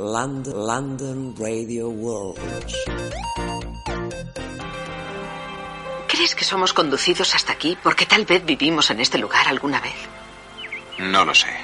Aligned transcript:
London, 0.00 0.66
London 0.66 1.34
Radio 1.38 1.90
World. 1.90 2.40
¿Crees 6.08 6.34
que 6.34 6.42
somos 6.42 6.72
conducidos 6.72 7.34
hasta 7.34 7.52
aquí 7.52 7.76
porque 7.82 8.06
tal 8.06 8.24
vez 8.24 8.42
vivimos 8.42 8.90
en 8.90 9.00
este 9.00 9.18
lugar 9.18 9.46
alguna 9.46 9.78
vez? 9.78 9.92
No 10.96 11.26
lo 11.26 11.34
sé. 11.34 11.54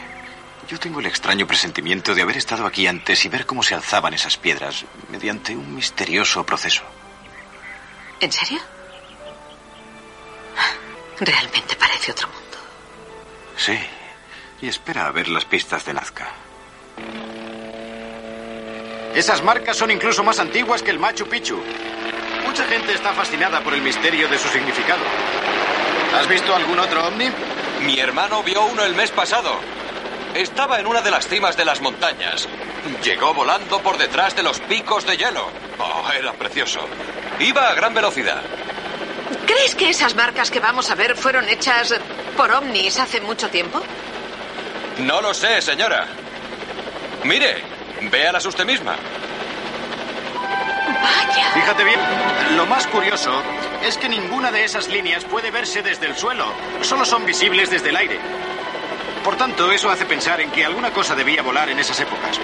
Yo 0.69 0.79
tengo 0.79 1.01
el 1.01 1.07
extraño 1.07 1.46
presentimiento 1.46 2.14
de 2.14 2.21
haber 2.21 2.37
estado 2.37 2.67
aquí 2.67 2.87
antes 2.87 3.24
y 3.24 3.30
ver 3.30 3.46
cómo 3.46 3.62
se 3.62 3.74
alzaban 3.74 4.12
esas 4.12 4.37
piedras 4.37 4.84
mediante 5.08 5.56
un 5.56 5.74
misterioso 5.74 6.44
proceso. 6.44 6.82
¿En 8.21 8.32
serio? 8.32 8.60
Realmente 11.18 11.74
parece 11.76 12.12
otro 12.12 12.28
mundo. 12.28 12.58
Sí. 13.56 13.78
Y 14.60 14.68
espera 14.68 15.06
a 15.06 15.10
ver 15.10 15.28
las 15.28 15.46
pistas 15.46 15.87
de 15.87 15.94
Nazca. 15.94 16.34
Esas 19.16 19.43
marcas 19.43 19.79
son 19.79 19.91
incluso 19.91 20.23
más 20.23 20.38
antiguas 20.38 20.83
que 20.83 20.91
el 20.91 20.98
Machu 20.98 21.27
Picchu. 21.27 21.59
Mucha 22.45 22.66
gente 22.66 22.93
está 22.93 23.15
fascinada 23.15 23.62
por 23.62 23.73
el 23.73 23.80
misterio 23.80 24.29
de 24.29 24.39
su 24.39 24.47
significado. 24.48 25.01
¿Has 26.15 26.29
visto 26.29 26.55
algún 26.55 26.79
otro 26.79 27.02
ovni? 27.02 27.30
Mi 27.80 27.98
hermano 27.98 28.42
vio 28.42 28.66
uno 28.66 28.84
el 28.84 28.95
mes 28.95 29.11
pasado. 29.11 29.59
Estaba 30.34 30.80
en 30.80 30.87
una 30.87 31.01
de 31.01 31.11
las 31.11 31.27
cimas 31.27 31.56
de 31.56 31.65
las 31.65 31.80
montañas. 31.80 32.47
Llegó 33.02 33.33
volando 33.33 33.80
por 33.80 33.97
detrás 33.97 34.37
de 34.37 34.42
los 34.42 34.61
picos 34.61 35.06
de 35.06 35.17
hielo. 35.17 35.48
Oh, 35.78 36.12
era 36.12 36.34
precioso. 36.34 36.80
Iba 37.41 37.70
a 37.70 37.75
gran 37.75 37.95
velocidad. 37.95 38.42
¿Crees 39.47 39.75
que 39.75 39.89
esas 39.89 40.14
marcas 40.14 40.51
que 40.51 40.61
vamos 40.61 40.91
a 40.91 40.95
ver 40.95 41.17
fueron 41.17 41.48
hechas 41.48 41.95
por 42.37 42.53
ovnis 42.53 42.98
hace 42.98 43.23
mucho 43.23 43.48
tiempo? 43.48 43.83
No 44.98 45.23
lo 45.23 45.33
sé, 45.33 45.62
señora. 45.62 46.06
Mire, 47.25 47.75
véalas 48.02 48.45
usted 48.46 48.64
misma. 48.64 48.96
Vaya. 51.02 51.50
Fíjate 51.55 51.84
bien, 51.84 52.00
lo 52.56 52.66
más 52.66 52.86
curioso 52.86 53.42
es 53.84 53.97
que 53.97 54.08
ninguna 54.08 54.50
de 54.50 54.64
esas 54.64 54.89
líneas 54.89 55.25
puede 55.25 55.50
verse 55.50 55.83
desde 55.83 56.06
el 56.06 56.17
suelo. 56.17 56.47
Solo 56.83 57.05
son 57.05 57.24
visibles 57.24 57.70
desde 57.70 57.91
el 57.91 57.97
aire. 57.97 58.19
Por 59.24 59.36
tanto, 59.36 59.70
eso 59.72 59.91
hace 59.91 60.05
pensar 60.05 60.41
en 60.41 60.50
que 60.50 60.64
alguna 60.64 60.92
cosa 60.92 61.14
debía 61.14 61.42
volar 61.42 61.69
en 61.69 61.78
esas 61.78 61.98
épocas. 62.00 62.39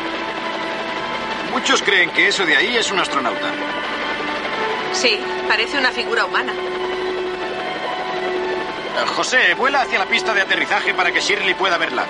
Muchos 1.53 1.83
creen 1.83 2.11
que 2.11 2.29
eso 2.29 2.45
de 2.45 2.57
ahí 2.57 2.77
es 2.77 2.91
un 2.91 2.99
astronauta. 2.99 3.51
Sí, 4.93 5.21
parece 5.49 5.79
una 5.79 5.91
figura 5.91 6.25
humana. 6.25 6.53
José, 9.17 9.55
vuela 9.55 9.83
hacia 9.83 9.99
la 9.99 10.07
pista 10.07 10.33
de 10.35 10.43
aterrizaje 10.43 10.95
para 10.95 11.13
que 11.13 11.21
Shirley 11.21 11.55
pueda 11.55 11.77
verla. 11.79 12.05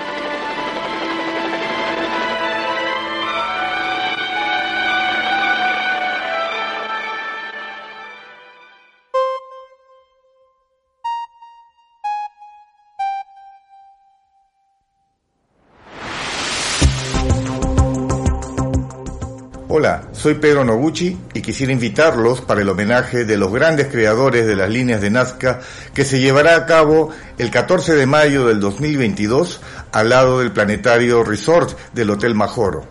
Soy 20.23 20.35
Pedro 20.35 20.63
Noguchi 20.63 21.17
y 21.33 21.41
quisiera 21.41 21.73
invitarlos 21.73 22.39
para 22.39 22.61
el 22.61 22.69
homenaje 22.69 23.25
de 23.25 23.35
los 23.35 23.51
grandes 23.51 23.87
creadores 23.87 24.47
de 24.47 24.55
las 24.55 24.69
líneas 24.69 25.01
de 25.01 25.09
Nazca 25.09 25.59
que 25.93 26.05
se 26.05 26.21
llevará 26.21 26.55
a 26.55 26.65
cabo 26.65 27.09
el 27.37 27.51
14 27.51 27.93
de 27.95 28.05
mayo 28.05 28.47
del 28.47 28.61
2022 28.61 29.59
al 29.91 30.07
lado 30.07 30.39
del 30.39 30.53
Planetario 30.53 31.25
Resort 31.25 31.77
del 31.91 32.11
Hotel 32.11 32.35
Majoro. 32.35 32.87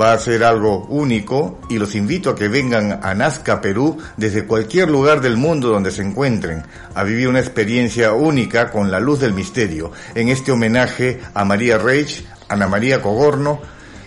Va 0.00 0.14
a 0.14 0.18
ser 0.18 0.42
algo 0.42 0.86
único 0.86 1.60
y 1.68 1.78
los 1.78 1.94
invito 1.94 2.30
a 2.30 2.34
que 2.34 2.48
vengan 2.48 3.00
a 3.02 3.14
Nazca, 3.14 3.60
Perú, 3.60 3.98
desde 4.16 4.46
cualquier 4.46 4.88
lugar 4.88 5.20
del 5.20 5.36
mundo 5.36 5.68
donde 5.68 5.90
se 5.90 6.00
encuentren, 6.00 6.62
a 6.94 7.04
vivir 7.04 7.28
una 7.28 7.40
experiencia 7.40 8.14
única 8.14 8.70
con 8.70 8.90
la 8.90 9.00
luz 9.00 9.20
del 9.20 9.34
misterio 9.34 9.92
en 10.14 10.30
este 10.30 10.50
homenaje 10.50 11.20
a 11.34 11.44
María 11.44 11.76
Reich, 11.76 12.24
Ana 12.48 12.68
María 12.68 13.02
Cogorno, 13.02 13.60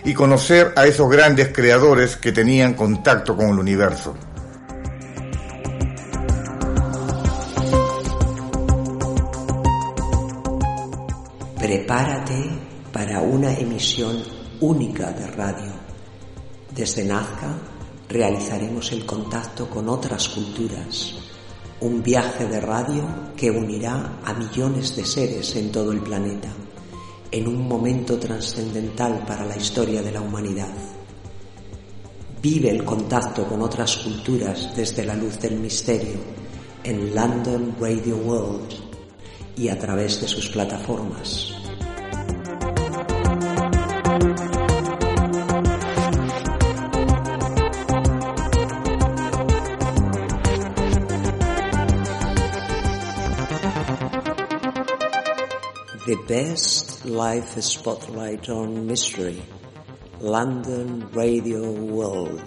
y 0.04 0.12
conocer 0.12 0.72
a 0.76 0.86
esos 0.86 1.10
grandes 1.10 1.48
creadores 1.48 2.16
que 2.16 2.30
tenían 2.30 2.74
contacto 2.74 3.34
con 3.34 3.48
el 3.50 3.58
universo. 3.58 4.14
Prepárate 11.58 12.50
para 12.92 13.22
una 13.22 13.54
emisión 13.54 14.22
única 14.60 15.10
de 15.12 15.26
radio. 15.28 15.72
Desde 16.74 17.04
Nazca 17.04 17.54
realizaremos 18.08 18.92
el 18.92 19.06
contacto 19.06 19.70
con 19.70 19.88
otras 19.88 20.28
culturas, 20.28 21.14
un 21.80 22.02
viaje 22.02 22.46
de 22.46 22.60
radio 22.60 23.32
que 23.34 23.50
unirá 23.50 24.18
a 24.22 24.34
millones 24.34 24.94
de 24.94 25.06
seres 25.06 25.56
en 25.56 25.72
todo 25.72 25.92
el 25.92 26.00
planeta 26.00 26.50
en 27.30 27.48
un 27.48 27.66
momento 27.66 28.18
trascendental 28.18 29.24
para 29.26 29.44
la 29.44 29.56
historia 29.56 30.02
de 30.02 30.12
la 30.12 30.20
humanidad. 30.20 30.72
Vive 32.42 32.70
el 32.70 32.84
contacto 32.84 33.46
con 33.46 33.62
otras 33.62 33.96
culturas 33.96 34.76
desde 34.76 35.04
la 35.04 35.14
luz 35.14 35.40
del 35.40 35.58
misterio 35.58 36.18
en 36.84 37.14
London 37.14 37.74
Radio 37.80 38.16
World 38.18 38.68
y 39.56 39.68
a 39.68 39.78
través 39.78 40.20
de 40.20 40.28
sus 40.28 40.50
plataformas. 40.50 41.63
The 56.06 56.16
best 56.28 57.06
live 57.06 57.48
spotlight 57.64 58.50
on 58.50 58.86
mystery. 58.86 59.42
London 60.20 61.08
Radio 61.14 61.62
World. 61.72 62.44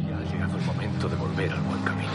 Ya 0.00 0.16
ha 0.16 0.24
llegado 0.32 0.56
el 0.56 0.64
momento 0.64 1.08
de 1.10 1.16
volver 1.16 1.52
al 1.52 1.60
buen 1.60 1.82
camino. 1.82 2.08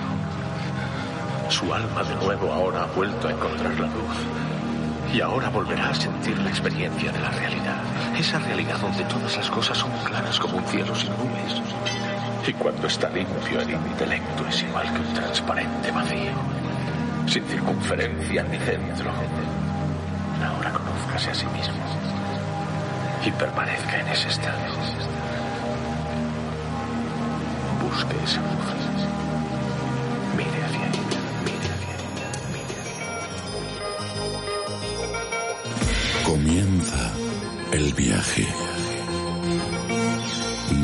Su 1.50 1.72
alma 1.72 2.04
de 2.04 2.16
nuevo 2.16 2.52
ahora 2.52 2.86
ha 2.86 2.88
vuelto 2.96 3.28
a 3.28 3.32
encontrar 3.32 3.80
la 3.80 3.86
luz. 3.86 5.14
Y 5.14 5.22
ahora 5.22 5.50
volverá 5.50 5.90
a 5.90 5.94
sentir 5.94 6.36
la 6.40 6.50
experiencia 6.50 7.12
de 7.12 7.20
la 7.20 7.30
realidad. 7.30 7.84
Esa 8.18 8.40
realidad 8.40 8.80
donde 8.82 9.04
todas 9.04 9.38
las 9.38 9.52
cosas 9.52 9.78
son 9.78 9.92
claras 10.04 10.40
como 10.40 10.58
un 10.58 10.66
cielo 10.66 10.96
sin 10.96 11.12
nubes. 11.12 11.62
Y 12.48 12.54
cuando 12.54 12.88
está 12.88 13.08
limpio 13.10 13.62
el 13.62 13.70
intelecto 13.70 14.48
es 14.48 14.64
igual 14.64 14.92
que 14.94 15.00
un 15.00 15.14
transparente 15.14 15.92
vacío. 15.92 16.32
Sin 17.28 17.46
circunferencia 17.46 18.44
ni 18.44 18.58
centro. 18.58 19.12
Ahora 20.44 20.72
conózcase 20.74 21.30
a 21.30 21.36
sí 21.36 21.46
mismo. 21.48 21.76
Y 23.24 23.32
permanezca 23.32 24.00
en 24.00 24.08
ese 24.08 24.28
estado. 24.30 24.58
Busque 27.82 28.16
esa 28.24 28.42
luz. 28.42 28.68
Mire 30.36 30.64
hacia 30.66 30.88
ella. 30.88 31.20
Mire 31.46 31.70
hacia 31.76 31.94
ella. 31.96 32.30
Mire 32.54 32.76
hacia 32.82 33.06
ella. 36.16 36.24
Comienza 36.26 37.14
el 37.72 37.94
viaje. 37.94 38.48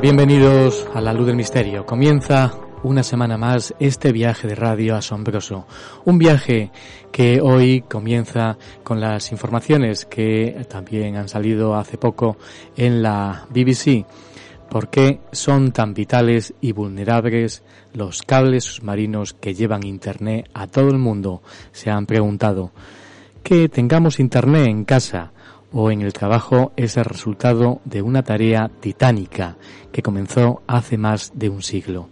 Bienvenidos 0.00 0.86
a 0.94 1.00
La 1.00 1.12
Luz 1.12 1.26
del 1.26 1.34
Misterio. 1.34 1.84
Comienza 1.84 2.54
una 2.84 3.02
semana 3.02 3.36
más 3.36 3.74
este 3.80 4.12
viaje 4.12 4.46
de 4.46 4.54
radio 4.54 4.94
asombroso. 4.94 5.66
Un 6.04 6.18
viaje 6.18 6.70
que 7.10 7.40
hoy 7.40 7.80
comienza 7.80 8.56
con 8.84 9.00
las 9.00 9.32
informaciones 9.32 10.04
que 10.04 10.64
también 10.68 11.16
han 11.16 11.28
salido 11.28 11.74
hace 11.74 11.98
poco 11.98 12.36
en 12.76 13.02
la 13.02 13.48
BBC. 13.50 14.06
¿Por 14.70 14.88
qué 14.88 15.18
son 15.32 15.72
tan 15.72 15.94
vitales 15.94 16.54
y 16.60 16.70
vulnerables 16.70 17.64
los 17.92 18.22
cables 18.22 18.64
submarinos 18.64 19.34
que 19.34 19.54
llevan 19.54 19.84
Internet 19.84 20.48
a 20.54 20.68
todo 20.68 20.90
el 20.90 20.98
mundo? 20.98 21.42
Se 21.72 21.90
han 21.90 22.06
preguntado. 22.06 22.70
Que 23.42 23.68
tengamos 23.68 24.20
Internet 24.20 24.68
en 24.68 24.84
casa 24.84 25.32
o 25.72 25.90
en 25.90 26.02
el 26.02 26.12
trabajo 26.12 26.72
es 26.76 26.96
el 26.96 27.04
resultado 27.04 27.80
de 27.84 28.02
una 28.02 28.22
tarea 28.22 28.70
titánica 28.80 29.56
que 29.92 30.02
comenzó 30.02 30.62
hace 30.66 30.96
más 30.96 31.32
de 31.34 31.48
un 31.48 31.62
siglo. 31.62 32.08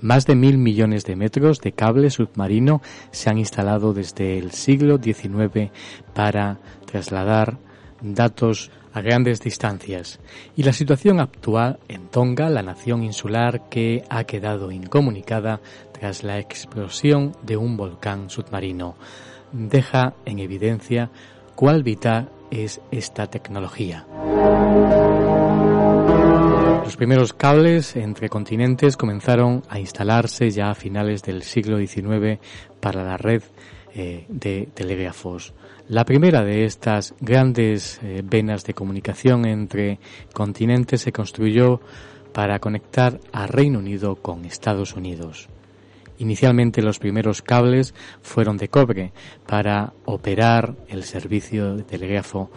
Más 0.00 0.26
de 0.26 0.34
mil 0.34 0.56
millones 0.56 1.04
de 1.04 1.16
metros 1.16 1.60
de 1.60 1.72
cable 1.72 2.10
submarino 2.10 2.80
se 3.10 3.28
han 3.28 3.38
instalado 3.38 3.92
desde 3.92 4.38
el 4.38 4.52
siglo 4.52 4.98
XIX 4.98 5.70
para 6.14 6.58
trasladar 6.86 7.58
datos 8.00 8.70
a 8.92 9.02
grandes 9.02 9.40
distancias. 9.40 10.20
Y 10.56 10.62
la 10.62 10.72
situación 10.72 11.20
actual 11.20 11.78
en 11.88 12.08
Tonga, 12.08 12.48
la 12.48 12.62
nación 12.62 13.02
insular 13.02 13.68
que 13.68 14.04
ha 14.08 14.24
quedado 14.24 14.72
incomunicada 14.72 15.60
tras 15.92 16.24
la 16.24 16.38
explosión 16.38 17.32
de 17.42 17.56
un 17.56 17.76
volcán 17.76 18.30
submarino, 18.30 18.96
deja 19.52 20.14
en 20.24 20.38
evidencia 20.38 21.10
cuál 21.54 21.82
vital 21.82 22.30
es 22.50 22.80
esta 22.90 23.26
tecnología. 23.26 24.06
Los 26.84 26.96
primeros 26.96 27.32
cables 27.32 27.94
entre 27.96 28.28
continentes 28.28 28.96
comenzaron 28.96 29.62
a 29.68 29.78
instalarse 29.78 30.50
ya 30.50 30.70
a 30.70 30.74
finales 30.74 31.22
del 31.22 31.42
siglo 31.42 31.78
XIX 31.78 32.40
para 32.80 33.04
la 33.04 33.16
red 33.16 33.42
eh, 33.94 34.26
de 34.28 34.68
telégrafos. 34.74 35.54
La 35.88 36.04
primera 36.04 36.44
de 36.44 36.64
estas 36.64 37.14
grandes 37.20 38.00
eh, 38.02 38.22
venas 38.24 38.64
de 38.64 38.74
comunicación 38.74 39.46
entre 39.46 39.98
continentes 40.32 41.00
se 41.00 41.12
construyó 41.12 41.80
para 42.32 42.58
conectar 42.60 43.20
a 43.32 43.46
Reino 43.46 43.78
Unido 43.78 44.16
con 44.16 44.44
Estados 44.44 44.94
Unidos. 44.94 45.48
Inicialmente 46.20 46.82
los 46.82 46.98
primeros 46.98 47.40
cables 47.40 47.94
fueron 48.20 48.58
de 48.58 48.68
cobre 48.68 49.14
para 49.46 49.94
operar 50.04 50.76
el 50.88 51.04
servicio 51.04 51.76
de 51.76 51.82
telégrafo, 51.82 52.50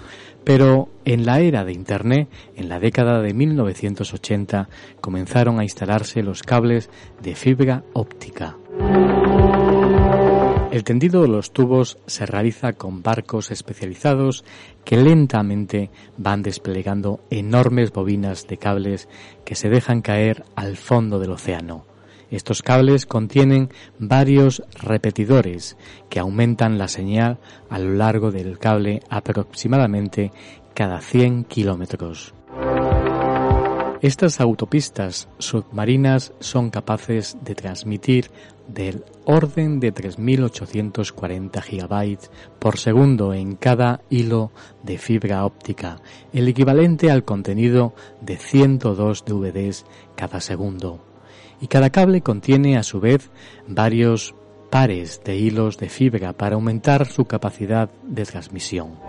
pero 0.43 0.89
en 1.05 1.25
la 1.25 1.39
era 1.39 1.63
de 1.63 1.71
Internet, 1.71 2.27
en 2.57 2.67
la 2.67 2.81
década 2.81 3.21
de 3.21 3.33
1980, 3.33 4.67
comenzaron 4.99 5.61
a 5.61 5.63
instalarse 5.63 6.23
los 6.23 6.43
cables 6.43 6.89
de 7.21 7.35
fibra 7.35 7.85
óptica. 7.93 8.57
El 10.71 10.83
tendido 10.83 11.21
de 11.21 11.29
los 11.29 11.53
tubos 11.53 11.99
se 12.05 12.25
realiza 12.25 12.73
con 12.73 13.01
barcos 13.01 13.49
especializados 13.49 14.43
que 14.83 14.97
lentamente 14.97 15.89
van 16.17 16.43
desplegando 16.43 17.21
enormes 17.29 17.93
bobinas 17.93 18.45
de 18.45 18.57
cables 18.57 19.07
que 19.45 19.55
se 19.55 19.69
dejan 19.69 20.01
caer 20.01 20.43
al 20.57 20.75
fondo 20.75 21.17
del 21.19 21.31
océano. 21.31 21.92
Estos 22.33 22.63
cables 22.63 23.05
contienen 23.05 23.69
varios 23.99 24.63
repetidores 24.81 25.77
que 26.09 26.19
aumentan 26.19 26.79
la 26.79 26.87
señal 26.87 27.37
a 27.69 27.77
lo 27.77 27.93
largo 27.93 28.31
del 28.31 28.57
cable 28.57 29.01
aproximadamente 29.07 30.31
cada 30.73 30.99
100 30.99 31.43
kilómetros. 31.43 32.33
Estas 34.01 34.41
autopistas 34.41 35.29
submarinas 35.37 36.33
son 36.39 36.71
capaces 36.71 37.37
de 37.43 37.53
transmitir 37.53 38.31
del 38.67 39.05
orden 39.25 39.79
de 39.79 39.93
3.840 39.93 41.61
gigabytes 41.61 42.31
por 42.57 42.79
segundo 42.79 43.35
en 43.35 43.55
cada 43.57 44.01
hilo 44.09 44.51
de 44.81 44.97
fibra 44.97 45.45
óptica, 45.45 46.01
el 46.33 46.47
equivalente 46.47 47.11
al 47.11 47.25
contenido 47.25 47.93
de 48.21 48.37
102 48.37 49.23
DVDs 49.23 49.85
cada 50.15 50.41
segundo 50.41 51.12
y 51.63 51.67
cada 51.67 51.91
cable 51.91 52.19
contiene 52.19 52.77
a 52.77 52.83
su 52.83 52.99
vez 52.99 53.31
varios 53.69 54.35
pares 54.69 55.21
de 55.23 55.37
hilos 55.37 55.77
de 55.77 55.87
fibra 55.87 56.33
para 56.33 56.55
aumentar 56.55 57.05
su 57.05 57.23
capacidad 57.23 57.89
de 58.05 58.25
transmisión. 58.25 58.99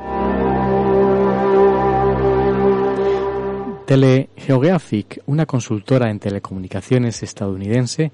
Telegeographic, 3.87 5.21
una 5.27 5.47
consultora 5.47 6.09
en 6.13 6.21
telecomunicaciones 6.21 7.25
estadounidense, 7.25 8.13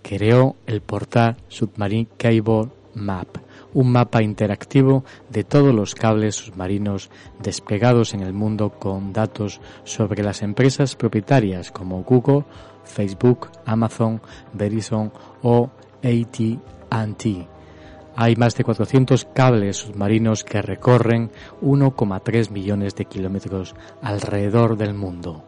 creó 0.00 0.54
el 0.66 0.80
portal 0.80 1.38
Submarine 1.48 2.06
Cable 2.16 2.68
Map, 2.94 3.38
un 3.74 3.90
mapa 3.90 4.22
interactivo 4.22 5.04
de 5.28 5.42
todos 5.42 5.74
los 5.74 5.96
cables 5.96 6.36
submarinos 6.36 7.10
desplegados 7.42 8.14
en 8.14 8.20
el 8.20 8.32
mundo 8.32 8.78
con 8.78 9.12
datos 9.12 9.60
sobre 9.82 10.22
las 10.22 10.42
empresas 10.42 10.94
propietarias 10.94 11.72
como 11.72 12.04
Google, 12.04 12.44
Facebook, 12.84 13.48
Amazon, 13.64 14.20
Verizon 14.52 15.12
o 15.42 15.70
AT&T. 16.02 17.48
Hay 18.14 18.36
más 18.36 18.54
de 18.54 18.64
400 18.64 19.26
cables 19.32 19.78
submarinos 19.78 20.44
que 20.44 20.60
recorren 20.60 21.30
1,3 21.62 22.50
millones 22.50 22.94
de 22.94 23.06
kilómetros 23.06 23.74
alrededor 24.02 24.76
del 24.76 24.92
mundo. 24.92 25.44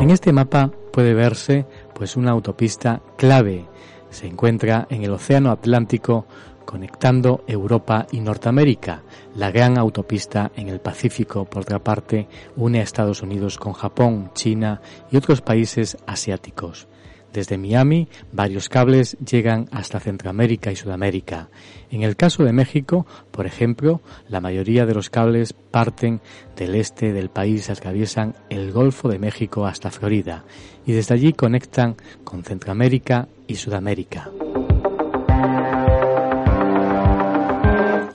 En 0.00 0.10
este 0.10 0.32
mapa 0.32 0.70
puede 0.92 1.12
verse 1.12 1.66
pues 1.94 2.16
una 2.16 2.30
autopista 2.30 3.02
clave. 3.16 3.66
Se 4.10 4.26
encuentra 4.26 4.86
en 4.88 5.02
el 5.02 5.10
Océano 5.10 5.50
Atlántico 5.50 6.24
conectando 6.68 7.44
Europa 7.46 8.06
y 8.12 8.20
Norteamérica. 8.20 9.02
La 9.34 9.50
gran 9.50 9.78
autopista 9.78 10.52
en 10.54 10.68
el 10.68 10.80
Pacífico, 10.80 11.46
por 11.46 11.62
otra 11.62 11.78
parte, 11.78 12.28
une 12.56 12.80
a 12.80 12.82
Estados 12.82 13.22
Unidos 13.22 13.56
con 13.56 13.72
Japón, 13.72 14.32
China 14.34 14.82
y 15.10 15.16
otros 15.16 15.40
países 15.40 15.96
asiáticos. 16.06 16.86
Desde 17.32 17.56
Miami, 17.56 18.08
varios 18.32 18.68
cables 18.68 19.16
llegan 19.24 19.66
hasta 19.72 19.98
Centroamérica 19.98 20.70
y 20.70 20.76
Sudamérica. 20.76 21.48
En 21.90 22.02
el 22.02 22.16
caso 22.16 22.44
de 22.44 22.52
México, 22.52 23.06
por 23.30 23.46
ejemplo, 23.46 24.02
la 24.28 24.42
mayoría 24.42 24.84
de 24.84 24.92
los 24.92 25.08
cables 25.08 25.54
parten 25.54 26.20
del 26.54 26.74
este 26.74 27.14
del 27.14 27.30
país, 27.30 27.70
atraviesan 27.70 28.34
el 28.50 28.72
Golfo 28.72 29.08
de 29.08 29.18
México 29.18 29.64
hasta 29.64 29.90
Florida 29.90 30.44
y 30.84 30.92
desde 30.92 31.14
allí 31.14 31.32
conectan 31.32 31.96
con 32.24 32.44
Centroamérica 32.44 33.26
y 33.46 33.54
Sudamérica. 33.54 34.28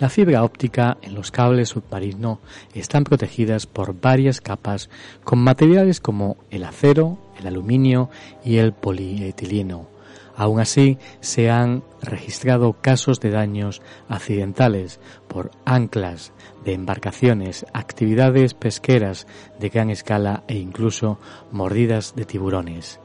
La 0.03 0.09
fibra 0.09 0.43
óptica 0.43 0.97
en 1.01 1.15
los 1.15 1.31
cables 1.31 1.69
submarinos 1.69 2.39
están 2.73 3.05
protegidas 3.05 3.67
por 3.67 4.01
varias 4.01 4.41
capas 4.41 4.89
con 5.23 5.39
materiales 5.39 6.01
como 6.01 6.35
el 6.51 6.65
acero, 6.65 7.17
el 7.39 7.47
aluminio 7.47 8.09
y 8.43 8.57
el 8.57 8.73
polietileno. 8.73 9.87
Aún 10.35 10.59
así, 10.59 10.97
se 11.21 11.49
han 11.49 11.85
registrado 12.01 12.73
casos 12.81 13.21
de 13.21 13.29
daños 13.29 13.81
accidentales 14.09 14.99
por 15.29 15.51
anclas 15.63 16.33
de 16.65 16.73
embarcaciones, 16.73 17.65
actividades 17.71 18.55
pesqueras 18.55 19.25
de 19.57 19.69
gran 19.69 19.89
escala 19.89 20.43
e 20.49 20.57
incluso 20.57 21.17
mordidas 21.49 22.13
de 22.13 22.25
tiburones. 22.25 22.99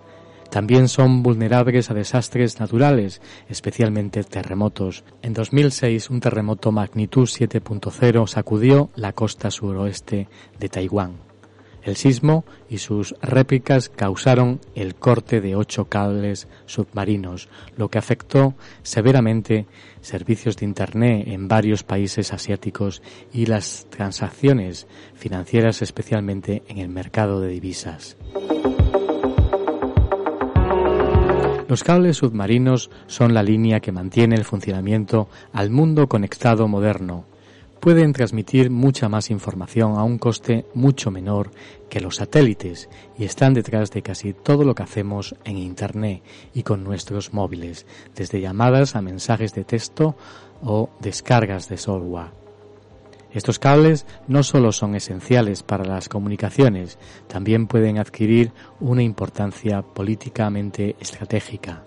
También 0.50 0.88
son 0.88 1.22
vulnerables 1.22 1.90
a 1.90 1.94
desastres 1.94 2.58
naturales, 2.58 3.20
especialmente 3.48 4.24
terremotos. 4.24 5.04
En 5.22 5.34
2006, 5.34 6.08
un 6.10 6.20
terremoto 6.20 6.72
magnitud 6.72 7.24
7.0 7.24 8.26
sacudió 8.26 8.90
la 8.96 9.12
costa 9.12 9.50
suroeste 9.50 10.28
de 10.58 10.68
Taiwán. 10.68 11.28
El 11.82 11.96
sismo 11.96 12.44
y 12.68 12.78
sus 12.78 13.14
réplicas 13.22 13.88
causaron 13.88 14.60
el 14.74 14.94
corte 14.94 15.40
de 15.40 15.54
ocho 15.54 15.86
cables 15.86 16.48
submarinos, 16.66 17.48
lo 17.76 17.88
que 17.88 17.98
afectó 17.98 18.54
severamente 18.82 19.66
servicios 20.00 20.56
de 20.56 20.66
Internet 20.66 21.28
en 21.28 21.48
varios 21.48 21.84
países 21.84 22.32
asiáticos 22.32 23.00
y 23.32 23.46
las 23.46 23.86
transacciones 23.90 24.86
financieras, 25.14 25.80
especialmente 25.80 26.62
en 26.68 26.78
el 26.78 26.88
mercado 26.88 27.40
de 27.40 27.48
divisas. 27.48 28.16
Los 31.68 31.84
cables 31.84 32.16
submarinos 32.16 32.90
son 33.08 33.34
la 33.34 33.42
línea 33.42 33.80
que 33.80 33.92
mantiene 33.92 34.36
el 34.36 34.44
funcionamiento 34.44 35.28
al 35.52 35.68
mundo 35.68 36.08
conectado 36.08 36.66
moderno. 36.66 37.26
Pueden 37.78 38.14
transmitir 38.14 38.70
mucha 38.70 39.10
más 39.10 39.30
información 39.30 39.98
a 39.98 40.02
un 40.02 40.16
coste 40.16 40.64
mucho 40.72 41.10
menor 41.10 41.50
que 41.90 42.00
los 42.00 42.16
satélites 42.16 42.88
y 43.18 43.24
están 43.24 43.52
detrás 43.52 43.90
de 43.90 44.00
casi 44.00 44.32
todo 44.32 44.64
lo 44.64 44.74
que 44.74 44.82
hacemos 44.82 45.36
en 45.44 45.58
Internet 45.58 46.22
y 46.54 46.62
con 46.62 46.84
nuestros 46.84 47.34
móviles, 47.34 47.84
desde 48.16 48.40
llamadas 48.40 48.96
a 48.96 49.02
mensajes 49.02 49.52
de 49.52 49.64
texto 49.64 50.16
o 50.62 50.88
descargas 51.00 51.68
de 51.68 51.76
software. 51.76 52.47
Estos 53.32 53.58
cables 53.58 54.06
no 54.26 54.42
solo 54.42 54.72
son 54.72 54.94
esenciales 54.94 55.62
para 55.62 55.84
las 55.84 56.08
comunicaciones, 56.08 56.98
también 57.26 57.66
pueden 57.66 57.98
adquirir 57.98 58.52
una 58.80 59.02
importancia 59.02 59.82
políticamente 59.82 60.96
estratégica. 60.98 61.82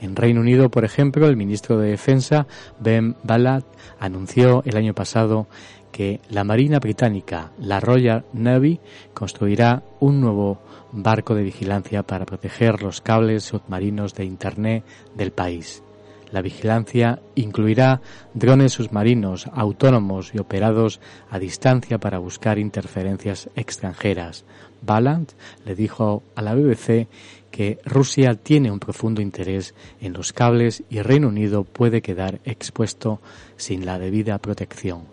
En 0.00 0.14
Reino 0.14 0.40
Unido, 0.40 0.70
por 0.70 0.84
ejemplo, 0.84 1.26
el 1.26 1.36
ministro 1.36 1.78
de 1.78 1.90
Defensa, 1.90 2.46
Ben 2.78 3.16
Ballard, 3.24 3.64
anunció 3.98 4.62
el 4.64 4.76
año 4.76 4.94
pasado 4.94 5.48
que 5.90 6.20
la 6.28 6.44
Marina 6.44 6.78
Británica, 6.78 7.50
la 7.58 7.80
Royal 7.80 8.24
Navy, 8.32 8.78
construirá 9.14 9.82
un 10.00 10.20
nuevo 10.20 10.60
barco 10.92 11.34
de 11.34 11.42
vigilancia 11.42 12.02
para 12.02 12.26
proteger 12.26 12.82
los 12.82 13.00
cables 13.00 13.44
submarinos 13.44 14.14
de 14.14 14.24
Internet 14.24 14.84
del 15.16 15.32
país. 15.32 15.82
La 16.30 16.42
vigilancia 16.42 17.20
incluirá 17.34 18.00
drones 18.34 18.72
submarinos 18.72 19.46
autónomos 19.52 20.34
y 20.34 20.38
operados 20.38 21.00
a 21.30 21.38
distancia 21.38 21.98
para 21.98 22.18
buscar 22.18 22.58
interferencias 22.58 23.48
extranjeras. 23.56 24.44
Ballant 24.82 25.32
le 25.64 25.74
dijo 25.74 26.22
a 26.36 26.42
la 26.42 26.54
BBC 26.54 27.08
que 27.50 27.78
Rusia 27.84 28.34
tiene 28.34 28.70
un 28.70 28.78
profundo 28.78 29.22
interés 29.22 29.74
en 30.00 30.12
los 30.12 30.32
cables 30.32 30.82
y 30.90 31.00
Reino 31.00 31.28
Unido 31.28 31.64
puede 31.64 32.02
quedar 32.02 32.40
expuesto 32.44 33.20
sin 33.56 33.86
la 33.86 33.98
debida 33.98 34.38
protección. 34.38 35.04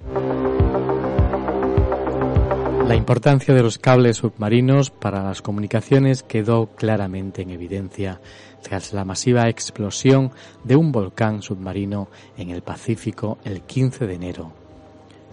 La 2.87 2.95
importancia 2.95 3.55
de 3.55 3.63
los 3.63 3.79
cables 3.79 4.17
submarinos 4.17 4.91
para 4.91 5.23
las 5.23 5.41
comunicaciones 5.41 6.21
quedó 6.21 6.67
claramente 6.75 7.41
en 7.41 7.49
evidencia 7.49 8.21
tras 8.67 8.93
la 8.93 9.05
masiva 9.05 9.47
explosión 9.47 10.31
de 10.63 10.75
un 10.75 10.91
volcán 10.91 11.43
submarino 11.43 12.07
en 12.35 12.49
el 12.49 12.63
Pacífico 12.63 13.37
el 13.45 13.61
15 13.61 14.07
de 14.07 14.15
enero. 14.15 14.53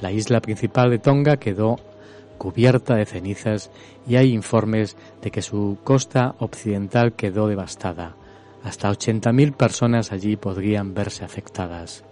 La 0.00 0.12
isla 0.12 0.42
principal 0.42 0.90
de 0.90 0.98
Tonga 0.98 1.38
quedó 1.38 1.76
cubierta 2.36 2.94
de 2.94 3.06
cenizas 3.06 3.70
y 4.06 4.16
hay 4.16 4.34
informes 4.34 4.98
de 5.22 5.30
que 5.30 5.40
su 5.40 5.78
costa 5.82 6.34
occidental 6.40 7.14
quedó 7.14 7.48
devastada. 7.48 8.16
Hasta 8.62 8.90
80.000 8.90 9.54
personas 9.54 10.12
allí 10.12 10.36
podrían 10.36 10.92
verse 10.92 11.24
afectadas. 11.24 12.04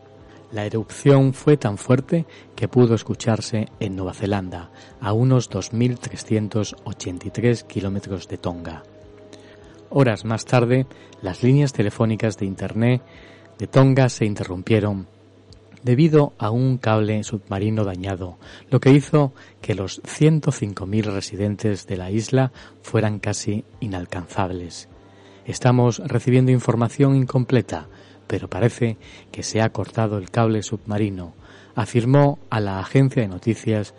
La 0.52 0.64
erupción 0.64 1.34
fue 1.34 1.58
tan 1.58 1.76
fuerte 1.76 2.24
que 2.56 2.66
pudo 2.66 2.94
escucharse 2.94 3.68
en 3.78 3.94
Nueva 3.94 4.14
Zelanda, 4.14 4.70
a 5.00 5.12
unos 5.12 5.50
2.383 5.50 7.66
kilómetros 7.66 8.26
de 8.26 8.38
Tonga. 8.38 8.84
Horas 9.92 10.24
más 10.24 10.44
tarde, 10.44 10.86
las 11.20 11.42
líneas 11.42 11.72
telefónicas 11.72 12.38
de 12.38 12.46
Internet 12.46 13.02
de 13.58 13.66
Tonga 13.66 14.08
se 14.08 14.24
interrumpieron 14.24 15.08
debido 15.82 16.32
a 16.38 16.50
un 16.50 16.78
cable 16.78 17.24
submarino 17.24 17.84
dañado, 17.84 18.38
lo 18.70 18.78
que 18.78 18.92
hizo 18.92 19.32
que 19.60 19.74
los 19.74 20.00
105.000 20.02 21.12
residentes 21.12 21.88
de 21.88 21.96
la 21.96 22.12
isla 22.12 22.52
fueran 22.82 23.18
casi 23.18 23.64
inalcanzables. 23.80 24.88
Estamos 25.44 25.98
recibiendo 25.98 26.52
información 26.52 27.16
incompleta, 27.16 27.88
pero 28.28 28.48
parece 28.48 28.96
que 29.32 29.42
se 29.42 29.60
ha 29.60 29.70
cortado 29.70 30.18
el 30.18 30.30
cable 30.30 30.62
submarino, 30.62 31.34
afirmó 31.74 32.38
a 32.48 32.60
la 32.60 32.78
agencia 32.78 33.22
de 33.22 33.28
noticias 33.28 33.94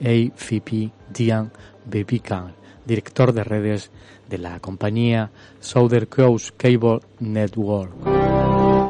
AFP 0.00 0.92
Dian 1.14 1.50
Bebican, 1.86 2.54
director 2.84 3.32
de 3.32 3.44
redes 3.44 3.90
de 4.30 4.38
la 4.38 4.60
compañía 4.60 5.30
Southern 5.58 6.06
Cross 6.06 6.54
Cable 6.56 7.00
Network. 7.18 7.92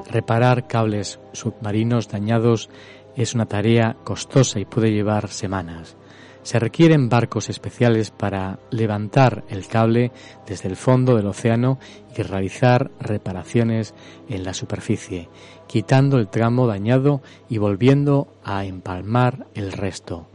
Reparar 0.09 0.69
cables 0.69 1.19
submarinos 1.33 2.09
dañados 2.09 2.69
es 3.17 3.35
una 3.35 3.47
tarea 3.47 3.97
costosa 4.05 4.61
y 4.61 4.65
puede 4.65 4.93
llevar 4.93 5.29
semanas. 5.29 5.97
Se 6.43 6.59
requieren 6.59 7.09
barcos 7.09 7.51
especiales 7.51 8.11
para 8.11 8.59
levantar 8.71 9.45
el 9.49 9.67
cable 9.67 10.11
desde 10.47 10.69
el 10.69 10.77
fondo 10.77 11.17
del 11.17 11.27
océano 11.27 11.79
y 12.17 12.23
realizar 12.23 12.91
reparaciones 12.99 13.95
en 14.29 14.45
la 14.45 14.55
superficie, 14.55 15.29
quitando 15.67 16.17
el 16.17 16.29
tramo 16.29 16.67
dañado 16.67 17.21
y 17.49 17.59
volviendo 17.59 18.29
a 18.43 18.65
empalmar 18.65 19.49
el 19.55 19.73
resto. 19.73 20.30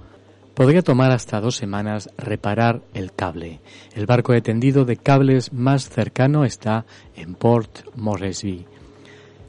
Podría 0.56 0.82
tomar 0.82 1.12
hasta 1.12 1.42
dos 1.42 1.58
semanas 1.58 2.10
reparar 2.18 2.82
el 2.94 3.12
cable. 3.12 3.60
El 3.94 4.06
barco 4.06 4.32
de 4.32 4.40
tendido 4.42 4.86
de 4.86 4.96
cables 4.96 5.52
más 5.52 5.90
cercano 5.90 6.46
está 6.46 6.86
en 7.14 7.36
Port 7.36 7.80
Moresby, 7.98 8.66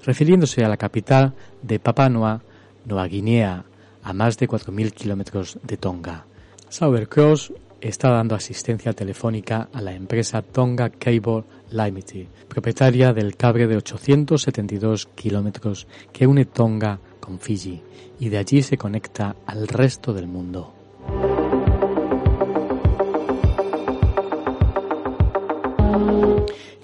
refiriéndose 0.05 0.65
a 0.65 0.69
la 0.69 0.77
capital 0.77 1.35
de 1.63 1.79
Papua 1.79 2.09
Nueva 2.09 3.07
Guinea, 3.07 3.65
a 4.03 4.13
más 4.13 4.37
de 4.37 4.49
4.000 4.49 4.93
kilómetros 4.93 5.61
de 5.63 5.77
Tonga. 5.77 6.27
Cross 7.09 7.53
está 7.81 8.11
dando 8.11 8.35
asistencia 8.35 8.93
telefónica 8.93 9.69
a 9.73 9.81
la 9.81 9.93
empresa 9.93 10.43
Tonga 10.43 10.91
Cable 10.91 11.45
Limited, 11.71 12.27
propietaria 12.49 13.13
del 13.13 13.37
cable 13.37 13.69
de 13.69 13.77
872 13.77 15.07
kilómetros 15.15 15.87
que 16.13 16.27
une 16.27 16.47
Tonga 16.47 16.99
con 17.21 17.39
Fiji 17.39 17.81
y 18.19 18.29
de 18.29 18.39
allí 18.39 18.63
se 18.63 18.77
conecta 18.77 19.37
al 19.47 19.69
resto 19.69 20.13
del 20.13 20.27
mundo. 20.27 20.76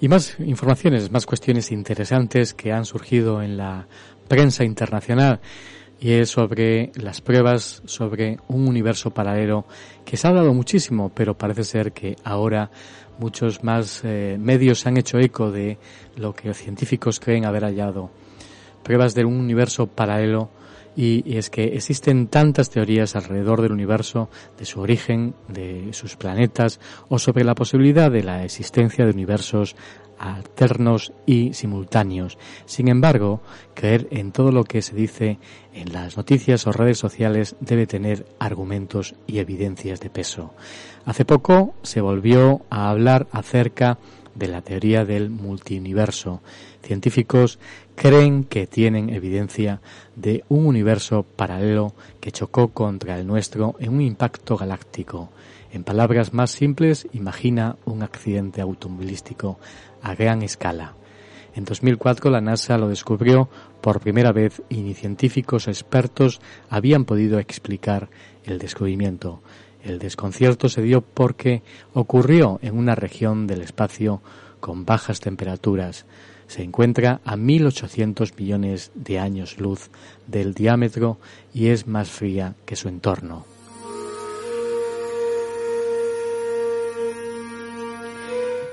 Y 0.03 0.09
más 0.09 0.37
informaciones, 0.41 1.13
más 1.13 1.25
cuestiones 1.25 1.71
interesantes 1.71 2.53
que 2.53 2.73
han 2.73 2.83
surgido 2.83 3.41
en 3.41 3.55
la 3.55 3.87
prensa 4.27 4.65
internacional 4.65 5.39
y 5.97 6.11
es 6.11 6.29
sobre 6.29 6.91
las 6.95 7.21
pruebas 7.21 7.81
sobre 7.85 8.37
un 8.49 8.67
universo 8.67 9.11
paralelo 9.11 9.65
que 10.03 10.17
se 10.17 10.27
ha 10.27 10.33
dado 10.33 10.53
muchísimo, 10.53 11.09
pero 11.15 11.37
parece 11.37 11.63
ser 11.63 11.93
que 11.93 12.17
ahora 12.25 12.69
muchos 13.17 13.63
más 13.63 14.01
eh, 14.03 14.35
medios 14.37 14.85
han 14.85 14.97
hecho 14.97 15.19
eco 15.19 15.51
de 15.51 15.77
lo 16.17 16.33
que 16.33 16.49
los 16.49 16.57
científicos 16.57 17.21
creen 17.21 17.45
haber 17.45 17.63
hallado. 17.63 18.11
Pruebas 18.83 19.15
de 19.15 19.23
un 19.23 19.37
universo 19.37 19.87
paralelo 19.87 20.49
y, 20.95 21.37
es 21.37 21.49
que 21.49 21.75
existen 21.75 22.27
tantas 22.27 22.69
teorías 22.69 23.15
alrededor 23.15 23.61
del 23.61 23.71
universo, 23.71 24.29
de 24.57 24.65
su 24.65 24.81
origen, 24.81 25.35
de 25.47 25.89
sus 25.93 26.15
planetas 26.15 26.79
o 27.09 27.19
sobre 27.19 27.43
la 27.43 27.55
posibilidad 27.55 28.11
de 28.11 28.23
la 28.23 28.43
existencia 28.43 29.05
de 29.05 29.11
universos 29.11 29.75
alternos 30.19 31.11
y 31.25 31.53
simultáneos. 31.53 32.37
Sin 32.65 32.87
embargo, 32.87 33.41
creer 33.73 34.07
en 34.11 34.31
todo 34.31 34.51
lo 34.51 34.63
que 34.63 34.81
se 34.81 34.95
dice 34.95 35.39
en 35.73 35.91
las 35.91 36.17
noticias 36.17 36.65
o 36.67 36.71
redes 36.71 36.97
sociales 36.97 37.55
debe 37.59 37.87
tener 37.87 38.25
argumentos 38.39 39.15
y 39.27 39.39
evidencias 39.39 39.99
de 39.99 40.09
peso. 40.09 40.53
Hace 41.05 41.25
poco 41.25 41.73
se 41.83 41.99
volvió 41.99 42.61
a 42.69 42.89
hablar 42.89 43.27
acerca 43.31 43.97
de 44.35 44.47
la 44.47 44.61
teoría 44.61 45.05
del 45.05 45.29
multiuniverso. 45.29 46.41
Científicos 46.81 47.59
creen 47.95 48.43
que 48.43 48.67
tienen 48.67 49.09
evidencia 49.09 49.81
de 50.15 50.43
un 50.49 50.65
universo 50.65 51.23
paralelo 51.23 51.93
que 52.19 52.31
chocó 52.31 52.69
contra 52.69 53.17
el 53.19 53.27
nuestro 53.27 53.75
en 53.79 53.93
un 53.93 54.01
impacto 54.01 54.57
galáctico. 54.57 55.29
En 55.71 55.83
palabras 55.83 56.33
más 56.33 56.51
simples, 56.51 57.07
imagina 57.13 57.77
un 57.85 58.03
accidente 58.03 58.61
automovilístico 58.61 59.59
a 60.01 60.15
gran 60.15 60.41
escala. 60.43 60.93
En 61.55 61.65
2004 61.65 62.31
la 62.31 62.41
NASA 62.41 62.77
lo 62.77 62.89
descubrió 62.89 63.47
por 63.81 63.99
primera 63.99 64.31
vez 64.31 64.61
y 64.69 64.93
científicos 64.93 65.67
expertos 65.67 66.41
habían 66.69 67.05
podido 67.05 67.39
explicar 67.39 68.09
el 68.43 68.57
descubrimiento. 68.57 69.41
El 69.83 69.99
desconcierto 69.99 70.69
se 70.69 70.81
dio 70.81 71.01
porque 71.01 71.61
ocurrió 71.93 72.59
en 72.61 72.77
una 72.77 72.95
región 72.95 73.47
del 73.47 73.61
espacio 73.61 74.21
con 74.59 74.85
bajas 74.85 75.19
temperaturas. 75.19 76.05
Se 76.53 76.61
encuentra 76.61 77.19
a 77.25 77.35
1.800 77.35 78.37
millones 78.37 78.91
de 78.93 79.17
años 79.17 79.57
luz 79.57 79.89
del 80.27 80.53
diámetro 80.53 81.17
y 81.51 81.69
es 81.69 81.87
más 81.87 82.11
fría 82.11 82.53
que 82.67 82.75
su 82.75 82.89
entorno. 82.89 83.43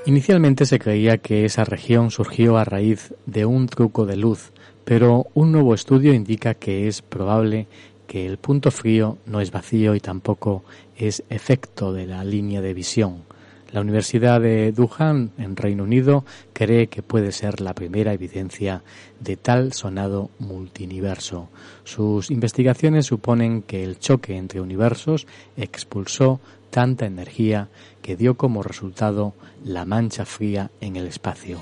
Inicialmente 0.05 0.67
se 0.67 0.79
creía 0.79 1.17
que 1.17 1.47
esa 1.47 1.65
región 1.65 2.11
surgió 2.11 2.59
a 2.59 2.65
raíz 2.65 3.15
de 3.25 3.47
un 3.47 3.67
truco 3.67 4.05
de 4.05 4.17
luz, 4.19 4.53
pero 4.85 5.29
un 5.33 5.51
nuevo 5.51 5.73
estudio 5.73 6.13
indica 6.13 6.53
que 6.53 6.87
es 6.87 7.01
probable 7.01 7.67
que 8.07 8.27
el 8.27 8.37
punto 8.37 8.71
frío 8.71 9.17
no 9.25 9.41
es 9.41 9.51
vacío 9.51 9.95
y 9.95 10.01
tampoco 10.01 10.65
es 10.99 11.23
efecto 11.31 11.95
de 11.95 12.05
la 12.05 12.25
línea 12.25 12.61
de 12.61 12.75
visión. 12.75 13.30
La 13.73 13.81
Universidad 13.81 14.41
de 14.41 14.73
Duhan, 14.73 15.31
en 15.39 15.55
Reino 15.55 15.85
Unido, 15.85 16.25
cree 16.53 16.89
que 16.89 17.03
puede 17.03 17.31
ser 17.31 17.61
la 17.61 17.75
primera 17.75 18.13
evidencia 18.13 18.83
de 19.21 19.37
tal 19.37 19.73
sonado 19.73 20.31
multiverso. 20.41 21.49
Sus 21.85 22.31
investigaciones 22.31 23.07
suponen 23.07 23.63
que 23.63 23.85
el 23.85 23.99
choque 23.99 24.37
entre 24.37 24.61
universos 24.61 25.29
expulsó 25.57 26.41
tanta 26.71 27.07
energía 27.07 27.69
que 28.03 28.17
dio 28.17 28.37
como 28.37 28.63
resultado 28.63 29.35
la 29.65 29.85
mancha 29.85 30.25
fría 30.25 30.71
en 30.81 30.97
el 30.97 31.07
espacio. 31.07 31.59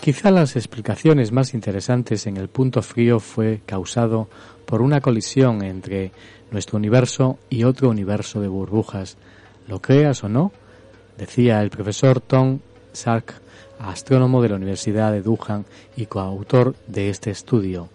Quizá 0.00 0.30
las 0.30 0.54
explicaciones 0.54 1.32
más 1.32 1.54
interesantes 1.54 2.26
en 2.26 2.36
el 2.36 2.48
punto 2.48 2.82
frío 2.82 3.20
fue 3.20 3.62
causado 3.64 4.28
por 4.66 4.82
una 4.82 5.00
colisión 5.00 5.64
entre 5.64 6.12
nuestro 6.50 6.76
universo 6.76 7.38
y 7.48 7.64
otro 7.64 7.88
universo 7.88 8.40
de 8.40 8.48
burbujas. 8.48 9.16
¿Lo 9.66 9.80
creas 9.80 10.22
o 10.24 10.28
no? 10.28 10.52
Decía 11.16 11.62
el 11.62 11.70
profesor 11.70 12.20
Tom 12.20 12.60
Sark, 12.92 13.34
astrónomo 13.78 14.42
de 14.42 14.48
la 14.50 14.56
Universidad 14.56 15.12
de 15.12 15.22
Duhan 15.22 15.64
y 15.96 16.06
coautor 16.06 16.74
de 16.86 17.10
este 17.10 17.30
estudio. 17.30 17.88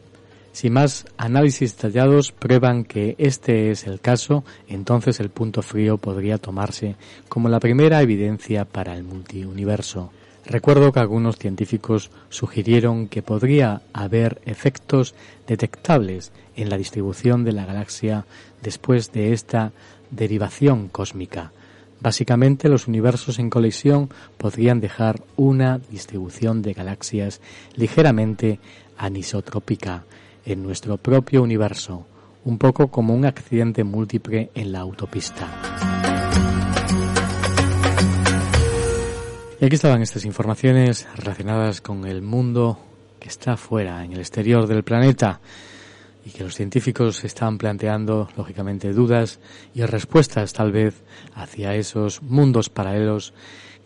Si 0.51 0.69
más 0.69 1.05
análisis 1.17 1.75
detallados 1.75 2.31
prueban 2.31 2.83
que 2.83 3.15
este 3.17 3.71
es 3.71 3.85
el 3.87 3.99
caso, 3.99 4.43
entonces 4.67 5.19
el 5.19 5.29
punto 5.29 5.61
frío 5.61 5.97
podría 5.97 6.37
tomarse 6.37 6.95
como 7.29 7.49
la 7.49 7.59
primera 7.59 8.01
evidencia 8.01 8.65
para 8.65 8.95
el 8.95 9.03
multiuniverso. 9.03 10.11
Recuerdo 10.45 10.91
que 10.91 10.99
algunos 10.99 11.37
científicos 11.37 12.09
sugirieron 12.29 13.07
que 13.07 13.21
podría 13.21 13.83
haber 13.93 14.41
efectos 14.45 15.13
detectables 15.47 16.31
en 16.55 16.69
la 16.69 16.77
distribución 16.77 17.43
de 17.43 17.51
la 17.51 17.65
galaxia 17.65 18.25
después 18.63 19.11
de 19.11 19.33
esta 19.33 19.71
derivación 20.09 20.87
cósmica. 20.87 21.51
Básicamente 22.01 22.69
los 22.69 22.87
universos 22.87 23.39
en 23.39 23.49
colisión 23.49 24.09
podrían 24.37 24.79
dejar 24.79 25.21
una 25.35 25.79
distribución 25.79 26.61
de 26.61 26.73
galaxias 26.73 27.41
ligeramente 27.75 28.59
anisotrópica 28.97 30.05
en 30.45 30.63
nuestro 30.63 30.97
propio 30.97 31.43
universo, 31.43 32.05
un 32.45 32.57
poco 32.57 32.87
como 32.87 33.13
un 33.13 33.25
accidente 33.25 33.83
múltiple 33.83 34.49
en 34.55 34.71
la 34.71 34.79
autopista. 34.79 35.47
Y 39.59 39.65
aquí 39.65 39.75
estaban 39.75 40.01
estas 40.01 40.23
informaciones 40.23 41.05
relacionadas 41.17 41.81
con 41.81 42.05
el 42.05 42.21
mundo 42.21 42.79
que 43.19 43.27
está 43.27 43.57
fuera, 43.57 44.05
en 44.05 44.13
el 44.13 44.19
exterior 44.19 44.67
del 44.67 44.83
planeta, 44.83 45.41
y 46.25 46.31
que 46.31 46.43
los 46.43 46.55
científicos 46.55 47.23
están 47.23 47.57
planteando, 47.57 48.29
lógicamente, 48.35 48.93
dudas 48.93 49.39
y 49.73 49.83
respuestas 49.83 50.53
tal 50.53 50.71
vez 50.71 51.01
hacia 51.33 51.75
esos 51.75 52.21
mundos 52.21 52.69
paralelos 52.69 53.33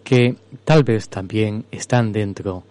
que 0.03 0.35
tal 0.65 0.83
vez 0.83 1.09
también 1.09 1.65
están 1.71 2.11
dentro 2.11 2.63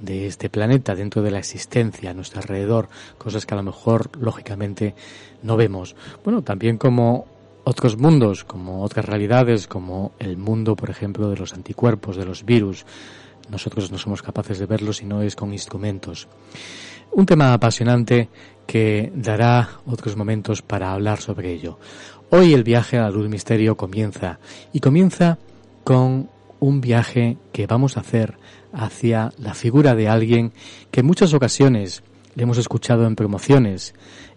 de 0.00 0.26
este 0.26 0.48
planeta, 0.48 0.94
dentro 0.94 1.22
de 1.22 1.30
la 1.30 1.38
existencia 1.38 2.10
a 2.10 2.14
nuestro 2.14 2.40
alrededor, 2.40 2.88
cosas 3.18 3.46
que 3.46 3.54
a 3.54 3.58
lo 3.58 3.62
mejor, 3.62 4.10
lógicamente, 4.18 4.94
no 5.42 5.56
vemos. 5.56 5.94
Bueno, 6.24 6.42
también 6.42 6.78
como 6.78 7.26
otros 7.64 7.96
mundos, 7.96 8.44
como 8.44 8.82
otras 8.82 9.04
realidades, 9.04 9.66
como 9.66 10.12
el 10.18 10.36
mundo, 10.36 10.74
por 10.74 10.90
ejemplo, 10.90 11.28
de 11.28 11.36
los 11.36 11.52
anticuerpos, 11.52 12.16
de 12.16 12.24
los 12.24 12.44
virus. 12.44 12.86
Nosotros 13.50 13.90
no 13.90 13.98
somos 13.98 14.22
capaces 14.22 14.58
de 14.58 14.66
verlo 14.66 14.92
si 14.92 15.04
no 15.04 15.22
es 15.22 15.36
con 15.36 15.52
instrumentos. 15.52 16.28
Un 17.12 17.26
tema 17.26 17.52
apasionante 17.52 18.28
que 18.66 19.12
dará 19.14 19.68
otros 19.86 20.16
momentos 20.16 20.62
para 20.62 20.92
hablar 20.92 21.20
sobre 21.20 21.52
ello. 21.52 21.78
Hoy 22.30 22.54
el 22.54 22.62
viaje 22.62 22.98
a 22.98 23.02
la 23.02 23.10
luz 23.10 23.28
misterio 23.28 23.76
comienza 23.76 24.38
y 24.72 24.78
comienza 24.78 25.38
con 25.82 26.28
un 26.60 26.80
viaje 26.80 27.36
que 27.52 27.66
vamos 27.66 27.96
a 27.96 28.00
hacer 28.00 28.34
hacia 28.72 29.32
la 29.38 29.54
figura 29.54 29.96
de 29.96 30.08
alguien 30.08 30.52
que 30.92 31.00
en 31.00 31.06
muchas 31.06 31.34
ocasiones 31.34 32.04
le 32.36 32.44
hemos 32.44 32.58
escuchado 32.58 33.06
en 33.06 33.16
promociones, 33.16 33.92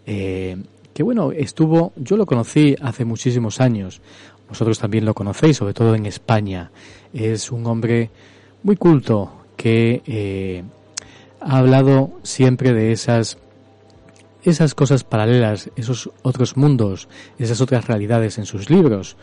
eh, 0.08 0.58
que 0.96 1.04
bueno, 1.04 1.32
estuvo, 1.32 1.94
yo 1.96 2.18
lo 2.18 2.26
conocí 2.26 2.76
hace 2.82 3.06
muchísimos 3.06 3.62
años, 3.62 4.02
vosotros 4.50 4.80
también 4.80 5.06
lo 5.06 5.14
conocéis, 5.14 5.58
sobre 5.58 5.74
todo 5.74 5.94
en 5.94 6.08
España. 6.08 6.72
Es 7.14 7.52
un 7.52 7.66
hombre 7.68 8.10
muy 8.64 8.78
culto 8.78 9.46
que 9.56 10.02
eh, 10.06 10.64
ha 11.46 11.58
hablado 11.58 12.20
siempre 12.24 12.74
de 12.74 12.92
esas 12.92 13.38
esas 14.44 14.76
cosas 14.76 15.04
paralelas, 15.04 15.70
esos 15.76 16.10
otros 16.22 16.58
mundos, 16.58 17.08
esas 17.40 17.62
otras 17.62 17.88
realidades 17.88 18.38
en 18.38 18.46
sus 18.46 18.70
libros, 18.70 19.16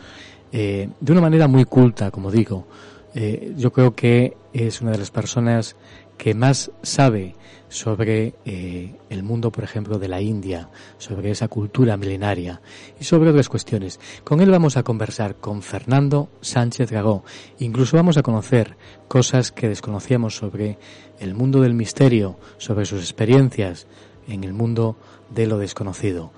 eh, 0.51 0.89
de 0.99 1.11
una 1.11 1.21
manera 1.21 1.47
muy 1.47 1.65
culta, 1.65 2.09
como 2.11 2.31
digo. 2.31 2.65
Eh, 3.13 3.53
yo 3.55 3.71
creo 3.71 3.93
que 3.93 4.35
es 4.53 4.81
una 4.81 4.91
de 4.91 4.97
las 4.97 5.11
personas 5.11 5.75
que 6.17 6.33
más 6.33 6.71
sabe 6.81 7.35
sobre 7.71 8.35
eh, 8.43 8.93
el 9.09 9.23
mundo, 9.23 9.49
por 9.49 9.63
ejemplo, 9.63 9.97
de 9.97 10.09
la 10.09 10.21
India, 10.21 10.69
sobre 10.97 11.31
esa 11.31 11.47
cultura 11.47 11.95
milenaria 11.95 12.61
y 12.99 13.05
sobre 13.05 13.29
otras 13.29 13.47
cuestiones. 13.47 13.97
Con 14.25 14.41
él 14.41 14.51
vamos 14.51 14.75
a 14.75 14.83
conversar 14.83 15.37
con 15.37 15.61
Fernando 15.61 16.29
Sánchez 16.41 16.91
Gagó. 16.91 17.23
Incluso 17.59 17.95
vamos 17.95 18.17
a 18.17 18.23
conocer 18.23 18.75
cosas 19.07 19.53
que 19.53 19.69
desconocíamos 19.69 20.35
sobre 20.35 20.77
el 21.19 21.33
mundo 21.33 21.61
del 21.61 21.73
misterio, 21.73 22.37
sobre 22.57 22.85
sus 22.85 22.99
experiencias 22.99 23.87
en 24.27 24.43
el 24.43 24.51
mundo 24.51 24.97
de 25.29 25.47
lo 25.47 25.57
desconocido. 25.57 26.33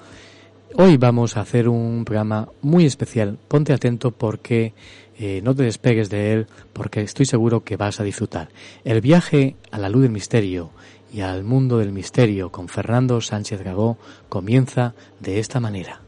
Hoy 0.76 0.98
vamos 0.98 1.38
a 1.38 1.42
hacer 1.42 1.68
un 1.68 2.04
programa 2.04 2.50
muy 2.62 2.86
especial. 2.86 3.38
Ponte 3.48 3.74
atento 3.74 4.10
porque 4.10 4.74
eh, 5.20 5.42
no 5.44 5.54
te 5.54 5.64
despegues 5.64 6.10
de 6.10 6.34
él 6.34 6.48
porque 6.74 7.02
estoy 7.02 7.28
seguro 7.28 7.64
que 7.64 7.78
vas 7.78 8.00
a 8.00 8.04
disfrutar. 8.04 8.50
El 8.84 9.00
viaje 9.00 9.56
a 9.70 9.78
la 9.78 9.90
luz 9.90 10.02
del 10.02 10.12
misterio 10.12 10.72
y 11.14 11.22
al 11.22 11.44
mundo 11.44 11.78
del 11.78 11.92
misterio 11.92 12.52
con 12.52 12.68
Fernando 12.68 13.22
Sánchez 13.22 13.62
Gagó 13.62 13.98
comienza 14.30 14.96
de 15.20 15.40
esta 15.40 15.60
manera. 15.60 16.03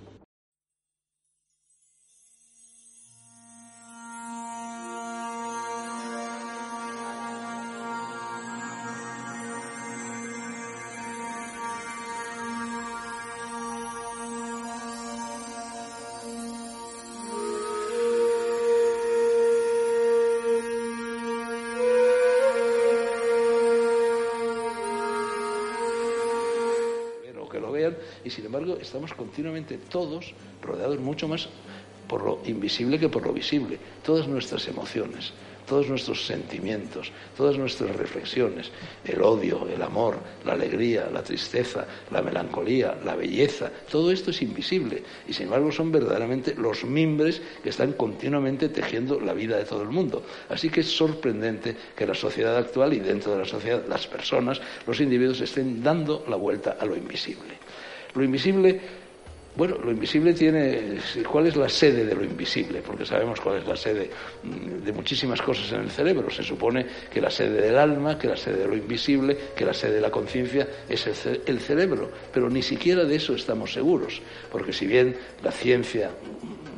Estamos 28.73 29.13
continuamente 29.13 29.77
todos 29.77 30.33
rodeados 30.61 30.99
mucho 30.99 31.27
más 31.27 31.47
por 32.07 32.23
lo 32.23 32.39
invisible 32.45 32.99
que 32.99 33.09
por 33.09 33.25
lo 33.25 33.33
visible. 33.33 33.79
Todas 34.03 34.27
nuestras 34.27 34.67
emociones, 34.67 35.33
todos 35.65 35.89
nuestros 35.89 36.25
sentimientos, 36.25 37.11
todas 37.35 37.57
nuestras 37.57 37.95
reflexiones, 37.95 38.71
el 39.03 39.21
odio, 39.21 39.67
el 39.67 39.81
amor, 39.81 40.17
la 40.45 40.53
alegría, 40.53 41.09
la 41.11 41.23
tristeza, 41.23 41.85
la 42.11 42.21
melancolía, 42.21 42.97
la 43.03 43.15
belleza, 43.15 43.71
todo 43.89 44.11
esto 44.11 44.31
es 44.31 44.41
invisible 44.41 45.03
y 45.27 45.33
sin 45.33 45.45
embargo 45.45 45.71
son 45.71 45.91
verdaderamente 45.91 46.55
los 46.55 46.83
mimbres 46.83 47.41
que 47.63 47.69
están 47.69 47.93
continuamente 47.93 48.69
tejiendo 48.69 49.19
la 49.19 49.33
vida 49.33 49.57
de 49.57 49.65
todo 49.65 49.81
el 49.81 49.89
mundo. 49.89 50.23
Así 50.49 50.69
que 50.69 50.81
es 50.81 50.89
sorprendente 50.95 51.75
que 51.95 52.05
la 52.05 52.13
sociedad 52.13 52.55
actual 52.57 52.93
y 52.93 52.99
dentro 52.99 53.31
de 53.31 53.39
la 53.39 53.45
sociedad 53.45 53.83
las 53.87 54.07
personas, 54.07 54.61
los 54.85 54.99
individuos 54.99 55.41
estén 55.41 55.81
dando 55.83 56.23
la 56.29 56.35
vuelta 56.35 56.77
a 56.79 56.85
lo 56.85 56.95
invisible. 56.95 57.64
Lo 58.15 58.23
invisible, 58.23 58.79
bueno, 59.57 59.77
lo 59.77 59.91
invisible 59.91 60.33
tiene, 60.33 60.97
¿cuál 61.29 61.47
es 61.47 61.55
la 61.55 61.67
sede 61.67 62.05
de 62.05 62.15
lo 62.15 62.23
invisible? 62.23 62.81
Porque 62.81 63.05
sabemos 63.05 63.39
cuál 63.41 63.57
es 63.57 63.67
la 63.67 63.75
sede 63.75 64.09
mm, 64.43 64.83
de 64.85 64.91
muchísimas 64.93 65.41
cosas 65.41 65.71
en 65.73 65.81
el 65.81 65.91
cerebro. 65.91 66.29
Se 66.29 66.43
supone 66.43 66.85
que 67.11 67.21
la 67.21 67.29
sede 67.29 67.61
del 67.61 67.77
alma, 67.77 68.17
que 68.17 68.27
la 68.27 68.37
sede 68.37 68.59
de 68.59 68.67
lo 68.67 68.75
invisible, 68.75 69.37
que 69.55 69.65
la 69.65 69.73
sede 69.73 69.95
de 69.95 70.01
la 70.01 70.11
conciencia 70.11 70.67
es 70.87 71.07
el, 71.45 71.59
cerebro. 71.59 72.09
Pero 72.33 72.49
ni 72.49 72.61
siquiera 72.61 73.03
de 73.03 73.15
eso 73.15 73.35
estamos 73.35 73.73
seguros. 73.73 74.21
Porque 74.51 74.71
si 74.73 74.87
bien 74.87 75.15
la 75.43 75.51
ciencia 75.51 76.11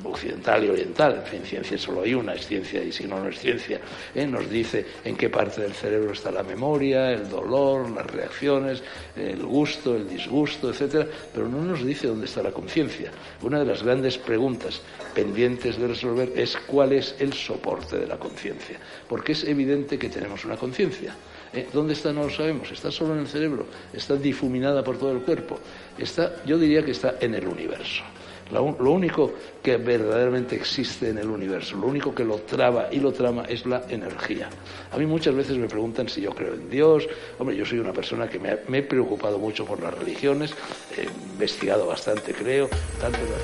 occidental 0.04 0.64
y 0.64 0.70
oriental, 0.70 1.16
en 1.16 1.26
fin, 1.26 1.42
ciencia 1.44 1.78
solo 1.78 2.02
hay 2.02 2.14
una, 2.14 2.34
es 2.34 2.48
ciencia 2.48 2.84
y 2.84 2.92
si 2.92 3.06
no, 3.06 3.20
no 3.20 3.30
es 3.30 3.40
ciencia, 3.40 3.80
¿eh? 4.14 4.26
nos 4.26 4.50
dice 4.50 4.86
en 5.04 5.16
qué 5.16 5.30
parte 5.30 5.62
del 5.62 5.74
cerebro 5.74 6.12
está 6.12 6.32
la 6.32 6.44
memoria, 6.44 7.12
el 7.12 7.30
dolor, 7.30 7.90
las 7.90 8.06
reacciones, 8.08 8.84
el 9.16 9.44
gusto, 9.44 9.96
el 9.96 10.08
disgusto, 10.08 10.70
etcétera, 10.70 11.08
pero 11.34 11.48
no 11.48 11.62
nos 11.62 11.86
dice 11.86 12.08
dónde 12.08 12.26
está 12.26 12.42
la 12.42 12.52
conciencia. 12.52 13.12
Una 13.42 13.60
de 13.60 13.66
las 13.66 13.84
grandes 13.84 14.18
preguntas 14.18 14.82
pendientes 15.14 15.78
de 15.78 15.88
resolver 15.88 16.32
es 16.36 16.58
cuál 16.68 16.94
es 16.94 17.16
el 17.20 17.34
soporte 17.34 17.98
de 17.98 18.08
la 18.08 18.18
conciencia, 18.18 18.78
porque 19.08 19.32
es 19.32 19.44
evidente 19.44 19.98
que 19.98 20.10
tenemos 20.10 20.46
una 20.46 20.58
conciencia. 20.58 21.16
¿eh? 21.54 21.68
¿Dónde 21.74 21.94
está? 21.94 22.14
No 22.14 22.24
lo 22.24 22.30
sabemos. 22.30 22.72
Está 22.72 22.92
solo 22.92 23.14
en 23.14 23.22
el 23.22 23.28
cerebro, 23.28 23.68
está 23.94 24.16
difuminada 24.16 24.84
por 24.84 24.98
todo 24.98 25.12
el 25.12 25.20
cuerpo. 25.20 25.60
Está, 25.98 26.44
yo 26.46 26.58
diría 26.58 26.84
que 26.84 26.92
está 26.92 27.16
en 27.20 27.36
el 27.36 27.48
universo. 27.48 28.04
Lo, 28.52 28.64
único 28.64 29.34
que 29.62 29.78
verdaderamente 29.78 30.56
existe 30.56 31.10
en 31.10 31.18
el 31.18 31.28
universo, 31.28 31.76
lo 31.78 31.88
único 31.88 32.16
que 32.16 32.24
lo 32.24 32.38
traba 32.40 32.88
y 32.92 33.00
lo 33.00 33.12
trama 33.12 33.44
es 33.48 33.66
la 33.66 33.84
energía. 33.90 34.50
A 34.92 34.98
mí 34.98 35.06
muchas 35.06 35.36
veces 35.36 35.58
me 35.58 35.68
preguntan 35.68 36.08
si 36.08 36.22
yo 36.22 36.32
creo 36.32 36.54
en 36.54 36.70
Dios. 36.70 37.08
Hombre, 37.40 37.56
yo 37.56 37.66
soy 37.66 37.80
una 37.80 37.94
persona 37.94 38.30
que 38.30 38.40
me, 38.40 38.78
he 38.78 38.84
preocupado 38.84 39.38
mucho 39.38 39.66
por 39.66 39.82
las 39.82 39.94
religiones, 39.94 40.54
he 40.96 41.04
investigado 41.04 41.88
bastante, 41.88 42.34
creo, 42.34 42.70
tanto 43.00 43.26
las 43.26 43.44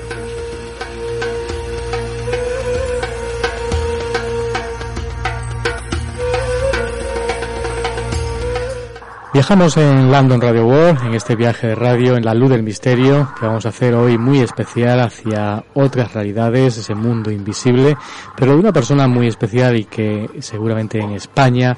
Viajamos 9.34 9.76
en 9.78 10.12
London 10.12 10.40
Radio 10.40 10.64
World, 10.64 11.06
en 11.06 11.14
este 11.14 11.34
viaje 11.34 11.66
de 11.66 11.74
radio 11.74 12.16
en 12.16 12.24
la 12.24 12.34
luz 12.34 12.50
del 12.50 12.62
misterio, 12.62 13.34
que 13.36 13.44
vamos 13.44 13.66
a 13.66 13.70
hacer 13.70 13.92
hoy 13.92 14.16
muy 14.16 14.38
especial 14.38 15.00
hacia 15.00 15.64
otras 15.74 16.14
realidades, 16.14 16.78
ese 16.78 16.94
mundo 16.94 17.32
invisible, 17.32 17.96
pero 18.36 18.52
de 18.52 18.60
una 18.60 18.72
persona 18.72 19.08
muy 19.08 19.26
especial 19.26 19.76
y 19.76 19.86
que 19.86 20.30
seguramente 20.38 21.00
en 21.00 21.10
España 21.10 21.76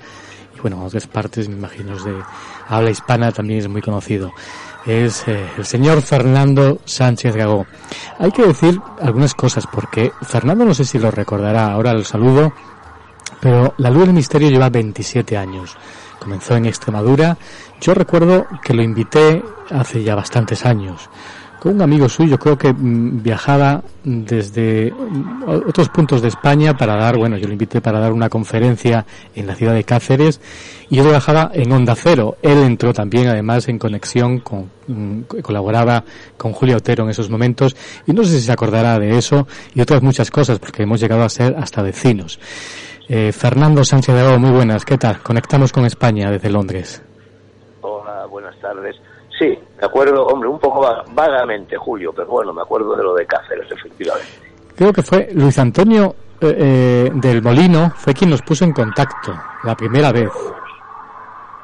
y 0.55 0.61
bueno, 0.61 0.77
en 0.77 0.83
otras 0.83 1.07
partes, 1.07 1.49
me 1.49 1.57
imagino, 1.57 1.97
de 1.97 2.16
habla 2.69 2.90
hispana 2.90 3.33
también 3.33 3.61
es 3.61 3.69
muy 3.69 3.81
conocido. 3.81 4.35
Es 4.85 5.27
eh, 5.27 5.49
el 5.57 5.64
señor 5.64 6.03
Fernando 6.03 6.81
Sánchez 6.85 7.35
Gagó. 7.35 7.64
Hay 8.19 8.33
que 8.33 8.47
decir 8.47 8.79
algunas 9.01 9.33
cosas 9.33 9.66
porque 9.66 10.12
Fernando 10.21 10.66
no 10.66 10.75
sé 10.75 10.85
si 10.85 10.99
lo 10.99 11.11
recordará, 11.11 11.73
ahora 11.73 11.95
lo 11.95 12.05
saludo, 12.05 12.53
pero 13.40 13.73
la 13.79 13.88
luz 13.88 14.05
del 14.05 14.12
misterio 14.12 14.51
lleva 14.51 14.69
27 14.69 15.38
años 15.38 15.75
comenzó 16.27 16.57
en 16.57 16.67
Extremadura. 16.67 17.39
Yo 17.81 17.95
recuerdo 17.95 18.47
que 18.65 18.75
lo 18.75 18.83
invité 18.83 19.45
hace 19.71 20.03
ya 20.03 20.17
bastantes 20.17 20.67
años 20.67 21.09
con 21.67 21.75
un 21.75 21.83
amigo 21.83 22.09
suyo, 22.09 22.39
creo 22.39 22.57
que 22.57 22.73
mm, 22.73 23.23
viajaba 23.23 23.83
desde 24.05 24.93
otros 25.47 25.89
puntos 25.89 26.23
de 26.23 26.29
España 26.29 26.77
para 26.77 26.97
dar, 26.97 27.17
bueno, 27.17 27.37
yo 27.39 27.47
lo 27.47 27.53
invité 27.53 27.81
para 27.81 27.99
dar 27.99 28.12
una 28.12 28.29
conferencia 28.29 29.05
en 29.35 29.47
la 29.47 29.55
ciudad 29.55 29.75
de 29.75 29.83
Cáceres 29.85 30.41
y 30.89 30.97
yo 30.97 31.05
viajaba 31.05 31.51
en 31.55 31.73
Onda 31.73 31.97
Cero. 31.97 32.37
Él 32.43 32.59
entró 32.59 32.93
también, 32.93 33.29
además, 33.29 33.69
en 33.69 33.79
conexión 33.79 34.41
con, 34.41 34.71
mm, 34.87 35.23
colaboraba 35.43 36.05
con 36.37 36.53
Julio 36.53 36.77
Otero 36.77 37.05
en 37.05 37.11
esos 37.11 37.31
momentos 37.31 37.75
y 38.07 38.12
no 38.12 38.23
sé 38.23 38.39
si 38.39 38.43
se 38.43 38.53
acordará 38.53 38.99
de 38.99 39.19
eso 39.19 39.49
y 39.75 39.81
otras 39.81 40.03
muchas 40.03 40.31
cosas 40.31 40.59
porque 40.59 40.83
hemos 40.83 41.01
llegado 41.01 41.25
a 41.25 41.29
ser 41.29 41.57
hasta 41.59 41.83
vecinos. 41.83 42.39
Eh, 43.09 43.31
Fernando 43.33 43.85
Sánchez 43.85 44.14
de 44.14 44.21
Ago, 44.21 44.38
muy 44.38 44.51
buenas, 44.51 44.85
¿qué 44.85 44.99
tal? 44.99 45.23
Conectamos 45.23 45.73
con 45.73 45.85
España 45.85 46.29
desde 46.31 46.51
Londres. 46.51 47.03
Hola, 47.83 48.27
buenas 48.27 48.59
tardes. 48.59 48.97
Sí, 49.38 49.57
me 49.79 49.87
acuerdo, 49.87 50.27
hombre, 50.27 50.49
un 50.49 50.59
poco 50.59 50.85
vagamente, 51.12 51.77
Julio, 51.77 52.12
pero 52.14 52.27
bueno, 52.29 52.53
me 52.53 52.62
acuerdo 52.62 52.97
de 52.97 53.05
lo 53.05 53.14
de 53.14 53.25
Cáceres, 53.27 53.71
efectivamente. 53.71 54.33
Creo 54.75 54.92
que 54.92 55.03
fue 55.03 55.29
Luis 55.33 55.57
Antonio 55.59 56.16
eh, 56.40 56.55
eh, 56.59 57.11
del 57.14 57.42
Molino, 57.42 57.92
fue 57.95 58.12
quien 58.12 58.31
nos 58.31 58.42
puso 58.42 58.64
en 58.64 58.73
contacto 58.73 59.33
la 59.62 59.77
primera 59.77 60.11
vez. 60.11 60.31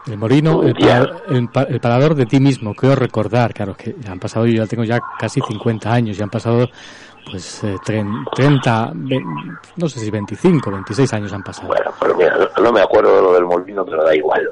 El 0.07 0.18
Molino, 0.18 0.62
el, 0.62 0.74
el, 1.28 1.81
parador 1.81 2.14
de 2.14 2.26
ti 2.26 2.40
mismo, 2.40 2.74
creo 2.74 2.94
recordar, 2.94 3.55
claro, 3.55 3.74
que 3.74 3.94
han 4.09 4.18
pasado, 4.18 4.46
yo 4.46 4.62
ya 4.62 4.66
tengo 4.66 4.85
ya 4.85 5.00
casi 5.18 5.40
50 5.40 5.92
años, 5.92 6.16
ya 6.16 6.24
han 6.24 6.31
pasado 6.31 6.68
pues 7.30 7.64
eh, 7.64 7.76
30, 7.85 8.92
no 9.76 9.88
sé 9.88 10.00
si 10.00 10.11
25, 10.11 10.70
26 10.70 11.12
años 11.14 11.32
han 11.32 11.42
pasado. 11.42 11.68
Bueno, 11.68 11.90
pero 12.00 12.14
mira, 12.16 12.37
no 12.62 12.72
me 12.72 12.80
acuerdo 12.80 13.16
de 13.16 13.22
lo 13.22 13.32
del 13.35 13.44
molino, 13.44 13.85
pero 13.85 14.04
da 14.04 14.14
igual. 14.14 14.48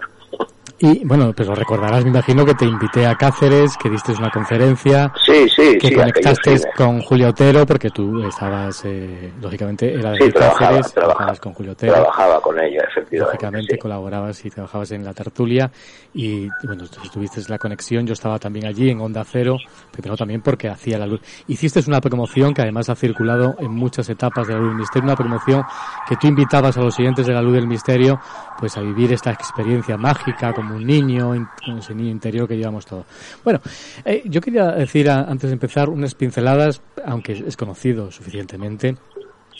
Y 0.82 1.04
bueno, 1.04 1.34
pero 1.36 1.54
recordarás, 1.54 2.04
me 2.04 2.10
imagino 2.10 2.46
que 2.46 2.54
te 2.54 2.64
invité 2.64 3.06
a 3.06 3.14
Cáceres, 3.14 3.76
que 3.76 3.90
diste 3.90 4.12
una 4.12 4.30
conferencia, 4.30 5.12
sí, 5.26 5.46
sí, 5.50 5.76
que 5.76 5.94
conectaste 5.94 6.58
con 6.74 7.02
Julio 7.02 7.28
Otero, 7.28 7.66
porque 7.66 7.90
tú 7.90 8.26
estabas, 8.26 8.82
eh, 8.86 9.30
lógicamente, 9.42 9.92
era 9.92 10.12
de 10.12 10.32
Cáceres, 10.32 10.94
trabajabas 10.94 11.38
con 11.38 11.52
Julio 11.52 11.72
Otero. 11.72 11.92
Trabajaba 11.92 12.40
con 12.40 12.58
ella, 12.58 12.82
efectivamente. 12.88 13.18
Lógicamente 13.18 13.78
colaborabas 13.78 14.42
y 14.42 14.48
trabajabas 14.48 14.90
en 14.92 15.04
la 15.04 15.12
tertulia 15.12 15.70
y 16.14 16.48
bueno, 16.64 16.84
tuviste 17.12 17.42
la 17.48 17.58
conexión, 17.58 18.06
yo 18.06 18.14
estaba 18.14 18.38
también 18.38 18.64
allí 18.64 18.88
en 18.88 19.02
Onda 19.02 19.22
Cero, 19.24 19.58
pero 19.94 20.16
también 20.16 20.40
porque 20.40 20.70
hacía 20.70 20.96
la 20.96 21.06
luz. 21.06 21.20
Hiciste 21.46 21.82
una 21.88 22.00
promoción 22.00 22.54
que 22.54 22.62
además 22.62 22.88
ha 22.88 22.94
circulado 22.94 23.54
en 23.58 23.70
muchas 23.70 24.08
etapas 24.08 24.48
de 24.48 24.54
la 24.54 24.60
luz 24.60 24.70
del 24.70 24.78
misterio, 24.78 25.04
una 25.04 25.16
promoción 25.16 25.62
que 26.08 26.16
tú 26.16 26.26
invitabas 26.26 26.78
a 26.78 26.80
los 26.80 26.94
siguientes 26.94 27.26
de 27.26 27.34
la 27.34 27.42
luz 27.42 27.52
del 27.52 27.66
misterio, 27.66 28.18
pues 28.58 28.78
a 28.78 28.80
vivir 28.80 29.12
esta 29.12 29.30
experiencia 29.30 29.98
mágica 29.98 30.54
como 30.54 30.69
un 30.72 30.86
niño, 30.86 31.34
ese 31.78 31.94
niño 31.94 32.10
interior 32.10 32.48
que 32.48 32.56
llevamos 32.56 32.86
todo. 32.86 33.04
Bueno, 33.44 33.60
eh, 34.04 34.22
yo 34.24 34.40
quería 34.40 34.66
decir 34.72 35.10
antes 35.10 35.50
de 35.50 35.54
empezar 35.54 35.88
unas 35.88 36.14
pinceladas, 36.14 36.82
aunque 37.04 37.32
es 37.32 37.56
conocido 37.56 38.10
suficientemente. 38.10 38.96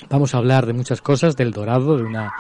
Vamos 0.09 0.35
a 0.35 0.39
hablar 0.39 0.67
de 0.67 0.73
muchas 0.73 1.03
cosas, 1.03 1.37
del 1.37 1.53
Dorado, 1.53 1.97
de 1.97 2.05
una, 2.05 2.33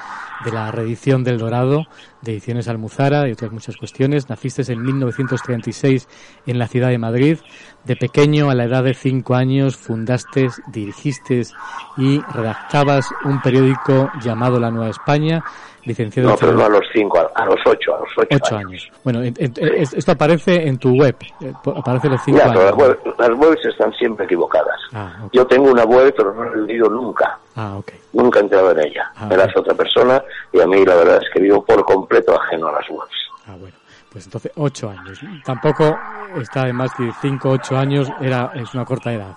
de 0.44 0.52
la 0.52 0.70
reedición 0.70 1.22
del 1.24 1.38
Dorado, 1.38 1.86
de 2.22 2.32
Ediciones 2.32 2.68
Almuzara 2.68 3.28
y 3.28 3.32
otras 3.32 3.52
muchas 3.52 3.76
cuestiones. 3.76 4.28
Naciste 4.28 4.72
en 4.72 4.82
1936 4.82 6.08
en 6.46 6.58
la 6.58 6.68
ciudad 6.68 6.88
de 6.88 6.98
Madrid. 6.98 7.38
De 7.84 7.96
pequeño, 7.96 8.50
a 8.50 8.54
la 8.54 8.64
edad 8.64 8.84
de 8.84 8.94
cinco 8.94 9.34
años, 9.34 9.76
fundaste, 9.76 10.48
dirigiste 10.68 11.42
y 11.98 12.20
redactabas 12.20 13.06
un 13.24 13.42
periódico 13.42 14.10
llamado 14.22 14.58
La 14.58 14.70
Nueva 14.70 14.90
España, 14.90 15.44
licenciado 15.84 16.30
no, 16.30 16.36
pero 16.36 16.52
no 16.52 16.64
a 16.64 16.68
los 16.68 16.84
cinco, 16.92 17.18
a 17.34 17.44
los 17.44 17.58
ocho, 17.66 17.94
a 17.94 18.00
los 18.00 18.08
ocho, 18.16 18.36
ocho 18.36 18.56
años. 18.56 18.90
Bueno, 19.02 19.22
esto 19.22 20.12
aparece 20.12 20.66
en 20.66 20.78
tu 20.78 20.94
web, 20.94 21.16
eh, 21.40 21.52
aparece 21.76 22.08
los 22.08 22.20
cinco 22.22 22.42
años. 22.42 22.76
las, 23.18 23.30
webs 23.30 23.64
están 23.64 23.92
siempre 23.94 24.26
equivocadas. 24.26 24.78
Ah, 24.92 25.28
Yo 25.32 25.46
tengo 25.46 25.70
una 25.70 25.84
web, 25.84 26.12
pero 26.16 26.34
no 26.34 26.44
la 26.44 26.52
he 26.52 26.66
leído 26.66 26.88
nunca. 26.88 27.38
Ah, 27.56 27.76
okay. 27.78 27.98
Nunca 28.12 28.40
he 28.40 28.42
entrado 28.42 28.70
en 28.72 28.80
ella. 28.80 29.10
Ah, 29.16 29.28
Eras 29.30 29.56
otra 29.56 29.74
persona 29.74 30.22
y 30.52 30.60
a 30.60 30.66
mí 30.66 30.84
la 30.84 30.94
verdad 30.96 31.20
es 31.22 31.28
que 31.32 31.40
vivo 31.40 31.64
por 31.64 31.84
completo 31.84 32.38
ajeno 32.40 32.68
a 32.68 32.72
las 32.72 32.88
webs. 32.90 33.30
Ah, 33.46 33.56
bueno. 33.58 33.76
Pues 34.10 34.24
entonces 34.24 34.52
ocho 34.56 34.90
años. 34.90 35.20
Tampoco 35.44 35.96
está 36.36 36.64
de 36.64 36.72
más 36.72 36.92
que 36.94 37.10
cinco, 37.20 37.50
ocho 37.50 37.76
años, 37.76 38.10
era, 38.20 38.50
es 38.54 38.74
una 38.74 38.84
corta 38.84 39.12
edad. 39.12 39.36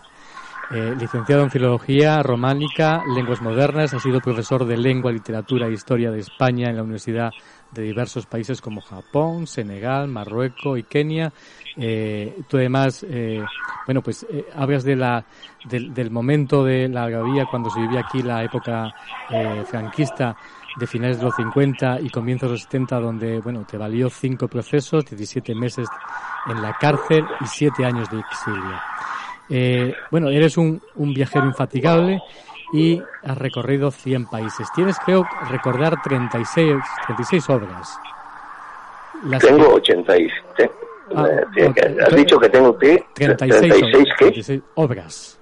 Eh, 0.74 0.96
licenciado 1.00 1.44
en 1.44 1.52
Filología 1.52 2.24
Románica, 2.24 3.04
Lenguas 3.16 3.42
Modernas, 3.44 3.94
ha 3.94 4.00
sido 4.00 4.20
profesor 4.20 4.66
de 4.66 4.76
Lengua, 4.76 5.12
Literatura 5.12 5.68
e 5.68 5.74
Historia 5.74 6.10
de 6.10 6.20
España 6.20 6.70
en 6.70 6.78
la 6.78 6.82
Universidad 6.82 7.32
de 7.74 7.84
diversos 7.84 8.26
países 8.26 8.62
como 8.62 8.82
Japón, 8.82 9.46
Senegal, 9.46 10.08
Marruecos 10.08 10.80
y 10.80 10.84
Kenia. 10.84 11.32
Eh, 11.76 12.42
tú 12.48 12.58
además, 12.58 13.06
eh, 13.08 13.44
bueno, 13.86 14.02
pues 14.02 14.26
eh, 14.30 14.46
hablas 14.56 14.84
de 14.84 14.96
la, 14.96 15.26
del, 15.66 16.12
momento 16.12 16.64
de 16.64 16.88
la 16.88 17.04
algarabía 17.04 17.46
cuando 17.46 17.70
se 17.70 17.80
vivía 17.80 18.02
aquí 18.02 18.22
la 18.22 18.44
época 18.44 18.94
eh, 19.30 19.64
franquista 19.68 20.36
de 20.76 20.88
finales 20.88 21.18
de 21.18 21.26
los 21.26 21.36
50 21.36 22.02
y 22.02 22.10
comienzos 22.10 22.50
de 22.50 22.54
los 22.54 22.64
70, 22.64 23.00
donde, 23.00 23.40
bueno, 23.42 23.64
te 23.64 23.78
valió 23.78 24.10
cinco 24.10 24.48
procesos, 24.48 25.06
17 25.06 25.54
meses 25.54 25.88
en 26.48 26.62
la 26.62 26.74
cárcel 26.74 27.26
y 27.42 27.46
siete 27.46 27.86
años 27.86 28.10
de 28.10 28.20
exilio. 28.20 28.80
Eh, 29.56 29.94
bueno, 30.10 30.30
eres 30.30 30.58
un, 30.58 30.82
un, 30.96 31.14
viajero 31.14 31.46
infatigable 31.46 32.20
y 32.74 33.00
has 33.22 33.38
recorrido 33.38 33.92
100 33.92 34.26
países. 34.26 34.68
Tienes, 34.74 34.98
creo, 35.06 35.28
recordar 35.48 36.02
36, 36.02 36.76
36 37.06 37.50
obras. 37.52 38.00
tengo 39.40 39.76
86. 39.76 40.32
Ah, 41.16 41.28
has 42.08 42.16
dicho 42.16 42.40
que 42.40 42.50
tengo 42.50 42.76
¿qué? 42.80 43.06
36, 43.14 43.74
36, 44.18 44.62
obras. 44.74 45.40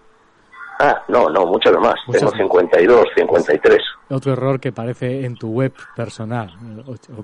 Ah, 0.83 1.03
no, 1.09 1.29
no, 1.29 1.45
muchas 1.45 1.73
más. 1.77 1.93
Tengo 2.11 2.31
52, 2.31 3.05
53. 3.15 3.77
Otro 4.09 4.33
error 4.33 4.59
que 4.59 4.71
parece 4.71 5.23
en 5.23 5.35
tu 5.35 5.51
web 5.51 5.71
personal. 5.95 6.51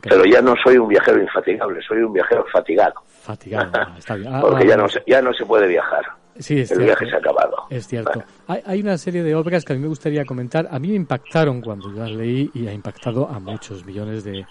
Pero 0.03 0.25
ya 0.25 0.43
no 0.43 0.53
soy 0.63 0.77
un 0.77 0.87
viajero 0.87 1.19
infatigable, 1.19 1.81
soy 1.81 2.03
un 2.03 2.13
viajero 2.13 2.45
fatigado. 2.53 3.01
Fatigado, 3.07 3.71
está 3.97 4.13
bien. 4.13 4.31
Ah, 4.31 4.41
Porque 4.41 4.67
ya, 4.67 4.77
no 4.77 4.87
se, 4.87 5.01
ya 5.07 5.23
no 5.23 5.33
se 5.33 5.43
puede 5.43 5.67
viajar. 5.67 6.05
Sí, 6.37 6.59
es 6.59 6.69
El 6.69 6.83
viaje 6.83 7.09
se 7.09 7.15
ha 7.15 7.17
acabado. 7.17 7.63
Es 7.71 7.87
cierto. 7.87 8.23
Hay, 8.45 8.61
hay, 8.63 8.81
una 8.81 8.95
serie 8.99 9.23
de 9.23 9.33
obras 9.33 9.65
que 9.65 9.73
a 9.73 9.75
mí 9.75 9.81
me 9.81 9.87
gustaría 9.87 10.23
comentar. 10.23 10.67
A 10.69 10.77
mí 10.77 10.89
me 10.89 10.95
impactaron 10.95 11.59
cuando 11.61 11.91
yo 11.91 12.01
las 12.01 12.11
leí 12.11 12.51
y 12.53 12.67
ha 12.67 12.73
impactado 12.73 13.27
a 13.27 13.39
muchos 13.39 13.83
millones 13.83 14.23
de, 14.23 14.45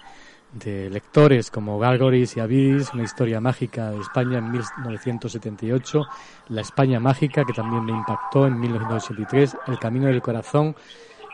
de 0.64 0.90
lectores 0.90 1.50
como 1.50 1.78
Galgoris 1.78 2.36
y 2.36 2.40
Avidis, 2.40 2.92
una 2.94 3.02
historia 3.02 3.40
mágica 3.40 3.90
de 3.90 4.00
España 4.00 4.38
en 4.38 4.50
1978, 4.50 6.06
La 6.48 6.60
España 6.60 7.00
mágica 7.00 7.44
que 7.44 7.52
también 7.52 7.84
me 7.84 7.92
impactó 7.92 8.46
en 8.46 8.58
1983, 8.58 9.56
El 9.66 9.78
camino 9.78 10.06
del 10.06 10.22
corazón 10.22 10.74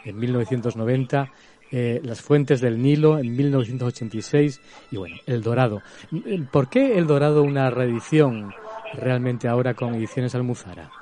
en 0.05 0.19
1990, 0.19 1.31
eh, 1.71 2.01
Las 2.05 2.21
fuentes 2.21 2.61
del 2.61 2.81
Nilo 2.81 3.19
en 3.19 3.35
1986 3.35 4.61
y 4.91 4.97
bueno, 4.97 5.17
El 5.27 5.43
Dorado. 5.43 5.83
¿Por 6.51 6.69
qué 6.69 6.99
El 6.99 7.07
Dorado 7.07 7.43
una 7.43 7.71
reedición 7.71 8.53
realmente 8.95 9.49
ahora 9.49 9.75
con 9.75 9.95
ediciones 9.95 10.35
Almuzara? 10.35 11.02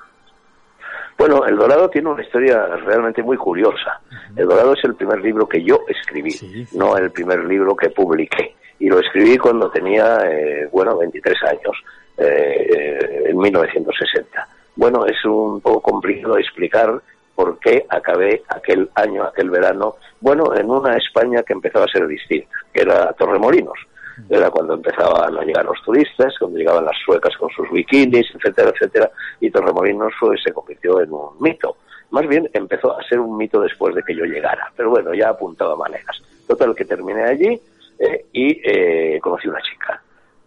Bueno, 1.21 1.45
El 1.45 1.59
Dorado 1.59 1.91
tiene 1.91 2.09
una 2.09 2.23
historia 2.23 2.65
realmente 2.77 3.23
muy 3.23 3.37
curiosa. 3.37 4.01
El 4.35 4.49
Dorado 4.49 4.73
es 4.73 4.83
el 4.85 4.95
primer 4.95 5.21
libro 5.21 5.47
que 5.47 5.63
yo 5.63 5.83
escribí, 5.87 6.35
no 6.73 6.97
el 6.97 7.11
primer 7.11 7.45
libro 7.45 7.77
que 7.77 7.91
publiqué. 7.91 8.55
Y 8.79 8.89
lo 8.89 9.01
escribí 9.01 9.37
cuando 9.37 9.71
tenía, 9.71 10.17
eh, 10.25 10.67
bueno, 10.73 10.97
23 10.97 11.43
años, 11.43 11.77
eh, 12.17 13.25
en 13.27 13.37
1960. 13.37 14.49
Bueno, 14.77 15.05
es 15.05 15.23
un 15.27 15.61
poco 15.61 15.83
complicado 15.83 16.39
explicar 16.39 16.99
por 17.35 17.59
qué 17.59 17.85
acabé 17.91 18.43
aquel 18.49 18.89
año, 18.95 19.25
aquel 19.25 19.51
verano, 19.51 19.97
bueno, 20.23 20.57
en 20.57 20.71
una 20.71 20.97
España 20.97 21.43
que 21.43 21.53
empezaba 21.53 21.85
a 21.85 21.93
ser 21.93 22.07
distinta, 22.07 22.49
que 22.73 22.81
era 22.81 23.13
Torremolinos 23.13 23.79
era 24.29 24.51
cuando 24.51 24.75
empezaban 24.75 25.37
a 25.37 25.45
llegar 25.45 25.65
los 25.65 25.81
turistas, 25.83 26.35
cuando 26.39 26.59
llegaban 26.59 26.85
las 26.85 26.97
suecas 27.05 27.37
con 27.37 27.49
sus 27.51 27.71
bikinis, 27.71 28.27
etcétera, 28.35 28.71
etcétera, 28.71 29.11
y 29.41 29.51
Torremolinos 29.51 30.13
se 30.43 30.53
convirtió 30.53 31.01
en 31.01 31.13
un 31.13 31.31
mito. 31.41 31.77
Más 32.11 32.27
bien 32.27 32.49
empezó 32.53 32.99
a 32.99 33.03
ser 33.05 33.21
un 33.21 33.37
mito 33.37 33.61
después 33.61 33.95
de 33.95 34.03
que 34.03 34.15
yo 34.15 34.25
llegara, 34.25 34.71
pero 34.77 34.91
bueno, 34.91 35.15
ya 35.15 35.31
apuntaba 35.31 35.77
maneras. 35.77 36.21
Total, 36.47 36.75
que 36.75 36.85
terminé 36.85 37.23
allí 37.23 37.61
eh, 37.99 38.27
y 38.33 38.61
eh, 38.65 39.21
conocí 39.21 39.49
una 39.49 39.63
chica. 39.63 39.90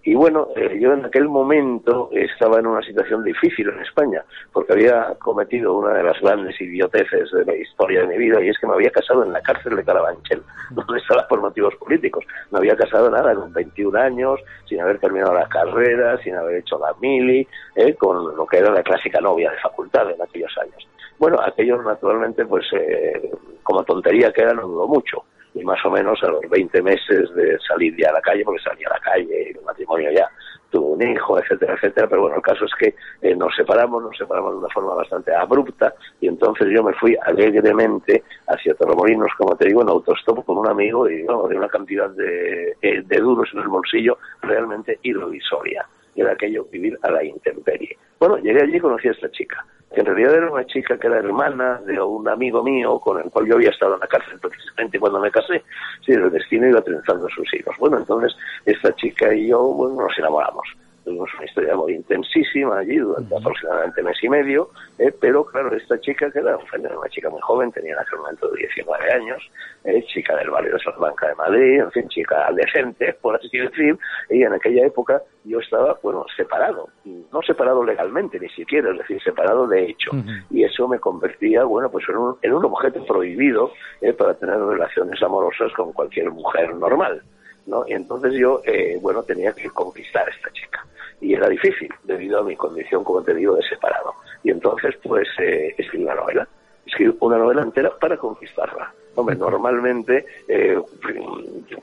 Y 0.06 0.16
bueno, 0.16 0.50
eh, 0.58 0.78
yo 0.82 0.92
en 0.92 1.06
aquel 1.06 1.30
momento 1.30 2.10
estaba 2.12 2.60
en 2.60 2.68
una 2.68 2.82
situación 2.82 3.24
difícil 3.24 3.70
en 3.70 3.80
España, 3.80 4.22
porque 4.52 4.74
había 4.74 5.16
cometido 5.18 5.78
una 5.78 5.94
de 5.94 6.04
las 6.04 6.20
grandes 6.20 6.60
idioteces 6.60 7.32
de 7.32 7.46
la 7.46 7.56
historia 7.56 8.02
de 8.02 8.08
mi 8.08 8.18
vida, 8.18 8.42
y 8.42 8.50
es 8.50 8.60
que 8.60 8.68
me 8.68 8.74
había 8.74 8.90
casado 8.90 9.24
en 9.24 9.32
la 9.32 9.42
cárcel 9.42 9.78
de 9.78 9.84
Carabanchel, 9.86 10.44
donde 10.72 11.00
estaba 11.00 11.26
por 11.26 11.40
motivos 11.40 11.74
políticos. 11.76 12.26
Me 12.52 12.58
había 12.60 12.76
casado 12.76 13.10
nada, 13.10 13.34
con 13.34 13.54
21 13.54 13.98
años, 13.98 14.42
sin 14.68 14.82
haber 14.82 15.00
terminado 15.00 15.34
la 15.34 15.48
carrera, 15.48 16.18
sin 16.22 16.36
haber 16.36 16.58
hecho 16.58 16.78
la 16.80 16.94
mili, 17.00 17.48
eh, 17.76 17.96
con 17.96 18.36
lo 18.36 18.46
que 18.46 18.58
era 18.58 18.72
la 18.72 18.84
clásica 18.84 19.22
novia 19.22 19.52
de 19.52 19.58
facultad 19.60 20.12
en 20.12 20.22
aquellos 20.22 20.54
años. 20.58 20.86
Bueno, 21.18 21.38
aquello 21.42 21.82
naturalmente, 21.82 22.46
pues 22.46 22.66
eh, 22.74 23.32
como 23.64 23.84
tontería 23.86 24.34
que 24.34 24.42
era, 24.42 24.54
no 24.54 24.68
duró 24.68 24.86
mucho 24.86 25.24
y 25.54 25.64
más 25.64 25.84
o 25.86 25.92
menos 25.92 26.22
a 26.24 26.28
los 26.28 26.42
20 26.50 26.82
meses 26.82 27.34
de 27.36 27.58
salir 27.60 27.96
ya 27.98 28.10
a 28.10 28.14
la 28.14 28.22
calle, 28.22 28.44
porque 28.44 28.62
salía 28.62 28.88
a 28.90 28.94
la 28.94 29.00
calle 29.00 29.50
y 29.50 29.58
el 29.58 29.64
matrimonio 29.64 30.12
ya 30.12 30.30
tuvo 30.70 30.94
un 30.94 31.08
hijo, 31.08 31.38
etcétera, 31.40 31.76
etcétera, 31.76 32.08
pero 32.08 32.24
bueno, 32.24 32.38
el 32.38 32.42
caso 32.42 32.66
es 32.66 32.72
que 32.80 32.96
eh, 33.22 33.36
nos 33.36 33.56
separamos, 33.56 34.02
nos 34.02 34.18
separamos 34.18 34.54
de 34.54 34.58
una 34.58 34.70
forma 34.70 34.96
bastante 34.96 35.34
abrupta 35.34 35.94
y 36.20 36.28
entonces 36.28 36.68
yo 36.74 36.84
me 36.84 36.94
fui 36.94 37.16
alegremente 37.26 38.24
hacia 38.48 38.74
Torremolinos, 38.74 39.30
como 39.38 39.56
te 39.56 39.68
digo, 39.68 39.84
en 39.84 39.90
autostop 39.90 40.44
con 40.44 40.58
un 40.58 40.68
amigo 40.68 41.08
y 41.08 41.22
bueno, 41.24 41.48
de 41.48 41.58
una 41.58 41.68
cantidad 41.68 42.10
de, 42.10 42.76
eh, 42.82 43.04
de 43.06 43.18
duros 43.18 43.48
en 43.54 43.60
el 43.60 43.68
bolsillo 43.68 44.18
realmente 44.42 44.98
irrisoria. 45.04 45.88
Era 46.16 46.32
aquello 46.32 46.66
vivir 46.72 46.98
a 47.04 47.12
la 47.12 47.24
intemperie. 47.24 47.98
Bueno, 48.20 48.38
llegué 48.38 48.62
allí 48.64 48.78
y 48.78 48.80
conocí 48.80 49.08
a 49.08 49.12
esta 49.12 49.30
chica 49.32 49.64
en 50.00 50.06
realidad 50.06 50.36
era 50.36 50.52
una 50.52 50.66
chica 50.66 50.98
que 50.98 51.08
era 51.08 51.18
hermana 51.18 51.80
de 51.86 52.02
un 52.02 52.28
amigo 52.28 52.64
mío 52.64 53.00
con 53.00 53.22
el 53.22 53.30
cual 53.30 53.46
yo 53.48 53.56
había 53.56 53.70
estado 53.70 53.96
en 53.96 54.00
la 54.00 54.08
cárcel 54.08 54.40
precisamente 54.40 55.00
cuando 55.00 55.20
me 55.20 55.32
casé. 55.32 55.64
Sí, 56.06 56.14
el 56.14 56.32
destino 56.32 56.68
iba 56.68 56.82
trenzando 56.82 57.28
a 57.28 57.30
sus 57.30 57.54
hijos. 57.54 57.76
Bueno, 57.80 57.98
entonces 57.98 58.36
esta 58.66 58.94
chica 58.96 59.34
y 59.34 59.48
yo, 59.48 59.62
bueno, 59.62 60.02
nos 60.02 60.18
enamoramos. 60.18 60.68
Tuvimos 61.04 61.30
una 61.36 61.46
historia 61.46 61.76
muy 61.76 61.94
intensísima 61.94 62.80
allí 62.80 62.98
durante 62.98 63.36
aproximadamente 63.36 64.04
mes 64.04 64.24
y 64.24 64.30
medio, 64.30 64.70
eh, 64.98 65.14
pero 65.20 65.44
claro, 65.46 65.76
esta 65.76 66.00
chica, 66.00 66.32
que 66.32 66.40
era 66.40 66.58
una 66.58 67.10
chica 67.10 67.30
muy 67.30 67.42
joven, 67.42 67.72
tenía 67.72 67.94
en 67.94 68.00
aquel 68.00 68.20
momento 68.20 68.48
de 68.50 68.60
19 68.60 69.12
años, 69.12 69.52
eh, 69.84 70.04
chica 70.06 70.36
del 70.38 70.50
barrio 70.50 70.74
de 70.74 70.80
Salamanca 70.80 71.28
de 71.28 71.36
Madrid, 71.36 71.80
en 71.82 71.92
fin, 71.92 72.08
chica 72.08 72.50
decente, 72.54 73.14
por 73.22 73.36
así 73.36 73.58
decir, 73.58 73.98
y 74.30 74.44
en 74.44 74.54
aquella 74.54 74.86
época 74.86 75.22
yo 75.44 75.60
estaba, 75.60 75.98
bueno, 76.02 76.26
separado, 76.36 76.90
no 77.06 77.42
separado 77.42 77.84
legalmente 77.84 78.40
ni 78.40 78.50
siquiera, 78.50 78.92
es 78.92 78.98
decir, 78.98 79.22
separado 79.22 79.68
de 79.68 79.86
hecho, 79.86 80.12
y 80.50 80.64
eso 80.64 80.88
me 80.88 81.00
convertía, 81.00 81.64
bueno, 81.64 81.90
pues 81.92 82.08
en 82.08 82.18
un, 82.18 82.38
en 82.42 82.54
un 82.54 82.66
objeto 82.66 83.06
prohibido 83.06 83.72
eh, 84.02 84.14
para 84.14 84.36
tener 84.36 84.58
relaciones 84.58 85.22
amorosas 85.22 85.72
con 85.74 85.92
cualquier 85.92 86.32
mujer 86.32 86.74
normal. 86.76 87.22
¿No? 87.66 87.86
Y 87.88 87.94
entonces 87.94 88.34
yo, 88.34 88.62
eh, 88.66 88.98
bueno, 89.02 89.24
tenía 89.24 89.54
que 89.54 89.70
conquistar 89.70 90.28
a 90.28 90.32
esta 90.32 90.52
chica. 90.52 90.86
Y 91.22 91.34
era 91.34 91.48
difícil, 91.48 91.90
debido 92.04 92.40
a 92.40 92.44
mi 92.44 92.56
condición, 92.56 93.04
como 93.04 93.24
te 93.24 93.34
digo, 93.34 93.56
de 93.56 93.64
separado. 93.64 94.14
Y 94.44 94.52
entonces, 94.52 94.96
pues, 95.02 95.28
eh, 95.40 95.74
escribí 95.78 96.04
una 96.04 96.16
novela. 96.16 96.48
Escribí 96.86 97.16
una 97.22 97.38
novela 97.38 97.62
entera 97.62 97.92
para 97.98 98.18
conquistarla. 98.18 98.94
Hombre, 99.16 99.36
normalmente, 99.36 100.26
eh, 100.48 100.76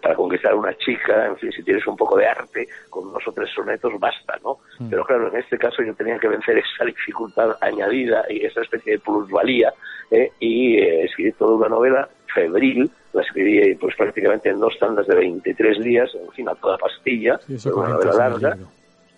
para 0.02 0.16
conquistar 0.16 0.52
a 0.52 0.56
una 0.56 0.76
chica, 0.76 1.26
en 1.26 1.36
fin, 1.36 1.52
si 1.52 1.62
tienes 1.62 1.86
un 1.86 1.96
poco 1.96 2.18
de 2.18 2.26
arte, 2.26 2.68
con 2.90 3.12
dos 3.12 3.22
o 3.26 3.32
tres 3.32 3.48
sonetos 3.54 3.92
basta, 4.00 4.36
¿no? 4.42 4.58
Pero 4.90 5.04
claro, 5.04 5.28
en 5.28 5.36
este 5.36 5.56
caso 5.56 5.80
yo 5.82 5.94
tenía 5.94 6.18
que 6.18 6.26
vencer 6.26 6.58
esa 6.58 6.84
dificultad 6.84 7.56
añadida 7.60 8.24
y 8.28 8.44
esa 8.44 8.62
especie 8.62 8.94
de 8.94 8.98
plusvalía, 8.98 9.72
y 10.40 10.80
escribí 10.80 11.30
toda 11.32 11.54
una 11.54 11.68
novela 11.68 12.08
febril, 12.34 12.90
la 13.12 13.22
escribí 13.22 13.74
pues 13.74 13.94
prácticamente 13.96 14.50
en 14.50 14.60
dos 14.60 14.78
tandas 14.78 15.06
de 15.06 15.14
23 15.14 15.80
días, 15.80 16.10
en 16.14 16.30
fin, 16.32 16.48
a 16.48 16.54
toda 16.54 16.78
pastilla, 16.78 17.40
una 17.74 17.88
novela 17.88 18.12
larga, 18.12 18.56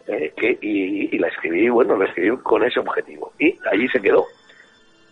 eh, 0.07 0.33
que, 0.37 0.59
y, 0.61 1.19
la 1.19 1.29
escribí, 1.29 1.69
bueno, 1.69 1.97
la 1.97 2.07
escribí 2.07 2.37
con 2.39 2.65
ese 2.65 2.81
objetivo. 2.81 3.33
Y 3.39 3.55
allí 3.71 3.89
se 3.89 4.01
quedó. 4.01 4.25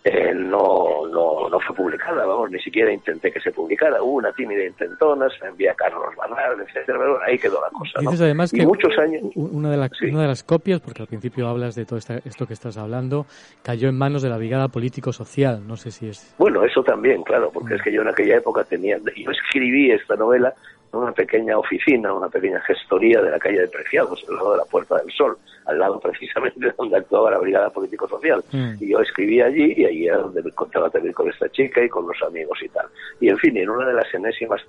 Eh, 0.03 0.33
no, 0.33 1.05
no, 1.11 1.47
no 1.47 1.59
fue 1.59 1.75
publicada, 1.75 2.25
vamos, 2.25 2.49
ni 2.49 2.59
siquiera 2.59 2.91
intenté 2.91 3.31
que 3.31 3.39
se 3.39 3.51
publicara. 3.51 4.01
Hubo 4.01 4.13
una 4.13 4.31
tímida 4.33 4.65
intentona, 4.65 5.27
se 5.29 5.45
envía 5.45 5.73
a 5.73 5.75
Carlos 5.75 6.15
Barral, 6.17 6.59
etcétera, 6.59 6.97
pero 6.97 7.21
ahí 7.21 7.37
quedó 7.37 7.61
la 7.61 7.69
cosa. 7.69 7.99
Dices 7.99 8.21
además 8.21 8.51
que 8.51 8.65
muchos 8.65 8.97
años... 8.97 9.21
una, 9.35 9.69
de 9.69 9.89
una 10.09 10.21
de 10.23 10.27
las 10.27 10.43
copias, 10.43 10.81
porque 10.81 11.03
al 11.03 11.07
principio 11.07 11.47
hablas 11.47 11.75
de 11.75 11.85
todo 11.85 11.99
esto 11.99 12.47
que 12.47 12.53
estás 12.53 12.77
hablando, 12.77 13.27
cayó 13.61 13.89
en 13.89 13.97
manos 13.97 14.23
de 14.23 14.29
la 14.29 14.37
Brigada 14.37 14.69
Político-Social, 14.69 15.67
no 15.67 15.77
sé 15.77 15.91
si 15.91 16.07
es... 16.07 16.33
Bueno, 16.39 16.63
eso 16.63 16.81
también, 16.83 17.21
claro, 17.21 17.51
porque 17.53 17.75
es 17.75 17.81
que 17.83 17.93
yo 17.93 18.01
en 18.01 18.07
aquella 18.07 18.37
época 18.37 18.63
tenía... 18.63 18.97
Yo 18.97 19.29
escribí 19.29 19.91
esta 19.91 20.15
novela 20.15 20.55
una 20.97 21.11
pequeña 21.11 21.57
oficina, 21.57 22.13
una 22.13 22.29
pequeña 22.29 22.59
gestoría 22.61 23.21
de 23.21 23.31
la 23.31 23.39
calle 23.39 23.61
de 23.61 23.67
Preciados, 23.67 24.23
al 24.27 24.35
lado 24.35 24.51
de 24.51 24.57
la 24.57 24.65
Puerta 24.65 24.97
del 24.97 25.11
Sol, 25.11 25.37
al 25.65 25.79
lado 25.79 25.99
precisamente 25.99 26.73
donde 26.77 26.97
actuaba 26.97 27.31
la 27.31 27.39
Brigada 27.39 27.69
Político-Social. 27.69 28.43
Mm. 28.51 28.73
Y 28.79 28.91
yo 28.91 28.99
escribí 28.99 29.41
allí 29.41 29.73
y 29.77 29.85
allí 29.85 30.07
era 30.07 30.17
donde 30.17 30.43
me 30.43 30.49
encontraba 30.49 30.89
también 30.89 31.13
con 31.13 31.29
esta 31.29 31.49
chica 31.49 31.83
y 31.83 31.89
con 31.89 32.07
los 32.07 32.21
amigos 32.23 32.59
y 32.61 32.69
tal. 32.69 32.87
Y 33.19 33.29
en 33.29 33.37
fin, 33.37 33.55
en 33.57 33.69
una 33.69 33.87
de 33.87 33.93
las 33.93 34.13
enésimas 34.13 34.61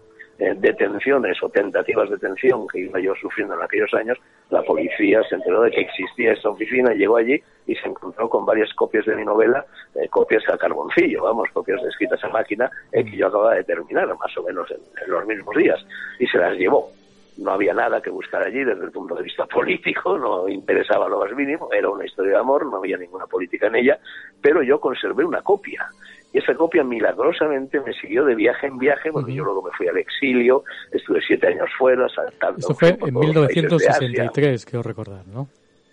detenciones 0.56 1.42
o 1.42 1.48
tentativas 1.48 2.08
de 2.08 2.16
detención 2.16 2.66
que 2.68 2.80
iba 2.80 3.00
yo 3.00 3.14
sufriendo 3.14 3.54
en 3.54 3.62
aquellos 3.62 3.92
años, 3.94 4.18
la 4.50 4.62
policía 4.62 5.22
se 5.28 5.36
enteró 5.36 5.62
de 5.62 5.70
que 5.70 5.80
existía 5.80 6.32
esta 6.32 6.50
oficina, 6.50 6.92
llegó 6.92 7.16
allí 7.16 7.42
y 7.66 7.74
se 7.76 7.88
encontró 7.88 8.28
con 8.28 8.44
varias 8.44 8.72
copias 8.74 9.06
de 9.06 9.16
mi 9.16 9.24
novela, 9.24 9.64
eh, 9.94 10.08
copias 10.08 10.42
a 10.48 10.58
carboncillo, 10.58 11.22
vamos, 11.22 11.48
copias 11.52 11.82
escritas 11.84 12.22
a 12.24 12.28
máquina, 12.28 12.70
eh, 12.92 13.04
que 13.04 13.16
yo 13.16 13.28
acababa 13.28 13.54
de 13.54 13.64
terminar, 13.64 14.06
más 14.08 14.36
o 14.36 14.42
menos 14.42 14.70
en, 14.70 15.10
los 15.10 15.26
mismos 15.26 15.56
días, 15.56 15.80
y 16.18 16.26
se 16.26 16.38
las 16.38 16.56
llevó 16.56 16.90
no 17.38 17.52
había 17.52 17.74
nada 17.74 18.00
que 18.00 18.10
buscar 18.10 18.42
allí 18.46 18.64
desde 18.64 18.84
el 18.84 18.90
punto 18.90 19.14
de 19.14 19.22
vista 19.22 19.46
político, 19.52 20.18
no 20.18 20.48
interesaba 20.48 21.08
lo 21.08 21.18
más 21.18 21.32
mínimo, 21.32 21.68
era 21.72 21.88
una 21.88 22.04
historia 22.04 22.32
de 22.32 22.38
amor, 22.38 22.66
no 22.66 22.78
había 22.78 22.96
ninguna 22.96 23.26
política 23.26 23.66
en 23.66 23.76
ella, 23.76 23.98
pero 24.40 24.62
yo 24.62 24.80
conservé 24.80 25.24
una 25.24 25.42
copia 25.42 25.88
y 26.32 26.38
esa 26.38 26.54
copia 26.54 26.82
milagrosamente 26.82 27.80
me 27.80 27.92
siguió 27.92 28.24
de 28.24 28.34
viaje 28.34 28.66
en 28.66 28.78
viaje, 28.78 29.12
porque 29.12 29.34
yo 29.34 29.44
luego 29.44 29.62
me 29.62 29.70
fui 29.72 29.86
al 29.86 29.98
exilio, 29.98 30.64
estuve 30.90 31.20
siete 31.26 31.48
años 31.48 31.68
fuera, 31.76 32.08
saltando. 32.08 32.58
Eso 32.58 32.74
fue 32.74 32.96
en 32.98 33.14
1963, 33.14 34.64
quiero 34.64 34.82
recordar, 34.82 35.26
¿no? 35.26 35.48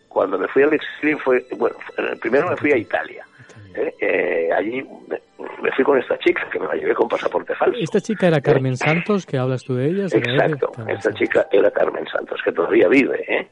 Cuando 0.07 0.39
me 0.39 0.47
fui 0.47 0.63
al 0.63 0.73
exilio 0.73 1.19
fue, 1.19 1.45
bueno, 1.57 1.75
primero 2.21 2.49
me 2.49 2.55
fui 2.55 2.71
a 2.71 2.77
Italia. 2.77 3.25
¿Eh? 3.79 3.95
Eh, 3.99 4.49
allí 4.55 4.85
me, 5.07 5.71
fui 5.71 5.83
con 5.83 5.97
esta 5.97 6.17
chica, 6.19 6.47
que 6.51 6.59
me 6.59 6.67
la 6.67 6.75
llevé 6.75 6.93
con 6.93 7.07
pasaporte 7.07 7.55
falso. 7.55 7.77
¿Esta 7.79 8.01
chica 8.01 8.27
era 8.27 8.41
Carmen 8.41 8.75
Santos, 8.75 9.25
que 9.25 9.37
hablas 9.37 9.63
tú 9.63 9.75
de 9.75 9.87
ella? 9.87 10.05
Exacto, 10.05 10.71
esta 10.87 11.13
chica 11.13 11.47
era 11.51 11.71
Carmen 11.71 12.05
Santos, 12.07 12.39
que 12.43 12.51
todavía 12.51 12.87
vive, 12.87 13.23
¿eh? 13.27 13.47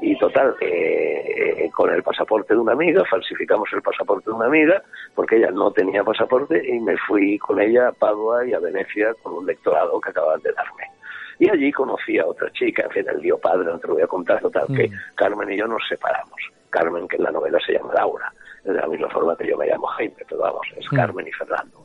y 0.00 0.16
total, 0.18 0.54
eh, 0.60 1.64
eh, 1.64 1.70
con 1.74 1.92
el 1.92 2.02
pasaporte 2.02 2.54
de 2.54 2.60
una 2.60 2.72
amiga, 2.72 3.02
falsificamos 3.10 3.68
el 3.72 3.82
pasaporte 3.82 4.30
de 4.30 4.36
una 4.36 4.46
amiga, 4.46 4.82
porque 5.14 5.36
ella 5.36 5.50
no 5.50 5.72
tenía 5.72 6.04
pasaporte, 6.04 6.62
y 6.64 6.78
me 6.80 6.96
fui 6.98 7.38
con 7.38 7.60
ella 7.60 7.88
a 7.88 7.92
Padua 7.92 8.46
y 8.46 8.52
a 8.52 8.60
Venecia 8.60 9.12
con 9.22 9.34
un 9.34 9.46
lectorado 9.46 10.00
que 10.00 10.10
acababan 10.10 10.40
de 10.42 10.52
darme. 10.52 10.84
Y 11.40 11.50
allí 11.50 11.72
conocí 11.72 12.18
a 12.18 12.26
otra 12.26 12.50
chica, 12.52 12.82
en 12.82 12.90
fin, 12.90 13.06
el 13.08 13.20
dio 13.20 13.38
padre, 13.38 13.66
no 13.66 13.78
te 13.78 13.88
lo 13.88 13.94
voy 13.94 14.02
a 14.02 14.08
contar, 14.08 14.40
total, 14.40 14.66
que 14.68 14.88
mm. 14.88 14.92
Carmen 15.14 15.50
y 15.50 15.56
yo 15.56 15.66
nos 15.66 15.82
separamos. 15.88 16.38
Carmen, 16.70 17.08
que 17.08 17.16
en 17.16 17.22
la 17.22 17.30
novela 17.30 17.58
se 17.64 17.72
llama 17.72 17.94
Laura, 17.94 18.32
de 18.64 18.74
la 18.74 18.86
misma 18.86 19.08
forma 19.08 19.36
que 19.36 19.46
yo 19.46 19.56
me 19.56 19.66
llamo 19.66 19.86
Jaime, 19.86 20.16
pero 20.28 20.40
vamos, 20.40 20.66
es 20.76 20.86
mm. 20.92 20.96
Carmen 20.96 21.26
y 21.26 21.32
Fernando. 21.32 21.82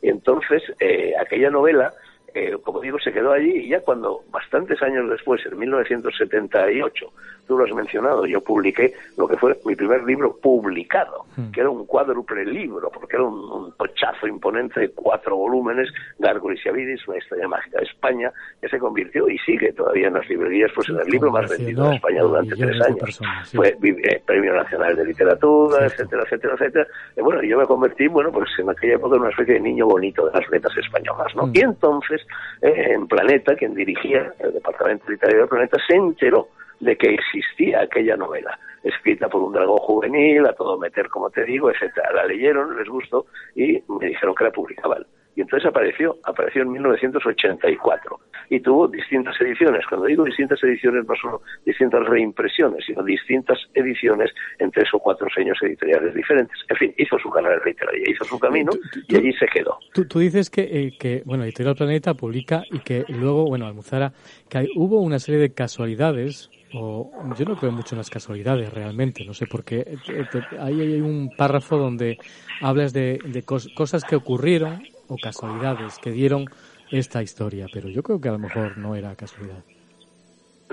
Y 0.00 0.08
entonces, 0.08 0.62
eh, 0.80 1.12
aquella 1.20 1.50
novela 1.50 1.92
eh, 2.34 2.56
como 2.62 2.80
digo, 2.80 2.98
se 2.98 3.12
quedó 3.12 3.32
allí 3.32 3.50
y 3.50 3.68
ya 3.68 3.80
cuando, 3.80 4.22
bastantes 4.30 4.80
años 4.82 5.08
después, 5.08 5.44
en 5.46 5.58
1978, 5.58 7.12
tú 7.46 7.58
lo 7.58 7.64
has 7.64 7.72
mencionado, 7.72 8.24
yo 8.26 8.40
publiqué 8.40 8.94
lo 9.16 9.26
que 9.26 9.36
fue 9.36 9.58
mi 9.64 9.74
primer 9.74 10.02
libro 10.04 10.36
publicado, 10.40 11.26
hmm. 11.36 11.50
que 11.50 11.60
era 11.60 11.70
un 11.70 11.86
cuádruple 11.86 12.44
libro, 12.44 12.90
porque 12.90 13.16
era 13.16 13.24
un, 13.24 13.72
pochazo 13.72 14.26
imponente 14.26 14.80
de 14.80 14.90
cuatro 14.90 15.36
volúmenes, 15.36 15.88
Gargoyles 16.18 16.64
y 16.64 16.68
Avidis, 16.68 17.08
una 17.08 17.18
historia 17.18 17.48
mágica 17.48 17.78
de 17.78 17.84
España, 17.84 18.32
que 18.60 18.68
se 18.68 18.78
convirtió 18.78 19.28
y 19.28 19.38
sigue 19.38 19.72
todavía 19.72 20.08
en 20.08 20.14
las 20.14 20.28
librerías, 20.28 20.70
pues 20.74 20.88
en 20.88 21.00
el 21.00 21.08
libro 21.08 21.30
más 21.30 21.50
vendido 21.50 21.88
de 21.88 21.96
España 21.96 22.22
durante 22.22 22.54
tres 22.54 22.80
años. 22.80 23.20
Fue 23.52 23.76
eh, 23.82 24.22
Premio 24.24 24.54
Nacional 24.54 24.94
de 24.94 25.04
Literatura, 25.04 25.86
etcétera, 25.86 26.22
etcétera, 26.24 26.54
etcétera. 26.54 26.86
Y 27.16 27.20
bueno, 27.22 27.42
yo 27.42 27.58
me 27.58 27.66
convertí, 27.66 28.06
bueno, 28.08 28.30
pues 28.30 28.50
en 28.58 28.70
aquella 28.70 28.94
época 28.94 29.16
en 29.16 29.22
una 29.22 29.30
especie 29.30 29.54
de 29.54 29.60
niño 29.60 29.86
bonito 29.86 30.26
de 30.26 30.38
las 30.38 30.48
letras 30.50 30.76
españolas, 30.76 31.34
¿no? 31.34 31.46
Hmm. 31.46 31.52
Y 31.54 31.60
entonces 31.60 32.21
eh, 32.60 32.92
en 32.92 33.06
Planeta, 33.06 33.54
quien 33.54 33.74
dirigía 33.74 34.32
el 34.38 34.52
departamento 34.52 35.10
literario 35.10 35.42
de 35.42 35.48
Planeta, 35.48 35.78
se 35.86 35.96
enteró 35.96 36.48
de 36.80 36.96
que 36.96 37.14
existía 37.14 37.82
aquella 37.82 38.16
novela, 38.16 38.58
escrita 38.82 39.28
por 39.28 39.42
un 39.42 39.52
dragón 39.52 39.78
juvenil, 39.78 40.46
a 40.46 40.52
todo 40.52 40.78
meter, 40.78 41.08
como 41.08 41.30
te 41.30 41.44
digo, 41.44 41.70
etcétera. 41.70 42.12
La 42.12 42.26
leyeron, 42.26 42.76
les 42.76 42.88
gustó 42.88 43.26
y 43.54 43.82
me 43.88 44.06
dijeron 44.06 44.34
que 44.34 44.44
la 44.44 44.50
publicaban. 44.50 45.06
Y 45.34 45.40
entonces 45.40 45.68
apareció, 45.68 46.18
apareció 46.24 46.62
en 46.62 46.72
1984 46.72 48.20
y 48.50 48.60
tuvo 48.60 48.86
distintas 48.86 49.40
ediciones. 49.40 49.86
Cuando 49.88 50.06
digo 50.06 50.24
distintas 50.24 50.62
ediciones, 50.62 51.06
no 51.06 51.14
solo 51.16 51.42
distintas 51.64 52.06
reimpresiones, 52.06 52.84
sino 52.84 53.02
distintas 53.02 53.58
ediciones 53.74 54.30
en 54.58 54.70
tres 54.70 54.88
o 54.92 54.98
cuatro 54.98 55.26
sellos 55.34 55.56
editoriales 55.62 56.14
diferentes. 56.14 56.56
En 56.68 56.76
fin, 56.76 56.94
hizo 56.98 57.18
su 57.18 57.30
carrera 57.30 57.62
literaria, 57.64 58.10
hizo 58.10 58.24
su 58.24 58.38
camino 58.38 58.72
y 59.08 59.16
allí 59.16 59.32
se 59.32 59.46
quedó. 59.46 59.78
Tú, 59.94 60.18
dices 60.18 60.50
que, 60.50 60.62
eh, 60.62 60.92
que, 60.98 61.22
bueno, 61.24 61.44
Editorial 61.44 61.76
Planeta 61.76 62.14
publica 62.14 62.64
y 62.70 62.80
que 62.80 63.04
luego, 63.08 63.46
bueno, 63.46 63.66
Almuzara, 63.66 64.12
que 64.50 64.68
hubo 64.76 65.00
una 65.00 65.18
serie 65.18 65.40
de 65.40 65.54
casualidades 65.54 66.50
o 66.74 67.10
yo 67.38 67.44
no 67.44 67.56
creo 67.56 67.72
mucho 67.72 67.94
en 67.94 67.98
las 67.98 68.10
casualidades 68.10 68.72
realmente, 68.72 69.24
no 69.24 69.34
sé 69.34 69.46
por 69.46 69.64
qué. 69.64 69.96
Ahí 70.58 70.80
hay 70.80 71.00
un 71.00 71.30
párrafo 71.36 71.76
donde 71.76 72.18
hablas 72.60 72.92
de, 72.92 73.42
cosas 73.44 74.04
que 74.04 74.16
ocurrieron 74.16 74.82
o 75.12 75.16
casualidades 75.22 75.98
que 75.98 76.10
dieron 76.10 76.46
esta 76.90 77.22
historia, 77.22 77.66
pero 77.72 77.88
yo 77.88 78.02
creo 78.02 78.20
que 78.20 78.28
a 78.28 78.32
lo 78.32 78.38
mejor 78.38 78.78
no 78.78 78.94
era 78.94 79.14
casualidad. 79.14 79.62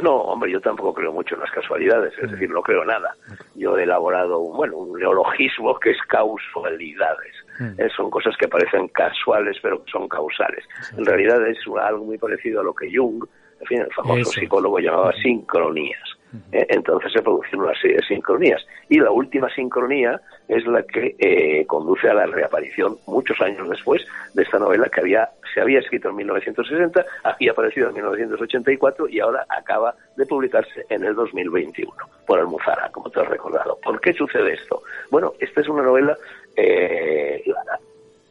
No, 0.02 0.16
hombre, 0.16 0.52
yo 0.52 0.62
tampoco 0.62 0.94
creo 0.94 1.12
mucho 1.12 1.36
en 1.36 1.42
las 1.42 1.52
casualidades, 1.52 2.14
es 2.18 2.30
mm. 2.30 2.32
decir, 2.32 2.50
no 2.50 2.62
creo 2.62 2.86
nada. 2.86 3.16
Yo 3.56 3.78
he 3.78 3.84
elaborado, 3.84 4.40
bueno, 4.40 4.78
un 4.78 4.98
neologismo 4.98 5.78
que 5.80 5.92
es 5.92 5.98
causalidades. 6.08 7.34
Mm. 7.60 7.82
Eh, 7.82 7.90
son 7.96 8.10
cosas 8.10 8.36
que 8.38 8.48
parecen 8.48 8.88
casuales, 8.90 9.58
pero 9.62 9.84
son 9.92 10.08
causales. 10.08 10.64
En 10.98 11.06
realidad 11.06 11.46
es 11.48 11.58
algo 11.82 12.06
muy 12.06 12.18
parecido 12.18 12.62
a 12.62 12.64
lo 12.64 12.74
que 12.74 12.90
Jung, 12.96 13.26
en 13.60 13.68
fin, 13.68 13.82
el 13.82 13.94
famoso 13.94 14.32
psicólogo 14.32 14.80
llamaba 14.80 15.12
sincronías. 15.22 16.19
Eh, 16.52 16.66
entonces 16.70 17.12
se 17.12 17.22
producen 17.22 17.60
una 17.60 17.74
serie 17.80 17.98
de 17.98 18.04
sincronías. 18.04 18.66
Y 18.88 19.00
la 19.00 19.12
última 19.12 19.50
sincronía 19.50 20.20
es 20.48 20.66
la 20.66 20.84
que 20.84 21.16
eh, 21.18 21.66
conduce 21.66 22.10
a 22.10 22.14
la 22.14 22.26
reaparición 22.26 22.98
muchos 23.08 23.40
años 23.42 23.70
después 23.70 24.06
de 24.34 24.44
esta 24.44 24.60
novela 24.60 24.90
que 24.90 25.02
había 25.02 25.30
se 25.54 25.62
había 25.62 25.80
escrito 25.80 26.10
en 26.10 26.18
1960, 26.18 27.06
había 27.24 27.52
aparecido 27.52 27.90
en 27.90 27.96
1984 27.96 29.10
y 29.10 29.20
ahora 29.20 29.46
acaba 29.50 29.96
de 30.16 30.26
publicarse 30.26 30.86
en 30.90 31.04
el 31.04 31.16
2021 31.16 31.92
por 32.28 32.40
Almuzara, 32.40 32.90
como 32.92 33.10
te 33.10 33.20
has 33.20 33.28
recordado. 33.28 33.80
¿Por 33.82 34.00
qué 34.00 34.14
sucede 34.14 34.54
esto? 34.54 34.84
Bueno, 35.10 35.34
esta 35.40 35.62
es 35.62 35.68
una 35.68 35.82
novela 35.82 36.16
eh, 36.56 37.44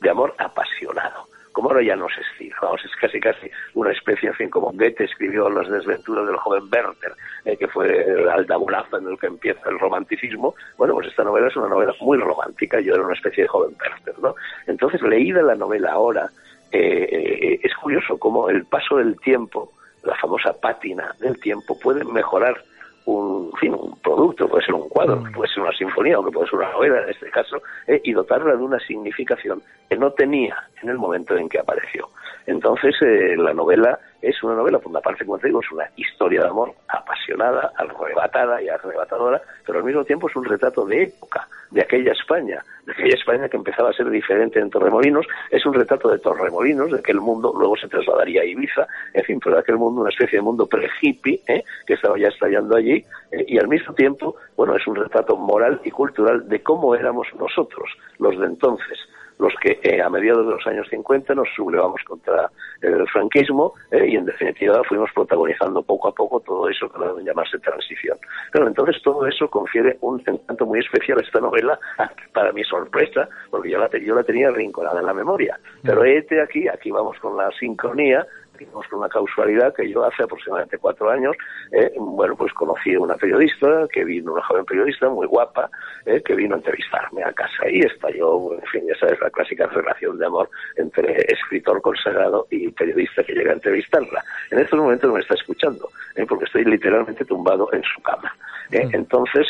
de 0.00 0.10
amor 0.10 0.34
apasionado 0.38 1.26
como 1.58 1.70
ahora 1.70 1.82
ya 1.82 1.96
no 1.96 2.06
se 2.08 2.20
estila, 2.20 2.54
vamos, 2.62 2.80
es 2.84 2.94
casi 2.94 3.18
casi 3.18 3.50
una 3.74 3.90
especie, 3.90 4.28
en 4.28 4.34
fin, 4.36 4.48
como 4.48 4.70
Goethe 4.70 5.02
escribió 5.02 5.50
Las 5.50 5.68
desventuras 5.68 6.24
del 6.24 6.36
joven 6.36 6.62
Werther, 6.72 7.12
eh, 7.44 7.56
que 7.56 7.66
fue 7.66 8.00
el 8.00 8.28
aldaburazo 8.28 8.98
en 8.98 9.08
el 9.08 9.18
que 9.18 9.26
empieza 9.26 9.68
el 9.68 9.76
romanticismo, 9.80 10.54
bueno, 10.76 10.94
pues 10.94 11.08
esta 11.08 11.24
novela 11.24 11.48
es 11.48 11.56
una 11.56 11.66
novela 11.66 11.92
muy 12.00 12.16
romántica, 12.16 12.78
yo 12.78 12.94
era 12.94 13.02
una 13.02 13.14
especie 13.14 13.42
de 13.42 13.48
joven 13.48 13.74
Werther, 13.76 14.16
¿no? 14.22 14.36
Entonces, 14.68 15.02
leída 15.02 15.42
la 15.42 15.56
novela 15.56 15.90
ahora, 15.90 16.30
eh, 16.70 17.08
eh, 17.10 17.60
es 17.60 17.74
curioso 17.74 18.18
cómo 18.18 18.48
el 18.50 18.64
paso 18.64 18.98
del 18.98 19.18
tiempo, 19.18 19.72
la 20.04 20.14
famosa 20.14 20.52
pátina 20.52 21.12
del 21.18 21.40
tiempo, 21.40 21.76
puede 21.80 22.04
mejorar 22.04 22.62
un, 23.08 23.52
fin, 23.58 23.74
un 23.74 23.98
producto, 24.00 24.48
puede 24.48 24.64
ser 24.64 24.74
un 24.74 24.88
cuadro, 24.88 25.16
mm. 25.16 25.32
puede 25.32 25.50
ser 25.52 25.62
una 25.62 25.72
sinfonía 25.72 26.18
o 26.18 26.24
que 26.24 26.30
puede 26.30 26.48
ser 26.48 26.58
una 26.58 26.72
novela 26.72 27.02
en 27.02 27.10
este 27.10 27.30
caso, 27.30 27.62
eh, 27.86 28.00
y 28.04 28.12
dotarla 28.12 28.54
de 28.54 28.62
una 28.62 28.78
significación 28.80 29.62
que 29.88 29.96
no 29.96 30.12
tenía 30.12 30.56
en 30.82 30.90
el 30.90 30.98
momento 30.98 31.36
en 31.36 31.48
que 31.48 31.58
apareció. 31.58 32.08
Entonces, 32.46 32.94
eh, 33.00 33.34
la 33.36 33.54
novela 33.54 33.98
es 34.20 34.42
una 34.42 34.54
novela, 34.54 34.78
por 34.78 34.90
una 34.90 35.00
parte, 35.00 35.24
como 35.24 35.38
te 35.38 35.46
digo, 35.46 35.60
es 35.60 35.70
una 35.70 35.88
historia 35.96 36.42
de 36.42 36.48
amor 36.48 36.72
apasionada, 36.88 37.72
arrebatada 37.76 38.60
y 38.60 38.68
arrebatadora, 38.68 39.40
pero 39.64 39.78
al 39.78 39.84
mismo 39.84 40.04
tiempo 40.04 40.28
es 40.28 40.36
un 40.36 40.44
retrato 40.44 40.84
de 40.84 41.04
época, 41.04 41.46
de 41.70 41.82
aquella 41.82 42.12
España, 42.12 42.64
de 42.84 42.92
aquella 42.92 43.14
España 43.14 43.48
que 43.48 43.56
empezaba 43.56 43.90
a 43.90 43.92
ser 43.92 44.08
diferente 44.10 44.58
en 44.58 44.70
Torremolinos, 44.70 45.26
es 45.50 45.64
un 45.66 45.74
retrato 45.74 46.08
de 46.08 46.18
Torremolinos, 46.18 46.90
de 46.90 46.98
aquel 46.98 47.20
mundo 47.20 47.54
luego 47.56 47.76
se 47.76 47.88
trasladaría 47.88 48.42
a 48.42 48.44
Ibiza, 48.44 48.86
en 49.12 49.24
fin, 49.24 49.40
pero 49.40 49.56
de 49.56 49.60
aquel 49.60 49.76
mundo, 49.76 50.00
una 50.00 50.10
especie 50.10 50.38
de 50.38 50.42
mundo 50.42 50.66
pre-hippie, 50.66 51.42
¿eh? 51.46 51.62
que 51.86 51.94
estaba 51.94 52.18
ya 52.18 52.28
estallando 52.28 52.76
allí, 52.76 53.04
eh, 53.30 53.44
y 53.46 53.58
al 53.58 53.68
mismo 53.68 53.94
tiempo, 53.94 54.36
bueno, 54.56 54.74
es 54.76 54.86
un 54.86 54.96
retrato 54.96 55.36
moral 55.36 55.80
y 55.84 55.90
cultural 55.90 56.48
de 56.48 56.62
cómo 56.62 56.94
éramos 56.94 57.28
nosotros, 57.38 57.90
los 58.18 58.38
de 58.38 58.46
entonces 58.46 58.98
los 59.38 59.54
que 59.60 59.78
eh, 59.82 60.02
a 60.02 60.08
mediados 60.10 60.46
de 60.46 60.52
los 60.52 60.66
años 60.66 60.86
50 60.90 61.34
nos 61.34 61.48
sublevamos 61.54 62.02
contra 62.04 62.50
el 62.80 63.06
franquismo 63.08 63.74
eh, 63.90 64.06
y 64.08 64.16
en 64.16 64.24
definitiva 64.24 64.82
fuimos 64.84 65.10
protagonizando 65.14 65.82
poco 65.82 66.08
a 66.08 66.12
poco 66.12 66.40
todo 66.40 66.68
eso 66.68 66.88
que 66.90 66.98
deben 66.98 67.24
llamarse 67.24 67.58
transición. 67.58 68.18
Pero 68.52 68.66
entonces 68.66 69.00
todo 69.02 69.26
eso 69.26 69.48
confiere 69.48 69.96
un 70.00 70.22
encanto 70.26 70.66
muy 70.66 70.80
especial 70.80 71.18
a 71.18 71.22
esta 71.22 71.40
novela, 71.40 71.78
para 72.32 72.52
mi 72.52 72.64
sorpresa, 72.64 73.28
porque 73.50 73.70
yo 73.70 73.78
la, 73.78 73.88
yo 73.98 74.14
la 74.14 74.22
tenía 74.22 74.50
rinconada 74.50 75.00
en 75.00 75.06
la 75.06 75.14
memoria. 75.14 75.58
Pero 75.82 76.04
este 76.04 76.40
aquí, 76.40 76.68
aquí 76.68 76.90
vamos 76.90 77.18
con 77.20 77.36
la 77.36 77.50
sincronía 77.58 78.26
con 78.66 79.00
una 79.00 79.08
causalidad 79.08 79.74
que 79.74 79.88
yo 79.90 80.04
hace 80.04 80.22
aproximadamente 80.22 80.78
cuatro 80.78 81.10
años, 81.10 81.36
eh, 81.72 81.92
bueno, 81.96 82.36
pues 82.36 82.52
conocí 82.52 82.94
a 82.94 83.00
una 83.00 83.14
periodista, 83.14 83.86
que 83.92 84.04
vino, 84.04 84.32
una 84.32 84.42
joven 84.42 84.64
periodista 84.64 85.08
muy 85.08 85.26
guapa, 85.26 85.70
eh, 86.06 86.22
que 86.24 86.34
vino 86.34 86.54
a 86.54 86.58
entrevistarme 86.58 87.22
a 87.22 87.32
casa 87.32 87.68
y 87.70 87.80
estalló, 87.80 88.54
en 88.54 88.66
fin, 88.66 88.82
esa 88.90 89.06
es 89.06 89.20
la 89.20 89.30
clásica 89.30 89.66
relación 89.66 90.18
de 90.18 90.26
amor 90.26 90.48
entre 90.76 91.24
escritor 91.32 91.80
consagrado 91.82 92.46
y 92.50 92.68
periodista 92.70 93.22
que 93.22 93.34
llega 93.34 93.50
a 93.50 93.54
entrevistarla. 93.54 94.24
En 94.50 94.58
estos 94.58 94.78
momentos 94.78 95.12
me 95.12 95.20
está 95.20 95.34
escuchando, 95.34 95.88
eh, 96.14 96.26
porque 96.26 96.44
estoy 96.44 96.64
literalmente 96.64 97.24
tumbado 97.24 97.72
en 97.72 97.82
su 97.82 98.02
cama. 98.02 98.34
Entonces 98.70 99.46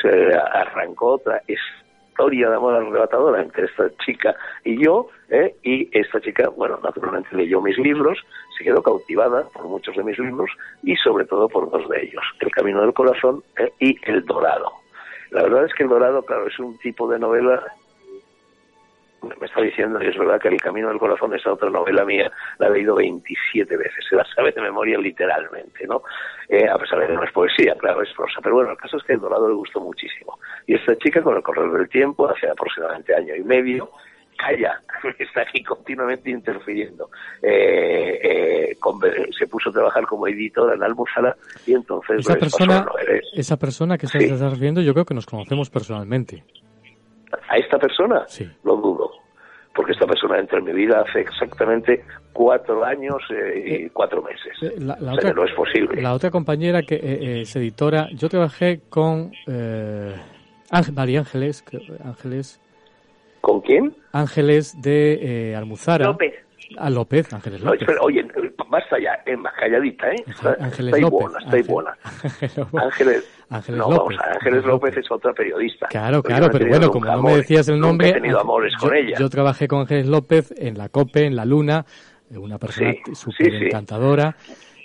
arrancó 0.52 1.14
otra 1.14 1.42
historia 2.18 2.50
de 2.50 2.56
amor 2.56 2.74
arrebatadora 2.74 3.40
entre 3.40 3.66
esta 3.66 3.88
chica 4.04 4.34
y 4.64 4.82
yo, 4.84 5.08
¿eh? 5.28 5.54
y 5.62 5.88
esta 5.96 6.20
chica, 6.20 6.48
bueno, 6.48 6.80
naturalmente 6.82 7.28
leyó 7.36 7.60
mis 7.60 7.78
libros, 7.78 8.18
se 8.58 8.64
quedó 8.64 8.82
cautivada 8.82 9.44
por 9.54 9.66
muchos 9.66 9.94
de 9.96 10.02
mis 10.02 10.18
libros 10.18 10.50
y 10.82 10.96
sobre 10.96 11.26
todo 11.26 11.48
por 11.48 11.70
dos 11.70 11.88
de 11.88 12.02
ellos, 12.02 12.24
El 12.40 12.50
Camino 12.50 12.80
del 12.80 12.92
Corazón 12.92 13.44
¿eh? 13.56 13.72
y 13.78 13.96
El 14.02 14.24
Dorado. 14.24 14.72
La 15.30 15.44
verdad 15.44 15.66
es 15.66 15.74
que 15.74 15.84
El 15.84 15.90
Dorado, 15.90 16.24
claro, 16.24 16.48
es 16.48 16.58
un 16.58 16.76
tipo 16.78 17.08
de 17.08 17.20
novela 17.20 17.62
me 19.22 19.46
está 19.46 19.60
diciendo, 19.60 20.02
y 20.02 20.06
es 20.06 20.16
verdad 20.16 20.40
que 20.40 20.48
El 20.48 20.60
Camino 20.60 20.88
del 20.88 20.98
Corazón, 20.98 21.34
esa 21.34 21.52
otra 21.52 21.70
novela 21.70 22.04
mía, 22.04 22.30
la 22.58 22.68
he 22.68 22.70
leído 22.70 22.94
27 22.96 23.76
veces, 23.76 24.04
se 24.08 24.16
la 24.16 24.24
sabe 24.34 24.52
de 24.52 24.60
memoria 24.60 24.98
literalmente, 24.98 25.86
¿no? 25.86 26.02
Eh, 26.48 26.68
a 26.68 26.78
pesar 26.78 27.00
de 27.00 27.08
que 27.08 27.12
no 27.14 27.24
es 27.24 27.32
poesía, 27.32 27.74
claro, 27.76 28.02
es 28.02 28.12
prosa. 28.14 28.40
Pero 28.42 28.56
bueno, 28.56 28.70
el 28.72 28.76
caso 28.76 28.96
es 28.96 29.02
que 29.02 29.14
El 29.14 29.20
Dorado 29.20 29.48
le 29.48 29.54
gustó 29.54 29.80
muchísimo. 29.80 30.38
Y 30.66 30.74
esta 30.74 30.96
chica, 30.96 31.22
con 31.22 31.36
el 31.36 31.42
correr 31.42 31.70
del 31.70 31.88
tiempo, 31.88 32.28
hace 32.28 32.48
aproximadamente 32.48 33.14
año 33.14 33.34
y 33.34 33.42
medio, 33.42 33.90
calla, 34.36 34.80
está 35.18 35.42
aquí 35.42 35.62
continuamente 35.62 36.30
interfiriendo. 36.30 37.10
Eh, 37.42 38.20
eh, 38.22 38.76
se 39.36 39.46
puso 39.48 39.70
a 39.70 39.72
trabajar 39.72 40.06
como 40.06 40.28
editora 40.28 40.74
en 40.74 40.82
Almuzara 40.82 41.36
y 41.66 41.74
entonces... 41.74 42.20
Esa, 42.20 42.36
persona, 42.36 42.86
esa 43.34 43.56
persona 43.56 43.98
que 43.98 44.06
estás 44.06 44.58
viendo 44.58 44.80
yo 44.80 44.92
creo 44.92 45.04
que 45.04 45.14
nos 45.14 45.26
conocemos 45.26 45.70
personalmente. 45.70 46.44
¿A 47.48 47.56
esta 47.56 47.78
persona? 47.78 48.24
Sí. 48.26 48.48
Lo 48.64 48.76
dudo. 48.76 49.10
Porque 49.74 49.92
esta 49.92 50.06
persona 50.06 50.38
entró 50.38 50.58
en 50.58 50.64
mi 50.64 50.72
vida 50.72 51.04
hace 51.06 51.20
exactamente 51.20 52.04
cuatro 52.32 52.84
años 52.84 53.16
eh, 53.30 53.64
y 53.64 53.74
eh, 53.74 53.90
cuatro 53.92 54.22
meses. 54.22 54.52
Eh, 54.62 54.74
la, 54.80 54.94
otra, 55.12 55.32
no 55.32 55.44
es 55.44 55.52
posible. 55.52 56.00
La 56.00 56.14
otra 56.14 56.30
compañera 56.30 56.82
que 56.82 57.40
es 57.42 57.54
editora, 57.56 58.08
yo 58.12 58.28
trabajé 58.28 58.80
con 58.88 59.32
María 60.94 61.20
Ángeles, 61.20 61.64
Ángeles. 62.04 62.60
¿Con 63.40 63.60
quién? 63.60 63.94
Ángeles 64.12 64.80
de 64.82 65.54
Almuzara. 65.56 66.06
López. 66.06 66.34
A 66.76 66.90
López, 66.90 67.32
Ángeles 67.32 67.60
López. 67.62 67.88
oye, 68.00 68.26
basta 68.68 68.96
ya, 68.98 69.22
es 69.24 69.38
más 69.38 69.52
calladita, 69.54 70.10
¿eh? 70.10 70.24
Ángeles 70.60 71.00
López. 71.00 71.20
buena, 71.20 71.38
estáis 71.38 71.66
buena. 71.66 71.98
Ángeles, 72.84 73.44
Ángeles 73.50 73.78
no, 73.78 73.90
López. 73.90 74.18
Vamos, 74.18 74.36
Ángeles 74.36 74.64
López 74.64 74.96
es 74.96 75.10
otra 75.10 75.32
periodista. 75.32 75.86
Claro, 75.88 76.22
claro, 76.22 76.48
pero 76.50 76.68
bueno, 76.68 76.90
como 76.90 77.06
no 77.06 77.22
me 77.22 77.36
decías 77.36 77.68
el 77.68 77.80
nombre. 77.80 78.10
He 78.10 78.12
tenido 78.14 78.40
amores 78.40 78.72
yo, 78.80 78.88
con 78.88 78.96
ella. 78.96 79.16
Yo 79.18 79.28
trabajé 79.28 79.68
con 79.68 79.80
Ángeles 79.80 80.06
López 80.06 80.54
en 80.56 80.78
la 80.78 80.88
COPE, 80.88 81.26
en 81.26 81.36
la 81.36 81.44
Luna, 81.44 81.84
una 82.30 82.58
persona 82.58 82.92
súper 83.14 83.54
encantadora. 83.54 84.36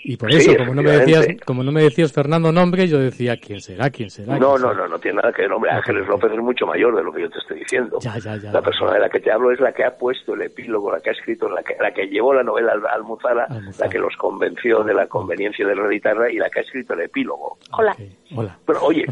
Y 0.06 0.18
por 0.18 0.30
eso, 0.34 0.52
como 0.58 0.76
no 0.76 0.84
me 0.84 0.92
decías, 0.92 1.28
como 1.46 1.64
no 1.64 1.72
me 1.72 1.84
decías 1.84 2.12
Fernando 2.12 2.52
nombre, 2.52 2.88
yo 2.90 3.00
decía 3.00 3.38
quién 3.38 3.62
será, 3.62 3.90
quién 3.90 4.10
será. 4.10 4.38
No, 4.38 4.58
no, 4.58 4.74
no, 4.74 4.86
no 4.86 5.00
tiene 5.00 5.22
nada 5.22 5.32
que 5.32 5.44
ver. 5.44 5.52
Hombre, 5.54 5.72
Ángeles 5.72 6.06
López 6.08 6.32
es 6.34 6.40
mucho 6.40 6.66
mayor 6.66 6.94
de 6.96 7.04
lo 7.04 7.14
que 7.14 7.22
yo 7.22 7.30
te 7.30 7.40
estoy 7.40 7.60
diciendo. 7.60 8.00
Ya, 8.02 8.18
ya, 8.18 8.36
ya, 8.36 8.52
la 8.52 8.62
persona 8.62 8.94
de 8.94 9.00
la 9.00 9.10
que 9.10 9.22
te 9.22 9.32
hablo 9.32 9.52
es 9.52 9.62
la 9.62 9.72
que 9.72 9.86
ha 9.86 9.96
puesto 9.96 10.34
el 10.34 10.42
epílogo, 10.42 10.92
la 10.92 11.00
que 11.00 11.12
ha 11.12 11.14
escrito, 11.14 11.48
la 11.48 11.64
que, 11.64 11.78
la 11.80 11.94
que 11.94 12.08
llevó 12.08 12.34
la 12.34 12.44
novela 12.44 12.74
al 12.74 12.86
Almuzara, 12.86 13.48
la 13.80 13.90
que 13.90 13.98
los 13.98 14.16
convenció 14.18 14.84
de 14.84 14.94
la 14.94 15.08
conveniencia 15.08 15.66
de 15.66 15.74
reeditarla 15.74 16.30
y 16.30 16.36
la 16.36 16.50
que 16.50 16.60
ha 16.60 16.64
escrito 16.64 16.94
el 16.96 17.02
epílogo. 17.02 17.58
Hola. 17.72 17.96
Hola. 18.36 18.58
Pero 18.66 18.84
oye, 18.84 19.06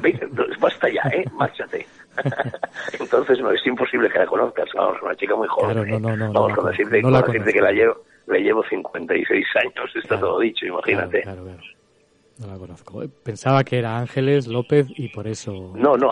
basta 0.59 0.89
ya, 0.89 1.03
¿eh? 1.13 1.23
Márchate. 1.33 1.85
Entonces 2.99 3.39
no 3.39 3.51
es 3.51 3.65
imposible 3.65 4.09
que 4.09 4.19
la 4.19 4.25
conozcas. 4.25 4.67
Vamos, 4.75 5.01
una 5.01 5.15
chica 5.15 5.35
muy 5.37 5.47
joven. 5.47 5.71
Claro, 5.71 5.99
no, 5.99 5.99
no, 5.99 6.17
no, 6.17 6.33
Vamos, 6.33 6.57
con 6.57 6.69
decirte, 6.69 7.01
con 7.01 7.13
decirte 7.13 7.53
que 7.53 7.61
la 7.61 7.71
llevo 7.71 7.95
le 8.27 8.39
llevo 8.39 8.63
56 8.67 9.45
años, 9.55 9.95
está 9.95 10.19
todo 10.19 10.39
dicho, 10.39 10.65
imagínate. 10.65 11.21
Claro, 11.21 11.43
claro, 11.43 11.59
No 12.39 12.47
la 12.47 12.57
conozco. 12.57 13.03
Pensaba 13.23 13.63
que 13.63 13.79
era 13.79 13.97
Ángeles 13.97 14.47
López 14.47 14.87
y 14.89 15.09
por 15.09 15.27
eso. 15.27 15.73
No, 15.75 15.97
no, 15.97 16.11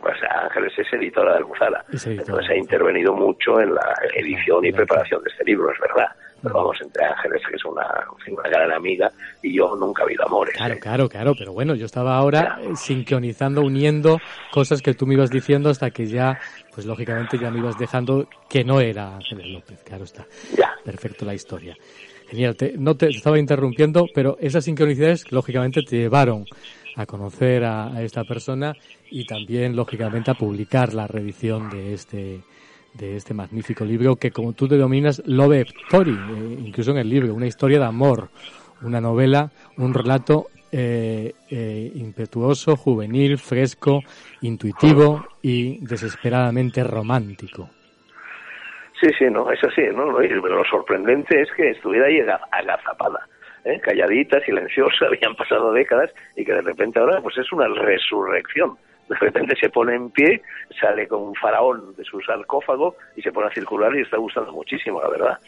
pues 0.00 0.16
Ángeles 0.44 0.72
es 0.78 0.92
editora 0.92 1.32
de 1.32 1.38
Almuzara. 1.38 1.84
Entonces 1.90 2.50
ha 2.50 2.56
intervenido 2.56 3.14
mucho 3.14 3.60
en 3.60 3.74
la 3.74 3.94
edición 4.14 4.64
y 4.64 4.72
preparación 4.72 5.22
de 5.22 5.30
este 5.30 5.44
libro, 5.44 5.70
es 5.72 5.80
verdad. 5.80 6.08
Pero 6.42 6.54
vamos, 6.54 6.76
entre 6.82 7.04
Ángeles, 7.04 7.42
que 7.48 7.56
es 7.56 7.64
una, 7.64 7.86
una 8.28 8.48
gran 8.48 8.70
amiga, 8.70 9.10
y 9.42 9.56
yo 9.56 9.74
nunca 9.74 10.02
ha 10.02 10.04
habido 10.04 10.24
amores. 10.26 10.54
Claro, 10.54 10.74
¿eh? 10.74 10.78
claro, 10.78 11.08
claro. 11.08 11.32
Pero 11.36 11.52
bueno, 11.52 11.74
yo 11.74 11.86
estaba 11.86 12.16
ahora 12.16 12.58
sincronizando, 12.74 13.62
uniendo 13.62 14.20
cosas 14.52 14.82
que 14.82 14.94
tú 14.94 15.06
me 15.06 15.14
ibas 15.14 15.30
diciendo 15.30 15.70
hasta 15.70 15.90
que 15.90 16.06
ya 16.06 16.38
pues 16.76 16.86
lógicamente 16.86 17.38
ya 17.38 17.50
me 17.50 17.58
ibas 17.58 17.78
dejando 17.78 18.28
que 18.50 18.62
no 18.62 18.82
era 18.82 19.16
Ángeles 19.16 19.46
López, 19.46 19.82
claro 19.82 20.04
está. 20.04 20.26
Ya. 20.54 20.74
Perfecto 20.84 21.24
la 21.24 21.32
historia. 21.32 21.74
Genial, 22.28 22.54
no 22.76 22.94
te 22.94 23.08
estaba 23.08 23.38
interrumpiendo, 23.38 24.06
pero 24.14 24.36
esas 24.42 24.64
sincronicidades 24.64 25.32
lógicamente 25.32 25.80
te 25.82 25.96
llevaron 25.96 26.44
a 26.94 27.06
conocer 27.06 27.64
a, 27.64 28.02
esta 28.02 28.24
persona 28.24 28.76
y 29.10 29.24
también, 29.24 29.74
lógicamente, 29.74 30.30
a 30.30 30.34
publicar 30.34 30.92
la 30.92 31.06
reedición 31.06 31.70
de 31.70 31.94
este 31.94 32.40
de 32.92 33.16
este 33.16 33.32
magnífico 33.32 33.84
libro 33.84 34.16
que, 34.16 34.30
como 34.30 34.52
tú 34.52 34.68
denominas, 34.68 35.22
Love 35.24 35.66
Story, 35.86 36.12
eh, 36.12 36.58
incluso 36.66 36.90
en 36.90 36.98
el 36.98 37.08
libro, 37.08 37.34
una 37.34 37.46
historia 37.46 37.78
de 37.78 37.84
amor, 37.84 38.28
una 38.82 39.00
novela, 39.00 39.50
un 39.78 39.94
relato 39.94 40.48
eh, 40.78 41.32
eh, 41.50 41.90
impetuoso, 41.94 42.76
juvenil, 42.76 43.38
fresco, 43.38 44.02
intuitivo 44.42 45.24
y 45.40 45.82
desesperadamente 45.82 46.84
romántico. 46.84 47.70
Sí, 49.00 49.08
sí, 49.18 49.24
no, 49.30 49.50
es 49.50 49.64
así, 49.64 49.82
¿no? 49.94 50.10
Lo 50.10 50.64
sorprendente 50.64 51.40
es 51.40 51.48
que 51.56 51.70
estuviera 51.70 52.08
ahí 52.08 52.20
agazapada, 52.50 53.26
¿eh? 53.64 53.80
calladita, 53.80 54.38
silenciosa, 54.40 55.06
habían 55.06 55.34
pasado 55.34 55.72
décadas 55.72 56.12
y 56.36 56.44
que 56.44 56.52
de 56.52 56.60
repente 56.60 56.98
ahora 56.98 57.22
pues 57.22 57.38
es 57.38 57.50
una 57.52 57.68
resurrección. 57.68 58.76
De 59.08 59.16
repente 59.20 59.54
se 59.60 59.68
pone 59.68 59.94
en 59.94 60.10
pie, 60.10 60.42
sale 60.80 61.06
con 61.06 61.22
un 61.22 61.34
faraón 61.34 61.94
de 61.96 62.04
su 62.04 62.20
sarcófago 62.20 62.96
y 63.14 63.22
se 63.22 63.30
pone 63.30 63.46
a 63.46 63.54
circular 63.54 63.94
y 63.94 64.02
está 64.02 64.16
gustando 64.16 64.52
muchísimo, 64.52 65.00
la 65.00 65.08
verdad. 65.08 65.38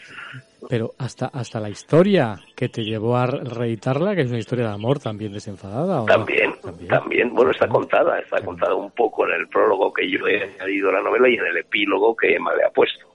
Pero 0.69 0.93
hasta, 0.99 1.27
hasta 1.27 1.59
la 1.61 1.69
historia 1.69 2.37
que 2.55 2.69
te 2.69 2.85
llevó 2.85 3.17
a 3.17 3.27
reeditarla, 3.27 4.15
que 4.15 4.23
es 4.23 4.29
una 4.29 4.39
historia 4.39 4.69
de 4.69 4.75
amor 4.75 4.99
también 5.01 5.33
desenfadada. 5.33 6.05
también, 6.07 6.55
también, 6.89 7.35
bueno, 7.35 7.51
está 7.51 7.69
contada, 7.69 8.19
está 8.19 8.41
contada 8.43 8.75
un 8.75 8.91
poco 8.93 9.27
en 9.27 9.35
el 9.35 9.49
prólogo 9.49 9.93
que 9.93 10.09
yo 10.09 10.27
he 10.27 10.43
añadido 10.43 10.91
a 10.91 10.93
la 10.95 11.03
novela 11.03 11.29
y 11.29 11.35
en 11.35 11.47
el 11.47 11.57
epílogo 11.59 12.17
que 12.17 12.35
Emma 12.35 12.55
le 12.55 12.65
ha 12.65 12.71
puesto. 12.71 13.07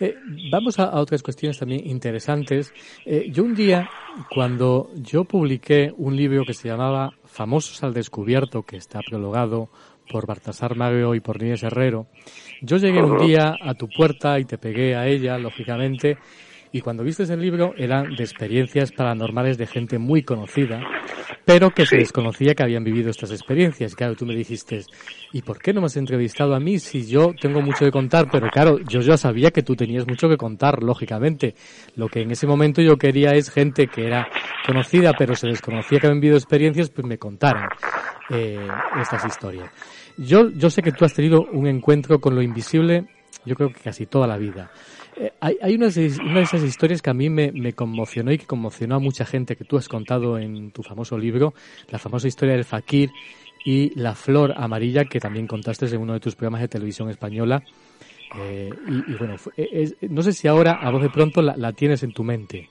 Eh, 0.00 0.16
vamos 0.50 0.80
a, 0.80 0.98
otras 0.98 1.22
cuestiones 1.22 1.58
también 1.58 1.86
interesantes. 1.86 2.72
Eh, 3.04 3.28
yo 3.30 3.44
un 3.44 3.54
día, 3.54 3.88
cuando 4.30 4.90
yo 4.96 5.24
publiqué 5.24 5.92
un 5.96 6.16
libro 6.16 6.44
que 6.44 6.54
se 6.54 6.68
llamaba 6.68 7.12
Famosos 7.32 7.82
al 7.82 7.94
Descubierto, 7.94 8.62
que 8.62 8.76
está 8.76 9.00
prologado 9.00 9.70
por 10.10 10.26
Baltasar 10.26 10.76
Mario 10.76 11.14
y 11.14 11.20
por 11.20 11.42
Inés 11.42 11.62
Herrero, 11.62 12.06
yo 12.60 12.76
llegué 12.76 13.02
un 13.02 13.26
día 13.26 13.56
a 13.58 13.72
tu 13.72 13.88
puerta 13.88 14.38
y 14.38 14.44
te 14.44 14.58
pegué 14.58 14.94
a 14.96 15.06
ella, 15.06 15.38
lógicamente, 15.38 16.18
y 16.72 16.80
cuando 16.80 17.04
viste 17.04 17.22
el 17.24 17.40
libro 17.40 17.74
eran 17.76 18.16
de 18.16 18.24
experiencias 18.24 18.92
paranormales 18.92 19.58
de 19.58 19.66
gente 19.66 19.98
muy 19.98 20.22
conocida, 20.22 20.80
pero 21.44 21.70
que 21.70 21.84
se 21.84 21.96
desconocía 21.96 22.54
que 22.54 22.62
habían 22.62 22.82
vivido 22.82 23.10
estas 23.10 23.30
experiencias. 23.30 23.94
Claro, 23.94 24.14
tú 24.14 24.24
me 24.24 24.34
dijiste, 24.34 24.82
¿y 25.32 25.42
por 25.42 25.58
qué 25.58 25.74
no 25.74 25.80
me 25.80 25.86
has 25.86 25.96
entrevistado 25.96 26.54
a 26.54 26.60
mí 26.60 26.78
si 26.78 27.06
yo 27.06 27.34
tengo 27.38 27.60
mucho 27.60 27.84
que 27.84 27.90
contar? 27.90 28.28
Pero 28.30 28.48
claro, 28.48 28.78
yo 28.88 29.00
ya 29.00 29.18
sabía 29.18 29.50
que 29.50 29.62
tú 29.62 29.76
tenías 29.76 30.06
mucho 30.06 30.28
que 30.28 30.38
contar, 30.38 30.82
lógicamente. 30.82 31.54
Lo 31.96 32.08
que 32.08 32.22
en 32.22 32.30
ese 32.30 32.46
momento 32.46 32.80
yo 32.80 32.96
quería 32.96 33.32
es 33.32 33.50
gente 33.50 33.86
que 33.88 34.06
era 34.06 34.28
conocida, 34.66 35.12
pero 35.12 35.34
se 35.34 35.48
desconocía 35.48 36.00
que 36.00 36.06
habían 36.06 36.20
vivido 36.20 36.38
experiencias, 36.38 36.88
pues 36.88 37.06
me 37.06 37.18
contaran 37.18 37.68
eh, 38.30 38.66
estas 38.98 39.24
historias. 39.26 39.70
Yo, 40.16 40.48
yo 40.50 40.70
sé 40.70 40.82
que 40.82 40.92
tú 40.92 41.04
has 41.04 41.12
tenido 41.12 41.42
un 41.52 41.66
encuentro 41.66 42.18
con 42.18 42.34
lo 42.34 42.42
invisible, 42.42 43.06
yo 43.44 43.54
creo 43.56 43.68
que 43.68 43.80
casi 43.80 44.06
toda 44.06 44.26
la 44.26 44.38
vida. 44.38 44.70
Eh, 45.16 45.32
hay, 45.40 45.56
hay 45.60 45.74
una, 45.74 45.88
de, 45.88 46.06
esas 46.06 46.62
historias 46.62 47.02
que 47.02 47.10
a 47.10 47.14
mí 47.14 47.28
me, 47.28 47.52
me, 47.52 47.72
conmocionó 47.72 48.32
y 48.32 48.38
que 48.38 48.46
conmocionó 48.46 48.96
a 48.96 48.98
mucha 48.98 49.24
gente 49.24 49.56
que 49.56 49.64
tú 49.64 49.76
has 49.76 49.88
contado 49.88 50.38
en 50.38 50.70
tu 50.70 50.82
famoso 50.82 51.18
libro, 51.18 51.54
la 51.90 51.98
famosa 51.98 52.28
historia 52.28 52.54
del 52.54 52.64
fakir 52.64 53.10
y 53.64 53.98
la 53.98 54.14
flor 54.14 54.54
amarilla 54.56 55.04
que 55.04 55.20
también 55.20 55.46
contaste 55.46 55.86
en 55.86 56.00
uno 56.00 56.14
de 56.14 56.20
tus 56.20 56.34
programas 56.34 56.62
de 56.62 56.68
televisión 56.68 57.10
española. 57.10 57.62
Eh, 58.38 58.70
y, 58.88 59.14
bueno, 59.14 59.36
no 60.08 60.22
sé 60.22 60.32
si 60.32 60.48
ahora 60.48 60.72
a 60.72 60.90
vos 60.90 61.02
de 61.02 61.10
pronto 61.10 61.42
la, 61.42 61.56
la 61.56 61.72
tienes 61.72 62.02
en 62.02 62.12
tu 62.12 62.24
mente. 62.24 62.70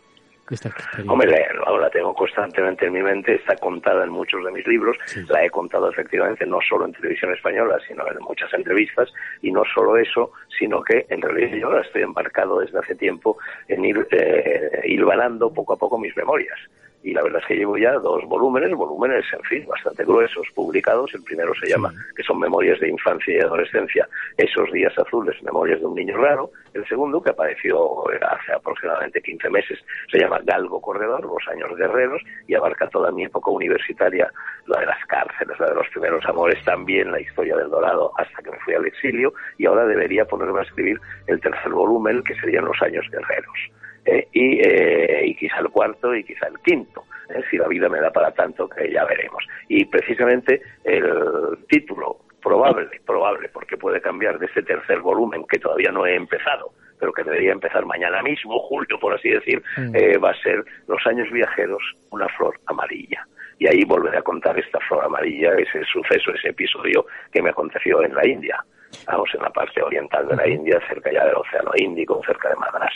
Hombre, 1.07 1.29
la, 1.29 1.89
tengo 1.89 2.13
constantemente 2.13 2.85
en 2.85 2.93
mi 2.93 3.01
mente, 3.01 3.35
está 3.35 3.55
contada 3.55 4.03
en 4.03 4.09
muchos 4.09 4.43
de 4.43 4.51
mis 4.51 4.65
libros, 4.67 4.97
la 5.29 5.45
he 5.45 5.49
contado 5.49 5.89
efectivamente 5.89 6.45
no 6.45 6.59
solo 6.67 6.85
en 6.85 6.93
televisión 6.93 7.33
española, 7.33 7.77
sino 7.87 8.07
en 8.07 8.19
muchas 8.19 8.53
entrevistas, 8.53 9.11
y 9.41 9.51
no 9.51 9.63
solo 9.73 9.97
eso, 9.97 10.31
sino 10.59 10.81
que 10.81 11.05
en 11.09 11.21
realidad 11.21 11.57
yo 11.57 11.67
ahora 11.67 11.81
estoy 11.81 12.03
embarcado 12.03 12.59
desde 12.59 12.79
hace 12.79 12.95
tiempo 12.95 13.37
en 13.67 13.85
ir 13.85 14.07
eh, 14.11 14.81
hilvanando 14.85 15.53
poco 15.53 15.73
a 15.73 15.77
poco 15.77 15.97
mis 15.97 16.15
memorias 16.15 16.59
y 17.03 17.13
la 17.13 17.23
verdad 17.23 17.41
es 17.41 17.47
que 17.47 17.55
llevo 17.55 17.77
ya 17.77 17.93
dos 17.93 18.23
volúmenes, 18.25 18.71
volúmenes, 18.73 19.25
en 19.33 19.41
fin, 19.43 19.65
bastante 19.67 20.03
gruesos, 20.03 20.47
publicados. 20.53 21.13
El 21.13 21.23
primero 21.23 21.51
se 21.55 21.69
llama, 21.69 21.91
que 22.15 22.23
son 22.23 22.39
Memorias 22.39 22.79
de 22.79 22.89
Infancia 22.89 23.37
y 23.37 23.39
Adolescencia, 23.39 24.07
Esos 24.37 24.71
Días 24.71 24.93
Azules, 24.97 25.41
Memorias 25.43 25.79
de 25.79 25.87
un 25.87 25.95
Niño 25.95 26.17
Raro. 26.17 26.51
El 26.73 26.87
segundo, 26.87 27.21
que 27.21 27.31
apareció 27.31 28.03
hace 28.21 28.53
aproximadamente 28.53 29.21
15 29.21 29.49
meses, 29.49 29.79
se 30.11 30.19
llama 30.19 30.39
Galgo 30.43 30.79
Corredor, 30.79 31.23
Los 31.25 31.47
Años 31.49 31.75
Guerreros, 31.75 32.21
y 32.47 32.53
abarca 32.53 32.87
toda 32.87 33.11
mi 33.11 33.25
época 33.25 33.49
universitaria, 33.49 34.31
la 34.67 34.79
de 34.79 34.85
las 34.85 35.05
cárceles, 35.07 35.59
la 35.59 35.67
de 35.67 35.75
los 35.75 35.87
primeros 35.89 36.23
amores, 36.25 36.63
también 36.63 37.11
la 37.11 37.19
historia 37.19 37.57
del 37.57 37.69
Dorado, 37.69 38.11
hasta 38.17 38.41
que 38.43 38.51
me 38.51 38.59
fui 38.59 38.75
al 38.75 38.85
exilio, 38.85 39.33
y 39.57 39.65
ahora 39.65 39.85
debería 39.85 40.25
ponerme 40.25 40.59
a 40.59 40.63
escribir 40.63 40.99
el 41.27 41.41
tercer 41.41 41.71
volumen, 41.71 42.23
que 42.23 42.35
serían 42.35 42.65
Los 42.65 42.81
Años 42.81 43.05
Guerreros. 43.11 43.71
Eh, 44.05 44.27
y, 44.33 44.59
eh, 44.59 45.21
y, 45.27 45.35
quizá 45.35 45.59
el 45.59 45.69
cuarto 45.69 46.15
y 46.15 46.23
quizá 46.23 46.47
el 46.47 46.59
quinto, 46.59 47.03
eh, 47.29 47.43
si 47.49 47.57
la 47.57 47.67
vida 47.67 47.87
me 47.87 47.99
da 47.99 48.11
para 48.11 48.31
tanto, 48.31 48.67
que 48.67 48.91
ya 48.91 49.05
veremos. 49.05 49.45
Y 49.67 49.85
precisamente 49.85 50.61
el 50.83 51.59
título 51.69 52.17
probable, 52.41 52.89
probable, 53.05 53.49
porque 53.49 53.77
puede 53.77 54.01
cambiar 54.01 54.39
de 54.39 54.47
ese 54.47 54.63
tercer 54.63 55.01
volumen 55.01 55.45
que 55.47 55.59
todavía 55.59 55.91
no 55.91 56.07
he 56.07 56.15
empezado, 56.15 56.73
pero 56.99 57.13
que 57.13 57.23
debería 57.23 57.51
empezar 57.51 57.85
mañana 57.85 58.23
mismo, 58.23 58.59
julio, 58.67 58.99
por 58.99 59.13
así 59.13 59.29
decir, 59.29 59.61
mm. 59.77 60.23
va 60.23 60.31
a 60.31 60.41
ser 60.41 60.65
Los 60.87 61.05
años 61.05 61.29
viajeros, 61.31 61.83
una 62.09 62.27
flor 62.29 62.59
amarilla. 62.65 63.25
Y 63.59 63.67
ahí 63.67 63.83
volveré 63.85 64.17
a 64.17 64.23
contar 64.23 64.57
esta 64.57 64.79
flor 64.79 65.05
amarilla, 65.05 65.51
ese 65.53 65.83
suceso, 65.85 66.31
ese 66.33 66.49
episodio 66.49 67.05
que 67.31 67.43
me 67.43 67.51
aconteció 67.51 68.03
en 68.03 68.15
la 68.15 68.27
India. 68.27 68.65
Vamos, 69.05 69.29
en 69.35 69.43
la 69.43 69.51
parte 69.51 69.83
oriental 69.83 70.27
de 70.27 70.35
la 70.35 70.47
India, 70.47 70.79
cerca 70.87 71.11
ya 71.11 71.25
del 71.25 71.35
Océano 71.35 71.71
Índico, 71.75 72.19
cerca 72.25 72.49
de 72.49 72.55
Madras. 72.55 72.91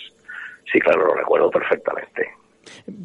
Sí, 0.71 0.79
claro, 0.79 1.07
lo 1.07 1.13
recuerdo 1.15 1.49
perfectamente. 1.49 2.29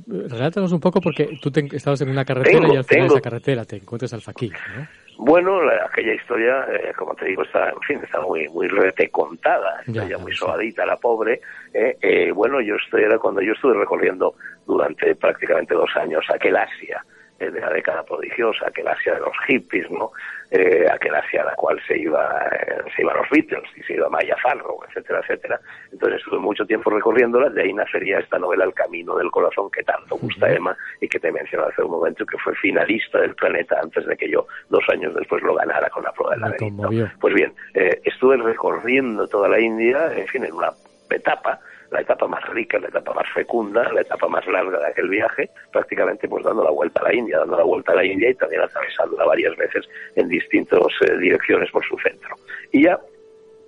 Relátanos 0.07 0.73
un 0.73 0.81
poco 0.81 1.01
porque 1.01 1.39
tú 1.41 1.53
estabas 1.73 2.01
en 2.01 2.11
una 2.11 2.25
carretera 2.25 2.67
y 2.73 2.77
al 2.77 2.85
final 2.85 3.09
de 3.09 3.15
esa 3.15 3.21
carretera 3.21 3.65
te 3.65 3.77
encuentras 3.77 4.13
al 4.15 4.23
faquir, 4.23 4.53
¿no? 4.77 4.87
Bueno, 5.23 5.61
aquella 5.87 6.15
historia, 6.15 6.67
eh, 6.73 6.95
como 6.97 7.15
te 7.15 7.27
digo, 7.27 7.43
está, 7.43 7.69
en 7.69 7.81
fin, 7.83 8.01
está 8.03 8.23
muy, 8.23 8.49
muy 8.49 8.69
retecontada, 8.69 9.83
está 9.87 10.09
ya, 10.09 10.17
muy 10.17 10.33
suavita 10.33 10.87
la 10.87 10.97
pobre. 10.97 11.43
Eh, 11.75 11.99
eh, 12.01 12.33
bueno, 12.33 12.63
yo 12.63 12.77
estoy, 12.77 13.03
era 13.03 13.19
cuando 13.19 13.43
yo 13.43 13.53
estuve 13.53 13.75
recorriendo 13.75 14.35
durante 14.67 15.15
prácticamente 15.17 15.75
dos 15.75 15.91
años 15.97 16.25
aquel 16.33 16.57
Asia, 16.57 17.05
de 17.49 17.61
la 17.61 17.70
década 17.70 18.03
prodigiosa, 18.03 18.68
aquel 18.68 18.86
Asia 18.88 19.14
de 19.14 19.20
los 19.20 19.32
hippies, 19.47 19.91
¿no? 19.91 20.12
Eh, 20.51 20.86
aquel 20.93 21.14
Asia 21.14 21.43
a 21.43 21.47
la 21.47 21.55
cual 21.55 21.80
se 21.86 21.97
iba 21.97 22.45
eh, 22.53 22.82
se 22.95 23.03
iban 23.03 23.16
los 23.16 23.30
Beatles 23.30 23.70
y 23.76 23.82
se 23.82 23.95
iba 23.95 24.09
Maya 24.09 24.36
Farrow, 24.43 24.80
etcétera, 24.88 25.20
etcétera. 25.20 25.61
Entonces 25.93 26.18
estuve 26.18 26.38
mucho 26.38 26.66
tiempo 26.66 26.91
recorriéndola, 26.91 27.49
de 27.49 27.62
ahí 27.62 27.72
nacería 27.72 28.18
esta 28.18 28.38
novela 28.38 28.64
El 28.64 28.74
Camino 28.74 29.16
del 29.16 29.30
Corazón 29.30 29.70
que 29.70 29.82
tanto 29.82 30.16
gusta 30.16 30.47
a 30.47 30.53
Emma 30.53 30.76
y 31.01 31.09
que 31.09 31.18
te 31.18 31.32
mencioné 31.32 31.66
hace 31.68 31.82
un 31.82 31.93
momento 31.93 32.26
que 32.26 32.36
fue 32.38 32.55
finalista 32.57 33.20
del 33.20 33.34
planeta 33.34 33.78
antes 33.80 34.05
de 34.05 34.16
que 34.16 34.28
yo 34.28 34.47
dos 34.68 34.84
años 34.88 35.14
después 35.14 35.43
lo 35.43 35.55
ganara 35.55 35.88
con 35.88 36.03
la 36.03 36.12
prueba 36.12 36.34
de 36.34 36.41
la 36.41 37.12
Pues 37.20 37.34
bien, 37.34 37.53
eh, 37.74 38.01
estuve 38.05 38.36
recorriendo 38.36 39.26
toda 39.28 39.49
la 39.49 39.61
India, 39.61 40.12
en 40.14 40.26
fin, 40.26 40.45
en 40.45 40.53
una 40.53 40.72
etapa 41.11 41.61
la 41.91 42.01
etapa 42.01 42.26
más 42.26 42.47
rica, 42.51 42.78
la 42.78 42.88
etapa 42.88 43.12
más 43.14 43.28
fecunda, 43.34 43.93
la 43.93 44.01
etapa 44.01 44.28
más 44.28 44.47
larga 44.47 44.78
de 44.78 44.86
aquel 44.86 45.09
viaje, 45.09 45.51
prácticamente 45.72 46.28
pues 46.28 46.45
dando 46.45 46.64
la 46.64 46.70
vuelta 46.70 47.01
a 47.01 47.05
la 47.05 47.14
India, 47.14 47.38
dando 47.38 47.57
la 47.57 47.64
vuelta 47.64 47.93
a 47.93 47.97
la 47.97 48.05
India 48.05 48.30
y 48.30 48.34
también 48.34 48.62
atravesándola 48.62 49.24
varias 49.24 49.57
veces 49.57 49.88
en 50.16 50.28
distintas 50.28 50.80
eh, 51.01 51.16
direcciones 51.18 51.70
por 51.70 51.84
su 51.84 51.97
centro. 51.99 52.36
Y 52.72 52.84
ya, 52.84 52.99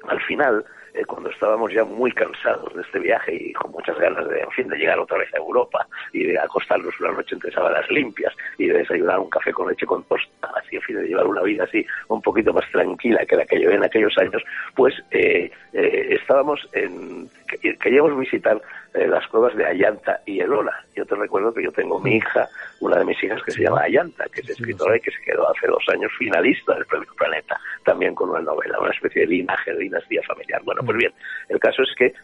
al 0.09 0.21
final, 0.23 0.65
eh, 0.95 1.05
cuando 1.07 1.31
estábamos 1.31 1.73
ya 1.73 1.85
muy 1.85 2.13
cansados 2.13 2.75
de 2.75 2.83
este 2.83 2.99
viaje 2.99 3.35
y 3.35 3.53
con 3.55 3.71
muchas 3.71 3.99
ganas 3.99 4.29
de, 4.29 4.41
en 4.41 4.51
fin, 4.51 4.69
de 4.69 4.77
llegar 4.77 4.99
otra 4.99 5.19
vez 5.19 5.33
a 5.35 5.39
Europa 5.39 5.87
y 6.13 6.25
de 6.25 6.39
acostarnos 6.39 6.99
una 7.01 7.13
noche 7.13 7.35
entre 7.35 7.51
sábanas 7.51 7.91
limpias 7.91 8.35
y 8.59 8.67
de 8.67 8.79
desayunar 8.79 9.19
un 9.19 9.31
café 9.31 9.53
con 9.53 9.69
leche 9.69 9.87
con 9.87 10.05
tostadas 10.05 10.65
y, 10.71 10.77
en 10.77 10.83
fin, 10.83 10.97
de 10.97 11.09
llevar 11.09 11.27
una 11.27 11.43
vida 11.43 11.65
así 11.65 11.85
un 12.09 12.21
poquito 12.21 12.53
más 12.53 12.71
tranquila 12.71 13.25
que 13.25 13.37
la 13.37 13.47
que 13.47 13.59
llevé 13.59 13.77
en 13.77 13.85
aquellos 13.85 14.17
años, 14.19 14.43
pues 14.75 14.95
eh, 15.11 15.51
eh, 15.73 16.19
estábamos 16.21 16.61
en, 16.73 17.29
queríamos 17.81 18.19
visitar 18.19 18.61
las 18.95 19.27
cuevas 19.29 19.57
de 19.57 19.65
Ayanta 19.65 20.21
y 20.27 20.41
Elola. 20.41 20.85
Yo 20.95 21.07
te 21.07 21.15
recuerdo 21.15 21.55
que 21.55 21.63
yo 21.63 21.73
tengo 21.73 21.99
mi 21.99 22.17
hija, 22.17 22.47
una 22.81 22.99
de 22.99 23.07
mis 23.07 23.23
hijas 23.25 23.43
que 23.43 23.53
se 23.53 23.63
llama 23.63 23.83
Ayanta, 23.83 24.27
que 24.31 24.43
es 24.43 24.51
escritora 24.51 24.97
y 24.97 25.01
que 25.01 25.11
se 25.11 25.23
quedó 25.23 25.49
hace 25.49 25.67
dos 25.67 25.83
años 25.89 26.13
finalista 26.19 26.75
del 26.75 26.85
Premio 26.85 27.09
Planeta, 27.17 27.59
también 27.85 28.15
con 28.15 28.29
una 28.29 28.41
novela, 28.41 28.79
una 28.79 28.91
especie 28.91 29.23
de 29.23 29.29
linaje, 29.29 29.73
de 29.73 29.79
dinastía 29.79 30.21
familiar. 30.27 30.61
Bueno, 30.65 30.82
pues 30.85 30.97
bien, 30.97 31.13
el 31.49 31.59
caso 31.59 31.83
es 31.83 31.95
que 31.97 32.15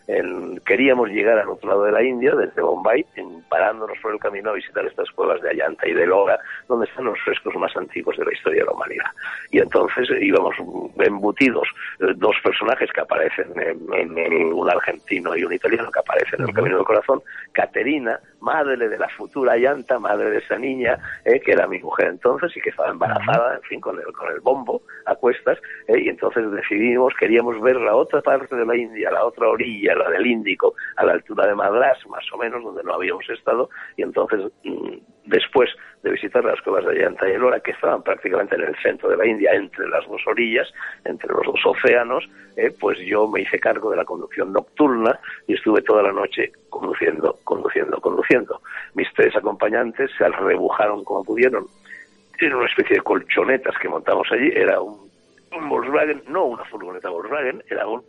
queríamos 0.64 1.08
llegar 1.10 1.38
al 1.38 1.48
otro 1.48 1.68
lado 1.68 1.84
de 1.84 1.92
la 1.92 2.02
India, 2.02 2.34
desde 2.34 2.62
Bombay, 2.62 3.04
en, 3.16 3.42
parándonos 3.48 3.98
por 3.98 4.12
el 4.12 4.18
camino 4.18 4.50
a 4.50 4.54
visitar 4.54 4.84
estas 4.86 5.10
cuevas 5.10 5.40
de 5.42 5.50
Ayanta 5.50 5.86
y 5.88 5.92
de 5.92 6.06
Lora, 6.06 6.38
donde 6.68 6.86
están 6.86 7.04
los 7.04 7.18
frescos 7.20 7.54
más 7.56 7.76
antiguos 7.76 8.16
de 8.16 8.24
la 8.24 8.32
historia 8.32 8.60
de 8.60 8.66
la 8.66 8.72
humanidad. 8.72 9.06
Y 9.50 9.58
entonces 9.58 10.08
eh, 10.10 10.18
íbamos 10.22 10.54
embutidos 10.98 11.68
eh, 12.00 12.12
dos 12.16 12.36
personajes 12.42 12.90
que 12.92 13.00
aparecen 13.00 13.52
en, 13.56 14.52
un 14.52 14.70
argentino 14.70 15.36
y 15.36 15.44
un 15.44 15.52
italiano 15.52 15.90
que 15.90 16.00
aparecen 16.00 16.40
en 16.40 16.48
el 16.48 16.54
Camino 16.54 16.76
del 16.76 16.86
Corazón, 16.86 17.22
Caterina, 17.52 18.18
madre 18.40 18.88
de 18.88 18.98
la 18.98 19.08
futura 19.08 19.52
Ayanta, 19.52 19.98
madre 19.98 20.30
de 20.30 20.38
esa 20.38 20.58
niña, 20.58 20.98
eh, 21.24 21.40
que 21.40 21.52
era 21.52 21.66
mi 21.66 21.78
mujer 21.80 22.08
entonces 22.08 22.56
y 22.56 22.60
que 22.60 22.70
estaba 22.70 22.90
embarazada, 22.90 23.56
en 23.56 23.62
fin, 23.62 23.80
con 23.80 23.98
el, 23.98 24.12
con 24.12 24.30
el 24.32 24.40
bombo 24.40 24.82
a 25.06 25.14
cuestas, 25.14 25.58
y 25.88 26.08
entonces 26.08 26.50
decidimos, 26.50 27.14
queríamos 27.14 27.60
ver 27.60 27.76
la 27.76 27.94
otra 27.96 28.20
parte 28.20 28.47
de 28.56 28.66
la 28.66 28.76
India, 28.76 29.10
la 29.10 29.24
otra 29.24 29.48
orilla, 29.48 29.94
la 29.94 30.10
del 30.10 30.26
Índico, 30.26 30.74
a 30.96 31.04
la 31.04 31.12
altura 31.12 31.46
de 31.46 31.54
Madras, 31.54 31.98
más 32.08 32.24
o 32.32 32.38
menos, 32.38 32.62
donde 32.62 32.82
no 32.82 32.94
habíamos 32.94 33.28
estado, 33.30 33.70
y 33.96 34.02
entonces 34.02 34.50
mm, 34.64 34.96
después 35.28 35.70
de 36.02 36.10
visitar 36.10 36.44
las 36.44 36.60
cuevas 36.62 36.84
de 36.86 36.92
Ayanta 36.92 37.28
y 37.28 37.32
Elora, 37.32 37.60
que 37.60 37.72
estaban 37.72 38.02
prácticamente 38.02 38.54
en 38.56 38.62
el 38.62 38.76
centro 38.76 39.08
de 39.08 39.16
la 39.16 39.26
India, 39.26 39.52
entre 39.52 39.88
las 39.88 40.06
dos 40.06 40.22
orillas, 40.26 40.72
entre 41.04 41.28
los 41.28 41.44
dos 41.44 41.60
océanos, 41.64 42.28
eh, 42.56 42.72
pues 42.78 42.98
yo 43.00 43.28
me 43.28 43.42
hice 43.42 43.58
cargo 43.58 43.90
de 43.90 43.96
la 43.96 44.04
conducción 44.04 44.52
nocturna 44.52 45.18
y 45.46 45.54
estuve 45.54 45.82
toda 45.82 46.02
la 46.02 46.12
noche 46.12 46.52
conduciendo, 46.70 47.38
conduciendo, 47.44 48.00
conduciendo. 48.00 48.60
Mis 48.94 49.08
tres 49.14 49.34
acompañantes 49.36 50.10
se 50.16 50.28
rebujaron 50.28 51.04
como 51.04 51.24
pudieron. 51.24 51.66
Era 52.40 52.56
una 52.56 52.66
especie 52.66 52.96
de 52.96 53.02
colchonetas 53.02 53.76
que 53.78 53.88
montamos 53.88 54.28
allí, 54.30 54.50
era 54.54 54.80
un, 54.80 55.07
Volkswagen, 55.50 56.22
no 56.28 56.44
una 56.44 56.64
furgoneta 56.64 57.10
Volkswagen, 57.10 57.62
era 57.68 57.86
un 57.86 58.04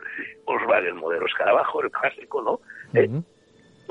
Volkswagen 0.45 0.97
modelo 0.97 1.25
escarabajo, 1.25 1.81
el 1.81 1.91
clásico, 1.91 2.41
¿no? 2.41 2.59
Eh, 2.93 3.09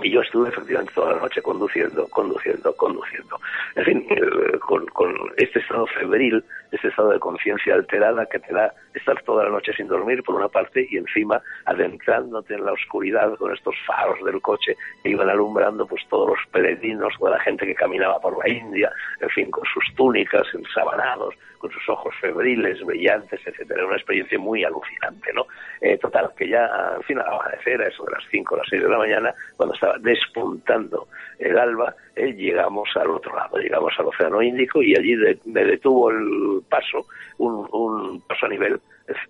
y 0.03 0.11
yo 0.11 0.21
estuve 0.21 0.49
efectivamente 0.49 0.93
toda 0.95 1.15
la 1.15 1.23
noche 1.23 1.43
conduciendo, 1.43 2.07
conduciendo, 2.09 2.73
conduciendo. 2.77 3.41
En 3.75 3.85
fin, 3.85 4.07
eh, 4.11 4.59
con, 4.61 4.87
con 4.87 5.13
este 5.37 5.59
estado 5.59 5.87
febril, 5.87 6.45
este 6.71 6.89
estado 6.89 7.11
de 7.11 7.19
conciencia 7.19 7.75
alterada 7.75 8.27
que 8.27 8.39
te 8.39 8.53
da 8.53 8.73
estar 8.95 9.21
toda 9.23 9.45
la 9.45 9.51
noche 9.51 9.73
sin 9.73 9.89
dormir 9.89 10.23
por 10.23 10.37
una 10.37 10.49
parte 10.49 10.87
y 10.89 10.97
encima 10.99 11.43
adentrándote 11.65 12.55
en 12.55 12.65
la 12.65 12.73
oscuridad 12.73 13.35
con 13.37 13.53
estos 13.53 13.75
faros 13.87 14.23
del 14.25 14.41
coche 14.41 14.77
que 15.03 15.11
iban 15.11 15.31
alumbrando 15.31 15.87
pues 15.87 16.03
todos 16.09 16.29
los 16.29 16.39
peregrinos, 16.53 17.15
toda 17.19 17.33
la 17.33 17.41
gente 17.41 17.67
que 17.67 17.75
caminaba 17.75 18.21
por 18.21 18.39
la 18.39 18.49
India, 18.49 18.93
en 19.21 19.31
fin, 19.31 19.51
con 19.51 19.65
sus 19.65 19.85
túnicas 19.97 20.47
ensabanados, 20.55 21.35
con 21.59 21.71
sus 21.71 21.89
ojos 21.89 22.15
febriles, 22.21 22.83
brillantes, 22.85 23.41
etcétera. 23.45 23.87
Una 23.87 23.97
experiencia 23.97 24.39
muy 24.39 24.65
alucinante, 24.65 25.33
¿no? 25.33 25.47
Eh, 25.81 25.99
total, 25.99 26.31
que 26.37 26.49
ya, 26.49 26.69
en 26.97 27.03
fin, 27.03 27.19
al 27.19 27.27
amanecer, 27.27 27.83
a 27.83 27.89
eso 27.89 28.05
de 28.05 28.13
las 28.13 28.25
5 28.31 28.55
o 28.55 28.59
las 28.59 28.67
6 28.69 28.83
de 28.83 28.89
la 28.89 28.99
mañana, 28.99 29.35
cuando 29.57 29.75
estaba 29.75 29.99
despuntando 29.99 31.09
el 31.39 31.59
alba, 31.59 31.95
eh, 32.17 32.33
llegamos 32.33 32.89
al 32.97 33.11
otro 33.11 33.35
lado, 33.37 33.59
llegamos 33.59 33.93
al 33.99 34.07
Océano 34.07 34.43
Índico 34.43 34.83
y 34.83 34.97
allí 34.97 35.17
me 35.47 35.65
detuvo 35.65 36.11
el 36.11 36.63
paso, 36.69 37.07
un, 37.39 37.69
un 37.73 38.21
paso 38.23 38.47
a 38.47 38.49
nivel 38.49 38.81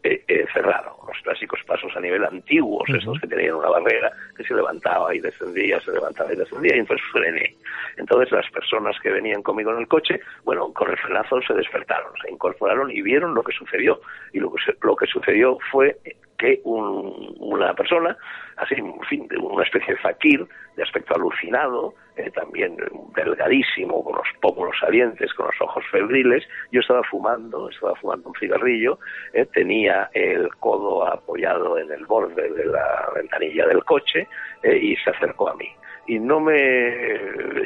eh, 0.03 0.25
eh, 0.27 0.47
cerrado, 0.53 0.97
los 1.07 1.17
clásicos 1.23 1.61
pasos 1.67 1.93
a 1.97 2.01
nivel 2.01 2.25
antiguos, 2.25 2.89
esos 2.89 3.19
que 3.21 3.27
tenían 3.27 3.55
una 3.55 3.69
barrera 3.69 4.11
que 4.37 4.45
se 4.45 4.55
levantaba 4.55 5.15
y 5.15 5.21
descendía, 5.21 5.81
se 5.81 5.93
levantaba 5.93 6.33
y 6.33 6.37
descendía, 6.37 6.77
y 6.77 6.81
entonces 6.81 7.07
frené. 7.13 7.55
Entonces 7.97 8.33
las 8.33 8.51
personas 8.51 8.97
que 9.01 9.11
venían 9.11 9.43
conmigo 9.43 9.73
en 9.73 9.79
el 9.79 9.89
coche, 9.89 10.21
bueno, 10.45 10.73
con 10.73 10.91
el 10.91 10.99
frenazo 10.99 11.41
se 11.43 11.55
despertaron, 11.55 12.13
se 12.23 12.31
incorporaron 12.31 12.91
y 12.91 13.03
vieron 13.03 13.35
lo 13.35 13.43
que 13.43 13.53
sucedió. 13.53 14.01
Y 14.33 14.41
lo 14.41 14.53
que, 14.53 14.61
lo 14.83 14.97
que 14.97 15.07
sucedió 15.07 15.59
fue 15.71 15.97
que 16.39 16.61
una 16.65 17.75
persona, 17.75 18.17
así, 18.57 18.75
en 18.77 19.01
fin, 19.03 19.27
de 19.29 19.37
una 19.37 19.65
especie 19.65 19.95
de 19.95 20.01
fakir, 20.01 20.47
de 20.77 20.83
aspecto 20.83 21.15
alucinado, 21.17 21.95
eh, 22.17 22.31
también 22.31 22.77
delgadísimo, 23.15 24.03
con 24.05 24.15
los 24.17 24.27
pómulos 24.41 24.77
salientes, 24.81 25.35
con 25.35 25.47
los 25.47 25.61
ojos 25.61 25.85
febriles, 25.91 26.45
yo 26.71 26.81
estaba 26.81 27.03
fumando, 27.05 27.69
estaba 27.69 27.97
fumando 27.97 28.29
un 28.29 28.35
cigarrillo, 28.37 28.99
eh, 29.33 29.47
tenía 29.53 30.09
el 30.15 30.49
codo 30.61 31.07
apoyado 31.07 31.79
en 31.79 31.91
el 31.91 32.07
borde 32.07 32.51
de 32.51 32.67
la 32.67 33.09
ventanilla 33.15 33.67
del 33.67 33.85
coche 33.85 34.29
eh, 34.63 34.77
y 34.77 34.97
se 34.97 35.11
acercó 35.11 35.51
a 35.51 35.57
mí. 35.57 35.71
Y 36.07 36.19
no 36.19 36.41
me, 36.41 36.95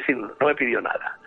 no 0.09 0.47
me 0.47 0.55
pidió 0.55 0.81
nada 0.81 1.17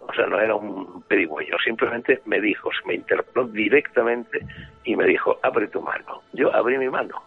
o 0.00 0.12
sea, 0.14 0.26
no 0.26 0.40
era 0.40 0.54
un 0.54 1.02
pedigüeño, 1.02 1.56
simplemente 1.64 2.20
me 2.24 2.40
dijo, 2.40 2.70
me 2.86 2.94
interpretó 2.94 3.44
directamente 3.44 4.40
y 4.84 4.96
me 4.96 5.04
dijo, 5.04 5.38
abre 5.42 5.68
tu 5.68 5.80
mano. 5.80 6.22
Yo 6.32 6.54
abrí 6.54 6.78
mi 6.78 6.88
mano, 6.88 7.22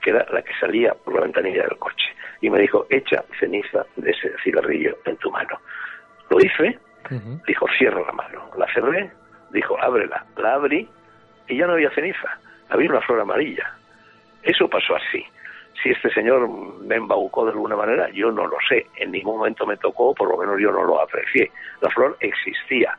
que 0.00 0.10
era 0.10 0.26
la 0.30 0.42
que 0.42 0.52
salía 0.60 0.94
por 0.94 1.14
la 1.14 1.22
ventanilla 1.22 1.62
del 1.62 1.78
coche, 1.78 2.14
y 2.40 2.50
me 2.50 2.60
dijo, 2.60 2.86
echa 2.90 3.24
ceniza 3.40 3.86
de 3.96 4.10
ese 4.10 4.32
cigarrillo 4.44 4.96
en 5.04 5.16
tu 5.16 5.30
mano. 5.30 5.58
Lo 6.30 6.38
hice, 6.38 6.78
dijo, 7.46 7.66
cierra 7.78 8.02
la 8.06 8.12
mano. 8.12 8.50
La 8.56 8.66
cerré, 8.72 9.10
dijo, 9.50 9.80
ábrela. 9.80 10.24
La 10.36 10.54
abrí 10.54 10.88
y 11.48 11.56
ya 11.56 11.66
no 11.66 11.74
había 11.74 11.90
ceniza, 11.90 12.38
había 12.68 12.90
una 12.90 13.00
flor 13.00 13.20
amarilla. 13.20 13.74
Eso 14.42 14.68
pasó 14.68 14.96
así. 14.96 15.24
Si 15.82 15.90
este 15.90 16.10
señor 16.10 16.48
me 16.48 16.96
embaucó 16.96 17.44
de 17.44 17.52
alguna 17.52 17.76
manera, 17.76 18.08
yo 18.10 18.30
no 18.30 18.46
lo 18.46 18.56
sé. 18.68 18.86
En 18.96 19.10
ningún 19.10 19.38
momento 19.38 19.66
me 19.66 19.76
tocó, 19.76 20.14
por 20.14 20.28
lo 20.28 20.36
menos 20.36 20.60
yo 20.60 20.70
no 20.70 20.84
lo 20.84 21.00
aprecié. 21.00 21.50
La 21.80 21.90
flor 21.90 22.16
existía. 22.20 22.96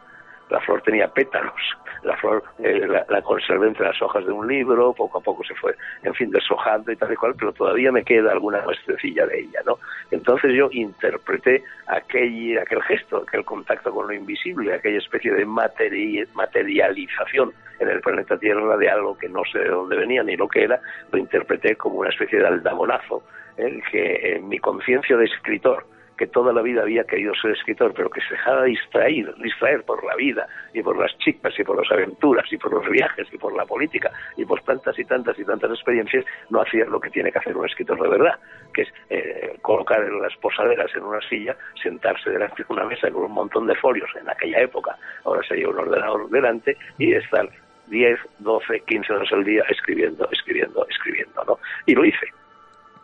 La 0.50 0.60
flor 0.62 0.82
tenía 0.82 1.08
pétalos. 1.08 1.62
La 2.04 2.18
flor 2.18 2.44
eh, 2.60 2.86
la, 2.88 3.22
conservé 3.22 3.68
entre 3.68 3.88
las 3.88 4.02
hojas 4.02 4.26
de 4.26 4.32
un 4.32 4.48
libro, 4.48 4.94
poco 4.94 5.20
a 5.20 5.22
poco 5.22 5.44
se 5.44 5.54
fue, 5.56 5.76
en 6.04 6.14
fin, 6.14 6.30
deshojando 6.30 6.92
y 6.92 6.98
tal 6.98 7.14
y 7.14 7.16
cual, 7.16 7.34
pero 7.38 7.54
todavía 7.54 7.94
me 7.94 8.04
queda 8.04 8.34
alguna 8.34 8.62
muestrecilla 8.62 9.26
de 9.26 9.40
ella, 9.40 9.62
¿no? 9.66 9.80
Entonces 10.12 10.54
yo 10.54 10.68
interpreté 10.72 11.64
aquel, 11.88 12.60
aquel 12.60 12.84
gesto, 12.84 13.24
aquel 13.26 13.46
contacto 13.46 13.92
con 13.92 14.08
lo 14.08 14.14
invisible, 14.14 14.74
aquella 14.74 14.98
especie 14.98 15.34
de 15.34 15.46
materialización 15.46 17.54
en 17.80 17.90
el 17.90 18.02
planeta 18.02 18.38
Tierra 18.38 18.78
de 18.78 18.90
algo 18.90 19.18
que 19.18 19.30
no 19.30 19.44
sé 19.52 19.60
de 19.60 19.70
dónde 19.70 19.96
venía 19.96 20.24
ni 20.24 20.36
lo 20.36 20.48
que 20.48 20.64
era, 20.64 20.80
lo 21.12 21.18
interpreté 21.18 21.76
como 21.76 22.00
una 22.00 22.10
especie 22.10 22.40
de 22.40 22.48
aldabonazo, 22.48 23.24
en 23.58 23.82
que 23.92 24.36
en 24.36 24.50
mi 24.50 24.60
conciencia 24.60 25.16
de 25.16 25.26
escritor, 25.26 25.86
que 26.18 26.28
toda 26.28 26.54
la 26.54 26.62
vida 26.62 26.82
había 26.82 27.04
querido 27.04 27.34
ser 27.36 27.52
escritor, 27.52 27.94
pero 27.96 28.10
que 28.10 28.22
se 28.22 28.36
dejaba 28.36 28.64
distraer, 28.64 29.34
distraer 29.36 29.84
por 29.84 30.04
la 30.04 30.16
vida 30.16 30.48
y 30.74 30.82
por 30.82 30.98
las 30.98 31.18
chicas 31.20 31.54
y 31.58 31.64
por 31.64 31.78
las 31.78 31.92
aventuras 31.92 32.46
y 32.52 32.58
por 32.58 32.74
los 32.74 32.88
viajes 32.90 33.28
y 33.32 33.38
por 33.38 33.56
la 33.56 33.66
política 33.66 34.12
y 34.38 34.46
por 34.46 34.62
tantas 34.62 34.98
y 34.98 35.06
tantas 35.06 35.38
y 35.40 35.46
tantas 35.46 35.72
experiencias, 35.72 36.26
no 36.50 36.62
hacía 36.62 36.86
lo 36.86 37.00
que 37.00 37.10
tiene 37.10 37.32
que 37.32 37.40
hacer 37.40 37.56
un 37.56 37.66
escritor 37.66 38.02
de 38.02 38.10
verdad, 38.10 38.40
que 38.74 38.84
es 38.84 38.94
eh, 39.10 39.58
colocar 39.62 40.00
las 40.22 40.36
posaderas 40.38 40.94
en 40.96 41.04
una 41.04 41.22
silla, 41.22 41.56
sentarse 41.82 42.30
delante 42.30 42.64
de 42.64 42.74
una 42.74 42.86
mesa 42.86 43.10
con 43.12 43.24
un 43.24 43.32
montón 43.32 43.68
de 43.68 43.76
folios 43.76 44.10
en 44.20 44.30
aquella 44.30 44.62
época, 44.62 44.98
ahora 45.24 45.42
sería 45.48 45.70
un 45.70 45.78
ordenador 45.78 46.30
delante 46.30 46.78
y 46.98 47.14
estar 47.14 47.50
10, 47.88 48.20
12, 48.40 48.80
15 48.82 49.14
horas 49.14 49.32
al 49.32 49.44
día 49.44 49.64
escribiendo, 49.70 50.28
escribiendo, 50.32 50.86
escribiendo, 50.90 51.44
¿no? 51.46 51.60
Y 51.86 51.96
lo 51.96 52.06
hice. 52.06 52.28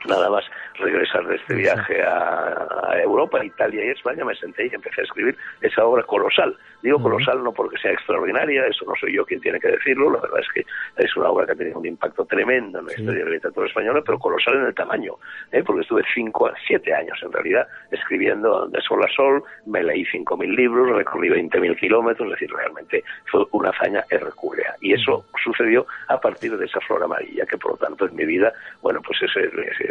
Nada 0.08 0.30
más 0.30 0.46
regresar 0.76 1.28
de 1.28 1.36
este 1.36 1.56
viaje 1.56 2.02
a, 2.02 2.68
Europa, 3.04 3.44
Italia 3.44 3.86
y 3.86 3.90
España, 3.90 4.24
me 4.26 4.36
senté 4.36 4.68
y 4.68 4.74
empecé 4.74 5.02
a 5.02 5.04
escribir 5.04 5.38
esa 5.62 5.86
obra 5.86 6.04
colosal. 6.04 6.56
Digo 6.82 7.02
colosal 7.02 7.44
no 7.44 7.52
porque 7.52 7.78
sea 7.78 7.92
extraordinaria, 7.92 8.66
eso 8.66 8.86
no 8.86 8.94
soy 9.00 9.16
yo 9.16 9.26
quien 9.26 9.42
tiene 9.42 9.60
que 9.60 9.70
decirlo, 9.70 10.12
la 10.12 10.20
verdad 10.22 10.40
es 10.40 10.48
que 10.54 10.66
es 11.04 11.16
una 11.18 11.30
obra 11.30 11.46
que 11.46 11.52
ha 11.54 11.56
tenido 11.56 11.80
un 11.80 11.86
impacto 11.86 12.26
tremendo 12.26 12.80
en 12.80 12.86
la 12.86 12.92
historia 12.94 13.20
de 13.20 13.26
la 13.26 13.32
literatura 13.32 13.68
española, 13.68 14.02
pero 14.06 14.20
colosal 14.20 14.56
en 14.56 14.66
el 14.66 14.76
tamaño, 14.76 15.14
¿eh? 15.52 15.64
porque 15.64 15.82
estuve 15.82 16.04
cinco 16.14 16.48
a 16.48 16.54
siete 16.66 16.94
años 16.94 17.18
en 17.22 17.32
realidad 17.32 17.68
escribiendo 17.92 18.68
de 18.68 18.82
sol 18.82 19.04
a 19.04 19.08
sol, 19.14 19.44
me 19.66 19.84
leí 19.84 20.06
cinco 20.06 20.38
mil 20.38 20.56
libros, 20.56 20.96
recorrí 20.96 21.30
veinte 21.30 21.60
mil 21.60 21.76
kilómetros, 21.76 22.28
es 22.28 22.40
decir, 22.40 22.56
realmente 22.56 23.04
fue 23.26 23.46
una 23.52 23.70
hazaña 23.70 24.04
hercúlea. 24.10 24.76
Y 24.82 24.94
eso 24.94 25.26
sucedió 25.44 25.86
a 26.08 26.20
partir 26.20 26.58
de 26.58 26.66
esa 26.66 26.80
flor 26.82 27.04
amarilla, 27.04 27.46
que 27.46 27.58
por 27.58 27.72
lo 27.72 27.78
tanto 27.78 28.06
en 28.06 28.16
mi 28.16 28.26
vida, 28.26 28.54
bueno, 28.82 29.02
pues 29.02 29.22
es, 29.22 29.32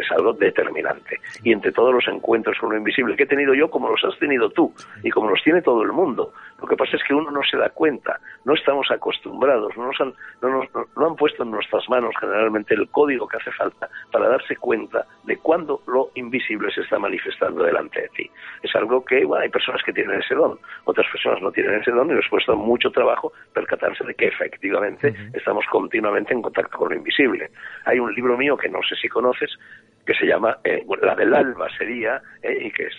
es 0.01 0.11
algo 0.11 0.33
determinante. 0.33 1.19
Y 1.43 1.51
entre 1.51 1.71
todos 1.71 1.93
los 1.93 2.07
encuentros 2.07 2.57
con 2.59 2.71
lo 2.71 2.77
invisible 2.77 3.15
que 3.15 3.23
he 3.23 3.27
tenido 3.27 3.53
yo, 3.53 3.69
como 3.69 3.89
los 3.89 4.03
has 4.03 4.17
tenido 4.19 4.49
tú, 4.49 4.73
y 5.03 5.09
como 5.09 5.29
los 5.29 5.41
tiene 5.43 5.61
todo 5.61 5.83
el 5.83 5.91
mundo, 5.91 6.33
lo 6.61 6.67
que 6.67 6.75
pasa 6.75 6.97
es 6.97 7.03
que 7.03 7.13
uno 7.13 7.31
no 7.31 7.41
se 7.49 7.57
da 7.57 7.69
cuenta, 7.69 8.19
no 8.45 8.53
estamos 8.53 8.89
acostumbrados, 8.91 9.75
no, 9.77 9.87
nos 9.87 10.01
han, 10.01 10.13
no, 10.41 10.49
nos, 10.49 10.65
no 10.95 11.07
han 11.07 11.15
puesto 11.15 11.43
en 11.43 11.51
nuestras 11.51 11.87
manos 11.89 12.13
generalmente 12.19 12.73
el 12.73 12.89
código 12.89 13.27
que 13.27 13.37
hace 13.37 13.51
falta 13.51 13.89
para 14.11 14.27
darse 14.27 14.55
cuenta 14.57 15.05
de 15.23 15.37
cuándo 15.37 15.81
lo 15.87 16.09
invisible 16.15 16.71
se 16.71 16.81
está 16.81 16.99
manifestando 16.99 17.63
delante 17.63 18.01
de 18.01 18.09
ti. 18.09 18.31
Es 18.61 18.75
algo 18.75 19.03
que, 19.05 19.23
bueno, 19.25 19.43
hay 19.43 19.49
personas 19.49 19.81
que 19.83 19.93
tienen 19.93 20.19
ese 20.19 20.35
don, 20.35 20.59
otras 20.85 21.07
personas 21.11 21.41
no 21.41 21.51
tienen 21.51 21.75
ese 21.75 21.91
don 21.91 22.09
y 22.11 22.15
les 22.15 22.27
cuesta 22.27 22.53
mucho 22.53 22.91
trabajo 22.91 23.31
percatarse 23.53 24.03
de 24.03 24.13
que 24.15 24.27
efectivamente 24.27 25.13
estamos 25.33 25.65
continuamente 25.71 26.33
en 26.33 26.41
contacto 26.41 26.77
con 26.77 26.89
lo 26.89 26.95
invisible. 26.95 27.49
Hay 27.85 27.99
un 27.99 28.13
libro 28.13 28.37
mío 28.37 28.57
que 28.57 28.69
no 28.69 28.79
sé 28.87 28.95
si 28.95 29.07
conoces, 29.07 29.51
que 30.09 30.15
se 30.15 30.25
llama 30.25 30.57
eh, 30.63 30.83
La 31.03 31.13
del 31.13 31.35
Alba 31.35 31.67
sería, 31.77 32.19
eh, 32.41 32.65
y, 32.65 32.71
que 32.71 32.87
es, 32.87 32.95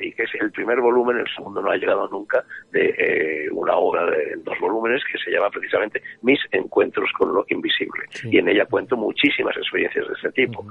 y 0.00 0.12
que 0.12 0.22
es 0.22 0.30
el 0.40 0.50
primer 0.50 0.80
volumen, 0.80 1.18
el 1.18 1.28
segundo 1.34 1.60
no 1.60 1.70
ha 1.70 1.76
llegado 1.76 2.08
nunca, 2.08 2.42
de 2.72 3.50
una 3.52 3.76
obra 3.76 4.06
de 4.06 4.36
dos 4.38 4.58
volúmenes 4.58 5.02
que 5.12 5.18
se 5.18 5.30
llama 5.30 5.50
precisamente 5.50 6.00
Mis 6.22 6.40
Encuentros 6.50 7.10
con 7.18 7.34
lo 7.34 7.44
Invisible. 7.48 8.04
Y 8.24 8.38
en 8.38 8.48
ella 8.48 8.64
cuento 8.64 8.96
muchísimas 8.96 9.58
experiencias 9.58 10.08
de 10.08 10.14
este 10.14 10.32
tipo. 10.32 10.64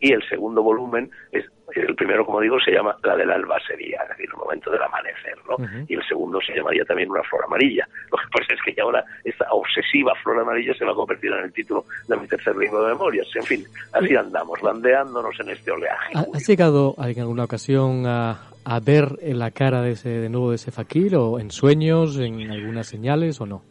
y 0.00 0.12
el 0.12 0.22
segundo 0.28 0.62
volumen 0.62 1.10
es 1.32 1.44
el 1.72 1.94
primero, 1.94 2.24
como 2.24 2.40
digo, 2.40 2.58
se 2.60 2.72
llama 2.72 2.96
la 3.02 3.16
del 3.16 3.30
alba 3.30 3.58
sería, 3.66 4.02
es 4.02 4.08
decir, 4.10 4.28
el 4.30 4.36
momento 4.36 4.70
del 4.70 4.82
amanecer, 4.82 5.36
¿no? 5.48 5.56
Y 5.88 5.94
el 5.94 6.06
segundo 6.06 6.38
se 6.40 6.54
llamaría 6.54 6.84
también 6.84 7.10
una 7.10 7.22
flor 7.22 7.44
amarilla. 7.44 7.86
Lo 8.10 8.18
que 8.18 8.24
pasa 8.32 8.54
es 8.54 8.74
que 8.74 8.80
ahora 8.80 9.04
esta 9.24 9.46
obsesiva 9.50 10.12
flor 10.22 10.40
amarilla 10.40 10.74
se 10.74 10.84
va 10.84 10.92
a 10.92 10.94
convertir 10.94 11.32
en 11.32 11.44
el 11.44 11.52
título 11.52 11.84
de 12.06 12.16
mi 12.16 12.26
tercer 12.28 12.56
libro 12.56 12.82
de 12.82 12.92
memorias. 12.92 13.26
En 13.34 13.42
fin, 13.42 13.64
así 13.92 14.14
andamos, 14.14 14.60
bandeándonos 14.60 15.38
en 15.40 15.50
este 15.50 15.70
oleaje. 15.70 16.14
¿Has 16.32 16.48
llegado 16.48 16.94
en 16.98 17.20
alguna 17.20 17.44
ocasión 17.44 18.06
a, 18.06 18.50
a 18.64 18.80
ver 18.80 19.18
en 19.20 19.38
la 19.38 19.50
cara 19.50 19.82
de 19.82 19.92
ese 19.92 20.08
de 20.08 20.28
nuevo 20.28 20.50
de 20.50 20.56
ese 20.56 20.70
fakir 20.70 21.16
o 21.16 21.40
en 21.40 21.50
sueños, 21.50 22.18
en 22.18 22.50
algunas 22.50 22.86
señales 22.86 23.40
o 23.40 23.46
no? 23.46 23.62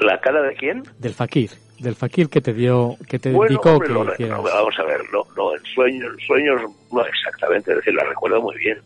¿La 0.00 0.20
cara 0.20 0.42
de 0.42 0.54
quién? 0.54 0.84
Del 0.98 1.12
fakir 1.12 1.50
del 1.78 1.94
fakir 1.94 2.28
que 2.28 2.40
te 2.40 2.52
dio, 2.52 2.96
que 3.08 3.18
te 3.18 3.30
indicó 3.30 3.78
que 3.80 3.92
Vamos 3.92 4.78
a 4.78 4.84
ver, 4.84 5.00
no, 5.12 5.24
no, 5.36 5.54
en 5.54 5.64
sueños, 5.64 6.12
sueños 6.26 6.60
no 6.92 7.04
exactamente, 7.04 7.70
es 7.72 7.76
decir, 7.78 7.94
la 7.94 8.04
recuerdo 8.04 8.40
muy 8.40 8.56
bien. 8.56 8.78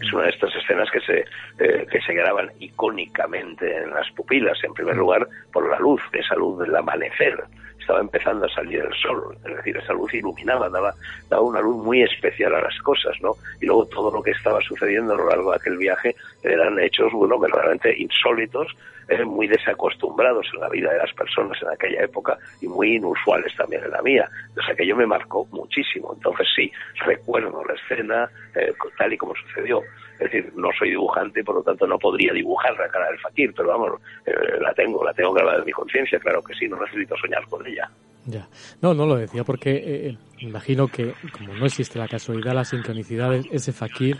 Es 0.00 0.12
una 0.12 0.24
de 0.24 0.30
estas 0.30 0.54
escenas 0.54 0.90
que 0.90 1.00
se, 1.00 1.24
eh, 1.58 1.86
que 1.90 2.00
se 2.02 2.12
graban 2.12 2.50
icónicamente 2.60 3.78
en 3.78 3.90
las 3.90 4.10
pupilas, 4.10 4.62
en 4.62 4.74
primer 4.74 4.96
lugar 4.96 5.26
por 5.52 5.70
la 5.70 5.78
luz, 5.78 6.02
esa 6.12 6.34
luz 6.34 6.58
del 6.58 6.76
amanecer. 6.76 7.42
Estaba 7.80 8.00
empezando 8.00 8.44
a 8.44 8.48
salir 8.50 8.80
el 8.80 8.92
sol, 8.94 9.36
es 9.46 9.56
decir, 9.56 9.76
esa 9.76 9.94
luz 9.94 10.12
iluminaba, 10.12 10.68
daba, 10.68 10.92
daba 11.30 11.42
una 11.42 11.60
luz 11.60 11.82
muy 11.82 12.02
especial 12.02 12.54
a 12.54 12.60
las 12.60 12.78
cosas, 12.80 13.14
¿no? 13.22 13.36
Y 13.60 13.66
luego 13.66 13.86
todo 13.86 14.10
lo 14.10 14.22
que 14.22 14.32
estaba 14.32 14.60
sucediendo 14.60 15.14
a 15.14 15.16
lo 15.16 15.28
largo 15.30 15.52
de 15.52 15.56
aquel 15.56 15.78
viaje 15.78 16.14
eran 16.42 16.78
hechos, 16.78 17.12
bueno, 17.12 17.38
verdaderamente 17.38 17.96
insólitos, 17.96 18.76
eh, 19.08 19.24
muy 19.24 19.46
desacostumbrados 19.46 20.46
en 20.52 20.60
la 20.60 20.68
vida 20.68 20.92
de 20.92 20.98
las 20.98 21.12
personas 21.12 21.56
en 21.62 21.68
aquella 21.68 22.02
época 22.02 22.36
y 22.60 22.66
muy 22.66 22.96
inusuales 22.96 23.54
también 23.56 23.84
en 23.84 23.90
la 23.92 24.02
mía. 24.02 24.28
O 24.58 24.62
sea, 24.62 24.74
que 24.74 24.84
yo 24.84 24.96
me 24.96 25.06
marcó 25.06 25.46
muchísimo. 25.52 26.12
Entonces 26.14 26.48
sí, 26.56 26.72
recuerdo 27.04 27.62
la 27.64 27.74
escena 27.74 28.28
eh, 28.56 28.72
tal 28.98 29.12
y 29.12 29.16
como 29.16 29.34
sucedió. 29.36 29.80
Es 30.18 30.30
decir, 30.30 30.52
no 30.56 30.70
soy 30.76 30.90
dibujante, 30.90 31.44
por 31.44 31.54
lo 31.54 31.62
tanto 31.62 31.86
no 31.86 31.98
podría 31.98 32.32
dibujar 32.32 32.76
la 32.76 32.88
cara 32.88 33.08
del 33.08 33.18
fakir, 33.20 33.52
pero 33.54 33.68
vamos, 33.68 34.00
eh, 34.24 34.32
la 34.60 34.72
tengo, 34.74 35.04
la 35.04 35.12
tengo 35.12 35.32
grabada 35.32 35.58
en 35.58 35.66
mi 35.66 35.72
conciencia, 35.72 36.18
claro 36.18 36.42
que 36.42 36.54
sí, 36.54 36.66
no 36.66 36.80
necesito 36.80 37.14
soñar 37.16 37.46
con 37.46 37.64
ella. 37.66 37.88
Ya. 38.24 38.48
No, 38.82 38.92
no 38.92 39.06
lo 39.06 39.14
decía 39.14 39.44
porque 39.44 40.16
imagino 40.38 40.88
que 40.88 41.12
como 41.30 41.54
no 41.54 41.66
existe 41.66 41.98
la 41.98 42.08
casualidad, 42.08 42.54
la 42.54 42.64
sincronicidad, 42.64 43.34
ese 43.52 43.72
fakir 43.72 44.16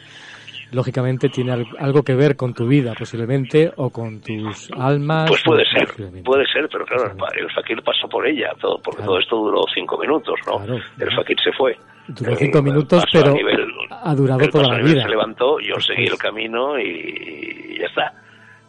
lógicamente 0.73 1.29
tiene 1.29 1.53
algo 1.79 2.03
que 2.03 2.15
ver 2.15 2.37
con 2.37 2.55
tu 2.55 2.67
vida, 2.67 2.95
posiblemente, 2.99 3.73
o 3.77 3.91
con 3.91 4.21
tus 4.21 4.71
almas. 4.73 5.29
Pues 5.29 5.43
puede 5.45 5.65
ser, 5.67 5.89
puede 6.25 6.47
ser, 6.47 6.69
pero 6.71 6.85
claro, 6.85 7.13
el 7.35 7.51
fakir 7.53 7.83
pasó 7.83 8.09
por 8.09 8.27
ella, 8.27 8.51
todo, 8.61 8.81
porque 8.83 9.03
todo 9.03 9.19
esto 9.19 9.37
duró 9.37 9.63
cinco 9.75 9.99
minutos, 9.99 10.35
¿no? 10.47 10.63
el 10.65 11.17
fakir 11.17 11.37
se 11.43 11.53
fue. 11.53 11.77
Duró 12.09 12.37
cinco 12.37 12.63
minutos, 12.63 13.05
pero 13.13 13.35
ha 13.91 14.15
durado 14.15 14.49
toda 14.49 14.77
la 14.77 14.83
vida. 14.83 15.03
Se 15.03 15.09
levantó, 15.09 15.59
yo 15.61 15.81
seguí 15.81 16.05
el 16.05 16.19
camino 16.19 16.79
y, 16.79 17.79
ya 17.81 17.87
está. 17.87 18.13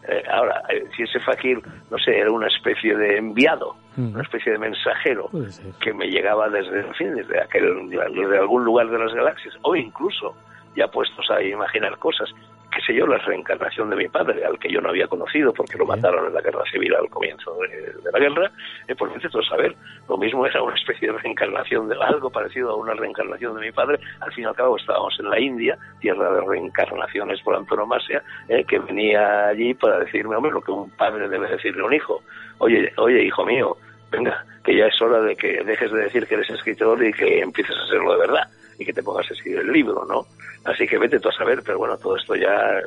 Eh, 0.10 0.24
ahora, 0.32 0.64
eh, 0.70 0.86
si 0.96 1.04
ese 1.04 1.20
fakir, 1.20 1.60
no 1.92 1.98
sé, 1.98 2.18
era 2.18 2.32
una 2.32 2.48
especie 2.48 2.96
de 2.96 3.18
enviado, 3.18 3.76
mm. 3.98 4.14
una 4.14 4.24
especie 4.24 4.54
de 4.54 4.58
mensajero 4.58 5.30
que 5.82 5.94
me 5.94 6.08
llegaba 6.08 6.48
desde, 6.50 6.80
en 6.80 6.94
fin, 6.96 7.14
desde, 7.14 7.42
aquel, 7.42 7.90
desde 7.90 8.38
algún 8.40 8.64
lugar 8.64 8.90
de 8.90 8.98
las 8.98 9.14
galaxias, 9.14 9.54
o 9.64 9.76
incluso 9.76 10.34
ya 10.78 10.88
puestos 10.88 11.30
a 11.32 11.42
imaginar 11.42 11.98
cosas, 11.98 12.30
qué 12.72 12.82
sé 12.86 12.94
yo, 12.94 13.08
la 13.08 13.18
reencarnación 13.18 13.90
de 13.90 13.96
mi 13.96 14.08
padre, 14.08 14.46
al 14.46 14.60
que 14.60 14.72
yo 14.72 14.80
no 14.80 14.90
había 14.90 15.08
conocido 15.08 15.52
porque 15.52 15.78
lo 15.78 15.86
mataron 15.86 16.28
en 16.28 16.34
la 16.34 16.42
guerra 16.42 16.64
civil 16.72 16.94
al 16.94 17.10
comienzo 17.10 17.58
de, 17.58 18.12
la 18.12 18.20
guerra, 18.20 18.52
eh, 18.88 18.96
pues 18.96 19.12
necesito 19.12 19.42
saber, 19.42 19.76
lo 20.08 20.18
mismo 20.18 20.46
era 20.46 20.62
una 20.62 20.76
especie 20.76 21.12
de 21.12 21.18
reencarnación 21.18 21.90
de 21.90 21.96
algo 22.00 22.30
parecido 22.30 22.70
a 22.70 22.76
una 22.76 22.94
reencarnación 22.94 23.56
de 23.56 23.62
mi 23.62 23.72
padre, 23.72 24.00
al 24.20 24.32
fin 24.34 24.44
y 24.44 24.48
al 24.48 24.56
cabo 24.56 24.78
estábamos 24.78 25.20
en 25.20 25.30
la 25.32 25.40
India, 25.40 25.78
tierra 26.00 26.32
de 26.32 26.42
reencarnaciones 26.42 27.42
por 27.42 27.56
antonomasia, 27.56 28.22
eh, 28.48 28.64
que 28.64 28.78
venía 28.78 29.48
allí 29.48 29.74
para 29.74 30.00
decirme, 30.00 30.36
hombre, 30.36 30.52
lo 30.52 30.62
que 30.62 30.72
un 30.72 30.92
padre 30.92 31.28
debe 31.28 31.50
decirle 31.50 31.82
a 31.82 31.86
un 31.86 31.94
hijo, 31.94 32.22
oye, 32.60 32.94
oye, 32.98 33.24
hijo 33.24 33.44
mío, 33.44 33.76
venga, 34.12 34.46
que 34.64 34.76
ya 34.76 34.86
es 34.86 35.02
hora 35.02 35.22
de 35.22 35.36
que 35.36 35.64
dejes 35.64 35.92
de 35.92 36.04
decir 36.04 36.28
que 36.28 36.36
eres 36.36 36.50
escritor 36.52 37.04
y 37.04 37.12
que 37.12 37.40
empieces 37.40 37.76
a 37.76 37.84
hacerlo 37.84 38.14
de 38.14 38.20
verdad 38.20 38.48
y 38.78 38.86
que 38.86 38.94
te 38.94 39.02
pongas 39.02 39.30
a 39.30 39.34
escribir 39.34 39.60
el 39.60 39.72
libro, 39.72 40.06
¿no? 40.06 40.26
Así 40.68 40.86
que 40.86 40.98
vete 40.98 41.18
tú 41.18 41.30
a 41.30 41.32
saber, 41.32 41.64
pero 41.66 41.78
bueno, 41.78 41.98
todo 41.98 42.18
esto 42.18 42.36
ya 42.36 42.78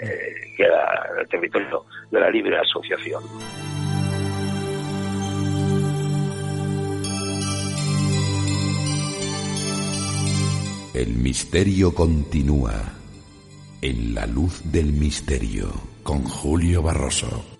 eh, 0.00 0.54
queda 0.56 1.06
en 1.12 1.20
el 1.20 1.28
territorio 1.28 1.84
de 2.10 2.20
la 2.20 2.30
libre 2.30 2.58
asociación. 2.58 3.22
El 10.94 11.08
misterio 11.08 11.94
continúa 11.94 12.72
en 13.82 14.14
la 14.14 14.26
luz 14.26 14.62
del 14.72 14.94
misterio 14.94 15.68
con 16.02 16.24
Julio 16.24 16.80
Barroso. 16.80 17.55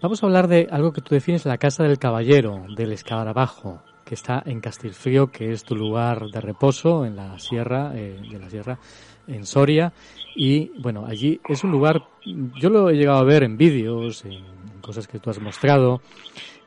Vamos 0.00 0.22
a 0.22 0.26
hablar 0.26 0.48
de 0.48 0.68
algo 0.70 0.92
que 0.92 1.00
tú 1.00 1.14
defines, 1.14 1.44
la 1.44 1.58
Casa 1.58 1.84
del 1.84 1.98
Caballero, 1.98 2.64
del 2.76 2.92
Escarabajo, 2.92 3.82
que 4.04 4.14
está 4.14 4.42
en 4.46 4.60
Castilfrío, 4.60 5.28
que 5.28 5.52
es 5.52 5.64
tu 5.64 5.76
lugar 5.76 6.26
de 6.32 6.40
reposo 6.40 7.04
en 7.04 7.16
la 7.16 7.38
sierra, 7.38 7.92
eh, 7.94 8.20
de 8.30 8.38
la 8.38 8.50
sierra, 8.50 8.78
en 9.26 9.44
Soria. 9.44 9.92
Y 10.34 10.72
bueno, 10.80 11.04
allí 11.06 11.40
es 11.48 11.64
un 11.64 11.70
lugar, 11.70 12.02
yo 12.24 12.70
lo 12.70 12.90
he 12.90 12.94
llegado 12.94 13.18
a 13.18 13.24
ver 13.24 13.42
en 13.42 13.56
vídeos, 13.56 14.24
en 14.24 14.42
cosas 14.80 15.06
que 15.06 15.18
tú 15.18 15.30
has 15.30 15.40
mostrado, 15.40 16.00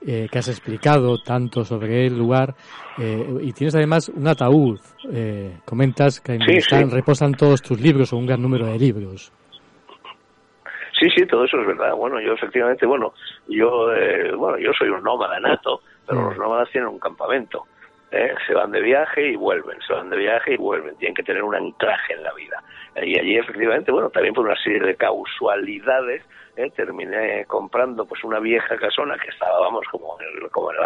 eh, 0.05 0.27
que 0.31 0.39
has 0.39 0.47
explicado 0.47 1.17
tanto 1.21 1.65
sobre 1.65 2.05
el 2.05 2.17
lugar, 2.17 2.55
eh, 2.99 3.39
y 3.41 3.51
tienes 3.53 3.75
además 3.75 4.09
un 4.09 4.27
ataúd. 4.27 4.79
comentas 5.65 6.21
que 6.21 6.37
están, 6.37 6.91
reposan 6.91 7.33
todos 7.33 7.61
tus 7.61 7.79
libros 7.79 8.13
o 8.13 8.17
un 8.17 8.25
gran 8.25 8.41
número 8.41 8.67
de 8.67 8.77
libros. 8.77 9.31
Sí, 11.03 11.09
sí, 11.09 11.25
todo 11.25 11.43
eso 11.43 11.59
es 11.59 11.67
verdad. 11.67 11.95
Bueno, 11.95 12.21
yo 12.21 12.31
efectivamente, 12.31 12.85
bueno, 12.85 13.13
yo, 13.49 13.93
eh, 13.93 14.31
bueno, 14.35 14.57
yo 14.57 14.71
soy 14.71 14.87
un 14.87 15.03
nómada 15.03 15.37
nato, 15.37 15.81
pero 16.07 16.21
mm. 16.21 16.23
los 16.29 16.37
nómadas 16.37 16.69
tienen 16.71 16.89
un 16.89 16.99
campamento. 16.99 17.65
¿eh? 18.09 18.33
Se 18.47 18.53
van 18.53 18.71
de 18.71 18.79
viaje 18.79 19.31
y 19.31 19.35
vuelven, 19.35 19.77
se 19.85 19.91
van 19.91 20.09
de 20.09 20.15
viaje 20.15 20.53
y 20.53 20.57
vuelven. 20.57 20.95
Tienen 20.95 21.13
que 21.13 21.23
tener 21.23 21.43
un 21.43 21.55
anclaje 21.55 22.13
en 22.13 22.23
la 22.23 22.33
vida. 22.33 22.63
Y 22.95 23.19
allí, 23.19 23.35
efectivamente, 23.37 23.91
bueno, 23.91 24.11
también 24.11 24.33
por 24.33 24.45
una 24.45 24.55
serie 24.55 24.79
de 24.79 24.95
causalidades, 24.95 26.23
¿eh? 26.55 26.69
terminé 26.75 27.45
comprando 27.45 28.05
pues 28.05 28.23
una 28.23 28.39
vieja 28.39 28.75
casona 28.77 29.17
que 29.17 29.29
estaba, 29.29 29.59
vamos, 29.59 29.85
como 29.91 30.17
en, 30.19 30.49
como 30.49 30.71
en, 30.71 30.77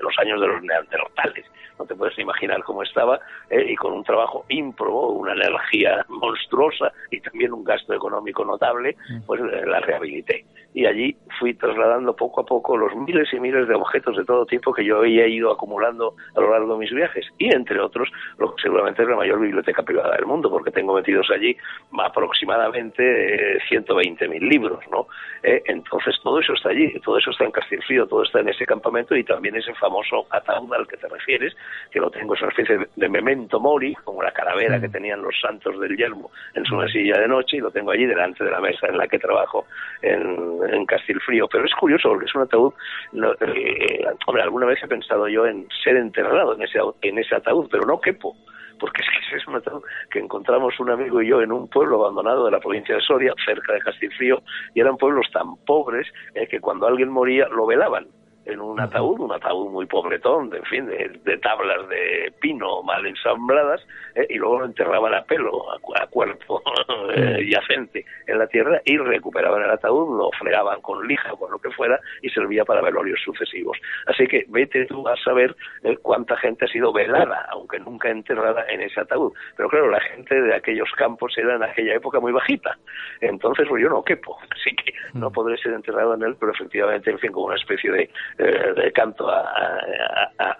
los 0.00 0.18
años 0.18 0.40
de 0.40 0.46
los 0.46 0.62
neandertales. 0.62 1.46
No 1.78 1.86
te 1.86 1.94
puedes 1.94 2.18
imaginar 2.18 2.62
cómo 2.64 2.82
estaba, 2.82 3.20
¿eh? 3.48 3.64
y 3.68 3.76
con 3.76 3.92
un 3.92 4.04
trabajo 4.04 4.44
ímprobo, 4.48 5.12
una 5.12 5.32
energía 5.32 6.04
monstruosa 6.08 6.92
y 7.10 7.20
también 7.20 7.52
un 7.52 7.64
gasto 7.64 7.94
económico 7.94 8.44
notable, 8.44 8.96
mm. 9.08 9.20
pues 9.26 9.40
eh, 9.40 9.66
la 9.66 9.80
rehabilité 9.80 10.44
y 10.72 10.86
allí 10.86 11.16
fui 11.38 11.54
trasladando 11.54 12.14
poco 12.14 12.42
a 12.42 12.46
poco 12.46 12.76
los 12.76 12.94
miles 12.94 13.32
y 13.32 13.40
miles 13.40 13.66
de 13.66 13.74
objetos 13.74 14.16
de 14.16 14.24
todo 14.24 14.46
tipo 14.46 14.72
que 14.72 14.84
yo 14.84 14.98
había 14.98 15.26
ido 15.26 15.50
acumulando 15.50 16.14
a 16.36 16.40
lo 16.40 16.50
largo 16.50 16.74
de 16.74 16.80
mis 16.80 16.92
viajes 16.92 17.26
y 17.38 17.52
entre 17.52 17.80
otros 17.80 18.08
lo 18.38 18.54
que 18.54 18.62
seguramente 18.62 19.02
es 19.02 19.08
la 19.08 19.16
mayor 19.16 19.40
biblioteca 19.40 19.82
privada 19.82 20.16
del 20.16 20.26
mundo 20.26 20.50
porque 20.50 20.70
tengo 20.70 20.94
metidos 20.94 21.28
allí 21.30 21.56
aproximadamente 21.98 23.58
120.000 23.68 24.34
eh, 24.34 24.40
libros, 24.40 24.80
¿no? 24.90 25.06
Eh, 25.42 25.62
entonces 25.66 26.16
todo 26.22 26.40
eso 26.40 26.52
está 26.52 26.70
allí, 26.70 26.92
todo 27.00 27.18
eso 27.18 27.30
está 27.30 27.44
en 27.44 27.50
Castilfrío, 27.50 28.06
todo 28.06 28.22
está 28.22 28.40
en 28.40 28.48
ese 28.48 28.66
campamento 28.66 29.16
y 29.16 29.24
también 29.24 29.56
ese 29.56 29.74
famoso 29.74 30.26
ataúd 30.30 30.72
al 30.74 30.86
que 30.86 30.96
te 30.96 31.08
refieres, 31.08 31.56
que 31.90 31.98
lo 31.98 32.10
tengo 32.10 32.34
es 32.34 32.42
una 32.42 32.50
especie 32.50 32.86
de, 32.94 33.08
memento 33.08 33.58
mori, 33.58 33.94
como 34.04 34.22
la 34.22 34.32
calavera 34.32 34.80
que 34.80 34.88
tenían 34.88 35.22
los 35.22 35.34
santos 35.40 35.80
del 35.80 35.96
yermo 35.96 36.30
en 36.54 36.64
su 36.64 36.76
mesilla 36.76 37.18
de 37.18 37.26
noche 37.26 37.56
y 37.56 37.60
lo 37.60 37.70
tengo 37.70 37.90
allí 37.90 38.06
delante 38.06 38.44
de 38.44 38.50
la 38.50 38.60
mesa 38.60 38.86
en 38.86 38.98
la 38.98 39.08
que 39.08 39.18
trabajo 39.18 39.66
en 40.02 40.59
en 40.68 40.86
Castilfrío, 40.86 41.48
pero 41.48 41.64
es 41.64 41.74
curioso 41.74 42.08
porque 42.08 42.26
es 42.26 42.34
un 42.34 42.42
ataúd. 42.42 42.72
Eh, 43.12 44.04
hombre, 44.26 44.42
alguna 44.42 44.66
vez 44.66 44.82
he 44.82 44.88
pensado 44.88 45.28
yo 45.28 45.46
en 45.46 45.66
ser 45.82 45.96
enterrado 45.96 46.54
en 46.54 46.62
ese, 46.62 46.78
en 47.02 47.18
ese 47.18 47.34
ataúd, 47.34 47.68
pero 47.70 47.84
no 47.86 48.00
quepo 48.00 48.36
porque 48.80 49.02
es 49.02 49.30
que 49.30 49.36
es 49.36 49.46
un 49.46 49.56
ataúd 49.56 49.82
que 50.10 50.18
encontramos 50.18 50.80
un 50.80 50.90
amigo 50.90 51.22
y 51.22 51.28
yo 51.28 51.42
en 51.42 51.52
un 51.52 51.68
pueblo 51.68 52.00
abandonado 52.00 52.46
de 52.46 52.52
la 52.52 52.60
provincia 52.60 52.94
de 52.94 53.00
Soria, 53.02 53.34
cerca 53.44 53.74
de 53.74 53.80
Castilfrío, 53.80 54.42
y 54.74 54.80
eran 54.80 54.96
pueblos 54.96 55.26
tan 55.32 55.56
pobres 55.66 56.08
eh, 56.34 56.48
que 56.48 56.60
cuando 56.60 56.86
alguien 56.86 57.10
moría 57.10 57.46
lo 57.48 57.66
velaban 57.66 58.06
en 58.46 58.60
un 58.60 58.80
ataúd, 58.80 59.20
un 59.20 59.32
ataúd 59.32 59.70
muy 59.70 59.86
pobretón, 59.86 60.50
de, 60.50 60.58
en 60.58 60.64
fin, 60.64 60.86
de, 60.86 61.38
tablas 61.38 61.88
de 61.88 62.32
pino 62.40 62.82
mal 62.82 63.04
ensambladas, 63.06 63.86
eh, 64.14 64.26
y 64.30 64.36
luego 64.36 64.60
lo 64.60 64.64
enterraban 64.66 65.14
a 65.14 65.22
pelo, 65.24 65.72
a, 65.72 66.06
cuerpo 66.06 66.62
eh, 67.14 67.46
yacente 67.48 68.04
en 68.26 68.38
la 68.38 68.46
tierra, 68.46 68.80
y 68.84 68.96
recuperaban 68.96 69.62
el 69.62 69.70
ataúd, 69.70 70.18
lo 70.18 70.30
fregaban 70.38 70.80
con 70.80 71.06
lija 71.06 71.32
o 71.32 71.38
con 71.38 71.50
lo 71.50 71.58
que 71.58 71.70
fuera, 71.70 72.00
y 72.22 72.30
servía 72.30 72.64
para 72.64 72.80
velorios 72.80 73.20
sucesivos. 73.24 73.78
Así 74.06 74.26
que 74.26 74.44
vete 74.48 74.86
tú 74.86 75.06
a 75.06 75.16
saber 75.16 75.54
eh, 75.82 75.96
cuánta 76.02 76.36
gente 76.36 76.64
ha 76.64 76.68
sido 76.68 76.92
velada, 76.92 77.46
aunque 77.50 77.78
nunca 77.78 78.10
enterrada 78.10 78.64
en 78.68 78.80
ese 78.80 79.00
ataúd. 79.00 79.32
Pero 79.56 79.68
claro, 79.68 79.90
la 79.90 80.00
gente 80.00 80.40
de 80.40 80.54
aquellos 80.54 80.90
campos 80.96 81.36
era 81.36 81.56
en 81.56 81.62
aquella 81.62 81.94
época 81.94 82.20
muy 82.20 82.32
bajita, 82.32 82.76
entonces 83.20 83.66
pues 83.68 83.82
yo 83.82 83.88
no 83.88 84.02
quepo, 84.02 84.38
así 84.50 84.74
que 84.74 84.92
no 85.14 85.30
mm. 85.30 85.32
podré 85.32 85.56
ser 85.58 85.72
enterrado 85.72 86.14
en 86.14 86.22
él, 86.22 86.36
pero 86.38 86.52
efectivamente, 86.52 87.10
en 87.10 87.18
fin, 87.18 87.32
como 87.32 87.46
una 87.46 87.56
especie 87.56 87.90
de 87.90 88.10
eh, 88.38 88.72
de 88.74 88.92
canto 88.92 89.28
a, 89.28 89.44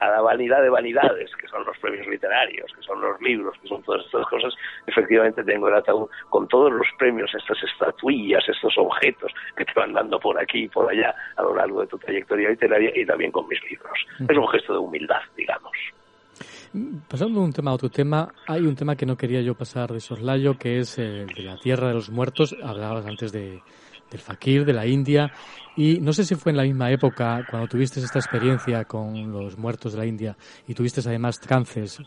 la 0.01 0.21
vanidad 0.21 0.63
de 0.63 0.69
vanidades, 0.69 1.31
que 1.37 1.49
son 1.49 1.65
los 1.65 1.77
premios 1.79 2.07
literarios, 2.07 2.71
que 2.75 2.83
son 2.83 3.01
los 3.01 3.21
libros, 3.21 3.57
que 3.63 3.69
son 3.69 3.83
todas 3.83 4.05
estas 4.05 4.27
cosas, 4.27 4.55
efectivamente 4.87 5.43
tengo 5.45 5.69
el 5.69 5.75
ataúd 5.75 6.09
con 6.29 6.47
todos 6.49 6.73
los 6.73 6.87
premios, 6.99 7.33
estas 7.35 7.63
estatuillas, 7.63 8.47
estos 8.49 8.77
objetos 8.77 9.33
que 9.57 9.65
te 9.65 9.73
van 9.75 9.93
dando 9.93 10.19
por 10.19 10.39
aquí 10.39 10.65
y 10.65 10.69
por 10.69 10.91
allá 10.91 11.15
a 11.37 11.43
lo 11.43 11.55
largo 11.55 11.81
de 11.81 11.87
tu 11.87 11.99
trayectoria 11.99 12.51
literaria 12.51 12.91
y 12.95 13.07
también 13.07 13.33
con 13.33 13.47
mis 13.49 13.63
libros. 13.71 13.99
Es 14.29 14.37
un 14.37 14.49
gesto 14.49 14.73
de 14.75 14.79
humildad, 14.79 15.21
digamos. 15.37 15.73
Pasando 17.09 17.41
de 17.41 17.47
un 17.47 17.53
tema 17.53 17.73
a 17.73 17.75
otro 17.75 17.91
tema, 17.91 18.29
hay 18.47 18.63
un 18.63 18.77
tema 18.77 18.95
que 18.95 19.05
no 19.05 19.17
quería 19.17 19.41
yo 19.41 19.55
pasar 19.55 19.93
de 19.93 20.01
soslayo, 20.01 20.57
que 20.57 20.79
es 20.79 20.99
el 20.99 21.27
de 21.27 21.43
la 21.43 21.57
tierra 21.57 21.89
de 21.89 21.95
los 21.95 22.11
muertos. 22.11 22.57
Hablabas 22.63 23.07
antes 23.07 23.33
de, 23.33 23.61
del 24.11 24.21
fakir, 24.21 24.65
de 24.65 24.73
la 24.73 24.87
India. 24.87 25.33
Y 25.77 26.01
no 26.01 26.13
sé 26.13 26.25
si 26.25 26.35
fue 26.35 26.51
en 26.51 26.57
la 26.57 26.65
misma 26.65 26.91
época 26.91 27.47
cuando 27.49 27.69
tuviste 27.69 28.01
esta 28.01 28.19
experiencia 28.19 28.85
con 28.85 29.33
los 29.33 29.57
muertos 29.57 29.93
de 29.93 29.99
la 29.99 30.07
India 30.07 30.37
y 30.67 30.75
tuviste 30.75 31.01
además 31.01 31.41
trances 31.41 32.01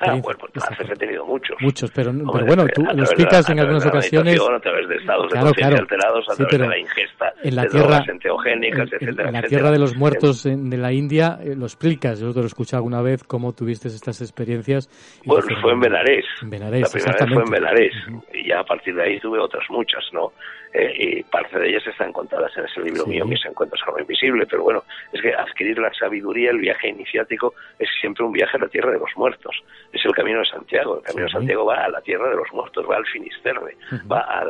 Ah, 0.00 0.18
bueno, 0.22 0.38
pues 0.52 0.90
he 0.90 0.96
tenido 0.96 1.24
muchos. 1.26 1.56
Muchos, 1.60 1.90
pero, 1.90 2.12
pero 2.32 2.46
bueno, 2.46 2.66
tú 2.74 2.82
lo 2.82 3.02
explicas 3.02 3.48
en 3.50 3.60
algunas 3.60 3.86
ocasiones. 3.86 4.40
A 4.40 4.60
través 4.60 4.88
de 4.88 4.96
estados 4.96 5.30
de 5.30 5.38
alterados, 5.38 6.28
a 6.30 6.36
través 6.36 6.58
de 6.58 6.68
la 6.68 6.78
ingesta 6.78 7.32
en 7.42 7.56
la 7.56 7.66
tierra, 7.66 8.04
enteogénicas, 8.06 8.92
en, 8.92 9.08
etcétera, 9.08 9.28
en 9.28 9.34
la 9.34 9.42
tierra 9.42 9.70
de 9.70 9.78
los 9.78 9.96
muertos 9.96 10.44
de 10.44 10.76
la 10.76 10.92
India, 10.92 11.38
eh, 11.42 11.54
lo 11.56 11.64
explicas. 11.64 12.20
Yo 12.20 12.32
te 12.32 12.40
lo 12.40 12.46
escuché 12.46 12.76
alguna 12.76 13.02
vez, 13.02 13.24
cómo 13.24 13.52
tuviste 13.52 13.88
estas 13.88 14.20
experiencias. 14.20 14.88
Bueno, 15.24 15.46
fue 15.60 15.72
en 15.72 15.80
Benarés. 15.80 16.24
En 16.42 16.50
Benarés, 16.50 16.82
la 16.82 16.88
primera 16.88 17.24
vez 17.24 17.34
fue 17.34 17.42
en 17.42 17.50
Benarés. 17.50 17.94
Y 18.32 18.48
ya 18.48 18.60
a 18.60 18.64
partir 18.64 18.94
de 18.94 19.02
ahí 19.02 19.20
tuve 19.20 19.38
otras 19.38 19.64
muchas, 19.70 20.04
¿no? 20.12 20.32
Eh, 20.74 20.92
y 20.96 21.22
parte 21.24 21.58
de 21.58 21.68
ellas 21.68 21.86
están 21.86 22.12
contadas 22.12 22.50
en 22.56 22.64
ese 22.64 22.80
libro 22.80 23.04
mío, 23.04 23.26
Mis 23.26 23.44
encuentros 23.44 23.82
con 23.82 23.94
lo 23.94 24.00
invisible, 24.00 24.46
pero 24.46 24.62
bueno, 24.62 24.84
es 25.12 25.20
que 25.20 25.34
adquirir 25.34 25.78
la 25.78 25.92
sabiduría, 25.92 26.50
el 26.50 26.58
viaje 26.58 26.88
iniciático, 26.88 27.54
es 27.78 27.88
siempre 28.00 28.24
un 28.24 28.32
viaje 28.32 28.56
a 28.56 28.60
la 28.60 28.68
tierra 28.68 28.92
de 28.92 28.98
los 28.98 29.10
muertos. 29.16 29.54
Es 29.92 30.02
el 30.04 30.12
camino 30.12 30.38
de 30.38 30.46
Santiago. 30.46 30.96
El 30.96 31.02
camino 31.02 31.26
de 31.26 31.32
Santiago 31.32 31.66
va 31.66 31.84
a 31.84 31.88
la 31.90 32.00
tierra 32.00 32.30
de 32.30 32.36
los 32.36 32.50
muertos, 32.52 32.86
va 32.88 32.96
al 32.96 33.06
Finisterre, 33.06 33.76
va 34.10 34.20
al, 34.20 34.48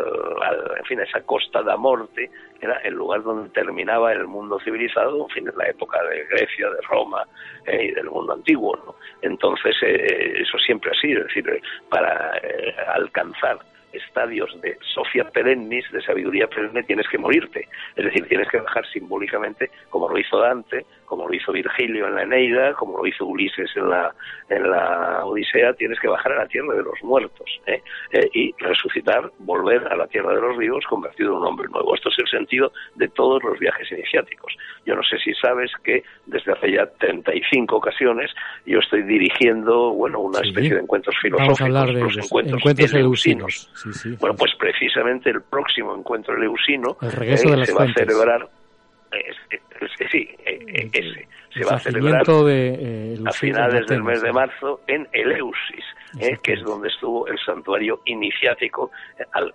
en 0.79 0.85
fin, 0.85 1.01
a 1.01 1.05
esa 1.05 1.23
costa 1.23 1.63
da 1.63 1.77
morte, 1.77 2.31
que 2.61 2.67
era 2.67 2.77
el 2.79 2.95
lugar 2.95 3.23
donde 3.25 3.51
terminaba 3.51 4.13
el 4.13 4.29
mundo 4.29 4.61
civilizado, 4.61 5.25
en 5.25 5.29
fin, 5.31 5.49
en 5.49 5.57
la 5.57 5.69
época 5.69 6.01
de 6.05 6.25
Grecia, 6.27 6.71
de 6.71 6.81
Roma 6.89 7.27
eh, 7.67 7.87
y 7.87 7.91
del 7.91 8.09
mundo 8.09 8.35
antiguo. 8.35 8.77
¿no? 8.77 8.95
Entonces, 9.23 9.75
eh, 9.83 10.35
eso 10.41 10.57
siempre 10.59 10.93
ha 10.93 11.01
sido, 11.01 11.23
es 11.23 11.35
decir, 11.35 11.61
para 11.89 12.41
alcanzar 12.95 13.59
estadios 13.93 14.61
de 14.61 14.79
Sofia 14.95 15.25
perennis, 15.31 15.91
de 15.91 16.03
sabiduría 16.03 16.47
perenne, 16.47 16.83
tienes 16.83 17.09
que 17.09 17.19
morirte. 17.19 17.69
Es 17.97 18.05
decir, 18.05 18.27
tienes 18.27 18.49
que 18.49 18.59
bajar 18.59 18.87
simbólicamente, 18.87 19.71
como 19.91 20.09
lo 20.09 20.19
hizo 20.19 20.39
Dante, 20.39 20.85
como 21.13 21.29
lo 21.29 21.35
hizo 21.35 21.53
Virgilio 21.53 22.07
en 22.07 22.15
la 22.15 22.23
Eneida, 22.23 22.73
como 22.73 22.97
lo 22.97 23.07
hizo 23.07 23.27
Ulises 23.27 23.71
en 23.77 23.91
la, 23.91 24.15
en 24.49 24.71
la 24.71 25.27
Odisea, 25.27 25.75
tienes 25.75 26.01
que 26.01 26.09
bajar 26.09 26.33
a 26.33 26.37
la 26.37 26.47
tierra 26.47 26.75
de 26.75 26.83
los 26.83 26.95
muertos 27.03 27.61
¿eh? 27.67 27.83
Eh, 28.13 28.31
y 28.33 28.55
resucitar, 28.57 29.31
volver 29.41 29.87
a 29.93 29.97
la 29.97 30.07
tierra 30.07 30.35
de 30.35 30.41
los 30.41 30.57
vivos 30.57 30.87
convertido 30.89 31.33
en 31.33 31.37
un 31.37 31.47
hombre 31.49 31.69
nuevo. 31.69 31.95
Esto 31.95 32.09
es 32.09 32.15
el 32.19 32.29
sentido 32.29 32.73
de 32.95 33.09
todos 33.09 33.45
los 33.45 33.59
viajes 33.59 33.93
iniciáticos. 33.93 34.57
Yo 34.87 34.95
no 34.95 35.03
sé 35.03 35.19
si 35.19 35.35
sabes 35.35 35.71
que 35.85 36.03
desde 36.25 36.51
hace 36.51 36.73
ya 36.73 36.87
35 36.87 37.77
ocasiones 37.77 38.31
yo 38.65 38.79
estoy 38.79 39.03
dirigiendo 39.03 39.93
bueno 39.93 40.19
una 40.19 40.41
especie 40.41 40.77
de 40.77 40.81
encuentros 40.81 41.15
filosóficos, 41.21 41.75
los 42.01 42.17
encuentros, 42.17 42.59
bueno, 44.19 44.35
pues 44.35 44.53
precisamente 44.59 45.29
el 45.29 45.43
próximo 45.43 45.95
encuentro 45.95 46.35
eleusino 46.35 46.97
eh, 47.03 47.37
se 47.37 47.75
va 47.75 47.85
a 47.85 47.93
celebrar 47.93 48.49
sí, 50.11 50.29
ese 50.45 51.27
se 51.53 51.65
va 51.65 51.77
a 51.77 51.79
celebrar 51.79 52.23
a 52.23 53.33
finales 53.33 53.87
del 53.87 54.03
mes 54.03 54.23
de 54.23 54.33
marzo 54.33 54.81
en 54.87 55.09
Eleusis, 55.13 55.85
eh, 56.19 56.39
que 56.43 56.55
es 56.55 56.63
donde 56.63 56.89
estuvo 56.89 57.27
el 57.27 57.39
santuario 57.39 58.01
iniciático 58.05 58.91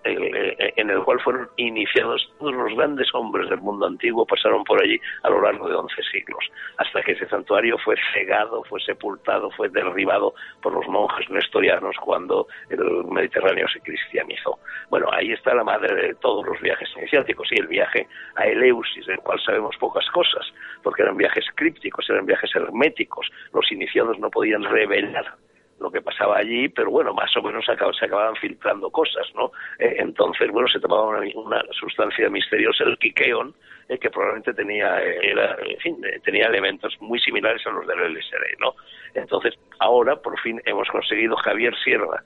eh, 0.03 0.73
en 0.75 0.89
el 0.89 1.03
cual 1.03 1.19
fueron 1.21 1.49
iniciados 1.57 2.31
todos 2.39 2.53
los 2.53 2.75
grandes 2.75 3.13
hombres 3.13 3.49
del 3.49 3.61
mundo 3.61 3.85
antiguo, 3.85 4.25
pasaron 4.25 4.63
por 4.63 4.81
allí 4.81 4.99
a 5.23 5.29
lo 5.29 5.41
largo 5.41 5.67
de 5.67 5.75
11 5.75 5.95
siglos, 6.11 6.45
hasta 6.77 7.01
que 7.03 7.13
ese 7.13 7.27
santuario 7.27 7.77
fue 7.77 7.95
cegado, 8.13 8.63
fue 8.63 8.79
sepultado, 8.81 9.51
fue 9.51 9.69
derribado 9.69 10.33
por 10.61 10.73
los 10.73 10.87
monjes 10.87 11.29
nestorianos 11.29 11.95
cuando 12.03 12.47
el 12.69 13.05
Mediterráneo 13.05 13.67
se 13.67 13.79
cristianizó. 13.81 14.59
Bueno, 14.89 15.07
ahí 15.11 15.31
está 15.31 15.53
la 15.53 15.63
madre 15.63 15.93
de 15.95 16.15
todos 16.15 16.45
los 16.45 16.59
viajes 16.61 16.89
iniciáticos 16.97 17.49
y 17.51 17.59
el 17.59 17.67
viaje 17.67 18.07
a 18.35 18.45
Eleusis, 18.45 19.05
del 19.05 19.19
cual 19.19 19.39
sabemos 19.41 19.75
pocas 19.77 20.05
cosas, 20.11 20.45
porque 20.83 21.03
eran 21.03 21.17
viajes 21.17 21.45
crípticos, 21.55 22.09
eran 22.09 22.25
viajes 22.25 22.53
herméticos, 22.55 23.29
los 23.53 23.71
iniciados 23.71 24.17
no 24.19 24.29
podían 24.29 24.63
revelar 24.63 25.35
lo 25.79 25.91
que 25.91 26.01
pasaba 26.01 26.37
allí, 26.37 26.69
pero 26.69 26.89
bueno, 26.89 27.13
más 27.13 27.35
o 27.37 27.41
menos 27.41 27.65
se, 27.65 27.71
acababan 27.71 28.35
filtrando 28.35 28.89
cosas, 28.89 29.27
¿no? 29.35 29.51
Eh, 29.79 29.97
entonces, 29.99 30.49
bueno, 30.51 30.67
se 30.67 30.79
tomaba 30.79 31.19
una, 31.35 31.63
sustancia 31.71 32.29
misteriosa, 32.29 32.83
el 32.83 32.97
quiqueón, 32.97 33.53
eh, 33.87 33.97
que 33.97 34.09
probablemente 34.09 34.53
tenía, 34.53 35.01
eh, 35.01 35.19
era, 35.21 35.55
en 35.65 35.77
fin, 35.79 35.97
tenía 36.23 36.47
elementos 36.47 36.95
muy 36.99 37.19
similares 37.19 37.65
a 37.67 37.69
los 37.69 37.85
del 37.87 38.13
LSD, 38.13 38.59
¿no? 38.59 38.73
Entonces, 39.13 39.55
ahora, 39.79 40.15
por 40.15 40.39
fin, 40.39 40.61
hemos 40.65 40.87
conseguido 40.89 41.35
Javier 41.37 41.75
Sierra, 41.83 42.23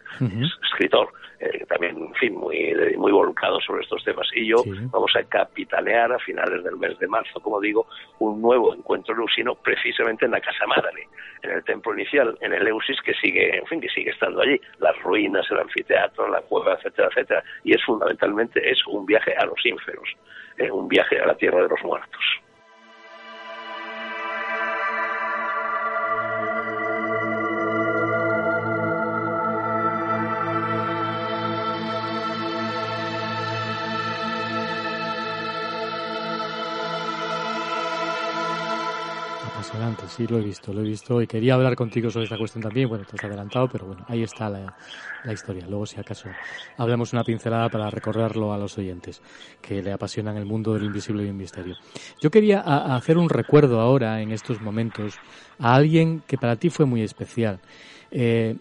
escritor, 0.63 1.09
también, 1.67 1.97
en 1.97 2.13
fin, 2.15 2.35
muy, 2.35 2.75
muy 2.97 3.11
volcado 3.11 3.59
sobre 3.61 3.81
estos 3.81 4.03
temas, 4.03 4.27
y 4.35 4.47
yo 4.47 4.57
vamos 4.91 5.11
a 5.15 5.23
capitanear 5.23 6.11
a 6.11 6.19
finales 6.19 6.63
del 6.63 6.77
mes 6.77 6.97
de 6.99 7.07
marzo, 7.07 7.39
como 7.39 7.59
digo, 7.59 7.87
un 8.19 8.41
nuevo 8.41 8.73
encuentro 8.73 9.15
lusino 9.15 9.55
precisamente 9.55 10.25
en 10.25 10.31
la 10.31 10.41
Casa 10.41 10.67
Madre, 10.67 11.07
en 11.43 11.51
el 11.51 11.63
templo 11.63 11.93
inicial, 11.93 12.37
en 12.41 12.53
el 12.53 12.67
Eusis, 12.67 12.99
que 13.01 13.13
sigue, 13.15 13.57
en 13.57 13.65
fin, 13.65 13.81
que 13.81 13.89
sigue 13.89 14.11
estando 14.11 14.41
allí, 14.41 14.59
las 14.79 14.97
ruinas, 15.01 15.45
el 15.51 15.59
anfiteatro, 15.59 16.29
la 16.29 16.41
cueva, 16.41 16.73
etcétera, 16.73 17.09
etcétera, 17.09 17.43
y 17.63 17.73
es 17.73 17.83
fundamentalmente 17.83 18.69
es 18.69 18.85
un 18.87 19.05
viaje 19.05 19.33
a 19.37 19.45
los 19.45 19.65
ínferos, 19.65 20.07
un 20.71 20.87
viaje 20.87 21.19
a 21.19 21.25
la 21.25 21.35
tierra 21.35 21.61
de 21.63 21.69
los 21.69 21.81
muertos. 21.83 22.41
Sí, 40.07 40.27
lo 40.27 40.37
he 40.37 40.41
visto, 40.41 40.73
lo 40.73 40.81
he 40.81 40.83
visto 40.83 41.21
y 41.21 41.27
quería 41.27 41.55
hablar 41.55 41.75
contigo 41.75 42.09
sobre 42.09 42.25
esta 42.25 42.37
cuestión 42.37 42.63
también. 42.63 42.87
Bueno, 42.87 43.05
te 43.05 43.15
has 43.15 43.23
adelantado, 43.23 43.67
pero 43.67 43.87
bueno, 43.87 44.05
ahí 44.07 44.23
está 44.23 44.49
la, 44.49 44.73
historia. 45.31 45.65
Luego, 45.67 45.85
si 45.85 45.99
acaso, 45.99 46.29
hablamos 46.77 47.13
una 47.13 47.23
pincelada 47.23 47.69
para 47.69 47.89
recorrerlo 47.89 48.53
a 48.53 48.57
los 48.57 48.77
oyentes 48.77 49.21
que 49.61 49.81
le 49.81 49.91
apasionan 49.91 50.37
el 50.37 50.45
mundo 50.45 50.73
del 50.73 50.83
invisible 50.83 51.23
y 51.23 51.27
el 51.27 51.33
misterio. 51.33 51.75
Yo 52.21 52.29
quería 52.29 52.61
hacer 52.61 53.17
un 53.17 53.29
recuerdo 53.29 53.79
ahora, 53.79 54.21
en 54.21 54.31
estos 54.31 54.61
momentos, 54.61 55.15
a 55.59 55.75
alguien 55.75 56.21
que 56.27 56.37
para 56.37 56.55
ti 56.55 56.69
fue 56.69 56.85
muy 56.85 57.01
especial. 57.01 57.59
Eh, 58.11 58.55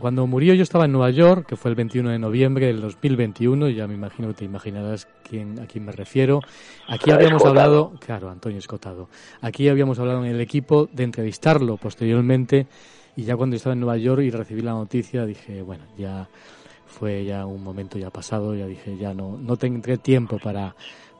cuando 0.00 0.26
murió 0.26 0.54
yo 0.54 0.62
estaba 0.62 0.84
en 0.84 0.92
Nueva 0.92 1.10
York, 1.10 1.46
que 1.46 1.56
fue 1.56 1.70
el 1.70 1.74
21 1.74 2.10
de 2.10 2.18
noviembre 2.18 2.66
del 2.66 2.80
2021, 2.80 3.70
ya 3.70 3.86
me 3.86 3.94
imagino 3.94 4.28
que 4.28 4.34
te 4.34 4.44
imaginarás 4.44 5.08
quién, 5.28 5.58
a 5.60 5.66
quién 5.66 5.84
me 5.84 5.92
refiero. 5.92 6.40
Aquí 6.86 7.10
habíamos 7.10 7.44
hablado, 7.44 7.92
claro, 7.98 8.30
Antonio 8.30 8.58
Escotado, 8.58 9.08
aquí 9.40 9.68
habíamos 9.68 9.98
hablado 9.98 10.24
en 10.24 10.30
el 10.30 10.40
equipo 10.40 10.88
de 10.92 11.04
entrevistarlo 11.04 11.76
posteriormente 11.76 12.66
y 13.16 13.24
ya 13.24 13.36
cuando 13.36 13.56
estaba 13.56 13.72
en 13.72 13.80
Nueva 13.80 13.96
York 13.96 14.22
y 14.22 14.30
recibí 14.30 14.62
la 14.62 14.72
noticia 14.72 15.26
dije, 15.26 15.62
bueno, 15.62 15.84
ya 15.96 16.28
fue 16.86 17.24
ya 17.24 17.46
un 17.46 17.62
momento 17.62 17.98
ya 17.98 18.10
pasado, 18.10 18.54
ya 18.54 18.66
dije, 18.66 18.96
ya 18.96 19.14
no, 19.14 19.36
no 19.36 19.56
tendré 19.56 19.98
tiempo 19.98 20.38
para, 20.38 20.74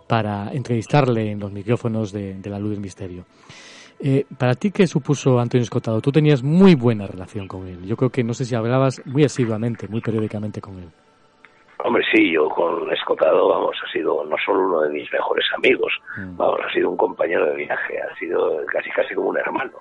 para 0.06 0.52
entrevistarle 0.52 1.30
en 1.30 1.40
los 1.40 1.52
micrófonos 1.52 2.12
de, 2.12 2.34
de 2.34 2.50
la 2.50 2.58
luz 2.58 2.70
del 2.70 2.80
misterio. 2.80 3.24
Eh, 4.00 4.24
para 4.38 4.54
ti, 4.54 4.70
¿qué 4.70 4.86
supuso 4.86 5.40
Antonio 5.40 5.64
Escotado? 5.64 6.00
Tú 6.00 6.12
tenías 6.12 6.42
muy 6.42 6.74
buena 6.74 7.06
relación 7.06 7.48
con 7.48 7.66
él. 7.66 7.84
Yo 7.84 7.96
creo 7.96 8.10
que 8.10 8.22
no 8.22 8.32
sé 8.32 8.44
si 8.44 8.54
hablabas 8.54 9.04
muy 9.06 9.24
asiduamente, 9.24 9.88
muy 9.88 10.00
periódicamente 10.00 10.60
con 10.60 10.78
él. 10.78 10.88
Hombre, 11.84 12.04
sí, 12.12 12.32
yo 12.32 12.48
con 12.48 12.92
Escotado, 12.92 13.48
vamos, 13.48 13.76
ha 13.84 13.92
sido 13.92 14.24
no 14.24 14.36
solo 14.44 14.66
uno 14.66 14.80
de 14.82 14.90
mis 14.90 15.12
mejores 15.12 15.46
amigos, 15.56 15.92
mm. 16.16 16.36
vamos, 16.36 16.60
ha 16.64 16.72
sido 16.72 16.90
un 16.90 16.96
compañero 16.96 17.46
de 17.46 17.56
viaje, 17.56 18.00
ha 18.00 18.18
sido 18.18 18.64
casi 18.66 18.90
casi 18.90 19.14
como 19.14 19.28
un 19.28 19.38
hermano. 19.38 19.72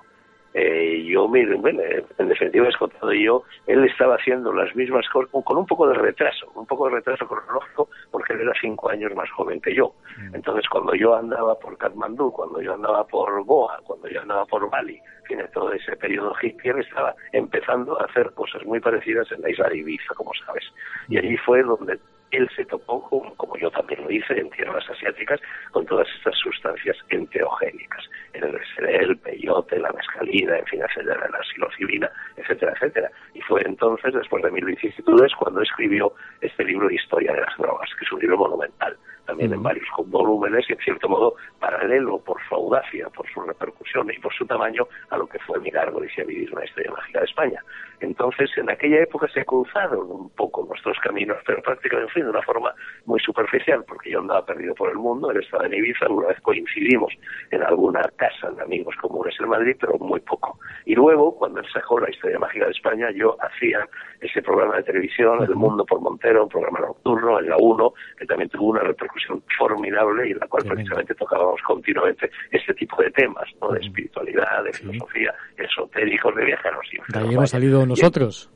Eh, 0.54 1.04
yo, 1.04 1.28
bueno, 1.28 1.82
en 2.18 2.28
definitiva, 2.28 2.68
Escotado 2.68 3.12
y 3.12 3.24
yo, 3.24 3.44
él 3.66 3.84
estaba 3.84 4.16
haciendo 4.16 4.52
las 4.52 4.74
mismas 4.74 5.08
cosas 5.08 5.30
con 5.30 5.56
un 5.56 5.66
poco 5.66 5.88
de 5.88 5.94
retraso, 5.94 6.50
un 6.54 6.66
poco 6.66 6.88
de 6.88 6.96
retraso 6.96 7.26
cronológico, 7.26 7.88
porque 8.10 8.32
él 8.32 8.40
era 8.40 8.52
cinco 8.60 8.90
años 8.90 9.14
más 9.14 9.30
joven 9.30 9.60
que 9.60 9.74
yo. 9.74 9.92
Mm. 10.16 10.36
Entonces, 10.36 10.68
cuando 10.68 10.94
yo 10.94 11.14
andaba 11.14 11.58
por 11.58 11.76
Katmandú, 11.76 12.32
cuando 12.32 12.60
yo 12.60 12.74
andaba 12.74 13.04
por 13.04 13.44
Goa, 13.44 13.78
cuando 13.84 14.08
yo 14.08 14.22
andaba 14.22 14.46
por 14.46 14.68
Bali, 14.70 15.00
en 15.28 15.50
todo 15.52 15.72
ese 15.72 15.96
periodo 15.96 16.34
hippie, 16.40 16.70
él 16.70 16.80
estaba 16.80 17.14
empezando 17.32 18.00
a 18.00 18.04
hacer 18.04 18.32
cosas 18.32 18.64
muy 18.64 18.80
parecidas 18.80 19.30
en 19.32 19.42
la 19.42 19.50
isla 19.50 19.68
de 19.68 19.78
Ibiza, 19.78 20.14
como 20.14 20.32
sabes. 20.46 20.64
Y 21.08 21.18
allí 21.18 21.36
fue 21.38 21.62
donde 21.62 21.98
él 22.30 22.48
se 22.54 22.64
topó, 22.64 23.00
como 23.36 23.56
yo 23.56 23.70
también 23.70 24.02
lo 24.04 24.10
hice, 24.10 24.38
en 24.38 24.50
tierras 24.50 24.88
asiáticas, 24.90 25.40
con 25.72 25.86
todas 25.86 26.06
estas 26.16 26.36
sustancias 26.36 26.96
enteogénicas, 27.08 28.04
el 28.32 28.58
el 28.78 29.16
peyote, 29.18 29.78
la 29.78 29.92
mescalina, 29.92 30.58
en 30.58 30.66
fin, 30.66 30.82
etcétera, 30.82 31.28
la 31.30 31.42
psilocibina, 31.42 32.10
etcétera, 32.36 32.72
etcétera. 32.76 33.10
Y 33.34 33.40
fue 33.42 33.62
entonces, 33.64 34.14
después 34.14 34.42
de 34.42 34.50
mil 34.50 34.64
vicisitudes, 34.64 35.32
cuando 35.34 35.62
escribió 35.62 36.12
este 36.40 36.64
libro 36.64 36.88
de 36.88 36.94
Historia 36.94 37.32
de 37.32 37.40
las 37.40 37.56
Drogas, 37.56 37.90
que 37.98 38.04
es 38.04 38.12
un 38.12 38.20
libro 38.20 38.38
monumental 38.38 38.96
también 39.28 39.52
en 39.52 39.62
varios 39.62 39.86
volúmenes 40.06 40.64
y 40.70 40.72
en 40.72 40.78
cierto 40.78 41.06
modo 41.06 41.34
paralelo 41.60 42.18
por 42.18 42.38
su 42.48 42.54
audacia, 42.54 43.10
por 43.10 43.28
su 43.30 43.42
repercusión 43.42 44.10
y 44.10 44.18
por 44.18 44.32
su 44.32 44.46
tamaño 44.46 44.88
a 45.10 45.18
lo 45.18 45.26
que 45.26 45.38
fue 45.40 45.60
Migargo 45.60 46.02
y 46.02 46.08
Vivir 46.24 46.50
una 46.50 46.64
historia 46.64 46.90
mágica 46.90 47.18
de 47.20 47.26
España. 47.26 47.62
Entonces, 48.00 48.50
en 48.56 48.70
aquella 48.70 49.02
época 49.02 49.28
se 49.28 49.44
cruzaron 49.44 50.10
un 50.10 50.30
poco 50.30 50.64
nuestros 50.66 50.98
caminos, 51.00 51.38
pero 51.46 51.62
prácticamente 51.62 52.12
fin, 52.12 52.24
de 52.24 52.30
una 52.30 52.42
forma 52.42 52.74
muy 53.06 53.20
superficial, 53.20 53.84
porque 53.86 54.10
yo 54.10 54.20
andaba 54.20 54.44
perdido 54.44 54.74
por 54.74 54.90
el 54.90 54.96
mundo, 54.96 55.30
él 55.30 55.42
estaba 55.42 55.66
en 55.66 55.74
Ibiza, 55.74 56.06
alguna 56.06 56.28
vez 56.28 56.40
coincidimos 56.40 57.12
en 57.50 57.62
alguna 57.62 58.02
casa 58.16 58.50
de 58.50 58.62
amigos 58.62 58.94
comunes 59.00 59.34
en 59.40 59.48
Madrid, 59.48 59.76
pero 59.80 59.98
muy 59.98 60.20
poco. 60.20 60.58
Y 60.84 60.94
luego, 60.94 61.36
cuando 61.36 61.60
él 61.60 61.66
sacó 61.72 62.00
la 62.00 62.10
historia 62.10 62.38
mágica 62.38 62.66
de 62.66 62.72
España, 62.72 63.10
yo 63.10 63.36
hacía 63.40 63.86
ese 64.20 64.42
programa 64.42 64.76
de 64.76 64.82
televisión, 64.82 65.42
El 65.42 65.54
Mundo 65.54 65.84
por 65.84 66.00
Montero, 66.00 66.44
un 66.44 66.48
programa 66.48 66.80
nocturno 66.80 67.38
en 67.38 67.48
la 67.48 67.56
1, 67.56 67.92
que 68.18 68.26
también 68.26 68.50
tuvo 68.50 68.70
una 68.70 68.80
repercusión 68.80 69.42
formidable 69.56 70.28
y 70.28 70.32
en 70.32 70.38
la 70.38 70.46
cual 70.46 70.64
precisamente 70.64 71.14
tocábamos 71.14 71.60
continuamente 71.62 72.30
este 72.50 72.74
tipo 72.74 73.00
de 73.02 73.10
temas, 73.10 73.44
¿no? 73.60 73.70
de 73.70 73.80
espiritualidad, 73.80 74.64
de 74.64 74.72
filosofía, 74.72 75.34
esotéricos, 75.56 76.34
de 76.34 76.44
viajeros. 76.44 76.86
De 77.08 77.18
ahí 77.18 77.34
hemos 77.34 77.50
salido 77.50 77.84
nosotros. 77.88 78.50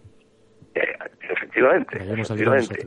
Eh, 0.75 0.81
efectivamente. 1.21 1.97
efectivamente. 1.97 2.87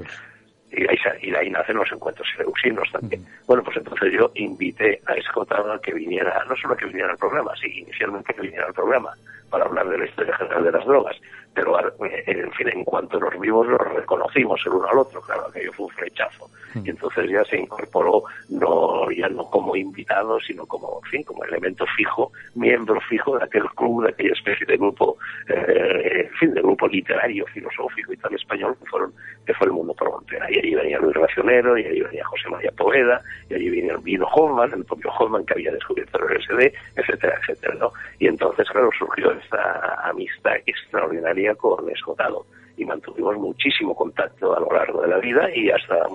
Y, 0.71 0.81
ahí, 0.87 0.97
y 1.21 1.31
de 1.31 1.37
ahí 1.37 1.49
nacen 1.49 1.77
los 1.77 1.89
encuentros 1.91 2.27
seleucinos 2.35 2.89
también. 2.91 3.25
Bueno, 3.47 3.63
pues 3.63 3.77
entonces 3.77 4.11
yo 4.13 4.31
invité 4.35 5.01
a 5.05 5.13
Escotado 5.13 5.71
a 5.71 5.81
que 5.81 5.93
viniera, 5.93 6.43
no 6.49 6.55
solo 6.55 6.75
que 6.75 6.85
viniera 6.85 7.11
al 7.11 7.17
programa, 7.17 7.51
sí, 7.55 7.67
inicialmente 7.79 8.33
que 8.33 8.41
viniera 8.41 8.65
al 8.67 8.73
programa 8.73 9.11
para 9.49 9.65
hablar 9.65 9.87
de 9.87 9.99
la 9.99 10.05
historia 10.05 10.35
general 10.35 10.63
de 10.63 10.71
las 10.71 10.85
drogas, 10.85 11.15
pero 11.55 11.77
en 11.99 12.51
fin, 12.51 12.67
en 12.67 12.83
cuanto 12.83 13.19
nos 13.19 13.39
vimos 13.39 13.67
nos 13.67 13.79
reconocimos 13.79 14.61
el 14.65 14.73
uno 14.73 14.87
al 14.87 14.97
otro, 14.99 15.21
claro, 15.21 15.47
aquello 15.47 15.71
fue 15.73 15.85
un 15.85 15.91
flechazo. 15.93 16.49
Y 16.83 16.89
entonces 16.89 17.29
ya 17.29 17.41
se 17.45 17.57
incorporó, 17.57 18.23
no 18.49 19.09
ya 19.09 19.29
no 19.29 19.49
como 19.49 19.77
invitado, 19.77 20.39
sino 20.41 20.65
como, 20.65 20.99
en 21.05 21.09
fin, 21.09 21.23
como 21.23 21.45
elemento 21.45 21.85
fijo, 21.95 22.33
miembro 22.55 22.99
fijo 23.01 23.37
de 23.37 23.45
aquel 23.45 23.63
club, 23.75 24.03
de 24.03 24.09
aquella 24.09 24.33
especie 24.33 24.65
de 24.65 24.75
grupo, 24.75 25.17
eh, 25.47 26.27
en 26.29 26.37
fin, 26.37 26.53
de 26.53 26.61
grupo 26.61 26.87
literario, 26.87 27.45
filosófico 27.47 28.11
y 28.11 28.17
tal 28.17 28.33
español 28.33 28.75
que 28.77 28.85
fueron, 28.87 29.13
que 29.45 29.53
fue 29.53 29.67
el 29.67 29.73
mundo 29.73 29.93
por 29.93 30.11
Montera. 30.11 30.51
Y 30.51 30.59
allí 30.59 30.75
venía 30.75 30.99
Luis 30.99 31.15
Racionero, 31.15 31.77
y 31.77 31.85
allí 31.85 32.01
venía 32.01 32.25
José 32.25 32.49
María 32.49 32.71
Poveda, 32.71 33.21
y 33.49 33.53
allí 33.53 33.69
venía 33.69 33.95
vino 33.97 34.27
Hoffman, 34.27 34.73
el 34.73 34.83
propio 34.83 35.11
Hoffman 35.11 35.45
que 35.45 35.53
había 35.53 35.71
descubierto 35.71 36.19
el 36.19 36.37
LSD, 36.37 36.73
etcétera, 36.97 37.39
etcétera, 37.41 37.75
¿no? 37.79 37.91
Y 38.19 38.27
entonces, 38.27 38.69
claro, 38.69 38.89
surgió 38.97 39.31
esta 39.31 40.09
amistad 40.09 40.55
extraordinaria 40.65 41.44
con 41.53 41.87
Escotado 41.91 42.45
y 42.77 42.85
mantuvimos 42.85 43.37
muchísimo 43.37 43.95
contacto 43.95 44.55
a 44.55 44.59
lo 44.59 44.69
largo 44.71 45.01
de 45.01 45.07
la 45.09 45.17
vida 45.17 45.49
y 45.53 45.69
hasta 45.69 46.07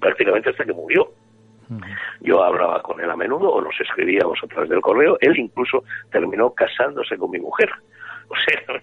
prácticamente 0.00 0.50
hasta 0.50 0.64
que 0.64 0.72
murió. 0.72 1.10
Yo 2.20 2.42
hablaba 2.42 2.82
con 2.82 3.00
él 3.00 3.10
a 3.10 3.16
menudo 3.16 3.50
o 3.50 3.60
nos 3.60 3.78
escribíamos 3.80 4.38
a 4.42 4.46
través 4.46 4.68
del 4.68 4.80
correo. 4.80 5.16
Él 5.20 5.38
incluso 5.38 5.84
terminó 6.10 6.50
casándose 6.50 7.16
con 7.16 7.30
mi 7.30 7.38
mujer. 7.38 7.70
O 8.28 8.34
sea, 8.36 8.80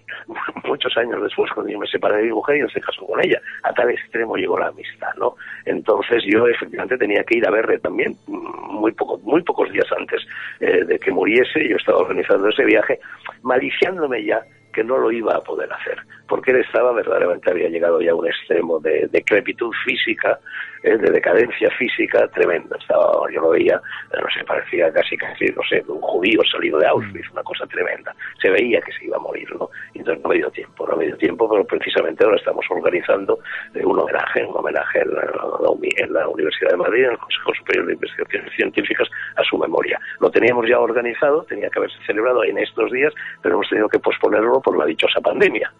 muchos 0.68 0.96
años 0.96 1.22
después, 1.22 1.50
cuando 1.52 1.72
yo 1.72 1.78
me 1.78 1.86
separé 1.86 2.18
de 2.18 2.22
mi 2.24 2.32
mujer, 2.32 2.56
y 2.56 2.60
él 2.60 2.70
se 2.72 2.80
casó 2.80 3.06
con 3.06 3.22
ella. 3.24 3.40
A 3.62 3.72
tal 3.72 3.90
extremo 3.90 4.36
llegó 4.36 4.58
la 4.58 4.68
amistad, 4.68 5.12
¿no? 5.18 5.34
Entonces 5.64 6.22
yo 6.26 6.46
efectivamente 6.46 6.98
tenía 6.98 7.24
que 7.24 7.38
ir 7.38 7.46
a 7.46 7.50
verle 7.50 7.78
también 7.78 8.16
muy, 8.26 8.92
poco, 8.92 9.18
muy 9.18 9.42
pocos 9.42 9.70
días 9.72 9.86
antes 9.96 10.26
eh, 10.60 10.84
de 10.84 10.98
que 10.98 11.10
muriese. 11.10 11.68
Yo 11.68 11.76
estaba 11.76 11.98
organizando 11.98 12.48
ese 12.48 12.64
viaje, 12.64 13.00
maliciándome 13.42 14.24
ya 14.24 14.42
que 14.72 14.84
no 14.84 14.98
lo 14.98 15.10
iba 15.10 15.34
a 15.34 15.40
poder 15.40 15.72
hacer, 15.72 15.98
porque 16.28 16.52
él 16.52 16.58
estaba 16.58 16.92
verdaderamente, 16.92 17.50
había 17.50 17.68
llegado 17.68 18.00
ya 18.00 18.12
a 18.12 18.14
un 18.14 18.26
extremo 18.26 18.80
de 18.80 19.08
decrepitud 19.10 19.72
física, 19.84 20.38
eh, 20.82 20.96
de 20.96 21.10
decadencia 21.10 21.70
física 21.72 22.26
tremenda. 22.28 22.76
Estaba, 22.78 23.30
yo 23.30 23.42
lo 23.42 23.50
veía, 23.50 23.80
no 24.14 24.30
sé, 24.30 24.44
parecía 24.44 24.90
casi, 24.92 25.16
casi, 25.16 25.46
no 25.46 25.62
sé, 25.68 25.82
un 25.86 26.00
judío 26.00 26.40
salido 26.50 26.78
de 26.78 26.86
Auschwitz, 26.86 27.30
una 27.32 27.42
cosa 27.42 27.66
tremenda. 27.66 28.14
Se 28.40 28.50
veía 28.50 28.80
que 28.80 28.92
se 28.92 29.04
iba 29.04 29.16
a 29.16 29.20
morir, 29.20 29.48
¿no? 29.56 29.68
Y 29.92 29.98
entonces 29.98 30.22
no 30.22 30.30
me 30.30 30.36
dio 30.36 30.50
tiempo, 30.50 30.86
no 30.86 30.96
me 30.96 31.06
dio 31.06 31.16
tiempo, 31.18 31.50
pero 31.50 31.64
precisamente 31.66 32.24
ahora 32.24 32.38
estamos 32.38 32.64
organizando 32.70 33.38
eh, 33.74 33.84
un 33.84 33.98
homenaje, 33.98 34.44
un 34.44 34.56
homenaje 34.56 35.00
en 35.00 36.12
la, 36.12 36.28
Universidad 36.28 36.70
de 36.70 36.76
Madrid, 36.76 37.04
en 37.04 37.10
el 37.10 37.18
Consejo 37.18 37.54
Superior 37.54 37.86
de 37.86 37.92
Investigaciones 37.94 38.54
Científicas, 38.54 39.08
a 39.36 39.44
su 39.44 39.58
memoria. 39.58 40.00
Lo 40.20 40.30
teníamos 40.30 40.66
ya 40.66 40.78
organizado, 40.78 41.42
tenía 41.44 41.68
que 41.68 41.78
haberse 41.78 41.98
celebrado 42.06 42.44
en 42.44 42.56
estos 42.58 42.90
días, 42.90 43.12
pero 43.42 43.56
hemos 43.56 43.68
tenido 43.68 43.88
que 43.88 43.98
posponerlo 43.98 44.59
por 44.60 44.76
la 44.78 44.86
dichosa 44.86 45.20
pandemia. 45.20 45.72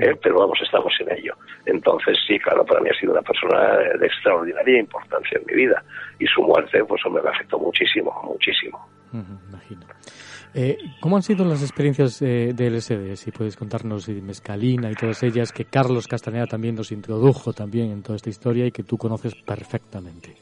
Eh, 0.00 0.16
pero 0.22 0.38
vamos, 0.38 0.58
estamos 0.62 0.92
en 1.00 1.18
ello. 1.18 1.34
Entonces, 1.66 2.16
sí, 2.26 2.38
claro, 2.38 2.64
para 2.64 2.80
mí 2.80 2.88
ha 2.88 2.98
sido 2.98 3.12
una 3.12 3.20
persona 3.20 3.76
de 3.98 4.06
extraordinaria 4.06 4.80
importancia 4.80 5.38
en 5.38 5.44
mi 5.46 5.64
vida 5.64 5.84
y 6.18 6.26
su 6.26 6.42
muerte, 6.42 6.82
pues, 6.84 7.02
me 7.10 7.20
afectó 7.28 7.58
muchísimo, 7.58 8.22
muchísimo. 8.24 8.88
imagino. 9.12 9.86
Eh, 10.54 10.76
¿Cómo 11.00 11.16
han 11.16 11.22
sido 11.22 11.44
las 11.44 11.62
experiencias 11.62 12.20
eh, 12.20 12.52
de 12.54 12.70
LSD? 12.70 13.16
Si 13.16 13.30
puedes 13.32 13.56
contarnos 13.56 14.06
de 14.06 14.20
Mezcalina 14.20 14.90
y 14.90 14.94
todas 14.94 15.22
ellas, 15.22 15.50
que 15.52 15.64
Carlos 15.64 16.06
Castaneda 16.06 16.46
también 16.46 16.74
nos 16.74 16.92
introdujo 16.92 17.52
también 17.52 17.90
en 17.90 18.02
toda 18.02 18.16
esta 18.16 18.28
historia 18.28 18.66
y 18.66 18.72
que 18.72 18.82
tú 18.82 18.98
conoces 18.98 19.34
perfectamente. 19.34 20.36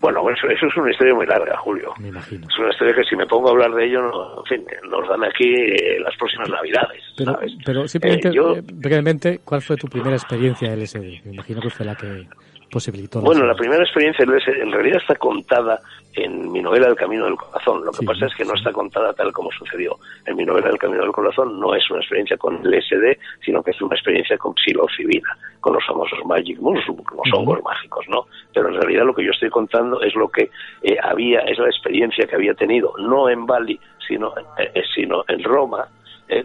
Bueno, 0.00 0.20
eso, 0.30 0.48
eso 0.48 0.66
es 0.66 0.76
una 0.76 0.90
historia 0.90 1.14
muy 1.14 1.26
larga, 1.26 1.56
Julio. 1.58 1.92
Me 2.00 2.08
imagino. 2.08 2.46
Es 2.48 2.58
una 2.58 2.70
historia 2.70 2.94
que 2.94 3.04
si 3.04 3.16
me 3.16 3.26
pongo 3.26 3.48
a 3.48 3.50
hablar 3.50 3.70
de 3.72 3.84
ello, 3.84 4.00
en 4.38 4.44
fin, 4.46 4.66
nos 4.88 5.06
dan 5.06 5.22
aquí 5.24 5.52
eh, 5.52 6.00
las 6.00 6.16
próximas 6.16 6.48
Navidades. 6.48 7.02
Pero, 7.18 7.38
pero 7.64 7.86
simplemente, 7.86 8.28
eh, 8.28 8.32
eh, 8.32 8.62
brevemente, 8.72 9.40
¿cuál 9.44 9.60
fue 9.60 9.76
tu 9.76 9.88
primera 9.88 10.16
experiencia 10.16 10.74
LSD? 10.74 11.24
Me 11.26 11.34
imagino 11.34 11.60
que 11.60 11.68
fue 11.68 11.84
la 11.84 11.94
que 11.94 12.26
posibilitó. 12.70 13.20
Bueno, 13.20 13.44
la 13.44 13.54
primera 13.54 13.82
experiencia 13.82 14.24
en 14.24 14.72
realidad 14.72 14.98
está 15.00 15.16
contada 15.16 15.80
en 16.14 16.50
mi 16.50 16.60
novela 16.60 16.88
El 16.88 16.96
Camino 16.96 17.24
del 17.24 17.36
Corazón. 17.36 17.84
Lo 17.84 17.92
que 17.92 18.04
pasa 18.04 18.26
es 18.26 18.34
que 18.34 18.44
no 18.44 18.54
está 18.54 18.72
contada 18.72 19.12
tal 19.12 19.32
como 19.32 19.50
sucedió. 19.52 19.96
En 20.26 20.36
mi 20.36 20.44
novela 20.44 20.68
El 20.68 20.78
Camino 20.78 21.02
del 21.02 21.12
Corazón 21.12 21.60
no 21.60 21.74
es 21.74 21.88
una 21.90 22.00
experiencia 22.00 22.36
con 22.36 22.56
LSD, 22.62 23.18
sino 23.44 23.62
que 23.62 23.70
es 23.70 23.80
una 23.80 23.94
experiencia 23.94 24.36
con 24.38 24.54
psilocibina, 24.56 25.36
con 25.60 25.74
los 25.74 25.84
famosos 25.86 26.18
magic 26.24 26.58
mushrooms, 26.58 27.04
los 27.14 27.38
hongos 27.38 27.62
mágicos, 27.62 28.04
¿no? 28.08 28.26
Pero 28.52 28.68
en 28.68 28.74
realidad 28.74 29.04
lo 29.04 29.14
que 29.14 29.24
yo 29.24 29.30
estoy 29.30 29.50
contando 29.50 30.00
es 30.02 30.14
lo 30.14 30.28
que 30.28 30.50
eh, 30.82 30.96
había, 31.02 31.40
es 31.40 31.58
la 31.58 31.66
experiencia 31.66 32.26
que 32.26 32.34
había 32.34 32.54
tenido, 32.54 32.92
no 32.98 33.28
en 33.28 33.46
Bali, 33.46 33.78
sino, 34.06 34.32
eh, 34.58 34.70
eh, 34.74 34.82
sino 34.94 35.24
en 35.28 35.42
Roma, 35.42 35.86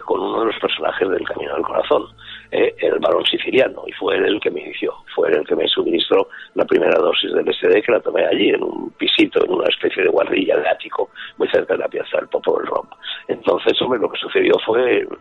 con 0.04 0.20
uno 0.20 0.40
de 0.40 0.46
los 0.48 0.60
personajes 0.60 1.08
del 1.08 1.24
Camino 1.28 1.54
del 1.54 1.62
Corazón. 1.62 2.08
Eh, 2.52 2.76
el 2.78 3.00
varón 3.00 3.26
siciliano, 3.26 3.84
y 3.88 3.92
fue 3.94 4.16
él 4.18 4.26
el 4.26 4.40
que 4.40 4.52
me 4.52 4.62
inició, 4.62 4.94
fue 5.14 5.30
él 5.30 5.38
el 5.40 5.48
que 5.48 5.56
me 5.56 5.68
suministró 5.68 6.30
la 6.54 6.66
primera 6.66 6.98
dosis 7.00 7.34
del 7.34 7.52
SD 7.54 7.82
que 7.82 7.92
la 7.92 8.00
tomé 8.00 8.26
allí, 8.26 8.50
en 8.50 8.64
un 8.64 8.92
pisito, 8.92 9.44
en 9.44 9.52
una 9.52 9.68
especie 9.68 10.04
de 10.04 10.10
guardilla 10.10 10.58
de 10.58 10.68
ático, 10.70 11.10
muy 11.38 11.48
cerca 11.50 11.74
de 11.74 11.80
la 11.80 11.88
piazza 11.88 12.18
del 12.18 12.28
Popolo 12.28 12.60
del 12.60 12.68
Roma. 12.68 12.98
Entonces, 13.28 13.82
hombre, 13.82 14.00
lo 14.00 14.10
que 14.10 14.20
sucedió 14.20 14.54
fue 14.66 15.08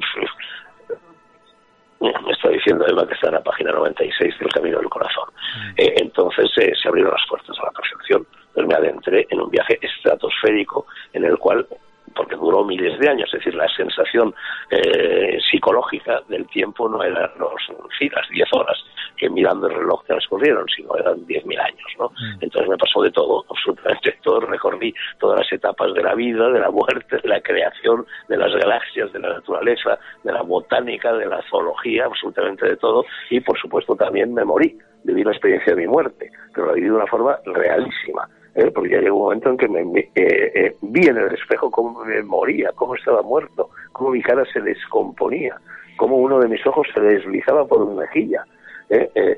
me 2.00 2.32
está 2.32 2.48
diciendo 2.50 2.86
Eva 2.86 3.06
que 3.06 3.14
está 3.14 3.28
en 3.28 3.34
la 3.34 3.42
página 3.42 3.72
96 3.72 4.38
del 4.38 4.52
Camino 4.52 4.78
del 4.78 4.88
Corazón. 4.88 5.28
Mm. 5.32 5.70
Eh, 5.76 5.94
entonces 5.96 6.50
eh, 6.58 6.72
se 6.80 6.88
abrieron 6.88 7.12
las 7.12 7.26
puertas 7.28 7.56
a 7.58 7.64
la 7.64 7.72
percepción. 7.72 8.26
Entonces 8.48 8.66
me 8.66 8.74
adentré 8.74 9.26
en 9.30 9.40
un 9.40 9.50
viaje 9.50 9.78
estratosférico 9.80 10.86
en 11.12 11.24
el 11.24 11.38
cual 11.38 11.66
porque 12.14 12.36
duró 12.36 12.64
miles 12.64 12.98
de 12.98 13.08
años, 13.08 13.28
es 13.32 13.40
decir, 13.40 13.54
la 13.54 13.68
sensación 13.68 14.34
eh, 14.70 15.38
psicológica 15.50 16.20
del 16.28 16.46
tiempo 16.46 16.88
no 16.88 17.02
eran 17.02 17.30
los, 17.38 17.52
sí, 17.98 18.08
las 18.08 18.28
10 18.28 18.48
horas 18.52 18.78
que 19.16 19.28
mirando 19.30 19.68
el 19.68 19.74
reloj 19.74 20.04
transcurrieron, 20.06 20.66
sino 20.74 20.96
eran 20.96 21.26
10.000 21.26 21.60
años, 21.60 21.86
¿no? 21.98 22.08
Mm. 22.08 22.38
Entonces 22.40 22.68
me 22.68 22.76
pasó 22.76 23.02
de 23.02 23.10
todo, 23.10 23.44
absolutamente 23.50 24.18
todo 24.22 24.40
recorrí 24.40 24.94
todas 25.18 25.40
las 25.40 25.52
etapas 25.52 25.92
de 25.94 26.02
la 26.02 26.14
vida, 26.14 26.48
de 26.50 26.60
la 26.60 26.70
muerte, 26.70 27.18
de 27.22 27.28
la 27.28 27.40
creación, 27.40 28.06
de 28.28 28.36
las 28.36 28.52
galaxias, 28.54 29.12
de 29.12 29.18
la 29.20 29.34
naturaleza, 29.34 29.98
de 30.22 30.32
la 30.32 30.42
botánica, 30.42 31.12
de 31.12 31.26
la 31.26 31.42
zoología, 31.48 32.06
absolutamente 32.06 32.66
de 32.66 32.76
todo, 32.76 33.04
y 33.30 33.40
por 33.40 33.58
supuesto 33.58 33.94
también 33.94 34.34
me 34.34 34.44
morí, 34.44 34.76
viví 35.04 35.22
la 35.22 35.32
experiencia 35.32 35.74
de 35.74 35.82
mi 35.82 35.88
muerte, 35.88 36.30
pero 36.52 36.66
la 36.68 36.72
viví 36.72 36.86
de 36.86 36.94
una 36.94 37.06
forma 37.06 37.38
realísima. 37.44 38.28
¿Eh? 38.54 38.70
porque 38.70 38.90
ya 38.90 39.00
llegó 39.00 39.16
un 39.16 39.22
momento 39.22 39.50
en 39.50 39.56
que 39.56 39.68
me, 39.68 39.80
eh, 40.00 40.08
eh, 40.14 40.76
vi 40.82 41.06
en 41.06 41.16
el 41.16 41.32
espejo 41.34 41.70
cómo 41.70 42.04
me 42.04 42.22
moría, 42.22 42.70
cómo 42.74 42.94
estaba 42.94 43.22
muerto, 43.22 43.70
cómo 43.92 44.10
mi 44.10 44.22
cara 44.22 44.44
se 44.52 44.60
descomponía, 44.60 45.56
cómo 45.96 46.16
uno 46.16 46.38
de 46.40 46.48
mis 46.48 46.64
ojos 46.66 46.86
se 46.94 47.00
deslizaba 47.00 47.66
por 47.66 47.82
una 47.82 48.02
mejilla. 48.02 48.44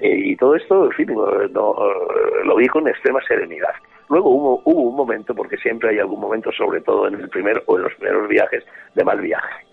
y 0.02 0.36
todo 0.36 0.56
esto, 0.56 0.84
en 0.86 0.92
fin, 0.92 1.08
lo 1.14 2.56
vi 2.56 2.66
con 2.66 2.88
extrema 2.88 3.20
serenidad. 3.26 3.74
Luego 4.08 4.30
hubo, 4.30 4.62
hubo 4.64 4.82
un 4.82 4.96
momento, 4.96 5.34
porque 5.34 5.56
siempre 5.56 5.90
hay 5.90 5.98
algún 5.98 6.20
momento, 6.20 6.52
sobre 6.52 6.80
todo 6.80 7.08
en 7.08 7.14
el 7.14 7.28
primer 7.28 7.62
o 7.66 7.76
en 7.76 7.84
los 7.84 7.94
primeros 7.94 8.28
viajes, 8.28 8.64
de 8.94 9.04
mal 9.04 9.20
viaje. 9.20 9.64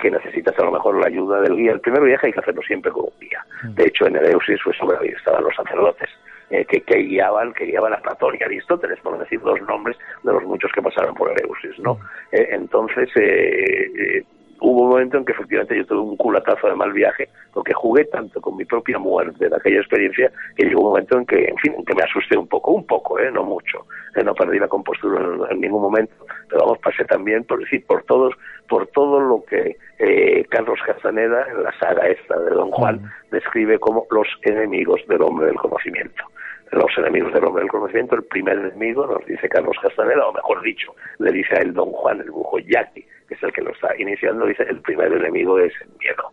que 0.00 0.10
necesitas 0.10 0.58
a 0.58 0.64
lo 0.64 0.72
mejor 0.72 1.00
la 1.00 1.06
ayuda 1.06 1.40
del 1.40 1.56
guía. 1.56 1.72
El 1.72 1.80
primer 1.80 2.02
viaje 2.02 2.26
hay 2.26 2.32
que 2.32 2.40
hacerlo 2.40 2.62
siempre 2.62 2.92
con 2.92 3.04
un 3.04 3.20
guía. 3.20 3.44
Mm. 3.62 3.74
De 3.74 3.84
hecho, 3.84 4.06
en 4.06 4.16
el 4.16 4.26
Eusis 4.26 4.60
fue 4.62 4.74
sobre 4.74 4.98
ahí 4.98 5.14
estaban 5.16 5.44
los 5.44 5.54
sacerdotes 5.54 6.10
eh, 6.52 6.66
que, 6.66 6.82
que, 6.82 6.98
guiaban, 6.98 7.54
que 7.54 7.64
guiaban 7.64 7.94
a 7.94 8.02
Platón 8.02 8.36
y 8.38 8.44
Aristóteles, 8.44 9.00
por 9.00 9.18
decir 9.18 9.40
dos 9.40 9.58
nombres 9.62 9.96
de 10.22 10.34
los 10.34 10.44
muchos 10.44 10.70
que 10.70 10.82
pasaron 10.82 11.14
por 11.14 11.30
Eleusis, 11.30 11.78
¿no? 11.78 11.94
Mm. 11.94 11.98
Eh, 12.32 12.48
entonces, 12.50 13.08
eh, 13.16 14.22
hubo 14.60 14.82
un 14.82 14.90
momento 14.90 15.16
en 15.16 15.24
que 15.24 15.32
efectivamente 15.32 15.74
yo 15.74 15.86
tuve 15.86 16.00
un 16.00 16.16
culatazo 16.18 16.68
de 16.68 16.74
mal 16.74 16.92
viaje, 16.92 17.30
porque 17.54 17.72
jugué 17.72 18.04
tanto 18.04 18.38
con 18.42 18.54
mi 18.58 18.66
propia 18.66 18.98
muerte 18.98 19.48
de 19.48 19.56
aquella 19.56 19.78
experiencia, 19.78 20.30
que 20.54 20.66
llegó 20.66 20.82
un 20.82 20.88
momento 20.88 21.16
en 21.16 21.24
que, 21.24 21.42
en 21.42 21.56
fin, 21.56 21.72
que 21.86 21.94
me 21.94 22.02
asusté 22.02 22.36
un 22.36 22.46
poco, 22.46 22.72
un 22.72 22.86
poco, 22.86 23.18
¿eh? 23.18 23.30
no 23.32 23.44
mucho, 23.44 23.86
no 24.22 24.34
perdí 24.34 24.58
la 24.58 24.68
compostura 24.68 25.24
en, 25.50 25.58
ningún 25.58 25.80
momento, 25.80 26.12
pero 26.50 26.64
vamos, 26.64 26.80
pasé 26.80 27.06
también, 27.06 27.44
por 27.44 27.60
decir, 27.60 27.82
por 27.86 28.02
todos, 28.02 28.34
por 28.68 28.86
todo 28.88 29.20
lo 29.20 29.42
que 29.44 29.78
Carlos 30.50 30.80
Castaneda, 30.84 31.46
en 31.48 31.62
la 31.62 31.72
saga 31.78 32.08
esta 32.08 32.38
de 32.38 32.50
Don 32.50 32.70
Juan, 32.72 32.96
mm. 32.96 33.10
describe 33.30 33.78
como 33.78 34.06
los 34.10 34.28
enemigos 34.42 35.00
del 35.08 35.22
hombre 35.22 35.46
del 35.46 35.56
conocimiento 35.56 36.22
los 36.72 36.96
enemigos 36.96 37.32
del 37.34 37.44
hombre 37.44 37.62
del 37.62 37.70
conocimiento, 37.70 38.16
el 38.16 38.24
primer 38.24 38.58
enemigo, 38.58 39.06
nos 39.06 39.24
dice 39.26 39.48
Carlos 39.48 39.76
Castaneda, 39.82 40.26
o 40.26 40.32
mejor 40.32 40.62
dicho, 40.62 40.94
le 41.18 41.30
dice 41.30 41.54
a 41.54 41.60
él 41.60 41.74
don 41.74 41.92
Juan, 41.92 42.20
el 42.20 42.30
bujo 42.30 42.58
Yaqui, 42.58 43.04
que 43.28 43.34
es 43.34 43.42
el 43.42 43.52
que 43.52 43.60
lo 43.60 43.72
está 43.72 43.94
iniciando, 43.98 44.46
dice, 44.46 44.64
el 44.64 44.80
primer 44.80 45.12
enemigo 45.12 45.58
es 45.58 45.72
el 45.82 45.90
miedo, 46.00 46.32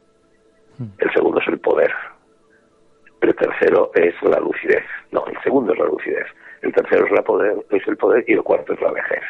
hmm. 0.78 0.86
el 0.98 1.12
segundo 1.12 1.42
es 1.42 1.48
el 1.50 1.60
poder, 1.60 1.92
el 3.22 3.36
tercero 3.36 3.92
es 3.96 4.16
la 4.22 4.40
lucidez, 4.40 4.86
no, 5.12 5.26
el 5.28 5.38
segundo 5.44 5.74
es 5.74 5.80
la 5.80 5.86
lucidez, 5.86 6.28
el 6.62 6.74
tercero 6.74 7.06
es, 7.06 7.12
la 7.12 7.22
poder, 7.22 7.58
es 7.70 7.86
el 7.88 7.98
poder 7.98 8.24
y 8.26 8.34
el 8.34 8.44
cuarto 8.44 8.74
es 8.74 8.82
la 8.82 8.92
vejez. 8.92 9.24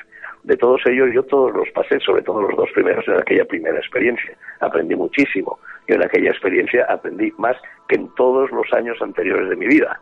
De 0.44 0.56
todos 0.56 0.82
ellos 0.86 1.10
yo 1.14 1.24
todos 1.24 1.54
los 1.54 1.70
pasé, 1.72 2.00
sobre 2.00 2.22
todo 2.22 2.42
los 2.42 2.56
dos 2.56 2.70
primeros 2.74 3.06
en 3.08 3.16
aquella 3.16 3.46
primera 3.46 3.78
experiencia. 3.78 4.38
Aprendí 4.62 4.96
muchísimo. 4.96 5.60
y 5.86 5.94
en 5.94 6.04
aquella 6.04 6.30
experiencia 6.30 6.86
aprendí 6.88 7.34
más 7.38 7.58
que 7.88 7.96
en 7.96 8.08
todos 8.16 8.50
los 8.52 8.72
años 8.74 9.02
anteriores 9.02 9.50
de 9.50 9.56
mi 9.58 9.68
vida 9.68 10.00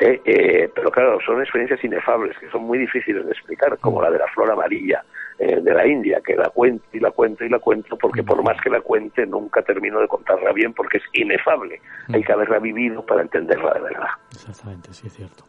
eh, 0.00 0.18
eh, 0.24 0.70
pero 0.74 0.90
claro, 0.90 1.18
son 1.24 1.40
experiencias 1.40 1.84
inefables 1.84 2.36
que 2.38 2.50
son 2.50 2.62
muy 2.62 2.78
difíciles 2.78 3.24
de 3.24 3.32
explicar, 3.32 3.76
como 3.78 4.00
la 4.00 4.10
de 4.10 4.18
la 4.18 4.26
flor 4.28 4.50
amarilla 4.50 5.04
eh, 5.38 5.60
de 5.60 5.74
la 5.74 5.86
India, 5.86 6.22
que 6.24 6.34
la 6.34 6.48
cuento 6.48 6.84
y 6.94 7.00
la 7.00 7.10
cuento 7.10 7.44
y 7.44 7.50
la 7.50 7.58
cuento, 7.58 7.98
porque 7.98 8.22
por 8.22 8.42
más 8.42 8.58
que 8.62 8.70
la 8.70 8.80
cuente 8.80 9.26
nunca 9.26 9.60
termino 9.60 10.00
de 10.00 10.08
contarla 10.08 10.52
bien, 10.52 10.72
porque 10.72 10.98
es 10.98 11.04
inefable. 11.12 11.82
Hay 12.08 12.22
que 12.22 12.32
haberla 12.32 12.58
vivido 12.58 13.04
para 13.04 13.20
entenderla 13.20 13.74
de 13.74 13.80
verdad. 13.80 14.08
Exactamente, 14.32 14.94
sí 14.94 15.06
es 15.06 15.12
cierto. 15.12 15.44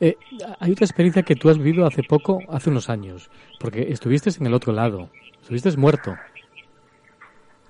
hay 0.00 0.72
otra 0.72 0.84
experiencia 0.84 1.22
que 1.22 1.36
tú 1.36 1.48
has 1.48 1.58
vivido 1.58 1.86
hace 1.86 2.02
poco, 2.02 2.40
hace 2.48 2.70
unos 2.70 2.90
años, 2.90 3.30
porque 3.60 3.82
estuviste 3.82 4.30
en 4.40 4.46
el 4.46 4.54
otro 4.54 4.72
lado, 4.72 5.10
estuviste 5.40 5.70
muerto. 5.76 6.16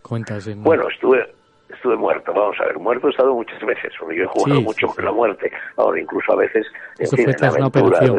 Cuentas 0.00 0.46
en... 0.46 0.62
Bueno, 0.62 0.88
estuve, 0.88 1.35
estuve 1.76 1.96
muerto. 1.96 2.32
Vamos 2.32 2.56
a 2.60 2.66
ver, 2.66 2.78
muerto 2.78 3.06
he 3.06 3.10
estado 3.10 3.34
muchas 3.34 3.60
veces, 3.64 3.92
porque 3.98 4.16
yo 4.16 4.24
he 4.24 4.26
jugado 4.26 4.60
mucho 4.60 4.88
con 4.88 5.04
la 5.04 5.12
muerte. 5.12 5.50
Ahora, 5.76 6.00
incluso 6.00 6.32
a 6.32 6.36
veces, 6.36 6.66
en, 6.98 7.08
fin, 7.08 7.30
en 7.30 7.44
aventuras 7.44 8.10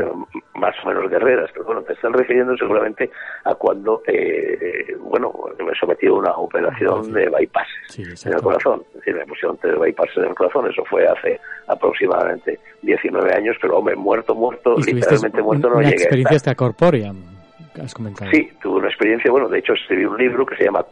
más 0.56 0.76
o 0.84 0.88
menos 0.88 1.10
guerreras. 1.10 1.50
Pero 1.54 1.66
bueno, 1.66 1.82
te 1.82 1.94
están 1.94 2.14
refiriendo 2.14 2.56
seguramente 2.58 3.10
a 3.44 3.56
cuando, 3.56 4.02
eh, 4.08 4.96
bueno, 5.00 5.34
me 5.60 5.74
sometí 5.80 6.08
a 6.08 6.14
una 6.14 6.32
operación 6.32 7.12
de 7.12 7.30
bypass 7.30 7.68
en 7.98 8.34
el 8.34 8.42
corazón. 8.42 8.84
Es 8.90 8.96
decir, 8.96 9.16
me 9.16 9.26
pusieron 9.26 9.58
tres 9.58 9.80
bypasses 9.80 10.18
en 10.18 10.26
el 10.26 10.36
corazón. 10.36 10.70
Eso 10.70 10.84
fue 10.86 11.08
hace 11.08 11.40
aproximadamente 11.68 12.60
19 12.82 13.34
años, 13.34 13.56
pero 13.62 13.78
hombre, 13.78 13.96
muerto, 13.96 14.36
muerto, 14.36 14.76
literalmente 14.78 15.42
muerto 15.42 15.70
no 15.70 15.82
llegué. 15.82 15.96
experiencia 15.96 16.38
hasta 16.38 16.56
corpórea, 16.56 17.14
has 17.82 17.94
comentado. 17.94 18.32
Sí, 18.32 18.50
tuve 18.62 18.80
una 18.80 18.88
experiencia, 18.88 19.32
bueno, 19.32 19.48
de 19.50 19.60
hecho 19.60 19.74
escribí 19.74 20.06
un 20.06 20.18
libro 20.18 20.46
que 20.46 20.56
se 20.56 20.66
llama 20.66 20.84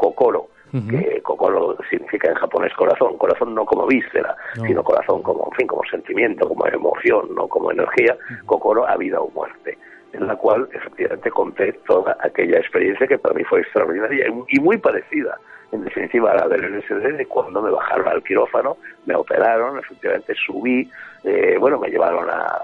Que 0.71 1.21
Kokoro 1.21 1.77
significa 1.89 2.29
en 2.29 2.35
japonés 2.35 2.73
corazón, 2.73 3.17
corazón 3.17 3.55
no 3.55 3.65
como 3.65 3.87
víscera, 3.87 4.35
sino 4.55 4.83
corazón 4.83 5.21
como, 5.21 5.47
en 5.51 5.57
fin, 5.57 5.67
como 5.67 5.83
sentimiento, 5.89 6.47
como 6.47 6.67
emoción, 6.67 7.33
no 7.33 7.47
como 7.47 7.71
energía, 7.71 8.17
Kokoro 8.45 8.87
a 8.87 8.97
vida 8.97 9.21
o 9.21 9.29
muerte 9.31 9.77
en 10.13 10.27
la 10.27 10.35
cual 10.35 10.67
efectivamente 10.73 11.29
conté 11.29 11.73
toda 11.85 12.17
aquella 12.21 12.59
experiencia 12.59 13.05
que 13.07 13.17
para 13.17 13.35
mí 13.35 13.43
fue 13.43 13.61
extraordinaria 13.61 14.27
y 14.47 14.59
muy 14.59 14.77
parecida, 14.77 15.37
en 15.75 15.83
definitiva, 15.83 16.33
la 16.33 16.47
del 16.47 16.77
LSD, 16.77 17.17
de 17.17 17.25
cuando 17.25 17.61
me 17.61 17.69
bajaron 17.69 18.07
al 18.07 18.23
quirófano, 18.23 18.77
me 19.05 19.15
operaron, 19.15 19.77
efectivamente 19.77 20.33
subí, 20.45 20.89
eh, 21.23 21.57
bueno, 21.59 21.79
me 21.79 21.89
llevaron 21.89 22.29
a, 22.29 22.61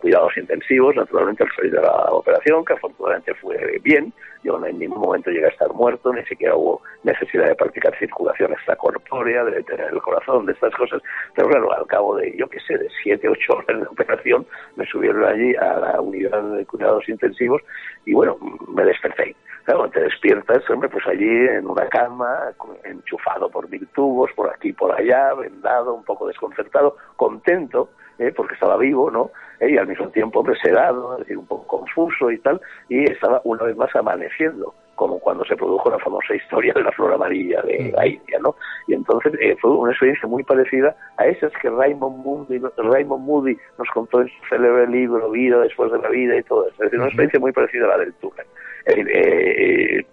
cuidados 0.00 0.36
intensivos, 0.36 0.94
naturalmente 0.96 1.44
al 1.44 1.50
salir 1.54 1.72
de 1.72 1.82
la 1.82 2.12
operación, 2.12 2.64
que 2.64 2.74
afortunadamente 2.74 3.34
fue 3.34 3.80
bien. 3.82 4.12
Yo 4.42 4.64
en 4.64 4.78
ningún 4.78 5.00
momento 5.00 5.30
llegué 5.30 5.46
a 5.46 5.50
estar 5.50 5.72
muerto, 5.72 6.12
ni 6.12 6.24
siquiera 6.24 6.54
hubo 6.54 6.82
necesidad 7.02 7.48
de 7.48 7.54
practicar 7.56 7.96
circulación 7.98 8.52
extracorpórea, 8.52 9.44
de 9.44 9.56
detener 9.56 9.88
el 9.92 10.00
corazón, 10.00 10.46
de 10.46 10.52
estas 10.52 10.74
cosas. 10.74 11.02
Pero 11.34 11.48
claro, 11.48 11.72
al 11.72 11.86
cabo 11.86 12.16
de, 12.16 12.36
yo 12.36 12.48
qué 12.48 12.60
sé, 12.60 12.78
de 12.78 12.88
siete, 13.02 13.28
ocho 13.28 13.54
horas 13.54 13.80
de 13.80 13.86
operación, 13.88 14.46
me 14.76 14.86
subieron 14.86 15.24
allí 15.24 15.54
a 15.56 15.78
la 15.78 16.00
unidad 16.00 16.42
de 16.42 16.64
cuidados 16.66 17.08
intensivos 17.08 17.62
y 18.04 18.14
bueno, 18.14 18.38
me 18.68 18.84
desperté. 18.84 19.34
Claro, 19.66 19.90
te 19.90 19.98
despiertas, 19.98 20.62
hombre, 20.70 20.88
pues 20.88 21.04
allí 21.08 21.28
en 21.28 21.66
una 21.66 21.88
cama, 21.88 22.52
enchufado 22.84 23.50
por 23.50 23.68
mil 23.68 23.84
tubos, 23.88 24.30
por 24.36 24.48
aquí, 24.48 24.72
por 24.72 24.92
allá, 24.92 25.34
vendado, 25.34 25.92
un 25.92 26.04
poco 26.04 26.28
desconcertado, 26.28 26.96
contento, 27.16 27.88
¿eh? 28.20 28.32
porque 28.36 28.54
estaba 28.54 28.76
vivo, 28.76 29.10
¿no? 29.10 29.32
¿Eh? 29.58 29.72
Y 29.72 29.76
al 29.76 29.88
mismo 29.88 30.08
tiempo, 30.10 30.38
hombre, 30.38 30.54
sedado, 30.62 31.14
es 31.14 31.18
decir, 31.22 31.36
un 31.36 31.46
poco 31.46 31.66
confuso 31.78 32.30
y 32.30 32.38
tal, 32.38 32.60
y 32.88 33.10
estaba 33.10 33.40
una 33.42 33.64
vez 33.64 33.76
más 33.76 33.92
amaneciendo 33.96 34.72
como 34.94 35.18
cuando 35.18 35.44
se 35.44 35.56
produjo 35.56 35.90
la 35.90 35.98
famosa 35.98 36.36
historia 36.36 36.72
de 36.72 36.84
la 36.84 36.92
flor 36.92 37.14
amarilla 37.14 37.60
de 37.62 37.92
la 37.94 38.06
India, 38.06 38.38
¿no? 38.40 38.54
Y 38.86 38.94
entonces 38.94 39.34
eh, 39.40 39.56
fue 39.60 39.72
una 39.72 39.90
experiencia 39.90 40.28
muy 40.28 40.44
parecida 40.44 40.94
a 41.16 41.26
esas 41.26 41.52
que 41.60 41.68
Raymond 41.68 42.24
Moody, 42.24 42.62
Raymond 42.76 43.24
Moody 43.24 43.58
nos 43.78 43.88
contó 43.90 44.22
en 44.22 44.28
su 44.28 44.48
célebre 44.48 44.86
libro 44.86 45.28
Vida 45.32 45.58
después 45.58 45.90
de 45.90 45.98
la 45.98 46.08
vida 46.08 46.36
y 46.36 46.42
todo 46.44 46.68
eso. 46.68 46.74
Es 46.74 46.78
decir, 46.78 46.98
una 46.98 47.08
experiencia 47.08 47.40
muy 47.40 47.52
parecida 47.52 47.84
a 47.84 47.88
la 47.88 47.98
del 47.98 48.14
túnel. 48.14 48.46
Eh, 48.86 49.04
eh, 49.08 50.06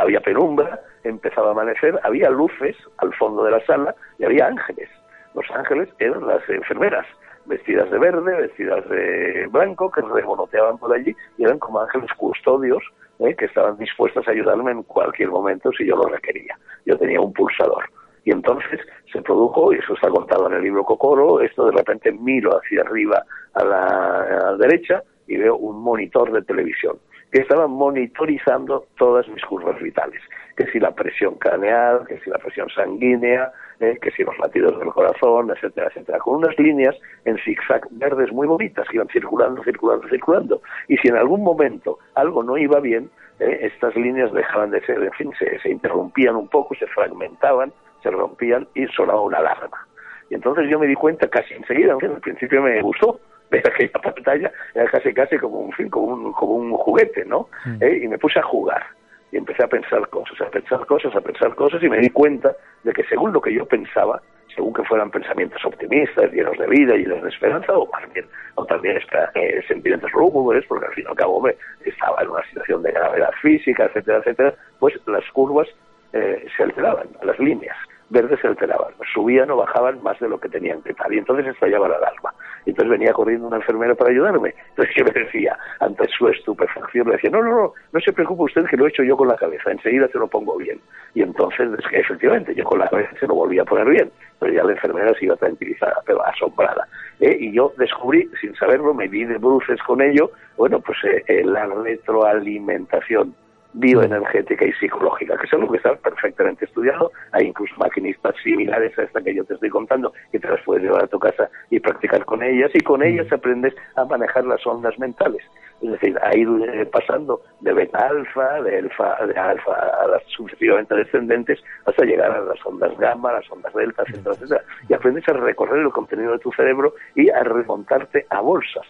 había 0.00 0.20
penumbra, 0.20 0.80
empezaba 1.04 1.48
a 1.48 1.52
amanecer, 1.52 1.98
había 2.02 2.30
luces 2.30 2.76
al 2.98 3.14
fondo 3.14 3.44
de 3.44 3.52
la 3.52 3.64
sala 3.66 3.94
y 4.18 4.24
había 4.24 4.46
ángeles. 4.46 4.88
Los 5.34 5.44
ángeles 5.50 5.88
eran 5.98 6.26
las 6.26 6.48
enfermeras, 6.48 7.06
vestidas 7.46 7.90
de 7.90 7.98
verde, 7.98 8.34
vestidas 8.34 8.88
de 8.88 9.46
blanco, 9.50 9.90
que 9.90 10.00
revoloteaban 10.00 10.78
por 10.78 10.94
allí 10.94 11.14
y 11.36 11.44
eran 11.44 11.58
como 11.58 11.80
ángeles 11.80 12.10
custodios 12.16 12.82
¿eh? 13.18 13.34
que 13.36 13.44
estaban 13.44 13.76
dispuestos 13.76 14.26
a 14.26 14.30
ayudarme 14.30 14.72
en 14.72 14.82
cualquier 14.84 15.28
momento 15.28 15.70
si 15.72 15.86
yo 15.86 15.96
lo 15.96 16.04
requería. 16.04 16.58
Yo 16.86 16.96
tenía 16.96 17.20
un 17.20 17.32
pulsador. 17.32 17.84
Y 18.24 18.30
entonces 18.30 18.80
se 19.12 19.20
produjo, 19.20 19.74
y 19.74 19.76
eso 19.76 19.92
está 19.92 20.08
contado 20.08 20.46
en 20.46 20.54
el 20.54 20.62
libro 20.62 20.82
Cocoro, 20.84 21.42
esto 21.42 21.66
de 21.66 21.72
repente 21.72 22.10
miro 22.10 22.56
hacia 22.56 22.80
arriba 22.80 23.22
a 23.52 23.64
la 23.64 24.56
derecha 24.58 25.02
y 25.26 25.36
veo 25.36 25.56
un 25.56 25.82
monitor 25.82 26.32
de 26.32 26.40
televisión 26.40 26.96
que 27.30 27.40
estaban 27.40 27.70
monitorizando 27.70 28.86
todas 28.96 29.28
mis 29.28 29.44
curvas 29.44 29.80
vitales, 29.80 30.20
que 30.56 30.66
si 30.66 30.78
la 30.78 30.92
presión 30.92 31.34
craneal, 31.34 32.06
que 32.06 32.18
si 32.20 32.30
la 32.30 32.38
presión 32.38 32.68
sanguínea, 32.70 33.52
eh, 33.80 33.98
que 34.00 34.10
si 34.12 34.22
los 34.22 34.38
latidos 34.38 34.78
del 34.78 34.88
corazón, 34.88 35.50
etcétera, 35.50 35.88
etcétera, 35.88 36.18
con 36.18 36.36
unas 36.36 36.56
líneas 36.58 36.94
en 37.24 37.36
zigzag 37.38 37.86
verdes 37.90 38.32
muy 38.32 38.46
bonitas 38.46 38.86
que 38.88 38.96
iban 38.96 39.08
circulando, 39.08 39.62
circulando, 39.64 40.08
circulando. 40.08 40.62
Y 40.88 40.96
si 40.98 41.08
en 41.08 41.16
algún 41.16 41.42
momento 41.42 41.98
algo 42.14 42.42
no 42.42 42.56
iba 42.56 42.78
bien, 42.80 43.10
eh, 43.40 43.58
estas 43.62 43.96
líneas 43.96 44.32
dejaban 44.32 44.70
de 44.70 44.80
ser, 44.86 45.02
en 45.02 45.12
fin, 45.12 45.32
se, 45.38 45.58
se 45.58 45.70
interrumpían 45.70 46.36
un 46.36 46.48
poco, 46.48 46.74
se 46.76 46.86
fragmentaban, 46.86 47.72
se 48.02 48.10
rompían 48.10 48.68
y 48.74 48.86
sonaba 48.88 49.22
una 49.22 49.38
alarma. 49.38 49.88
Y 50.30 50.34
entonces 50.34 50.68
yo 50.70 50.78
me 50.78 50.86
di 50.86 50.94
cuenta 50.94 51.28
casi 51.28 51.54
enseguida, 51.54 51.92
aunque 51.92 52.06
al 52.06 52.20
principio 52.20 52.62
me 52.62 52.80
gustó, 52.80 53.18
aquella 53.58 53.98
pantalla 54.00 54.52
era 54.74 54.90
casi 54.90 55.12
casi 55.12 55.38
como 55.38 55.60
un 55.60 55.72
fin, 55.72 55.88
como 55.88 56.06
un, 56.06 56.32
como 56.32 56.54
un 56.54 56.72
juguete, 56.72 57.24
¿no? 57.24 57.48
Mm. 57.64 57.82
¿Eh? 57.82 58.00
Y 58.04 58.08
me 58.08 58.18
puse 58.18 58.38
a 58.38 58.42
jugar 58.42 58.84
y 59.32 59.36
empecé 59.36 59.64
a 59.64 59.68
pensar 59.68 60.08
cosas, 60.08 60.40
a 60.40 60.50
pensar 60.50 60.86
cosas, 60.86 61.14
a 61.14 61.20
pensar 61.20 61.54
cosas 61.56 61.82
y 61.82 61.88
me 61.88 61.98
di 61.98 62.10
cuenta 62.10 62.54
de 62.84 62.92
que 62.92 63.02
según 63.04 63.32
lo 63.32 63.40
que 63.40 63.52
yo 63.52 63.66
pensaba, 63.66 64.22
según 64.54 64.72
que 64.72 64.84
fueran 64.84 65.10
pensamientos 65.10 65.64
optimistas, 65.64 66.30
llenos 66.32 66.56
de 66.56 66.66
vida, 66.68 66.94
llenos 66.94 67.22
de 67.22 67.30
esperanza, 67.30 67.72
o 67.76 67.90
más 67.90 68.12
bien, 68.12 68.26
o 68.54 68.64
también 68.64 68.96
eh, 69.34 69.62
sentimientos 69.66 70.12
lúgubres, 70.12 70.64
porque 70.68 70.86
al 70.86 70.92
fin 70.92 71.04
y 71.06 71.10
al 71.10 71.16
cabo 71.16 71.42
estaba 71.84 72.22
en 72.22 72.30
una 72.30 72.44
situación 72.44 72.82
de 72.82 72.92
gravedad 72.92 73.30
física, 73.42 73.86
etcétera, 73.86 74.18
etcétera, 74.18 74.54
pues 74.78 74.94
las 75.06 75.28
curvas 75.32 75.66
eh, 76.12 76.46
se 76.56 76.62
alteraban, 76.62 77.08
las 77.22 77.38
líneas 77.40 77.76
verdes 78.10 78.40
se 78.40 78.48
alteraban, 78.48 78.92
subían 79.12 79.50
o 79.50 79.56
bajaban 79.56 80.02
más 80.02 80.18
de 80.20 80.28
lo 80.28 80.38
que 80.38 80.48
tenían 80.48 80.82
que 80.82 80.90
estar, 80.90 81.12
y 81.12 81.18
entonces 81.18 81.46
estallaba 81.46 81.88
la 81.88 81.96
alarma. 81.96 82.32
Entonces 82.66 82.90
venía 82.90 83.12
corriendo 83.12 83.46
una 83.46 83.56
enfermera 83.56 83.94
para 83.94 84.10
ayudarme. 84.10 84.54
Entonces 84.70 84.94
yo 84.96 85.04
me 85.04 85.12
decía, 85.12 85.58
ante 85.80 86.08
su 86.08 86.28
estupefacción, 86.28 87.08
le 87.08 87.14
decía, 87.14 87.30
no, 87.30 87.42
no, 87.42 87.50
no, 87.50 87.72
no 87.92 88.00
se 88.00 88.12
preocupe 88.12 88.44
usted 88.44 88.64
que 88.66 88.76
lo 88.76 88.86
he 88.86 88.88
hecho 88.88 89.02
yo 89.02 89.16
con 89.16 89.28
la 89.28 89.36
cabeza, 89.36 89.70
enseguida 89.70 90.08
se 90.08 90.18
lo 90.18 90.28
pongo 90.28 90.56
bien. 90.56 90.80
Y 91.14 91.22
entonces, 91.22 91.68
efectivamente, 91.92 92.54
yo 92.54 92.64
con 92.64 92.78
la 92.78 92.88
cabeza 92.88 93.10
se 93.20 93.26
lo 93.26 93.34
volvía 93.34 93.62
a 93.62 93.66
poner 93.66 93.88
bien, 93.88 94.10
pero 94.38 94.52
ya 94.52 94.64
la 94.64 94.72
enfermera 94.72 95.12
se 95.18 95.26
iba 95.26 95.36
tranquilizada, 95.36 95.96
pero 96.06 96.24
asombrada. 96.24 96.86
¿eh? 97.20 97.36
Y 97.38 97.52
yo 97.52 97.72
descubrí, 97.76 98.28
sin 98.40 98.54
saberlo, 98.56 98.94
me 98.94 99.08
di 99.08 99.24
de 99.24 99.38
bruces 99.38 99.80
con 99.82 100.00
ello, 100.00 100.30
bueno, 100.56 100.80
pues 100.80 100.98
eh, 101.04 101.42
la 101.44 101.66
retroalimentación 101.66 103.34
bioenergética 103.74 104.64
y 104.64 104.72
psicológica, 104.72 105.36
que 105.36 105.46
es 105.46 105.52
algo 105.52 105.70
que 105.70 105.78
está 105.78 105.94
perfectamente 105.96 106.64
estudiado. 106.64 107.10
Hay 107.32 107.46
incluso 107.46 107.74
maquinistas 107.76 108.34
similares 108.42 108.96
a 108.98 109.02
esta 109.02 109.20
que 109.20 109.34
yo 109.34 109.44
te 109.44 109.54
estoy 109.54 109.68
contando, 109.68 110.12
que 110.32 110.38
te 110.38 110.48
las 110.48 110.60
puedes 110.62 110.84
llevar 110.84 111.04
a 111.04 111.08
tu 111.08 111.18
casa 111.18 111.50
y 111.70 111.80
practicar 111.80 112.24
con 112.24 112.42
ellas, 112.42 112.70
y 112.74 112.80
con 112.80 113.02
ellas 113.02 113.30
aprendes 113.32 113.74
a 113.96 114.04
manejar 114.04 114.44
las 114.44 114.64
ondas 114.66 114.98
mentales. 114.98 115.42
Es 115.82 115.90
decir, 115.90 116.16
a 116.22 116.34
ir 116.36 116.48
eh, 116.68 116.86
pasando 116.86 117.40
de 117.60 117.72
beta 117.72 117.98
alfa, 118.06 118.62
de 118.62 118.78
alfa, 118.78 119.26
de 119.26 119.38
alfa 119.38 119.72
a 119.72 120.06
las 120.06 120.22
sucesivamente 120.28 120.94
descendentes, 120.94 121.62
hasta 121.84 122.04
llegar 122.04 122.30
a 122.30 122.40
las 122.40 122.64
ondas 122.64 122.96
gamma, 122.98 123.32
las 123.32 123.50
ondas 123.50 123.74
delta, 123.74 124.04
etcétera, 124.06 124.34
etcétera. 124.34 124.62
Y 124.88 124.94
aprendes 124.94 125.28
a 125.28 125.32
recorrer 125.32 125.80
el 125.80 125.90
contenido 125.90 126.32
de 126.32 126.38
tu 126.38 126.52
cerebro 126.52 126.94
y 127.16 127.28
a 127.28 127.42
remontarte 127.42 128.26
a 128.30 128.40
bolsas 128.40 128.86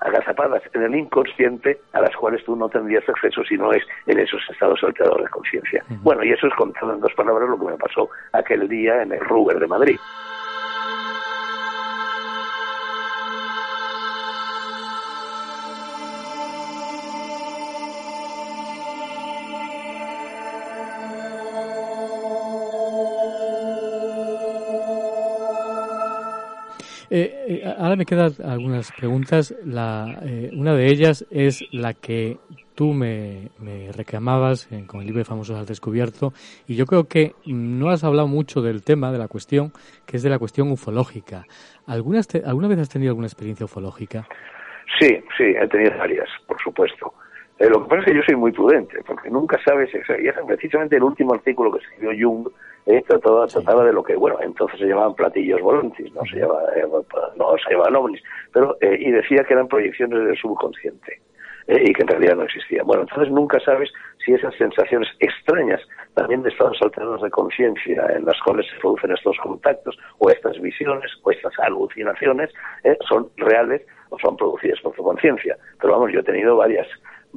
agazapadas 0.00 0.62
en 0.74 0.82
el 0.82 0.94
inconsciente 0.94 1.80
a 1.92 2.00
las 2.00 2.14
cuales 2.16 2.44
tú 2.44 2.56
no 2.56 2.68
tendrías 2.68 3.08
acceso 3.08 3.42
si 3.44 3.56
no 3.56 3.72
es 3.72 3.82
en 4.06 4.18
esos 4.18 4.40
estados 4.50 4.82
alterados 4.82 5.22
de 5.22 5.28
conciencia. 5.30 5.84
Bueno, 6.02 6.22
y 6.24 6.32
eso 6.32 6.46
es 6.46 6.54
contado 6.54 6.94
en 6.94 7.00
dos 7.00 7.12
palabras 7.14 7.48
lo 7.48 7.58
que 7.58 7.72
me 7.72 7.78
pasó 7.78 8.08
aquel 8.32 8.68
día 8.68 9.02
en 9.02 9.12
el 9.12 9.20
Ruber 9.20 9.58
de 9.58 9.66
Madrid. 9.66 9.96
Eh, 27.10 27.62
eh, 27.62 27.74
ahora 27.78 27.96
me 27.96 28.04
quedan 28.04 28.32
algunas 28.44 28.92
preguntas. 28.92 29.54
La, 29.64 30.18
eh, 30.22 30.50
una 30.54 30.74
de 30.74 30.86
ellas 30.86 31.24
es 31.30 31.64
la 31.72 31.94
que 31.94 32.38
tú 32.74 32.92
me, 32.92 33.50
reclamabas 33.96 34.68
con 34.86 35.00
el 35.00 35.06
libro 35.06 35.18
de 35.18 35.24
Famosos 35.24 35.56
al 35.56 35.64
Descubierto 35.64 36.34
y 36.68 36.76
yo 36.76 36.84
creo 36.84 37.04
que 37.04 37.32
no 37.46 37.88
has 37.88 38.04
hablado 38.04 38.28
mucho 38.28 38.60
del 38.60 38.82
tema, 38.82 39.10
de 39.12 39.18
la 39.18 39.28
cuestión, 39.28 39.72
que 40.06 40.18
es 40.18 40.22
de 40.22 40.28
la 40.28 40.38
cuestión 40.38 40.70
ufológica. 40.70 41.46
¿Alguna, 41.86 42.20
¿Alguna 42.44 42.68
vez 42.68 42.78
has 42.80 42.90
tenido 42.90 43.12
alguna 43.12 43.28
experiencia 43.28 43.64
ufológica? 43.64 44.28
Sí, 45.00 45.08
sí, 45.36 45.44
he 45.44 45.66
tenido 45.68 45.96
varias, 45.96 46.28
por 46.46 46.60
supuesto. 46.60 47.14
Lo 47.58 47.82
que 47.82 47.88
pasa 47.88 48.00
es 48.00 48.04
que 48.06 48.14
yo 48.14 48.22
soy 48.22 48.36
muy 48.36 48.52
prudente, 48.52 49.02
porque 49.06 49.30
nunca 49.30 49.58
sabes, 49.64 49.90
y 49.94 50.28
es 50.28 50.34
precisamente 50.46 50.96
el 50.96 51.02
último 51.02 51.34
artículo 51.34 51.72
que 51.72 51.78
escribió 51.78 52.28
Jung 52.28 52.48
eh, 52.86 53.02
trataba, 53.06 53.46
trataba 53.46 53.84
de 53.84 53.92
lo 53.92 54.02
que, 54.02 54.14
bueno, 54.14 54.38
entonces 54.42 54.78
se 54.78 54.86
llamaban 54.86 55.14
platillos 55.14 55.60
volantes, 55.60 56.12
no 56.12 56.22
se 56.24 56.36
llamaban, 56.36 56.64
eh, 56.76 56.84
no 57.36 57.56
se 57.58 57.70
llamaban 57.70 57.96
ovnis, 57.96 58.22
pero, 58.52 58.76
eh, 58.80 58.96
y 59.00 59.10
decía 59.10 59.42
que 59.44 59.54
eran 59.54 59.68
proyecciones 59.68 60.24
del 60.24 60.36
subconsciente. 60.36 61.20
Eh, 61.68 61.82
y 61.84 61.92
que 61.92 62.02
en 62.02 62.08
realidad 62.08 62.36
no 62.36 62.44
existían. 62.44 62.86
Bueno, 62.86 63.02
entonces 63.02 63.32
nunca 63.32 63.58
sabes 63.60 63.90
si 64.24 64.32
esas 64.32 64.54
sensaciones 64.54 65.08
extrañas, 65.18 65.80
también 66.14 66.42
de 66.42 66.50
estados 66.50 66.78
alterados 66.80 67.22
de 67.22 67.30
conciencia, 67.30 68.06
en 68.14 68.24
las 68.24 68.40
cuales 68.42 68.66
se 68.70 68.78
producen 68.78 69.10
estos 69.10 69.36
contactos, 69.38 69.98
o 70.18 70.30
estas 70.30 70.60
visiones, 70.60 71.10
o 71.24 71.30
estas 71.32 71.52
alucinaciones, 71.58 72.50
son 73.08 73.28
reales 73.36 73.82
o 74.10 74.18
son 74.20 74.36
producidas 74.36 74.80
por 74.80 74.94
tu 74.94 75.02
conciencia. 75.02 75.56
Pero 75.80 75.94
vamos, 75.94 76.12
yo 76.12 76.20
he 76.20 76.22
tenido 76.22 76.56
varias 76.56 76.86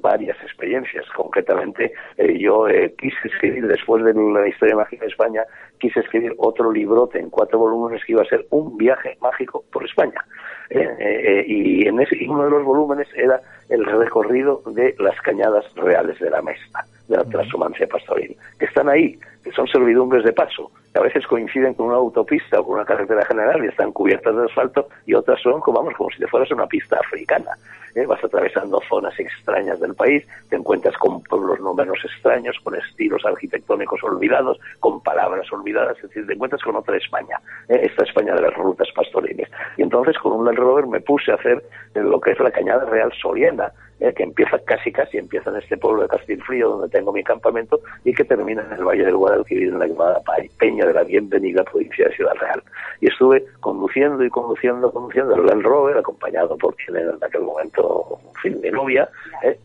varias 0.02 0.38
experiencias. 0.42 1.06
Concretamente, 1.16 1.94
eh, 2.18 2.38
yo 2.40 2.68
eh, 2.68 2.94
quise 2.98 3.28
escribir, 3.28 3.68
después 3.68 4.04
de 4.04 4.14
la 4.14 4.48
historia 4.48 4.76
mágica 4.76 5.06
de 5.06 5.12
España, 5.12 5.44
quise 5.80 6.00
escribir 6.00 6.34
otro 6.38 6.72
librote 6.72 7.20
en 7.20 7.30
cuatro 7.30 7.60
volúmenes 7.60 8.04
que 8.06 8.14
iba 8.14 8.22
a 8.22 8.26
ser 8.26 8.46
un 8.52 8.78
viaje 8.78 9.18
mágico 9.22 9.64
por 9.72 9.86
España. 9.86 10.24
Eh, 10.70 11.46
y 11.48 11.88
en 11.88 12.00
ese, 12.00 12.16
uno 12.28 12.46
de 12.46 12.52
los 12.52 12.64
volúmenes 12.64 13.08
era 13.16 13.42
el 13.70 13.86
recorrido 13.86 14.62
de 14.68 14.96
las 15.00 15.20
cañadas 15.22 15.66
reales 15.76 16.20
de 16.20 16.30
la 16.30 16.42
Mesta, 16.42 16.86
de 17.08 17.18
la 17.18 17.24
transhumancia 17.26 17.88
pastoril, 17.88 18.36
que 18.60 18.66
están 18.66 18.88
ahí, 18.88 19.20
que 19.44 19.52
son 19.52 19.68
servidumbres 19.68 20.24
de 20.24 20.34
paso, 20.34 20.72
a 20.94 21.00
veces 21.02 21.26
coinciden 21.28 21.74
con 21.74 21.88
una 21.88 21.98
autopista 21.98 22.60
o 22.60 22.66
con 22.66 22.76
una 22.76 22.86
carretera 22.86 23.26
general 23.26 23.64
y 23.64 23.68
están 23.68 23.92
cubiertas 23.92 24.36
de 24.36 24.46
asfalto, 24.46 24.88
y 25.06 25.14
otras 25.14 25.42
son, 25.42 25.60
como, 25.62 25.80
vamos, 25.80 25.96
como 25.96 26.10
si 26.10 26.20
te 26.20 26.28
fueras 26.28 26.52
una 26.52 26.68
pista 26.68 26.98
africana. 27.00 27.52
¿eh? 27.96 28.06
vas 28.06 28.24
atravesando 28.24 28.82
zonas 28.88 29.18
extrañas 29.20 29.80
del 29.80 29.96
país, 29.96 30.26
te 30.50 30.56
encuentras 30.56 30.96
con 30.98 31.22
pueblos 31.24 31.60
no 31.60 31.74
menos 31.74 32.00
extraños, 32.04 32.58
con 32.64 32.76
estilos 32.76 33.26
arquitectónicos 33.26 34.04
olvidados, 34.04 34.60
con 34.80 35.02
palabras 35.02 35.52
olvidadas, 35.52 35.98
es 35.98 36.04
decir, 36.04 36.28
te 36.28 36.34
encuentras 36.34 36.62
con 36.62 36.76
otra 36.76 36.98
España, 36.98 37.40
¿eh? 37.68 37.82
esta 37.84 38.04
España 38.04 38.36
de 38.36 38.42
las 38.42 38.54
rutas 38.54 38.88
pastoriles. 38.96 39.50
Y 39.78 39.84
entonces 39.84 40.18
con 40.20 40.34
un 40.34 40.46
Land 40.46 40.58
Rover 40.58 40.88
me 40.88 41.02
puse 41.02 41.32
a 41.32 41.36
hacer 41.36 41.64
lo 41.96 42.20
que 42.20 42.32
es 42.32 42.40
la 42.40 42.52
Cañada 42.52 42.86
Real 42.86 43.12
Soriena, 43.22 43.72
¿eh? 44.00 44.14
que 44.14 44.24
empieza 44.24 44.60
casi 44.60 44.92
casi 44.92 45.18
empieza 45.18 45.50
en 45.50 45.58
este 45.58 45.78
pueblo 45.78 46.04
de 46.04 46.08
Castilfrío 46.08 46.70
donde 46.70 46.90
tengo 46.90 47.12
mi 47.12 47.24
campamento 47.24 47.80
y 48.04 48.14
que 48.14 48.24
termina 48.24 48.64
en 48.64 48.74
el 48.74 48.84
Valle 48.84 49.06
del 49.06 49.16
Guadalquivir 49.16 49.70
en 49.70 49.80
la 49.80 49.88
llamada 49.88 50.22
Peña 50.58 50.86
de 50.86 50.94
la 50.94 51.04
Bienvenida 51.04 51.64
provincia 51.64 52.08
de 52.08 52.16
Ciudad 52.16 52.34
Real 52.40 52.64
y 53.02 53.08
estuve 53.08 53.46
conduciendo 53.60 54.24
y 54.24 54.30
conduciendo 54.30 54.92
conduciendo 54.92 55.36
el 55.36 55.46
Land 55.46 55.64
Rover 55.64 55.98
acompañado 55.98 56.58
por 56.58 56.76
quien 56.76 56.98
era 56.98 57.12
en 57.12 57.24
aquel 57.24 57.42
momento 57.42 58.20
en 58.26 58.42
fin 58.42 58.62
mi 58.62 58.70
novia 58.70 59.10
¿eh? 59.44 59.60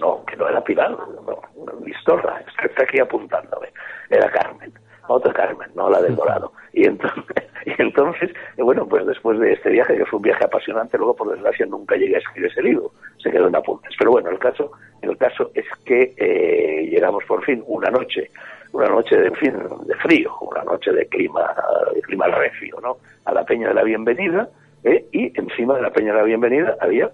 no 0.00 0.24
que 0.24 0.36
no 0.36 0.48
era 0.48 0.62
Pilar 0.62 0.90
no, 0.90 1.40
Listorra 1.84 2.42
está 2.62 2.82
aquí 2.82 3.00
apuntándome 3.00 3.68
era 4.10 4.30
Carmen 4.30 4.72
otra 5.14 5.32
Carmen, 5.32 5.70
no 5.74 5.88
la 5.90 6.00
del 6.02 6.16
Dorado. 6.16 6.52
Y 6.72 6.86
entonces, 6.86 7.24
y 7.66 7.72
entonces, 7.80 8.30
bueno, 8.56 8.86
pues 8.86 9.06
después 9.06 9.38
de 9.38 9.52
este 9.52 9.70
viaje, 9.70 9.96
que 9.96 10.06
fue 10.06 10.18
un 10.18 10.22
viaje 10.22 10.44
apasionante, 10.44 10.98
luego 10.98 11.16
por 11.16 11.30
desgracia 11.30 11.66
nunca 11.66 11.96
llegué 11.96 12.16
a 12.16 12.18
escribir 12.18 12.50
ese 12.50 12.62
libro, 12.62 12.92
se 13.22 13.30
quedó 13.30 13.48
en 13.48 13.56
apuntes. 13.56 13.94
Pero 13.98 14.12
bueno, 14.12 14.30
el 14.30 14.38
caso, 14.38 14.70
el 15.02 15.16
caso 15.16 15.50
es 15.54 15.66
que 15.84 16.14
eh, 16.16 16.88
llegamos 16.90 17.24
por 17.24 17.44
fin 17.44 17.62
una 17.66 17.90
noche, 17.90 18.30
una 18.72 18.88
noche 18.88 19.16
de, 19.16 19.30
fin, 19.32 19.54
de 19.86 19.94
frío, 19.96 20.32
una 20.40 20.64
noche 20.64 20.92
de 20.92 21.06
clima, 21.06 21.54
de 21.94 22.02
clima 22.02 22.26
recio, 22.28 22.78
¿no? 22.82 22.98
A 23.24 23.32
la 23.32 23.44
Peña 23.44 23.68
de 23.68 23.74
la 23.74 23.82
Bienvenida, 23.82 24.48
¿eh? 24.84 25.06
y 25.12 25.38
encima 25.38 25.76
de 25.76 25.82
la 25.82 25.90
Peña 25.90 26.12
de 26.12 26.18
la 26.18 26.24
Bienvenida 26.24 26.76
había 26.80 27.10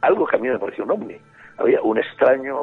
algo 0.00 0.26
que 0.26 0.36
a 0.36 0.38
mí 0.38 0.48
me 0.48 0.58
pareció 0.58 0.84
un 0.84 0.90
ovni. 0.90 1.16
Había 1.56 1.82
un 1.82 1.98
extraño 1.98 2.56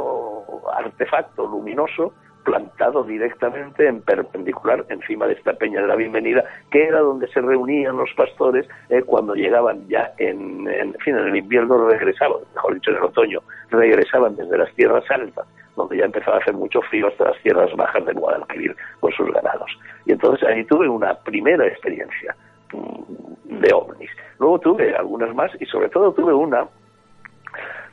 artefacto 0.71 1.45
luminoso 1.45 2.13
plantado 2.45 3.03
directamente 3.03 3.87
en 3.87 4.01
perpendicular 4.01 4.85
encima 4.89 5.27
de 5.27 5.33
esta 5.33 5.53
peña 5.53 5.81
de 5.81 5.87
la 5.87 5.95
bienvenida, 5.95 6.45
que 6.71 6.83
era 6.83 6.99
donde 6.99 7.27
se 7.27 7.41
reunían 7.41 7.97
los 7.97 8.09
pastores 8.15 8.67
eh, 8.89 9.01
cuando 9.05 9.33
llegaban 9.33 9.85
ya 9.89 10.13
en, 10.19 10.65
fin, 11.03 11.17
en 11.17 11.27
el 11.27 11.35
invierno 11.35 11.89
regresaban, 11.89 12.37
mejor 12.53 12.75
dicho 12.75 12.91
en 12.91 12.97
el 12.97 13.03
otoño, 13.03 13.39
regresaban 13.71 14.35
desde 14.35 14.57
las 14.57 14.73
tierras 14.75 15.03
altas, 15.09 15.45
donde 15.75 15.97
ya 15.97 16.05
empezaba 16.05 16.37
a 16.37 16.39
hacer 16.39 16.53
mucho 16.53 16.81
frío 16.83 17.07
hasta 17.07 17.25
las 17.25 17.41
tierras 17.41 17.75
bajas 17.75 18.05
de 18.05 18.13
Guadalquivir 18.13 18.75
con 18.99 19.11
sus 19.11 19.29
ganados. 19.33 19.69
Y 20.05 20.13
entonces 20.13 20.47
ahí 20.47 20.63
tuve 20.65 20.87
una 20.87 21.15
primera 21.15 21.67
experiencia 21.67 22.35
mm, 22.71 23.59
de 23.59 23.73
ovnis. 23.73 24.11
Luego 24.39 24.59
tuve 24.59 24.95
algunas 24.95 25.33
más 25.33 25.51
y 25.59 25.65
sobre 25.65 25.89
todo 25.89 26.13
tuve 26.13 26.33
una 26.33 26.67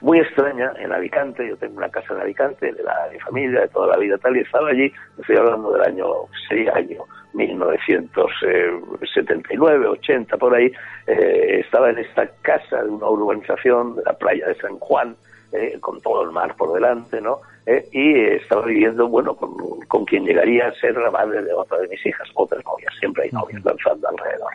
muy 0.02 0.18
extraña 0.18 0.72
en 0.78 0.92
Alicante, 0.92 1.48
yo 1.48 1.56
tengo 1.56 1.76
una 1.76 1.88
casa 1.88 2.12
en 2.14 2.20
Alicante, 2.20 2.72
de 2.72 2.82
la 2.82 3.08
mi 3.12 3.20
familia, 3.20 3.60
de 3.60 3.68
toda 3.68 3.86
la 3.86 3.96
vida 3.96 4.18
tal, 4.18 4.36
y 4.36 4.40
estaba 4.40 4.68
allí, 4.68 4.92
estoy 5.18 5.36
hablando 5.36 5.72
del 5.72 5.82
año, 5.82 6.04
sería 6.48 6.74
año 6.74 7.04
1979, 7.34 9.86
80, 9.86 10.36
por 10.36 10.52
ahí, 10.54 10.72
eh, 11.06 11.60
estaba 11.64 11.90
en 11.90 11.98
esta 11.98 12.26
casa 12.42 12.82
de 12.82 12.90
una 12.90 13.08
urbanización 13.08 13.94
de 13.94 14.02
la 14.02 14.14
playa 14.14 14.48
de 14.48 14.56
San 14.56 14.76
Juan, 14.80 15.14
eh, 15.52 15.78
con 15.80 16.00
todo 16.00 16.24
el 16.24 16.32
mar 16.32 16.56
por 16.56 16.72
delante, 16.72 17.20
¿no? 17.20 17.38
Eh, 17.66 17.86
y 17.92 18.18
estaba 18.18 18.66
viviendo, 18.66 19.06
bueno, 19.06 19.36
con, 19.36 19.54
con, 19.86 20.04
quien 20.04 20.24
llegaría 20.24 20.66
a 20.66 20.74
ser 20.74 20.96
la 20.96 21.12
madre 21.12 21.44
de 21.44 21.52
otra 21.52 21.78
de 21.78 21.86
mis 21.88 22.04
hijas, 22.04 22.28
otras 22.34 22.64
novias, 22.64 22.92
siempre 22.98 23.22
hay 23.24 23.30
novias 23.30 23.62
danzando 23.62 24.08
alrededor, 24.08 24.50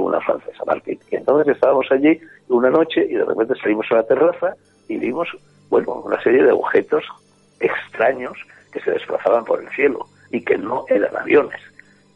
una 0.00 0.20
francesa, 0.20 0.64
Martín. 0.66 0.98
Y 1.10 1.16
entonces 1.16 1.54
estábamos 1.54 1.86
allí 1.92 2.20
una 2.48 2.70
noche 2.70 3.06
y 3.08 3.14
de 3.14 3.24
repente 3.24 3.54
salimos 3.62 3.86
a 3.90 3.94
la 3.96 4.02
terraza 4.02 4.54
y 4.92 4.98
vimos, 4.98 5.28
bueno, 5.70 5.94
una 6.04 6.22
serie 6.22 6.42
de 6.42 6.52
objetos 6.52 7.04
extraños 7.60 8.36
que 8.70 8.80
se 8.80 8.90
desplazaban 8.90 9.44
por 9.44 9.62
el 9.62 9.68
cielo 9.70 10.06
y 10.30 10.44
que 10.44 10.58
no 10.58 10.84
eran 10.88 11.16
aviones. 11.16 11.60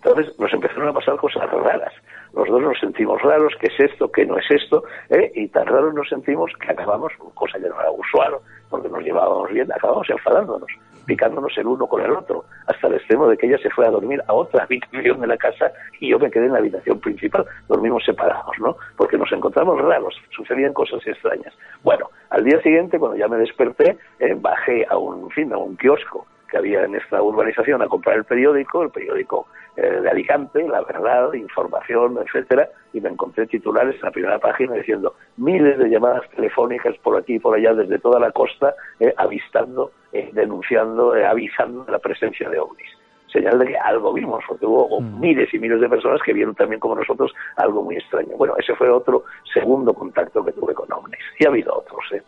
Entonces 0.02 0.38
nos 0.38 0.52
empezaron 0.52 0.88
a 0.88 0.92
pasar 0.92 1.16
cosas 1.16 1.50
raras. 1.50 1.92
Los 2.36 2.48
dos 2.48 2.60
nos 2.60 2.78
sentimos 2.78 3.22
raros, 3.22 3.54
¿qué 3.58 3.68
es 3.68 3.90
esto? 3.90 4.12
¿Qué 4.12 4.26
no 4.26 4.36
es 4.36 4.44
esto? 4.50 4.84
¿Eh? 5.08 5.32
Y 5.34 5.48
tan 5.48 5.66
raros 5.66 5.94
nos 5.94 6.06
sentimos 6.06 6.52
que 6.60 6.70
acabamos, 6.70 7.10
cosa 7.32 7.58
que 7.58 7.66
no 7.66 7.80
era 7.80 7.90
usual, 7.90 8.34
porque 8.68 8.90
nos 8.90 9.02
llevábamos 9.02 9.50
bien, 9.50 9.72
acabamos 9.72 10.08
enfadándonos, 10.10 10.68
picándonos 11.06 11.56
el 11.56 11.66
uno 11.66 11.86
con 11.86 12.02
el 12.02 12.10
otro, 12.10 12.44
hasta 12.66 12.88
el 12.88 12.96
extremo 12.96 13.26
de 13.26 13.38
que 13.38 13.46
ella 13.46 13.56
se 13.62 13.70
fue 13.70 13.86
a 13.86 13.90
dormir 13.90 14.22
a 14.28 14.34
otra 14.34 14.64
habitación 14.70 15.18
de 15.22 15.26
la 15.28 15.38
casa 15.38 15.72
y 15.98 16.10
yo 16.10 16.18
me 16.18 16.30
quedé 16.30 16.44
en 16.44 16.52
la 16.52 16.58
habitación 16.58 17.00
principal. 17.00 17.46
Dormimos 17.68 18.04
separados, 18.04 18.58
¿no? 18.58 18.76
Porque 18.98 19.16
nos 19.16 19.32
encontramos 19.32 19.80
raros, 19.80 20.14
sucedían 20.28 20.74
cosas 20.74 21.00
extrañas. 21.06 21.54
Bueno, 21.82 22.10
al 22.28 22.44
día 22.44 22.60
siguiente, 22.60 22.98
cuando 22.98 23.16
ya 23.16 23.28
me 23.28 23.38
desperté, 23.38 23.96
eh, 24.18 24.36
bajé 24.36 24.84
a 24.90 24.98
un, 24.98 25.30
fin, 25.30 25.54
a 25.54 25.56
un 25.56 25.74
kiosco 25.78 26.26
que 26.51 26.59
había 26.59 26.85
en 26.85 26.94
esta 26.94 27.23
urbanización 27.23 27.82
a 27.82 27.89
comprar 27.89 28.16
el 28.16 28.24
periódico, 28.24 28.82
el 28.82 28.90
periódico 28.90 29.47
eh, 29.77 30.01
de 30.01 30.09
Alicante, 30.09 30.66
La 30.66 30.82
Verdad, 30.82 31.32
Información, 31.35 32.18
etcétera, 32.24 32.68
y 32.93 33.01
me 33.01 33.10
encontré 33.10 33.47
titulares 33.47 33.97
en 33.97 34.02
la 34.02 34.10
primera 34.10 34.39
página 34.39 34.74
diciendo 34.74 35.14
miles 35.36 35.78
de 35.78 35.90
llamadas 35.90 36.28
telefónicas 36.31 36.97
por 37.02 37.16
aquí 37.16 37.35
y 37.35 37.39
por 37.39 37.56
allá 37.56 37.74
desde 37.74 37.98
toda 37.98 38.18
la 38.18 38.32
costa, 38.32 38.74
eh, 39.01 39.12
avistando, 39.16 39.93
eh, 40.12 40.31
denunciando, 40.32 41.12
avisando 41.12 41.85
de 41.85 41.93
la 41.93 41.98
presencia 41.98 42.48
de 42.48 42.59
ovnis. 42.59 42.89
Señal 43.31 43.59
de 43.59 43.66
que 43.66 43.77
algo 43.77 44.14
vimos, 44.14 44.43
porque 44.48 44.64
hubo 44.64 45.01
mm. 45.01 45.20
miles 45.20 45.52
y 45.52 45.59
miles 45.59 45.81
de 45.81 45.89
personas 45.89 46.23
que 46.23 46.32
vieron 46.32 46.55
también 46.55 46.81
como 46.81 46.94
nosotros 46.94 47.35
algo 47.56 47.82
muy 47.82 47.97
extraño. 47.97 48.35
Bueno, 48.36 48.55
ese 48.56 48.74
fue 48.77 48.89
otro 48.89 49.24
segundo 49.52 49.93
contacto 49.93 50.43
que 50.44 50.52
tuve 50.52 50.73
con 50.73 50.90
ovnis. 50.90 51.20
Y 51.39 51.44
ha 51.44 51.48
habido 51.48 51.77
otros, 51.77 52.05
¿eh? 52.12 52.23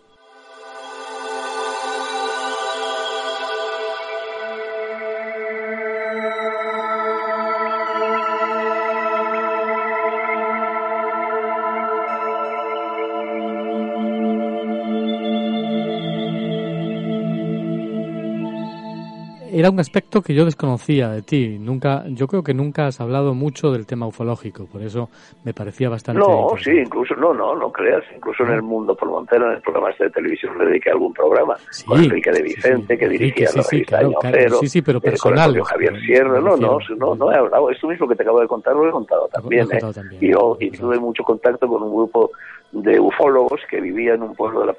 Era 19.61 19.71
un 19.71 19.81
aspecto 19.81 20.23
que 20.23 20.35
yo 20.35 20.45
desconocía 20.45 21.09
de 21.09 21.23
ti. 21.23 21.59
Nunca, 21.59 22.05
yo 22.09 22.27
creo 22.29 22.43
que 22.43 22.55
nunca 22.55 22.87
has 22.87 23.01
hablado 23.01 23.35
mucho 23.35 23.73
del 23.73 23.87
tema 23.87 24.07
ufológico, 24.07 24.67
por 24.67 24.83
eso 24.83 25.09
me 25.45 25.53
parecía 25.53 25.89
bastante. 25.89 26.21
No, 26.21 26.51
sí, 26.63 26.71
incluso, 26.71 27.15
no, 27.17 27.35
no, 27.35 27.55
no 27.57 27.73
creas, 27.73 28.05
incluso 28.15 28.45
en 28.45 28.53
el 28.53 28.63
mundo 28.63 28.95
por 28.95 29.09
Montero, 29.09 29.47
en 29.47 29.57
el 29.57 29.63
programa 29.63 29.91
este 29.91 30.05
de 30.05 30.11
televisión, 30.11 30.59
le 30.59 30.67
dediqué 30.67 30.91
algún 30.91 31.13
programa 31.13 31.57
con 31.87 32.03
Enrique 32.03 32.31
de 32.31 32.43
Vicente, 32.43 32.97
que 32.97 33.09
dirigía 33.09 33.49
la 33.55 33.63
revista 33.63 33.99
Año 33.99 34.15
Cero, 34.21 34.57
sí, 34.61 34.69
sí, 34.69 34.83
pero 34.83 35.01
personal. 35.01 35.57
Eh, 35.57 35.63
Javier 35.65 36.01
Sierra, 36.01 36.41
no, 36.41 36.57
no, 36.57 36.79
no, 36.97 37.15
no 37.15 37.33
he 37.33 37.37
hablado, 37.37 37.71
esto 37.71 37.89
mismo 37.89 38.07
que 38.07 38.15
te 38.15 38.23
acabo 38.23 38.41
de 38.41 38.47
contar 38.47 38.75
lo 38.75 38.89
he 38.89 38.93
contado 38.93 39.29
también. 39.29 39.67
¿eh? 39.73 39.79
Y 40.21 40.33
yo 40.33 40.57
y 40.61 40.71
tuve 40.71 40.99
mucho 40.99 41.25
contacto 41.25 41.67
con 41.67 41.83
un 41.83 41.95
grupo 41.95 42.31
de 42.73 43.01
ufólogos 43.01 43.61
que 43.69 43.81
vivía 43.81 44.15
en 44.15 44.23
un 44.23 44.35
pueblo 44.35 44.61
de 44.61 44.67
la, 44.67 44.77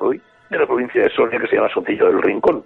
de 0.49 0.57
la 0.57 0.65
provincia 0.65 1.03
de 1.03 1.09
Soria 1.09 1.39
que 1.39 1.47
se 1.47 1.55
llama 1.55 1.69
Sotillo 1.73 2.05
del 2.05 2.21
Rincón 2.21 2.63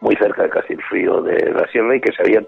muy 0.00 0.16
cerca 0.16 0.42
de 0.42 0.50
Castilfrío 0.50 1.22
de 1.22 1.52
la 1.52 1.66
Sierra 1.68 1.96
y 1.96 2.00
que 2.00 2.12
se 2.12 2.22
habían 2.22 2.46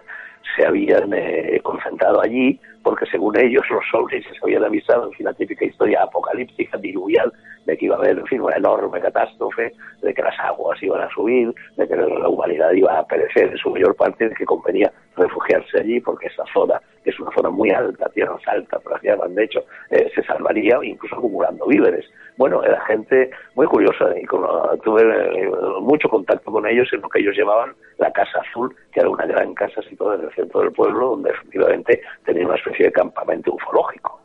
se 0.57 0.66
habían 0.66 1.12
eh, 1.15 1.61
concentrado 1.62 2.20
allí 2.20 2.61
porque 2.83 3.07
según 3.07 3.39
ellos 3.39 3.62
los 3.70 3.85
ovnis 3.95 4.24
se 4.27 4.39
habían 4.43 4.65
avisado 4.65 5.11
en 5.16 5.35
típica 5.35 5.65
historia 5.65 6.03
apocalíptica, 6.03 6.77
diluvial, 6.79 7.33
de 7.67 7.77
que 7.77 7.87
iba 7.87 7.97
a 7.97 7.99
haber 7.99 8.19
en 8.19 8.27
fin, 8.27 8.41
una 8.41 8.57
enorme 8.57 9.01
catástrofe, 9.01 9.73
de 10.01 10.15
que 10.15 10.23
las 10.23 10.39
aguas 10.41 10.83
iban 10.83 11.03
a 11.03 11.09
subir, 11.11 11.55
de 11.77 11.89
que 11.89 11.97
la 11.97 12.29
humanidad 12.29 12.73
iba 12.73 12.99
a 12.99 13.07
perecer 13.07 13.51
en 13.51 13.57
su 13.57 13.71
mayor 13.71 13.95
parte, 13.95 14.29
de 14.29 14.35
que 14.35 14.45
convenía 14.45 14.93
refugiarse 15.17 15.81
allí 15.81 16.01
porque 16.01 16.27
esa 16.29 16.45
zona 16.53 16.81
que 17.03 17.11
es 17.11 17.21
una 17.21 17.31
zona 17.35 17.51
muy 17.51 17.71
alta, 17.71 18.09
tierras 18.11 18.41
altas, 18.47 18.81
llaman, 19.03 19.35
de 19.35 19.45
hecho, 19.45 19.65
eh, 19.91 20.11
se 20.15 20.23
salvaría 20.23 20.79
incluso 20.83 21.17
acumulando 21.17 21.67
víveres. 21.67 22.07
Bueno, 22.37 22.63
era 22.63 22.81
gente 22.87 23.31
muy 23.55 23.67
curiosa 23.67 24.07
y 24.17 24.25
tuve 24.25 25.03
eh, 25.03 25.51
mucho 25.81 26.09
contacto 26.09 26.51
con 26.51 26.67
ellos 26.67 26.89
en 26.93 27.01
lo 27.01 27.09
que 27.09 27.21
ellos 27.21 27.37
llamaban 27.37 27.75
la 27.99 28.13
Casa 28.13 28.41
Azul, 28.41 28.75
que 28.93 29.01
era 29.01 29.11
una 29.11 29.27
gran 29.27 29.55
casa 29.55 29.83
situada 29.83 30.15
en 30.17 30.25
el 30.25 30.35
centro 30.35 30.61
del 30.61 30.73
pueblo, 30.73 31.11
donde 31.11 31.31
efectivamente 31.31 32.01
tenía 32.25 32.47
una 32.47 32.57
especie 32.57 32.87
de 32.87 32.93
campamento 32.93 33.53
ufológico. 33.53 34.21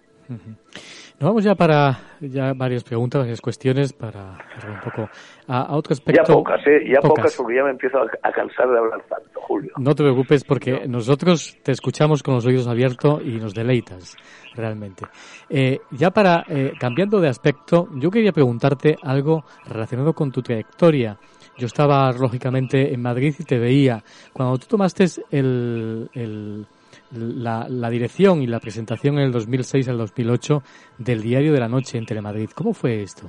Nos 1.20 1.32
vamos 1.32 1.44
ya 1.44 1.56
para 1.56 1.98
ya 2.22 2.54
varias 2.54 2.84
preguntas, 2.84 3.22
varias 3.22 3.42
cuestiones 3.42 3.92
para 3.92 4.38
un 4.68 4.80
poco 4.84 5.10
a, 5.48 5.76
otro 5.76 5.94
aspecto. 5.94 6.22
Ya 6.22 6.32
pocas, 6.32 6.68
¿eh? 6.68 6.84
Ya 6.88 7.02
pocas. 7.02 7.36
porque 7.36 7.56
ya 7.56 7.64
me 7.64 7.72
empiezo 7.72 7.98
a, 7.98 8.32
cansar 8.32 8.70
de 8.70 8.78
hablar 8.78 9.02
tanto, 9.10 9.42
Julio. 9.42 9.72
No 9.78 9.96
te 9.96 10.04
preocupes 10.04 10.44
porque 10.44 10.88
nosotros 10.88 11.58
te 11.64 11.72
escuchamos 11.72 12.22
con 12.22 12.36
los 12.36 12.46
oídos 12.46 12.68
abiertos 12.68 13.20
y 13.26 13.40
nos 13.40 13.56
deleitas 13.56 14.16
realmente. 14.54 15.06
Eh, 15.50 15.80
ya 15.90 16.12
para, 16.12 16.46
eh, 16.50 16.74
cambiando 16.80 17.20
de 17.20 17.30
aspecto, 17.30 17.88
yo 17.96 18.12
quería 18.12 18.32
preguntarte 18.32 18.96
algo 19.02 19.44
relacionado 19.66 20.14
con 20.14 20.32
tu 20.32 20.44
trayectoria. 20.44 21.18
Yo 21.58 21.66
estaba, 21.66 22.12
lógicamente, 22.12 22.94
en 22.94 23.02
Madrid 23.02 23.34
y 23.40 23.44
te 23.44 23.58
veía. 23.58 24.04
Cuando 24.34 24.60
tú 24.60 24.68
tomaste 24.68 25.06
el, 25.32 26.12
el 26.14 26.68
la, 27.12 27.66
la, 27.70 27.90
dirección 27.90 28.42
y 28.42 28.48
la 28.48 28.60
presentación 28.60 29.18
en 29.20 29.26
el 29.26 29.32
2006 29.32 29.90
al 29.90 29.98
2008 29.98 30.62
del 30.98 31.22
Diario 31.22 31.54
de 31.54 31.60
la 31.60 31.68
Noche 31.68 31.98
en 31.98 32.06
Telemadrid. 32.06 32.50
¿Cómo 32.52 32.74
fue 32.74 33.02
esto? 33.02 33.28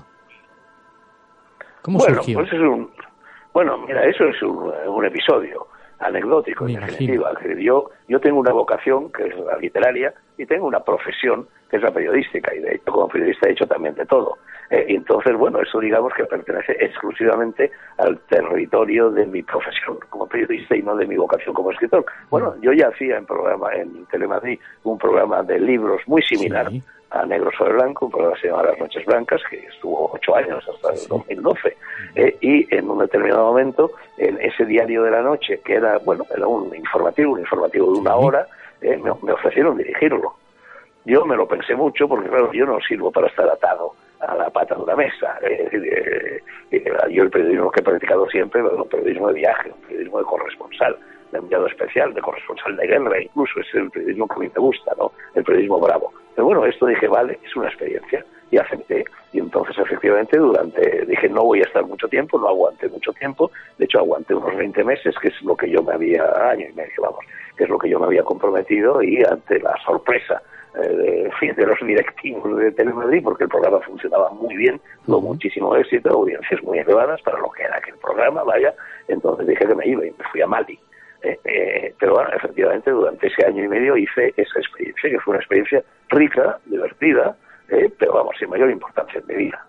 ¿Cómo 1.83 1.99
bueno, 1.99 2.17
surgió? 2.17 2.39
Pues 2.39 2.53
es 2.53 2.61
un, 2.61 2.91
bueno, 3.53 3.79
mira, 3.79 4.05
eso 4.05 4.25
es 4.25 4.43
un, 4.43 4.73
un 4.89 5.05
episodio 5.05 5.69
anecdótico, 6.01 6.69
en 6.69 6.81
definitiva. 6.81 7.33
Yo, 7.59 7.91
yo 8.09 8.21
tengo 8.21 8.39
una 8.39 8.53
vocación, 8.53 9.11
que 9.11 9.27
es 9.27 9.37
la 9.37 9.57
literaria, 9.59 10.15
y 10.37 10.47
tengo 10.47 10.67
una 10.67 10.81
profesión, 10.81 11.49
que 11.69 11.77
es 11.77 11.83
la 11.83 11.91
periodística, 11.91 12.55
y 12.55 12.61
de 12.61 12.77
hecho, 12.77 12.93
como 12.93 13.09
periodista 13.09 13.49
he 13.49 13.53
hecho 13.53 13.67
también 13.67 13.95
de 13.95 14.07
todo. 14.07 14.39
Eh, 14.71 14.87
y 14.89 14.97
entonces, 14.97 15.35
bueno, 15.37 15.61
eso 15.61 15.81
digamos 15.81 16.13
que 16.15 16.25
pertenece 16.25 16.73
exclusivamente 16.79 17.71
al 17.97 18.19
territorio 18.29 19.11
de 19.11 19.27
mi 19.27 19.43
profesión 19.43 19.99
como 20.11 20.27
periodista 20.27 20.77
y 20.77 20.83
no 20.83 20.95
de 20.95 21.07
mi 21.07 21.17
vocación 21.17 21.55
como 21.55 21.71
escritor. 21.71 22.05
Bueno, 22.29 22.55
yo 22.61 22.73
ya 22.73 22.89
hacía 22.89 23.17
en 23.17 23.27
programa 23.27 23.75
en 23.75 24.05
Telemadrid 24.07 24.59
un 24.85 24.99
programa 24.99 25.43
de 25.43 25.59
libros 25.59 26.03
muy 26.07 26.23
similar. 26.23 26.71
a 27.11 27.25
Negro 27.25 27.51
sobre 27.57 27.73
Blanco, 27.73 28.05
un 28.05 28.11
programa 28.11 28.35
que 28.35 28.43
se 28.43 28.49
llama 28.49 28.65
Las 28.65 28.79
Noches 28.79 29.03
Blancas, 29.07 29.41
que 29.49 29.57
estuvo 29.65 30.11
ocho 30.13 30.37
años 30.37 30.63
hasta 30.69 30.93
el 30.93 31.09
2012. 31.09 31.77
Eh, 32.17 32.37
y 32.43 32.75
en 32.75 32.91
un 32.91 32.99
determinado 32.99 33.47
momento, 33.47 33.93
en 34.19 34.39
ese 34.43 34.67
diario 34.67 35.05
de 35.05 35.13
la 35.13 35.23
noche, 35.23 35.63
que 35.65 35.77
era, 35.77 35.97
bueno, 36.05 36.27
era 36.37 36.47
un 36.47 36.75
informativo, 36.77 37.33
un 37.33 37.41
informativo 37.41 37.95
de 37.95 38.01
una 38.01 38.15
hora, 38.15 38.47
eh, 38.83 38.99
me, 38.99 39.11
me, 39.23 39.33
ofrecieron 39.33 39.79
dirigirlo. 39.79 40.35
Yo 41.07 41.25
me 41.25 41.35
lo 41.35 41.49
pensé 41.49 41.75
mucho 41.75 42.07
porque, 42.07 42.29
claro, 42.29 42.53
yo 42.53 42.67
no 42.67 42.79
sirvo 42.87 43.11
para 43.11 43.29
estar 43.29 43.49
atado 43.49 43.95
a 44.21 44.35
la 44.35 44.51
pata 44.51 44.75
de 44.75 44.83
una 44.83 44.97
mesa. 44.97 45.39
Eh, 45.43 46.43
yo 47.11 47.23
el 47.23 47.31
periodismo 47.31 47.71
que 47.71 47.81
he 47.81 47.85
practicado 47.85 48.29
siempre 48.29 48.63
un 48.63 48.89
periodismo 48.89 49.29
de 49.29 49.35
viaje, 49.35 49.71
un 49.71 49.81
periodismo 49.83 50.19
de 50.19 50.25
corresponsal, 50.25 50.97
de 51.33 51.39
enviado 51.39 51.67
especial, 51.67 52.15
de 52.15 52.21
corresponsal 52.21 52.77
de 52.77 52.87
guerra, 52.87 53.21
incluso 53.21 53.61
es 53.61 53.75
el 53.75 53.91
periodismo 53.91 54.27
que 54.29 54.35
a 54.35 54.39
mí 54.39 54.51
me 54.55 54.61
gusta, 54.61 54.93
¿no? 54.99 55.13
El 55.35 55.45
periodismo 55.45 55.81
bravo. 55.81 56.13
Pero 56.35 56.47
bueno, 56.47 56.65
esto 56.67 56.87
dije, 56.87 57.09
vale, 57.09 57.39
es 57.45 57.55
una 57.57 57.69
experiencia 57.69 58.25
y 58.51 58.57
acepté. 58.57 59.05
Y 59.33 59.41
entonces, 59.41 59.77
efectivamente, 59.79 60.39
durante, 60.39 61.05
dije, 61.07 61.29
no 61.29 61.45
voy 61.45 61.61
a 61.61 61.65
estar 61.65 61.85
mucho 61.85 62.09
tiempo, 62.09 62.39
no 62.39 62.49
aguanté 62.49 62.89
mucho 62.89 63.13
tiempo. 63.13 63.51
De 63.77 63.85
hecho, 63.85 63.99
aguanté 63.99 64.35
unos 64.35 64.57
20 64.57 64.85
meses, 64.85 65.15
que 65.21 65.29
es 65.29 65.43
lo 65.43 65.57
que 65.57 65.69
yo 65.69 65.83
me 65.83 65.95
había, 65.95 66.25
año 66.51 66.67
y 66.71 66.73
medio, 66.73 67.03
vamos, 67.03 67.25
que 67.57 67.65
es 67.65 67.71
lo 67.71 67.79
que 67.79 67.91
yo 67.91 67.99
me 67.99 68.07
había 68.07 68.23
comprometido 68.23 69.03
y 69.03 69.23
ante 69.23 69.61
la 69.61 69.77
sorpresa 69.85 70.41
eh, 70.41 70.58
de, 70.75 71.53
de, 71.55 71.67
los 71.67 71.79
directivos 71.81 72.57
de 72.59 72.73
Telemadrid, 72.73 73.23
porque 73.23 73.45
el 73.45 73.51
programa 73.51 73.81
funcionaba 73.81 74.31
muy 74.31 74.57
bien, 74.57 74.81
tuvo 75.07 75.21
muchísimo 75.21 75.75
éxito, 75.77 76.11
audiencias 76.11 76.63
muy 76.63 76.79
elevadas 76.79 77.21
para 77.23 77.39
lo 77.39 77.51
que 77.51 77.63
era 77.63 77.77
aquel 77.79 77.97
programa, 77.97 78.43
vaya, 78.45 78.75
entonces 79.09 79.47
dije 79.47 79.67
que 79.67 79.75
me 79.75 79.87
iba 79.87 80.07
y 80.07 80.11
me 80.11 80.25
fui 80.31 80.41
a 80.41 80.47
Mali. 80.47 80.79
Eh, 81.23 81.39
eh, 81.45 81.95
pero 81.99 82.15
bueno, 82.15 82.31
efectivamente 82.33 82.91
durante 82.91 83.27
ese 83.27 83.45
año 83.45 83.65
y 83.65 83.69
medio 83.69 83.97
hice 83.97 84.33
esa 84.37 84.61
experiencia, 84.61 85.11
que 85.11 85.19
fue 85.19 85.33
una 85.33 85.41
experiencia 85.41 85.83
rica, 86.11 86.59
divertida, 86.67 87.37
pero 87.99 88.15
vamos, 88.15 88.35
sin 88.39 88.49
mayor 88.49 88.71
importancia 88.71 89.21
en 89.21 89.27
mi 89.27 89.45
vida. 89.45 89.67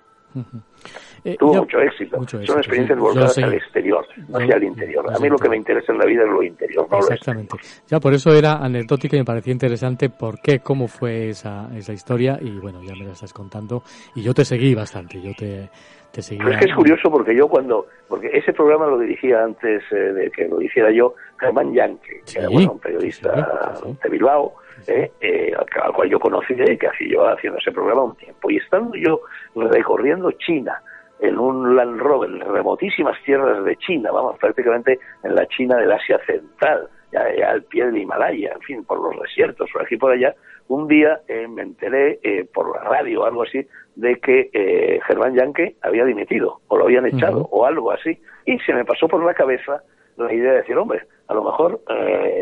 Eh, 1.23 1.35
Tuvo 1.37 1.55
mucho, 1.55 1.79
éxito. 1.79 2.17
Son 2.27 2.57
experiencias 2.57 2.97
volcadas 2.97 3.37
al 3.37 3.53
exterior, 3.53 4.05
hacia 4.33 4.55
el 4.55 4.63
interior. 4.63 5.05
A 5.13 5.19
mí 5.19 5.29
lo 5.29 5.37
que 5.37 5.49
me 5.49 5.57
interesa 5.57 5.91
en 5.91 5.99
la 5.99 6.05
vida 6.05 6.23
es 6.23 6.29
lo 6.29 6.43
interior. 6.43 6.87
Exactamente. 6.91 7.57
ya 7.87 7.99
por 7.99 8.13
eso 8.13 8.33
era 8.33 8.57
anecdótica 8.57 9.15
y 9.15 9.19
me 9.19 9.25
parecía 9.25 9.53
interesante 9.53 10.09
por 10.09 10.39
qué, 10.41 10.59
cómo 10.59 10.87
fue 10.87 11.29
esa, 11.29 11.69
esa 11.75 11.93
historia 11.93 12.37
y 12.41 12.57
bueno, 12.59 12.81
ya 12.83 12.93
me 12.93 13.05
la 13.05 13.13
estás 13.13 13.33
contando 13.33 13.83
y 14.15 14.21
yo 14.21 14.33
te 14.33 14.45
seguí 14.45 14.73
bastante, 14.75 15.21
yo 15.21 15.31
te, 15.37 15.69
te 16.11 16.21
seguí. 16.21 16.41
es 16.49 16.57
que 16.57 16.65
es 16.65 16.75
curioso 16.75 17.09
porque 17.11 17.35
yo 17.35 17.47
cuando, 17.47 17.87
porque 18.07 18.29
ese 18.33 18.53
programa 18.53 18.87
lo 18.87 18.99
dirigía 18.99 19.43
antes 19.43 19.83
eh, 19.91 19.95
de 19.95 20.31
que 20.31 20.47
lo 20.47 20.61
hiciera 20.61 20.91
yo, 20.91 21.15
Germán 21.39 21.73
Yankee, 21.73 22.21
que 22.31 22.39
era 22.39 22.49
un 22.49 22.79
periodista 22.79 23.77
de 24.03 24.09
Bilbao, 24.09 24.53
eh, 24.87 25.11
eh, 25.21 25.53
al, 25.83 25.93
cual 25.93 26.09
yo 26.09 26.19
conocí 26.19 26.53
y 26.53 26.77
que 26.77 26.87
hacía 26.87 27.07
yo 27.07 27.27
haciendo 27.27 27.59
ese 27.59 27.71
programa 27.71 28.03
un 28.03 28.15
tiempo. 28.15 28.49
Y 28.49 28.57
estando 28.57 28.95
yo 28.95 29.21
recorriendo 29.55 30.31
China, 30.31 30.81
en 31.19 31.37
un 31.37 31.75
Land 31.75 31.99
Rover, 31.99 32.29
en 32.29 32.39
remotísimas 32.39 33.21
tierras 33.23 33.63
de 33.63 33.75
China, 33.77 34.11
vamos, 34.11 34.37
prácticamente 34.39 34.99
en 35.23 35.35
la 35.35 35.45
China 35.47 35.77
del 35.77 35.91
Asia 35.91 36.19
Central, 36.25 36.89
al 37.13 37.63
pie 37.63 37.85
del 37.85 37.97
Himalaya, 37.97 38.51
en 38.53 38.61
fin, 38.61 38.85
por 38.85 39.01
los 39.01 39.21
desiertos, 39.21 39.69
por 39.73 39.81
aquí 39.81 39.97
por 39.97 40.11
allá, 40.11 40.35
un 40.69 40.87
día 40.87 41.21
eh, 41.27 41.47
me 41.47 41.63
enteré 41.63 42.19
eh, 42.21 42.45
por 42.53 42.75
la 42.75 42.83
radio 42.87 43.21
o 43.21 43.25
algo 43.25 43.43
así 43.43 43.67
de 43.95 44.19
que 44.19 44.49
eh, 44.53 44.99
Germán 45.07 45.33
Yanke 45.33 45.75
había 45.81 46.05
dimitido 46.05 46.61
o 46.67 46.77
lo 46.77 46.85
habían 46.85 47.07
echado 47.07 47.47
o 47.51 47.65
algo 47.65 47.91
así. 47.91 48.19
Y 48.45 48.59
se 48.59 48.73
me 48.73 48.85
pasó 48.85 49.07
por 49.07 49.23
la 49.23 49.33
cabeza 49.33 49.81
la 50.17 50.31
idea 50.31 50.51
de 50.51 50.57
decir, 50.59 50.77
hombre, 50.77 51.01
a 51.27 51.33
lo 51.33 51.43
mejor 51.43 51.81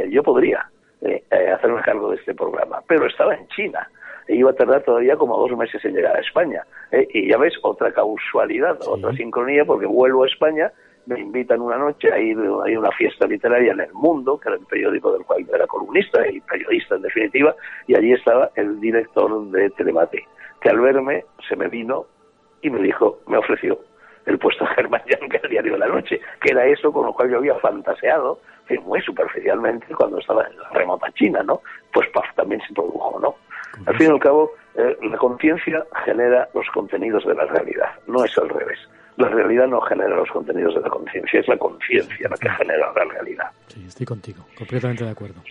yo 0.09 0.23
podría 0.23 0.69
hacerme 1.55 1.81
cargo 1.83 2.09
de 2.09 2.17
este 2.17 2.33
programa. 2.33 2.81
Pero 2.87 3.05
estaba 3.05 3.35
en 3.35 3.47
China 3.49 3.87
e 4.27 4.35
iba 4.35 4.51
a 4.51 4.53
tardar 4.53 4.83
todavía 4.83 5.15
como 5.15 5.37
dos 5.37 5.57
meses 5.57 5.83
en 5.85 5.95
llegar 5.95 6.15
a 6.15 6.21
España. 6.21 6.63
y 6.91 7.29
ya 7.29 7.37
ves, 7.37 7.53
otra 7.61 7.91
causalidad, 7.91 8.77
otra 8.87 9.13
sincronía, 9.13 9.65
porque 9.65 9.85
vuelvo 9.85 10.23
a 10.23 10.27
España 10.27 10.71
me 11.07 11.19
invitan 11.19 11.61
una 11.61 11.77
noche 11.77 12.11
a 12.11 12.19
ir 12.19 12.37
a 12.37 12.79
una 12.79 12.91
fiesta 12.91 13.25
literaria 13.25 13.71
en 13.71 13.79
El 13.79 13.93
Mundo, 13.93 14.37
que 14.37 14.49
era 14.49 14.57
el 14.57 14.65
periódico 14.65 15.13
del 15.13 15.23
cual 15.23 15.45
era 15.53 15.65
columnista 15.65 16.27
y 16.27 16.41
periodista 16.41 16.95
en 16.95 17.01
definitiva, 17.03 17.55
y 17.87 17.95
allí 17.95 18.11
estaba 18.11 18.51
el 18.55 18.79
director 18.81 19.49
de 19.51 19.69
Telemate, 19.71 20.27
que 20.59 20.69
al 20.69 20.79
verme 20.79 21.23
se 21.47 21.55
me 21.55 21.69
vino 21.69 22.05
y 22.61 22.69
me 22.69 22.81
dijo, 22.81 23.19
me 23.27 23.37
ofreció 23.37 23.79
el 24.25 24.37
puesto 24.37 24.65
de 24.65 24.71
Germán 24.75 25.01
que 25.05 25.37
el 25.41 25.49
diario 25.49 25.73
de 25.73 25.79
la 25.79 25.87
noche, 25.87 26.19
que 26.41 26.51
era 26.51 26.65
eso 26.65 26.91
con 26.91 27.05
lo 27.05 27.13
cual 27.13 27.31
yo 27.31 27.37
había 27.37 27.55
fantaseado, 27.55 28.39
muy 28.83 29.01
superficialmente 29.01 29.87
cuando 29.95 30.19
estaba 30.19 30.45
en 30.45 30.59
la 30.59 30.69
remota 30.71 31.09
China, 31.13 31.41
¿no? 31.41 31.61
Pues 31.93 32.09
paf, 32.09 32.25
también 32.35 32.61
se 32.67 32.73
produjo, 32.73 33.17
¿no? 33.21 33.35
Al 33.85 33.97
fin 33.97 34.07
y 34.07 34.11
al 34.11 34.19
cabo, 34.19 34.51
eh, 34.75 34.97
la 35.01 35.17
conciencia 35.17 35.85
genera 36.05 36.47
los 36.53 36.65
contenidos 36.73 37.25
de 37.25 37.33
la 37.33 37.45
realidad, 37.45 37.89
no 38.07 38.23
es 38.23 38.37
al 38.37 38.49
revés 38.49 38.79
la 39.17 39.29
realidad 39.29 39.67
no 39.67 39.81
genera 39.81 40.15
los 40.15 40.29
contenidos 40.29 40.75
de 40.75 40.81
la 40.81 40.89
conciencia, 40.89 41.39
es 41.39 41.47
la 41.47 41.57
conciencia 41.57 42.29
la 42.29 42.37
que 42.37 42.49
genera 42.49 42.93
la 42.93 43.03
realidad. 43.03 43.45
Sí, 43.67 43.83
estoy 43.87 44.05
contigo, 44.05 44.45
completamente 44.55 45.03
de 45.03 45.09
acuerdo. 45.09 45.41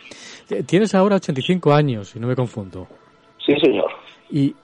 Eh, 0.48 0.62
tienes 0.62 0.94
ahora 0.94 1.16
85 1.16 1.72
años, 1.72 2.10
si 2.10 2.20
no 2.20 2.28
me 2.28 2.36
confundo. 2.36 2.86
Sí, 3.44 3.54
señor. 3.60 3.90
Y 4.30 4.54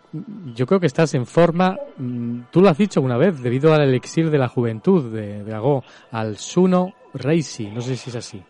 yo 0.55 0.66
creo 0.66 0.79
que 0.79 0.87
estás 0.87 1.15
en 1.15 1.27
forma, 1.27 1.77
mm, 1.97 2.43
tú 2.51 2.61
lo 2.61 2.69
has 2.69 2.79
dicho 2.79 3.01
una 3.01 3.16
vez, 3.16 3.43
debido 3.43 3.74
al 3.74 3.83
elixir 3.83 4.31
de 4.31 4.39
la 4.39 4.49
juventud 4.49 5.12
de, 5.12 5.43
de 5.43 5.81
al 6.12 6.37
Suno 6.37 6.93
Reisi, 7.15 7.70
no 7.70 7.81
sé 7.81 7.97
si 7.97 8.11
es 8.11 8.16
así. 8.16 8.43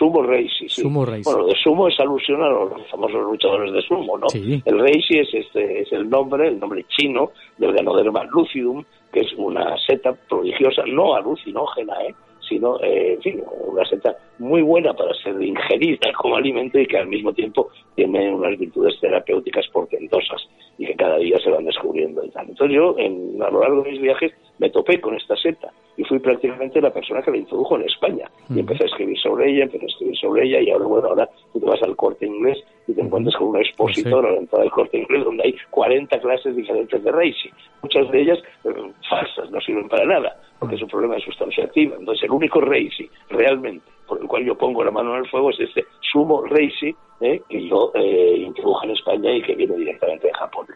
Sumo, 0.00 0.22
Reisi, 0.22 0.66
sí. 0.66 0.80
Sumo 0.80 1.04
Reisi. 1.04 1.30
Bueno, 1.30 1.46
de 1.46 1.54
Sumo 1.56 1.86
es 1.86 2.00
alusión 2.00 2.42
a 2.42 2.48
los 2.48 2.88
famosos 2.90 3.22
luchadores 3.22 3.70
de 3.70 3.82
Sumo, 3.82 4.16
¿no? 4.16 4.30
Sí. 4.30 4.62
El 4.64 4.78
Reisi 4.78 5.18
es, 5.18 5.28
este, 5.34 5.82
es 5.82 5.92
el 5.92 6.08
nombre, 6.08 6.48
el 6.48 6.58
nombre 6.58 6.86
chino 6.88 7.32
del 7.58 7.74
Ganoderma 7.74 8.24
lucidum, 8.24 8.82
que 9.12 9.20
es 9.20 9.32
una 9.36 9.76
seta 9.86 10.14
prodigiosa, 10.26 10.84
no 10.86 11.14
alucinógena, 11.14 11.92
¿eh? 12.02 12.14
sino, 12.48 12.80
eh, 12.80 13.12
en 13.14 13.20
fin, 13.20 13.42
una 13.66 13.84
seta 13.84 14.16
muy 14.38 14.62
buena 14.62 14.94
para 14.94 15.12
ser 15.22 15.40
ingerida 15.42 16.10
como 16.16 16.36
alimento 16.36 16.78
y 16.78 16.86
que 16.86 16.96
al 16.96 17.06
mismo 17.06 17.34
tiempo 17.34 17.68
tiene 17.94 18.32
unas 18.32 18.58
virtudes 18.58 18.98
terapéuticas 19.00 19.68
portentosas 19.68 20.48
y 20.78 20.86
que 20.86 20.94
cada 20.94 21.18
día 21.18 21.36
se 21.44 21.50
van 21.50 21.66
descubriendo 21.66 22.24
y 22.24 22.30
tal. 22.30 22.48
Entonces 22.48 22.74
yo, 22.74 22.94
en, 22.96 23.40
a 23.42 23.50
lo 23.50 23.60
largo 23.60 23.82
de 23.82 23.92
mis 23.92 24.00
viajes, 24.00 24.32
me 24.60 24.68
topé 24.68 25.00
con 25.00 25.16
esta 25.16 25.34
seta 25.36 25.72
y 25.96 26.04
fui 26.04 26.18
prácticamente 26.18 26.80
la 26.80 26.92
persona 26.92 27.22
que 27.22 27.30
la 27.30 27.38
introdujo 27.38 27.76
en 27.76 27.82
España. 27.82 28.30
Y 28.54 28.60
empecé 28.60 28.84
a 28.84 28.86
escribir 28.86 29.18
sobre 29.18 29.50
ella, 29.50 29.64
empecé 29.64 29.86
a 29.86 29.88
escribir 29.88 30.16
sobre 30.18 30.44
ella 30.44 30.60
y 30.60 30.70
ahora, 30.70 30.84
bueno, 30.84 31.08
ahora 31.08 31.28
tú 31.52 31.60
te 31.60 31.66
vas 31.66 31.82
al 31.82 31.96
corte 31.96 32.26
inglés 32.26 32.58
y 32.86 32.92
te 32.92 33.00
encuentras 33.00 33.34
con 33.36 33.48
un 33.48 33.56
expositor 33.56 34.26
a 34.26 34.32
la 34.32 34.38
entrada 34.38 34.62
del 34.62 34.72
corte 34.72 34.98
inglés 34.98 35.24
donde 35.24 35.44
hay 35.44 35.56
40 35.70 36.20
clases 36.20 36.54
diferentes 36.54 37.02
de 37.02 37.10
Reiki. 37.10 37.50
Muchas 37.82 38.10
de 38.10 38.20
ellas 38.20 38.38
eh, 38.64 38.92
falsas, 39.08 39.50
no 39.50 39.60
sirven 39.60 39.88
para 39.88 40.04
nada, 40.04 40.38
porque 40.58 40.76
es 40.76 40.82
un 40.82 40.88
problema 40.88 41.14
de 41.14 41.22
sustancia 41.22 41.64
activa. 41.64 41.96
Entonces 41.98 42.24
el 42.24 42.30
único 42.30 42.60
Reiki 42.60 43.08
realmente 43.30 43.86
por 44.06 44.20
el 44.20 44.26
cual 44.26 44.44
yo 44.44 44.58
pongo 44.58 44.84
la 44.84 44.90
mano 44.90 45.14
en 45.14 45.24
el 45.24 45.30
fuego 45.30 45.50
es 45.50 45.60
este 45.60 45.86
Sumo 46.00 46.42
Reiki 46.42 46.94
eh, 47.20 47.42
que 47.48 47.66
yo 47.66 47.92
eh, 47.94 48.42
introdujo 48.44 48.84
en 48.84 48.90
España 48.90 49.32
y 49.32 49.40
que 49.40 49.54
viene 49.54 49.76
directamente 49.76 50.26
de 50.26 50.34
Japón. 50.34 50.66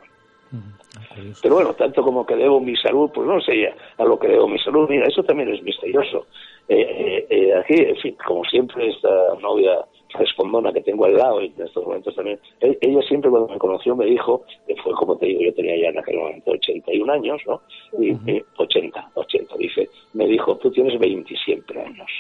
Pero 1.43 1.55
bueno, 1.55 1.75
tanto 1.75 2.03
como 2.03 2.27
que 2.27 2.37
debo 2.37 2.61
mi 2.61 2.77
salud, 2.77 3.11
pues 3.15 3.27
no 3.27 3.41
sé 3.41 3.73
a 3.99 4.05
lo 4.05 4.19
que 4.19 4.29
debo 4.29 4.49
mi 4.49 4.59
salud. 4.59 4.89
Mira, 4.89 5.07
eso 5.07 5.23
también 5.23 5.53
es 5.53 5.63
misterioso. 5.63 6.27
Eh, 6.69 7.27
eh, 7.29 7.55
aquí, 7.55 7.75
en 7.75 7.97
fin, 7.97 8.17
como 8.27 8.45
siempre, 8.45 8.89
esta 8.89 9.11
novia 9.41 9.85
respondona 10.15 10.73
que 10.73 10.81
tengo 10.81 11.05
al 11.05 11.17
lado 11.17 11.43
y 11.43 11.53
en 11.57 11.67
estos 11.67 11.85
momentos 11.85 12.15
también, 12.15 12.39
e, 12.61 12.79
ella 12.81 13.03
siempre 13.03 13.31
cuando 13.31 13.49
me 13.49 13.59
conoció 13.59 13.97
me 13.97 14.07
dijo, 14.07 14.43
que 14.67 14.77
fue 14.77 14.93
como 14.95 15.17
te 15.17 15.27
digo, 15.27 15.41
yo 15.43 15.55
tenía 15.55 15.77
ya 15.77 15.89
en 15.89 15.99
aquel 15.99 16.19
momento 16.19 16.53
81 16.53 17.13
años, 17.13 17.43
¿no? 17.47 17.61
Y, 18.01 18.15
80, 18.57 19.11
80, 19.15 19.57
dice, 19.57 19.91
me 20.13 20.27
dijo, 20.27 20.57
tú 20.57 20.71
tienes 20.71 20.99
20 20.99 21.35
siempre 21.45 21.81
años. 21.83 22.11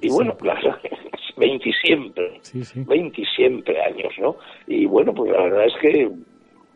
Y 0.00 0.08
bueno, 0.08 0.36
claro, 0.36 0.76
20 1.36 1.72
siempre, 1.82 2.40
20 2.74 3.24
siempre 3.34 3.80
años, 3.82 4.12
¿no? 4.18 4.36
Y 4.66 4.86
bueno, 4.86 5.12
pues 5.14 5.32
la 5.32 5.42
verdad 5.42 5.66
es 5.66 5.74
que, 5.80 6.10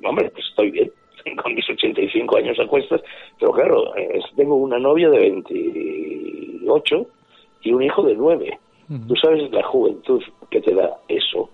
hombre, 0.05 0.31
pues 0.31 0.47
estoy 0.49 0.71
bien, 0.71 0.91
con 1.43 1.55
mis 1.55 1.69
85 1.69 2.37
años 2.37 2.59
a 2.59 2.67
cuestas, 2.67 3.01
pero 3.39 3.53
claro, 3.53 3.93
tengo 4.37 4.57
una 4.57 4.79
novia 4.79 5.11
de 5.11 5.19
28 5.19 7.07
y 7.63 7.73
un 7.73 7.83
hijo 7.83 8.03
de 8.03 8.15
9. 8.15 8.59
Tú 9.07 9.15
sabes 9.17 9.51
la 9.53 9.63
juventud 9.63 10.21
que 10.51 10.61
te 10.61 10.75
da 10.75 10.91
eso. 11.07 11.49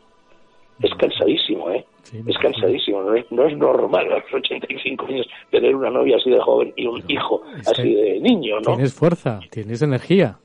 Es 0.83 0.91
cansadísimo, 0.95 1.71
¿eh? 1.71 1.85
es 2.27 2.39
cansadísimo. 2.39 3.03
No 3.03 3.15
es, 3.15 3.31
no 3.31 3.47
es, 3.47 3.57
normal 3.57 4.13
a 4.13 4.19
los 4.19 4.33
85 4.33 5.07
años 5.07 5.27
tener 5.51 5.75
una 5.75 5.91
novia 5.91 6.17
así 6.17 6.31
de 6.31 6.41
joven 6.41 6.73
y 6.77 6.87
un 6.87 7.03
hijo 7.09 7.43
así 7.67 7.95
de 7.95 8.21
niño, 8.21 8.61
¿no? 8.61 8.75
Tienes 8.75 8.95
fuerza, 8.95 9.41
tienes 9.51 9.83
energía. 9.83 10.39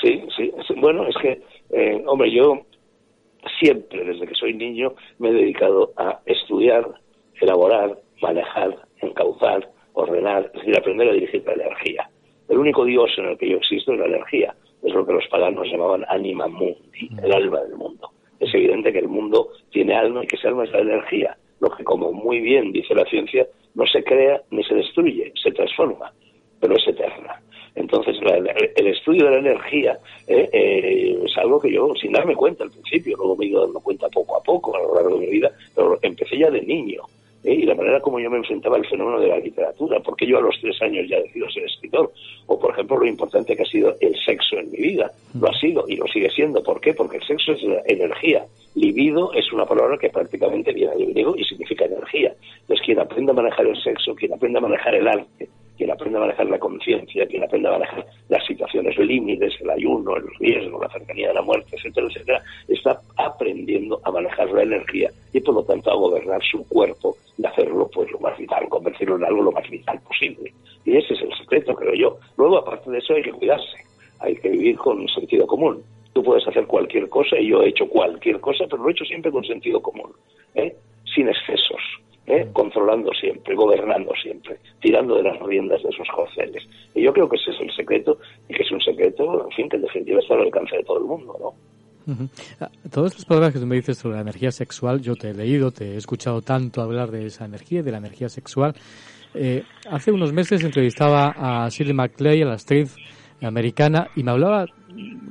Sí, 0.00 0.22
sí. 0.36 0.52
Bueno, 0.76 1.06
es 1.06 1.14
que, 1.20 1.40
eh, 1.70 2.02
hombre, 2.06 2.30
yo 2.32 2.62
siempre, 3.60 4.04
desde 4.04 4.26
que 4.26 4.34
soy 4.34 4.54
niño, 4.54 4.94
me 5.18 5.30
he 5.30 5.32
dedicado 5.32 5.92
a 5.96 6.20
estudiar, 6.26 6.88
elaborar, 7.40 7.98
manejar, 8.22 8.78
encauzar, 9.00 9.68
ordenar, 9.92 10.46
es 10.46 10.60
decir, 10.60 10.76
aprender 10.76 11.08
a 11.08 11.12
dirigir 11.12 11.44
la 11.44 11.52
energía. 11.52 12.08
El 12.48 12.58
único 12.58 12.84
Dios 12.84 13.10
en 13.18 13.26
el 13.26 13.38
que 13.38 13.48
yo 13.48 13.56
existo 13.56 13.92
es 13.92 13.98
la 13.98 14.06
energía. 14.06 14.54
Es 14.82 14.92
lo 14.92 15.06
que 15.06 15.12
los 15.12 15.26
paganos 15.28 15.66
llamaban 15.68 16.04
anima 16.08 16.48
mundi, 16.48 17.08
el 17.22 17.32
alma 17.32 17.60
del 17.60 17.76
mundo. 17.76 18.10
Es 18.40 18.52
evidente 18.54 18.92
que 18.92 18.98
el 18.98 19.08
mundo 19.08 19.50
tiene 19.70 19.94
alma 19.94 20.24
y 20.24 20.26
que 20.26 20.36
ese 20.36 20.48
alma 20.48 20.64
es 20.64 20.72
la 20.72 20.80
energía. 20.80 21.36
Lo 21.60 21.70
que, 21.70 21.84
como 21.84 22.12
muy 22.12 22.40
bien 22.40 22.72
dice 22.72 22.94
la 22.94 23.04
ciencia, 23.04 23.46
no 23.74 23.86
se 23.86 24.02
crea 24.02 24.42
ni 24.50 24.64
se 24.64 24.74
destruye, 24.74 25.32
se 25.40 25.52
transforma, 25.52 26.12
pero 26.60 26.76
es 26.76 26.86
eterna. 26.88 27.40
Entonces, 27.74 28.16
el 28.76 28.86
estudio 28.86 29.24
de 29.26 29.30
la 29.30 29.38
energía 29.38 29.98
eh, 30.26 30.48
eh, 30.52 31.22
es 31.24 31.38
algo 31.38 31.58
que 31.60 31.72
yo, 31.72 31.94
sin 31.94 32.12
darme 32.12 32.34
cuenta 32.34 32.64
al 32.64 32.70
principio, 32.70 33.16
luego 33.16 33.36
me 33.36 33.46
he 33.46 33.48
ido 33.48 33.64
dando 33.64 33.80
cuenta 33.80 34.08
poco 34.08 34.36
a 34.36 34.42
poco 34.42 34.76
a 34.76 34.82
lo 34.82 34.94
largo 34.94 35.18
de 35.18 35.26
mi 35.26 35.32
vida, 35.32 35.50
pero 35.74 35.98
empecé 36.02 36.36
ya 36.36 36.50
de 36.50 36.60
niño. 36.60 37.02
¿Eh? 37.44 37.54
y 37.54 37.62
la 37.62 37.74
manera 37.74 38.00
como 38.00 38.20
yo 38.20 38.30
me 38.30 38.38
enfrentaba 38.38 38.76
al 38.76 38.86
fenómeno 38.86 39.20
de 39.20 39.28
la 39.28 39.38
literatura, 39.38 40.00
porque 40.00 40.26
yo 40.26 40.38
a 40.38 40.40
los 40.40 40.58
tres 40.60 40.80
años 40.82 41.06
ya 41.08 41.20
decido 41.20 41.48
ser 41.50 41.64
escritor, 41.64 42.12
o 42.46 42.58
por 42.58 42.72
ejemplo 42.72 42.98
lo 42.98 43.06
importante 43.06 43.56
que 43.56 43.62
ha 43.62 43.66
sido 43.66 43.96
el 44.00 44.14
sexo 44.24 44.58
en 44.58 44.70
mi 44.70 44.78
vida, 44.78 45.10
lo 45.38 45.48
ha 45.48 45.58
sido 45.58 45.84
y 45.88 45.96
lo 45.96 46.06
sigue 46.06 46.30
siendo, 46.30 46.62
¿por 46.62 46.80
qué? 46.80 46.94
Porque 46.94 47.16
el 47.16 47.24
sexo 47.24 47.52
es 47.52 47.62
energía, 47.86 48.44
libido 48.74 49.32
es 49.32 49.52
una 49.52 49.66
palabra 49.66 49.98
que 49.98 50.10
prácticamente 50.10 50.72
viene 50.72 50.94
del 50.96 51.12
griego 51.12 51.34
y 51.36 51.44
significa 51.44 51.84
energía, 51.84 52.34
entonces 52.60 52.84
quien 52.84 52.98
aprende 52.98 53.32
a 53.32 53.34
manejar 53.34 53.66
el 53.66 53.76
sexo, 53.76 54.14
quien 54.14 54.32
aprende 54.32 54.58
a 54.58 54.62
manejar 54.62 54.94
el 54.94 55.08
arte, 55.08 55.48
quien 55.82 55.90
aprende 55.90 56.16
a 56.16 56.20
manejar 56.20 56.46
la 56.46 56.60
conciencia, 56.60 57.26
quien 57.26 57.42
aprende 57.42 57.68
a 57.68 57.72
manejar 57.72 58.06
las 58.28 58.46
situaciones 58.46 58.96
límites, 58.96 59.52
el 59.60 59.68
ayuno, 59.68 60.16
el 60.16 60.28
riesgo, 60.38 60.80
la 60.80 60.88
cercanía 60.88 61.26
de 61.26 61.34
la 61.34 61.42
muerte, 61.42 61.74
etcétera, 61.74 62.06
etcétera, 62.06 62.42
está 62.68 63.00
aprendiendo 63.16 64.00
a 64.04 64.12
manejar 64.12 64.48
la 64.52 64.62
energía 64.62 65.10
y 65.32 65.40
por 65.40 65.56
lo 65.56 65.64
tanto 65.64 65.90
a 65.90 65.96
gobernar 65.96 66.40
su 66.44 66.64
cuerpo 66.68 67.16
de 67.36 67.48
hacerlo 67.48 67.90
pues 67.92 68.08
lo 68.12 68.20
más 68.20 68.38
vital, 68.38 68.68
convertirlo 68.68 69.16
en 69.16 69.24
algo 69.24 69.42
lo 69.42 69.50
más 69.50 69.68
vital 69.68 69.98
posible. 70.06 70.52
Y 70.84 70.96
ese 70.96 71.14
es 71.14 71.22
el 71.22 71.36
secreto, 71.36 71.74
creo 71.74 71.94
yo. 71.94 72.16
Luego, 72.36 72.58
aparte 72.58 72.88
de 72.88 72.98
eso, 72.98 73.14
hay 73.14 73.22
que 73.22 73.32
cuidarse, 73.32 73.78
hay 74.20 74.36
que 74.36 74.50
vivir 74.50 74.76
con 74.76 75.08
sentido 75.08 75.48
común. 75.48 75.82
Tú 76.12 76.22
puedes 76.22 76.46
hacer 76.46 76.64
cualquier 76.68 77.08
cosa 77.08 77.40
y 77.40 77.48
yo 77.48 77.60
he 77.60 77.70
hecho 77.70 77.88
cualquier 77.88 78.38
cosa, 78.38 78.66
pero 78.70 78.84
lo 78.84 78.88
he 78.88 78.92
hecho 78.92 79.04
siempre 79.04 79.32
con 79.32 79.42
sentido 79.42 79.82
común, 79.82 80.12
¿eh? 80.54 80.76
sin 81.12 81.28
excesos, 81.28 81.80
¿eh? 82.26 82.48
controlando 82.52 83.12
siempre, 83.12 83.54
gobernando 83.54 84.12
siempre, 84.22 84.58
tirando 84.80 85.16
de 85.16 85.24
las 85.24 85.38
riendas 85.40 85.82
de 85.82 85.90
esos 85.90 86.08
corceles. 86.08 86.66
Y 86.94 87.02
yo 87.02 87.12
creo 87.12 87.28
que 87.28 87.36
ese 87.36 87.50
es 87.50 87.60
el 87.60 87.72
secreto 87.74 88.18
y 88.48 88.54
que 88.54 88.62
es 88.62 88.70
un 88.70 88.80
secreto, 88.80 89.44
en 89.44 89.50
fin, 89.50 89.68
que 89.68 89.76
en 89.76 89.82
definitiva 89.82 90.20
está 90.20 90.34
al 90.34 90.42
alcance 90.42 90.76
de 90.76 90.84
todo 90.84 90.98
el 90.98 91.04
mundo, 91.04 91.36
¿no? 91.40 91.54
Ah, 92.60 92.68
todas 92.90 93.14
las 93.14 93.24
palabras 93.24 93.52
que 93.52 93.60
tú 93.60 93.66
me 93.66 93.76
dices 93.76 93.96
sobre 93.98 94.16
la 94.16 94.22
energía 94.22 94.50
sexual, 94.50 95.00
yo 95.00 95.14
te 95.14 95.30
he 95.30 95.34
leído, 95.34 95.70
te 95.70 95.92
he 95.92 95.96
escuchado 95.96 96.42
tanto 96.42 96.82
hablar 96.82 97.10
de 97.10 97.26
esa 97.26 97.44
energía, 97.44 97.82
de 97.82 97.92
la 97.92 97.98
energía 97.98 98.28
sexual. 98.28 98.74
Eh, 99.34 99.62
hace 99.88 100.12
unos 100.12 100.32
meses 100.32 100.62
entrevistaba 100.64 101.34
a 101.36 101.68
Shirley 101.68 101.94
MacLaine, 101.94 102.44
a 102.44 102.48
la 102.48 102.54
actriz 102.54 102.96
americana, 103.40 104.08
y 104.16 104.22
me 104.22 104.32
hablaba, 104.32 104.66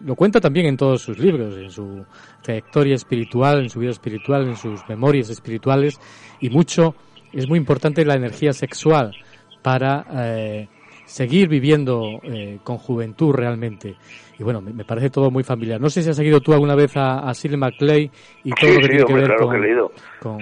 lo 0.06 0.16
cuenta 0.16 0.40
también 0.40 0.66
en 0.66 0.78
todos 0.78 1.02
sus 1.02 1.18
libros, 1.20 1.58
en 1.58 1.70
su 1.70 2.06
trayectoria 2.42 2.96
espiritual, 2.96 3.62
en 3.62 3.70
su 3.70 3.80
vida 3.80 3.92
espiritual, 3.92 4.48
en 4.48 4.56
sus 4.56 4.82
memorias 4.88 5.30
espirituales, 5.30 6.00
y 6.40 6.50
mucho, 6.50 6.96
es 7.32 7.48
muy 7.48 7.58
importante 7.58 8.06
la 8.06 8.16
energía 8.16 8.54
sexual 8.54 9.16
para 9.62 10.06
eh, 10.14 10.68
seguir 11.06 11.48
viviendo 11.48 12.20
eh, 12.24 12.60
con 12.64 12.78
juventud 12.78 13.34
realmente. 13.34 13.96
Y 14.42 14.44
bueno, 14.44 14.60
me, 14.60 14.84
parece 14.84 15.12
todo 15.12 15.30
muy 15.30 15.44
familiar. 15.44 15.80
No 15.80 15.88
sé 15.88 16.02
si 16.02 16.10
has 16.10 16.16
seguido 16.16 16.42
tú 16.42 16.52
alguna 16.52 16.74
vez 16.74 16.98
a, 16.98 17.20
a 17.30 17.32
Silent 17.36 17.62
McClay 17.62 18.10
y 18.44 18.50
todo 18.50 18.72
lo 18.72 18.80
que 18.80 18.88
tiene 18.88 19.06
que 19.06 19.14
ver 19.14 19.26
claro 19.26 19.46
con, 19.46 19.52
que 19.52 19.58
he 19.58 19.62
leído. 19.62 19.92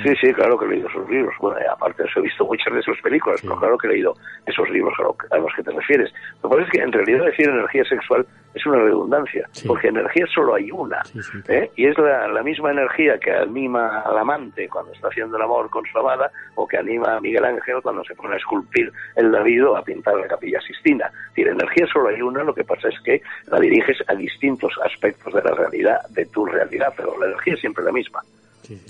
Sí, 0.01 0.15
sí, 0.21 0.33
claro 0.33 0.57
que 0.57 0.63
he 0.63 0.69
leído 0.69 0.89
sus 0.89 1.09
libros. 1.09 1.35
Bueno, 1.41 1.59
aparte 1.69 2.03
de 2.03 2.07
eso 2.07 2.21
he 2.21 2.23
visto 2.23 2.45
muchas 2.45 2.73
de 2.73 2.81
sus 2.81 2.97
películas, 3.01 3.41
pero 3.41 3.57
claro 3.57 3.77
que 3.77 3.87
he 3.87 3.91
leído 3.91 4.13
esos 4.45 4.69
libros 4.69 4.93
a, 5.31 5.37
los 5.37 5.53
que 5.53 5.63
te 5.63 5.71
refieres. 5.71 6.13
Lo 6.41 6.49
que 6.49 6.55
pasa 6.55 6.67
es 6.67 6.71
que 6.71 6.81
en 6.81 6.93
realidad 6.93 7.25
decir 7.25 7.49
energía 7.49 7.83
sexual 7.83 8.25
es 8.53 8.65
una 8.65 8.79
redundancia, 8.79 9.47
porque 9.67 9.89
energía 9.89 10.25
solo 10.33 10.55
hay 10.55 10.71
una. 10.71 11.01
¿eh? 11.49 11.69
Y 11.75 11.85
es 11.85 11.97
la, 11.97 12.27
la, 12.29 12.41
misma 12.41 12.71
energía 12.71 13.19
que 13.19 13.31
anima 13.31 13.99
al 13.99 14.17
amante 14.17 14.67
cuando 14.69 14.91
está 14.91 15.09
haciendo 15.09 15.37
el 15.37 15.43
amor 15.43 15.69
con 15.69 15.85
su 15.85 15.99
amada, 15.99 16.31
o 16.55 16.67
que 16.67 16.77
anima 16.77 17.17
a 17.17 17.21
Miguel 17.21 17.45
Ángel 17.45 17.81
cuando 17.83 18.03
se 18.05 18.15
pone 18.15 18.33
a 18.33 18.37
esculpir 18.37 18.91
el 19.15 19.31
David 19.31 19.67
o 19.67 19.77
a 19.77 19.83
pintar 19.83 20.15
la 20.15 20.27
capilla 20.27 20.59
Sistina. 20.61 21.07
Es 21.07 21.35
decir, 21.35 21.47
energía 21.49 21.85
solo 21.93 22.09
hay 22.09 22.21
una, 22.21 22.43
lo 22.43 22.55
que 22.55 22.63
pasa 22.63 22.89
es 22.89 22.99
que 23.01 23.21
la 23.47 23.59
a 24.07 24.15
distintos 24.15 24.73
aspectos 24.83 25.33
de 25.33 25.41
la 25.41 25.51
realidad, 25.51 25.99
de 26.09 26.25
tu 26.25 26.45
realidad, 26.45 26.93
pero 26.95 27.17
la 27.19 27.27
energía 27.27 27.53
es 27.53 27.59
siempre 27.59 27.83
la 27.83 27.91
misma. 27.91 28.21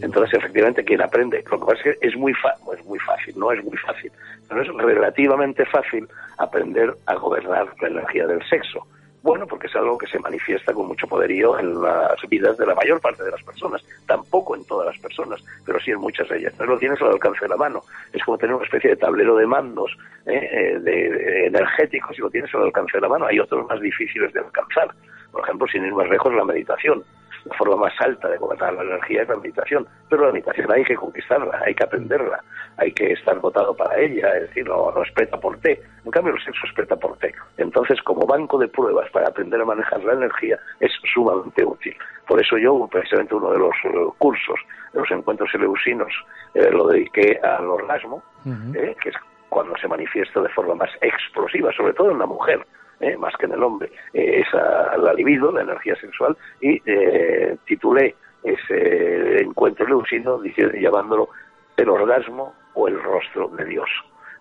Entonces, 0.01 0.38
efectivamente, 0.38 0.84
quien 0.84 1.01
aprende, 1.01 1.43
lo 1.49 1.59
que 1.59 1.65
pasa 1.65 1.89
es 1.89 1.97
que 1.97 2.07
es 2.07 2.15
muy, 2.17 2.34
es 2.34 2.85
muy 2.85 2.99
fácil, 2.99 3.34
no 3.38 3.51
es 3.51 3.63
muy 3.63 3.77
fácil, 3.77 4.11
pero 4.47 4.61
es 4.61 4.67
relativamente 4.67 5.65
fácil 5.65 6.07
aprender 6.38 6.93
a 7.05 7.15
gobernar 7.15 7.67
la 7.81 7.88
energía 7.88 8.27
del 8.27 8.43
sexo. 8.49 8.85
Bueno, 9.22 9.46
porque 9.48 9.68
es 9.68 9.76
algo 9.76 9.98
que 9.98 10.08
se 10.08 10.18
manifiesta 10.20 10.74
con 10.74 10.88
mucho 10.88 11.06
poderío 11.06 11.60
en 11.60 11.82
las 11.82 12.16
vidas 12.30 12.58
de 12.58 12.66
la 12.66 12.74
mayor 12.74 13.02
parte 13.02 13.24
de 13.24 13.32
las 13.32 13.44
personas. 13.44 13.84
Tampoco 14.08 14.56
en 14.56 14.64
todas 14.66 14.88
las 14.88 14.98
personas, 15.00 15.44
pero 15.66 15.80
sí 15.80 15.91
en 15.91 16.00
muchas 16.00 16.30
de 16.30 16.38
ellas. 16.38 16.54
No 16.58 16.66
lo 16.66 16.78
tienes 16.78 17.02
al 17.02 17.10
alcance 17.10 17.41
de 17.41 17.50
la 17.50 17.58
mano. 17.58 17.84
Es 18.14 18.24
como 18.24 18.38
tener 18.38 18.56
una 18.56 18.64
especie 18.64 18.91
de 18.91 18.96
tablero 18.96 19.36
de 19.36 19.46
mandos 19.46 19.98
¿eh? 20.26 20.50
Eh, 20.52 20.80
de, 20.80 21.48
energéticos 21.48 22.18
y 22.18 22.22
lo 22.22 22.30
tienes 22.30 22.54
al 22.56 22.64
alcance 22.64 22.98
de 22.98 23.02
la 23.02 23.10
mano. 23.10 23.26
Hay 23.26 23.40
otros 23.40 23.68
más 23.68 23.82
difíciles 23.82 24.32
de 24.32 24.40
alcanzar. 24.40 24.90
Por 25.32 25.44
ejemplo, 25.44 25.68
sin 25.68 25.86
ir 25.86 25.94
más 25.94 26.10
lejos, 26.10 26.34
la 26.34 26.46
meditación 26.46 27.04
la 27.49 27.57
forma 27.57 27.76
más 27.76 27.93
alta 27.99 28.30
de 28.30 28.38
gobernar 28.38 28.73
la 28.73 28.84
energía 28.84 29.23
es 29.23 29.30
la 29.30 29.35
meditación, 29.35 29.88
pero 30.09 30.26
la 30.26 30.31
meditación 30.31 30.71
hay 30.71 30.84
que 30.84 30.95
conquistarla, 30.95 31.61
hay 31.65 31.73
que 31.73 31.84
aprenderla, 31.84 32.43
hay 32.77 32.91
que 32.91 33.11
estar 33.11 33.39
dotado 33.41 33.76
para 33.76 33.97
ella, 33.97 34.30
es 34.35 34.41
decir, 34.43 34.67
no, 34.67 34.91
no 34.91 35.03
es 35.03 35.11
preta 35.11 35.39
por 35.39 35.57
té, 35.59 35.81
en 36.05 36.11
cambio 36.11 36.34
el 36.34 36.43
sexo 36.43 36.65
es 36.65 36.73
preta 36.73 36.95
por 36.95 37.17
té. 37.17 37.34
Entonces, 37.57 38.01
como 38.03 38.26
banco 38.26 38.57
de 38.57 38.67
pruebas 38.67 39.09
para 39.11 39.27
aprender 39.27 39.61
a 39.61 39.65
manejar 39.65 40.03
la 40.03 40.13
energía, 40.13 40.59
es 40.80 40.91
sumamente 41.13 41.63
útil. 41.63 41.95
Por 42.27 42.41
eso 42.41 42.57
yo, 42.57 42.88
precisamente 42.91 43.35
uno 43.35 43.51
de 43.51 43.59
los 43.59 43.76
eh, 43.84 44.13
cursos 44.17 44.59
de 44.93 44.99
los 44.99 45.11
encuentros 45.11 45.53
eleusinos, 45.53 46.13
eh, 46.53 46.69
lo 46.71 46.88
dediqué 46.88 47.39
al 47.43 47.65
orgasmo, 47.65 48.23
eh, 48.45 48.95
que 49.01 49.09
es 49.09 49.15
cuando 49.49 49.76
se 49.77 49.88
manifiesta 49.88 50.41
de 50.41 50.49
forma 50.49 50.76
más 50.76 50.89
explosiva, 51.01 51.71
sobre 51.73 51.93
todo 51.93 52.11
en 52.11 52.19
la 52.19 52.26
mujer, 52.26 52.65
¿eh? 52.99 53.17
más 53.17 53.35
que 53.38 53.45
en 53.45 53.53
el 53.53 53.63
hombre, 53.63 53.91
eh, 54.13 54.43
esa, 54.45 54.97
la 54.97 55.13
libido, 55.13 55.51
la 55.51 55.61
energía 55.61 55.95
sexual, 55.95 56.38
y 56.61 56.81
eh, 56.85 57.57
titulé 57.65 58.15
ese 58.43 59.41
encuentro 59.41 59.88
leucino 59.88 60.39
diciendo, 60.39 60.73
llamándolo 60.77 61.30
el 61.77 61.89
orgasmo 61.89 62.53
o 62.73 62.88
el 62.88 63.01
rostro 63.01 63.49
de 63.49 63.65
Dios. 63.65 63.89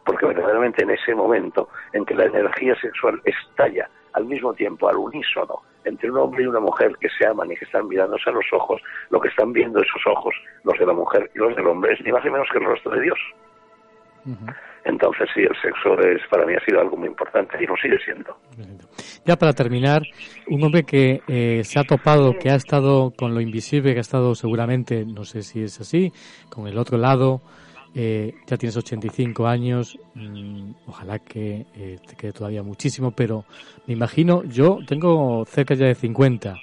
Porque 0.04 0.26
verdaderamente 0.26 0.82
en 0.82 0.90
ese 0.90 1.14
momento 1.14 1.68
en 1.92 2.04
que 2.04 2.14
la 2.14 2.24
energía 2.24 2.74
sexual 2.80 3.20
estalla 3.24 3.88
al 4.14 4.24
mismo 4.24 4.54
tiempo, 4.54 4.88
al 4.88 4.96
unísono, 4.96 5.62
entre 5.84 6.10
un 6.10 6.18
hombre 6.18 6.44
y 6.44 6.46
una 6.46 6.60
mujer 6.60 6.96
que 6.98 7.08
se 7.10 7.26
aman 7.26 7.50
y 7.50 7.56
que 7.56 7.64
están 7.64 7.88
mirándose 7.88 8.30
a 8.30 8.32
los 8.32 8.46
ojos, 8.52 8.80
lo 9.10 9.20
que 9.20 9.28
están 9.28 9.52
viendo 9.52 9.80
esos 9.80 10.06
ojos, 10.06 10.34
los 10.64 10.78
de 10.78 10.86
la 10.86 10.92
mujer 10.92 11.30
y 11.34 11.38
los 11.38 11.54
del 11.54 11.66
hombre, 11.66 11.92
es 11.92 12.00
ni 12.04 12.12
más 12.12 12.24
ni 12.24 12.30
menos 12.30 12.48
que 12.50 12.58
el 12.58 12.64
rostro 12.64 12.92
de 12.92 13.02
Dios. 13.02 13.18
Entonces 14.84 15.28
sí, 15.34 15.40
el 15.40 15.54
sexo 15.60 16.00
es 16.00 16.20
para 16.30 16.46
mí 16.46 16.54
ha 16.54 16.64
sido 16.64 16.80
algo 16.80 16.96
muy 16.96 17.08
importante 17.08 17.62
y 17.62 17.66
lo 17.66 17.76
sigue 17.76 17.98
siendo. 18.04 18.36
Ya 19.24 19.36
para 19.36 19.52
terminar, 19.52 20.02
un 20.48 20.62
hombre 20.64 20.84
que 20.84 21.20
eh, 21.28 21.62
se 21.64 21.78
ha 21.78 21.84
topado, 21.84 22.34
que 22.38 22.50
ha 22.50 22.54
estado 22.54 23.12
con 23.16 23.34
lo 23.34 23.40
invisible, 23.40 23.92
que 23.92 23.98
ha 23.98 24.00
estado 24.00 24.34
seguramente, 24.34 25.04
no 25.04 25.24
sé 25.24 25.42
si 25.42 25.62
es 25.62 25.80
así, 25.80 26.12
con 26.48 26.66
el 26.66 26.78
otro 26.78 26.96
lado, 26.96 27.42
eh, 27.94 28.34
ya 28.46 28.56
tienes 28.56 28.76
85 28.76 29.46
años, 29.46 29.98
mm, 30.14 30.70
ojalá 30.86 31.18
que 31.18 31.66
eh, 31.74 31.98
te 32.06 32.16
quede 32.16 32.32
todavía 32.32 32.62
muchísimo, 32.62 33.10
pero 33.10 33.44
me 33.86 33.94
imagino, 33.94 34.42
yo 34.44 34.78
tengo 34.86 35.44
cerca 35.46 35.74
ya 35.74 35.86
de 35.86 35.94
50 35.94 36.54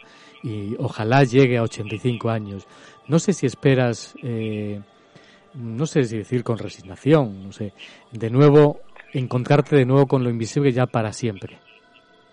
y 0.44 0.76
ojalá 0.80 1.24
llegue 1.24 1.58
a 1.58 1.64
85 1.64 2.30
años. 2.30 2.68
No 3.08 3.20
sé 3.20 3.34
si 3.34 3.46
esperas 3.46 4.16
no 5.56 5.86
sé 5.86 6.04
si 6.04 6.18
decir 6.18 6.44
con 6.44 6.58
resignación, 6.58 7.44
no 7.44 7.52
sé, 7.52 7.74
de 8.12 8.30
nuevo 8.30 8.80
encontrarte 9.14 9.76
de 9.76 9.86
nuevo 9.86 10.08
con 10.08 10.24
lo 10.24 10.30
invisible 10.30 10.72
ya 10.72 10.86
para 10.86 11.12
siempre. 11.12 11.58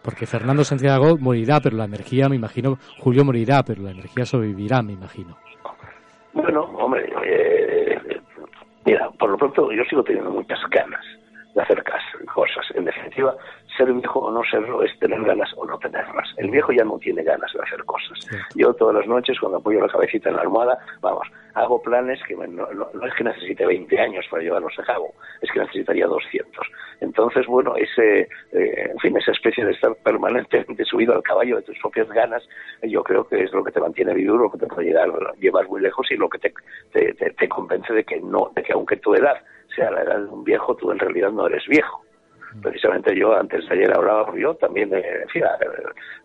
Porque 0.02 0.26
Fernando 0.26 0.64
Santiago 0.64 1.16
morirá, 1.16 1.60
pero 1.60 1.76
la 1.76 1.84
energía, 1.84 2.28
me 2.28 2.36
imagino, 2.36 2.78
Julio 2.98 3.24
morirá, 3.24 3.62
pero 3.62 3.82
la 3.82 3.92
energía 3.92 4.24
sobrevivirá, 4.24 4.82
me 4.82 4.92
imagino. 4.94 5.36
Bueno, 6.32 6.62
hombre, 6.62 7.08
eh, 7.24 7.98
mira, 8.84 9.10
por 9.10 9.30
lo 9.30 9.36
pronto 9.36 9.70
yo 9.70 9.84
sigo 9.84 10.02
teniendo 10.02 10.30
muchas 10.30 10.58
ganas 10.70 11.04
de 11.54 11.62
hacer 11.62 11.84
cosas. 12.34 12.66
En 12.74 12.84
definitiva, 12.84 13.36
ser 13.76 13.92
viejo 13.92 14.20
o 14.20 14.30
no 14.30 14.42
serlo 14.44 14.82
es 14.82 14.98
tener 14.98 15.22
ganas 15.22 15.52
o 15.56 15.64
no 15.64 15.78
tenerlas. 15.78 16.28
El 16.36 16.50
viejo 16.50 16.72
ya 16.72 16.84
no 16.84 16.98
tiene 16.98 17.22
ganas 17.22 17.52
de 17.52 17.60
hacer 17.60 17.84
cosas. 17.84 18.18
Yo 18.54 18.72
todas 18.74 18.96
las 18.96 19.06
noches, 19.06 19.38
cuando 19.38 19.58
apoyo 19.58 19.80
la 19.80 19.88
cabecita 19.88 20.28
en 20.28 20.36
la 20.36 20.42
almohada, 20.42 20.78
vamos, 21.00 21.28
hago 21.54 21.82
planes 21.82 22.20
que 22.26 22.34
no, 22.34 22.66
es 23.06 23.14
que 23.14 23.24
necesite 23.24 23.66
20 23.66 23.98
años 23.98 24.26
para 24.30 24.42
llevarlos 24.42 24.78
a 24.78 24.84
cabo, 24.84 25.14
es 25.40 25.50
que 25.50 25.60
necesitaría 25.60 26.06
200. 26.06 26.66
Entonces, 27.00 27.46
bueno, 27.46 27.74
ese, 27.76 28.28
eh, 28.52 28.90
en 28.90 28.98
fin, 28.98 29.16
esa 29.16 29.32
especie 29.32 29.64
de 29.64 29.72
estar 29.72 29.94
permanentemente 29.96 30.84
subido 30.84 31.14
al 31.14 31.22
caballo 31.22 31.56
de 31.56 31.62
tus 31.62 31.78
propias 31.78 32.08
ganas, 32.08 32.42
yo 32.82 33.02
creo 33.02 33.26
que 33.26 33.42
es 33.42 33.52
lo 33.52 33.64
que 33.64 33.72
te 33.72 33.80
mantiene 33.80 34.14
vivo, 34.14 34.36
lo 34.36 34.50
que 34.50 34.58
te 34.58 34.66
puede 34.66 34.88
llegar, 34.88 35.10
llevar 35.38 35.68
muy 35.68 35.80
lejos 35.80 36.10
y 36.10 36.16
lo 36.16 36.28
que 36.28 36.38
te, 36.38 36.52
te, 36.92 37.12
te 37.14 37.48
convence 37.48 37.92
de 37.92 38.04
que 38.04 38.20
no, 38.20 38.50
de 38.54 38.62
que 38.62 38.72
aunque 38.72 38.96
tu 38.96 39.14
edad 39.14 39.36
sea 39.74 39.90
la 39.90 40.02
edad 40.02 40.18
de 40.18 40.28
un 40.28 40.44
viejo, 40.44 40.76
tú 40.76 40.92
en 40.92 40.98
realidad 40.98 41.30
no 41.30 41.46
eres 41.46 41.66
viejo 41.66 42.04
Precisamente 42.60 43.16
yo 43.16 43.34
antes 43.34 43.66
de 43.68 43.74
ayer 43.74 43.92
hablaba, 43.94 44.32
yo 44.36 44.54
también, 44.54 44.92
eh, 44.94 45.24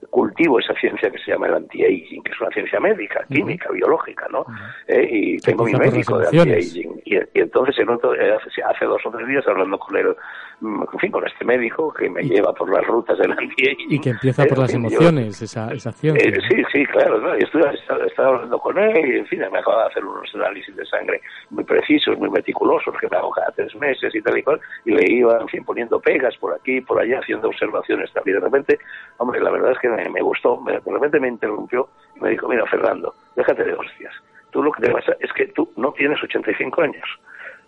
cultivo 0.10 0.60
esa 0.60 0.74
ciencia 0.74 1.10
que 1.10 1.18
se 1.20 1.32
llama 1.32 1.48
el 1.48 1.56
anti-aging, 1.56 2.24
que 2.24 2.32
es 2.32 2.42
una 2.42 2.50
ciencia 2.52 2.80
médica, 2.80 3.24
química, 3.30 3.72
biológica, 3.72 4.28
¿no? 4.32 4.46
Eh, 4.88 5.08
y 5.10 5.38
tengo 5.38 5.66
mi 5.66 5.74
médico 5.74 6.20
de 6.20 6.28
anti-aging. 6.28 7.02
Y, 7.06 7.18
entonces 7.40 7.80
en 7.80 7.90
otro, 7.90 8.14
eh, 8.16 8.38
hace, 8.66 8.86
dos 8.86 9.02
o 9.06 9.12
tres 9.12 9.28
días 9.28 9.48
hablando 9.48 9.78
con 9.78 9.96
él, 9.96 10.16
mm, 10.62 10.84
en 10.94 11.00
fin, 11.00 11.12
con 11.12 11.26
este 11.26 11.46
médico 11.46 11.94
que 11.94 12.10
me 12.10 12.24
lleva 12.24 12.54
por 12.54 12.72
las 12.74 12.86
rutas 12.86 13.18
del 13.18 13.32
anti-aging. 13.32 13.92
Y 13.92 14.00
que 14.00 14.10
empieza 14.10 14.46
por 14.46 14.60
las 14.60 14.74
emociones, 14.74 15.42
esa, 15.42 15.72
esa 15.72 15.92
ciencia. 15.92 16.32
sí, 16.50 16.64
sí, 16.72 16.86
claro, 16.86 17.20
¿no? 17.20 17.38
y 17.38 17.44
estoy, 17.44 17.62
estaba 18.08 18.36
hablando 18.36 18.60
con 18.60 18.78
él 18.78 18.98
y, 19.06 19.18
en 19.20 19.26
fin, 19.28 19.40
me 19.52 19.60
acaba 19.60 19.84
de 19.84 19.90
hacer 19.90 20.06
unos 20.06 20.34
análisis 20.36 20.76
de 20.76 20.86
sangre 20.86 21.22
muy 21.50 21.64
precisos, 21.64 22.18
muy 22.18 22.30
meticulosos, 22.30 22.94
que 23.00 23.08
me 23.10 23.18
hago 23.18 23.32
cada 23.32 23.52
tres 23.52 23.76
meses 23.76 24.14
y 24.14 24.22
tal 24.22 24.38
y 24.38 24.44
cual, 24.44 24.60
y 24.86 24.92
le 24.92 25.12
iba, 25.12 25.40
en 25.40 25.48
fin, 25.48 25.64
poniendo 25.64 26.00
pegas 26.18 26.36
por 26.38 26.54
aquí 26.54 26.78
y 26.78 26.82
por 26.82 27.00
allá, 27.00 27.20
haciendo 27.20 27.48
observaciones 27.48 28.12
también. 28.14 28.40
De 28.40 28.46
repente, 28.46 28.80
hombre, 29.18 29.40
la 29.40 29.52
verdad 29.52 29.72
es 29.72 29.80
que 29.80 29.90
me, 29.90 30.22
gustó, 30.22 30.62
de 30.66 30.80
repente 30.80 31.20
me 31.20 31.28
interrumpió 31.28 31.90
y 32.16 32.20
me 32.22 32.30
dijo, 32.32 32.48
mira, 32.48 32.66
Fernando, 32.66 33.14
déjate 33.36 33.64
de 33.64 33.74
hostias. 33.74 34.14
Tú 34.52 34.64
lo 34.64 34.72
que 34.72 34.84
te 34.84 34.92
pasa 34.92 35.16
es 35.20 35.32
que 35.34 35.48
tú 35.48 35.72
no 35.76 35.92
tienes 35.92 36.22
85 36.24 36.82
años. 36.82 37.08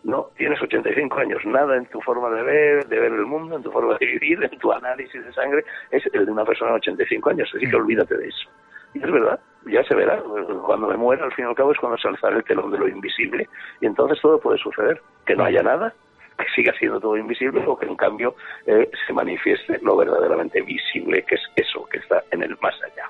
No, 0.03 0.29
tienes 0.37 0.61
85 0.61 1.19
años. 1.19 1.45
Nada 1.45 1.75
en 1.75 1.85
tu 1.87 1.99
forma 2.01 2.29
de 2.29 2.41
ver, 2.41 2.87
de 2.87 2.99
ver 2.99 3.11
el 3.11 3.25
mundo, 3.25 3.57
en 3.57 3.63
tu 3.63 3.71
forma 3.71 3.97
de 3.99 4.05
vivir, 4.05 4.41
en 4.43 4.57
tu 4.57 4.71
análisis 4.71 5.23
de 5.23 5.33
sangre, 5.33 5.65
es 5.91 6.03
el 6.13 6.25
de 6.25 6.31
una 6.31 6.45
persona 6.45 6.71
de 6.71 6.77
85 6.77 7.29
años. 7.29 7.51
Así 7.53 7.69
que 7.69 7.77
mm. 7.77 7.81
olvídate 7.81 8.17
de 8.17 8.27
eso. 8.29 8.49
Y 8.93 9.03
es 9.03 9.11
verdad, 9.11 9.39
ya 9.65 9.83
se 9.83 9.93
verá. 9.93 10.21
Cuando 10.65 10.87
me 10.87 10.95
muera, 10.95 11.25
al 11.25 11.33
fin 11.33 11.45
y 11.45 11.47
al 11.49 11.55
cabo, 11.55 11.73
es 11.73 11.77
cuando 11.77 11.97
se 11.97 12.07
alzará 12.07 12.37
el 12.37 12.43
telón 12.45 12.71
de 12.71 12.79
lo 12.79 12.87
invisible. 12.87 13.47
Y 13.81 13.85
entonces 13.85 14.19
todo 14.21 14.39
puede 14.39 14.57
suceder. 14.57 15.01
Que 15.25 15.35
no 15.35 15.43
haya 15.43 15.61
nada, 15.61 15.93
que 16.39 16.49
siga 16.55 16.73
siendo 16.79 16.99
todo 16.99 17.17
invisible 17.17 17.63
o 17.67 17.77
que 17.77 17.85
en 17.85 17.95
cambio 17.95 18.35
eh, 18.65 18.89
se 19.05 19.13
manifieste 19.13 19.79
lo 19.81 19.97
verdaderamente 19.97 20.61
visible, 20.61 21.23
que 21.23 21.35
es 21.35 21.41
eso 21.55 21.85
que 21.85 21.99
está 21.99 22.23
en 22.31 22.43
el 22.43 22.57
más 22.61 22.75
allá. 22.83 23.09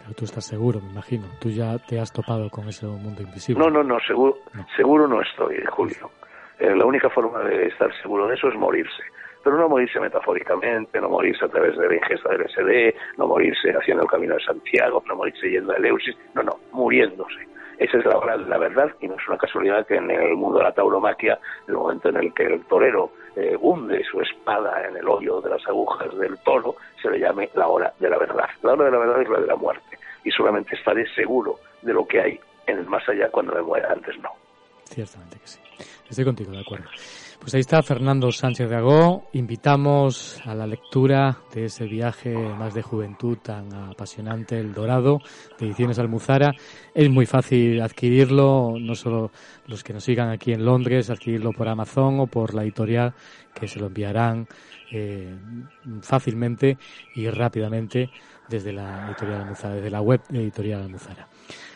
Pero 0.00 0.14
tú 0.14 0.24
estás 0.24 0.44
seguro, 0.44 0.80
me 0.80 0.90
imagino. 0.90 1.26
Tú 1.40 1.48
ya 1.48 1.78
te 1.78 2.00
has 2.00 2.12
topado 2.12 2.50
con 2.50 2.68
ese 2.68 2.86
mundo 2.86 3.22
invisible. 3.22 3.62
No, 3.62 3.70
no, 3.70 3.82
no, 3.82 3.98
seguro 4.00 4.36
no, 4.52 4.66
seguro 4.76 5.06
no 5.06 5.22
estoy, 5.22 5.62
Julio. 5.70 6.10
Eh, 6.58 6.74
la 6.74 6.84
única 6.84 7.08
forma 7.08 7.40
de 7.44 7.68
estar 7.68 7.90
seguro 8.02 8.26
de 8.26 8.34
eso 8.34 8.48
es 8.48 8.54
morirse. 8.56 9.02
Pero 9.44 9.56
no 9.56 9.68
morirse 9.68 9.98
metafóricamente, 9.98 11.00
no 11.00 11.08
morirse 11.08 11.44
a 11.44 11.48
través 11.48 11.76
de 11.76 11.88
la 11.88 11.94
ingesta 11.94 12.30
del 12.30 12.48
SD, 12.48 12.94
no 13.18 13.26
morirse 13.26 13.70
haciendo 13.72 14.04
el 14.04 14.08
camino 14.08 14.34
de 14.34 14.44
Santiago, 14.44 15.02
no 15.06 15.16
morirse 15.16 15.50
yendo 15.50 15.72
a 15.72 15.76
Eleusis, 15.76 16.16
no, 16.34 16.42
no, 16.42 16.58
muriéndose 16.72 17.52
esa 17.78 17.98
es 17.98 18.04
la 18.04 18.18
hora 18.18 18.38
de 18.38 18.46
la 18.46 18.58
verdad 18.58 18.90
y 19.00 19.08
no 19.08 19.16
es 19.16 19.28
una 19.28 19.38
casualidad 19.38 19.86
que 19.86 19.96
en 19.96 20.10
el 20.10 20.36
mundo 20.36 20.58
de 20.58 20.64
la 20.64 20.72
tauromaquia, 20.72 21.38
el 21.66 21.74
momento 21.74 22.08
en 22.08 22.16
el 22.16 22.34
que 22.34 22.44
el 22.44 22.64
torero 22.66 23.12
eh, 23.36 23.56
hunde 23.60 24.04
su 24.04 24.20
espada 24.20 24.86
en 24.86 24.96
el 24.96 25.08
hoyo 25.08 25.40
de 25.40 25.50
las 25.50 25.66
agujas 25.66 26.16
del 26.18 26.38
toro, 26.38 26.76
se 27.00 27.10
le 27.10 27.18
llame 27.18 27.50
la 27.54 27.68
hora 27.68 27.92
de 27.98 28.10
la 28.10 28.18
verdad. 28.18 28.48
La 28.62 28.72
hora 28.72 28.84
de 28.84 28.90
la 28.90 28.98
verdad 28.98 29.22
es 29.22 29.28
la 29.28 29.40
de 29.40 29.46
la 29.46 29.56
muerte 29.56 29.98
y 30.24 30.30
solamente 30.30 30.76
estaré 30.76 31.06
seguro 31.14 31.58
de 31.82 31.92
lo 31.92 32.06
que 32.06 32.20
hay 32.20 32.40
en 32.66 32.78
el 32.78 32.86
más 32.86 33.08
allá 33.08 33.30
cuando 33.30 33.54
me 33.54 33.62
muera, 33.62 33.90
antes 33.92 34.16
no. 34.18 34.30
Ciertamente 34.84 35.38
que 35.38 35.46
sí. 35.46 35.60
Estoy 36.08 36.24
contigo, 36.24 36.52
de 36.52 36.60
acuerdo. 36.60 36.88
Pues 37.42 37.54
ahí 37.54 37.60
está 37.60 37.82
Fernando 37.82 38.30
Sánchez 38.30 38.70
de 38.70 38.76
Agó. 38.76 39.28
Invitamos 39.32 40.40
a 40.44 40.54
la 40.54 40.64
lectura 40.64 41.38
de 41.52 41.64
ese 41.64 41.86
viaje 41.86 42.32
más 42.36 42.72
de 42.72 42.82
juventud 42.82 43.36
tan 43.38 43.74
apasionante, 43.74 44.60
El 44.60 44.72
Dorado, 44.72 45.18
de 45.58 45.66
Ediciones 45.66 45.98
Almuzara. 45.98 46.54
Es 46.94 47.10
muy 47.10 47.26
fácil 47.26 47.82
adquirirlo, 47.82 48.76
no 48.78 48.94
solo 48.94 49.32
los 49.66 49.82
que 49.82 49.92
nos 49.92 50.04
sigan 50.04 50.28
aquí 50.28 50.52
en 50.52 50.64
Londres, 50.64 51.10
adquirirlo 51.10 51.50
por 51.50 51.66
Amazon 51.66 52.20
o 52.20 52.28
por 52.28 52.54
la 52.54 52.62
editorial, 52.62 53.12
que 53.52 53.66
se 53.66 53.80
lo 53.80 53.86
enviarán 53.86 54.46
eh, 54.92 55.36
fácilmente 56.00 56.78
y 57.16 57.28
rápidamente 57.28 58.08
desde 58.48 58.72
la 58.72 59.08
editorial 59.08 59.40
Almuzara, 59.40 59.74
desde 59.74 59.90
la 59.90 60.00
web 60.00 60.20
de 60.28 60.42
Editorial 60.42 60.82
Almuzara. 60.82 61.28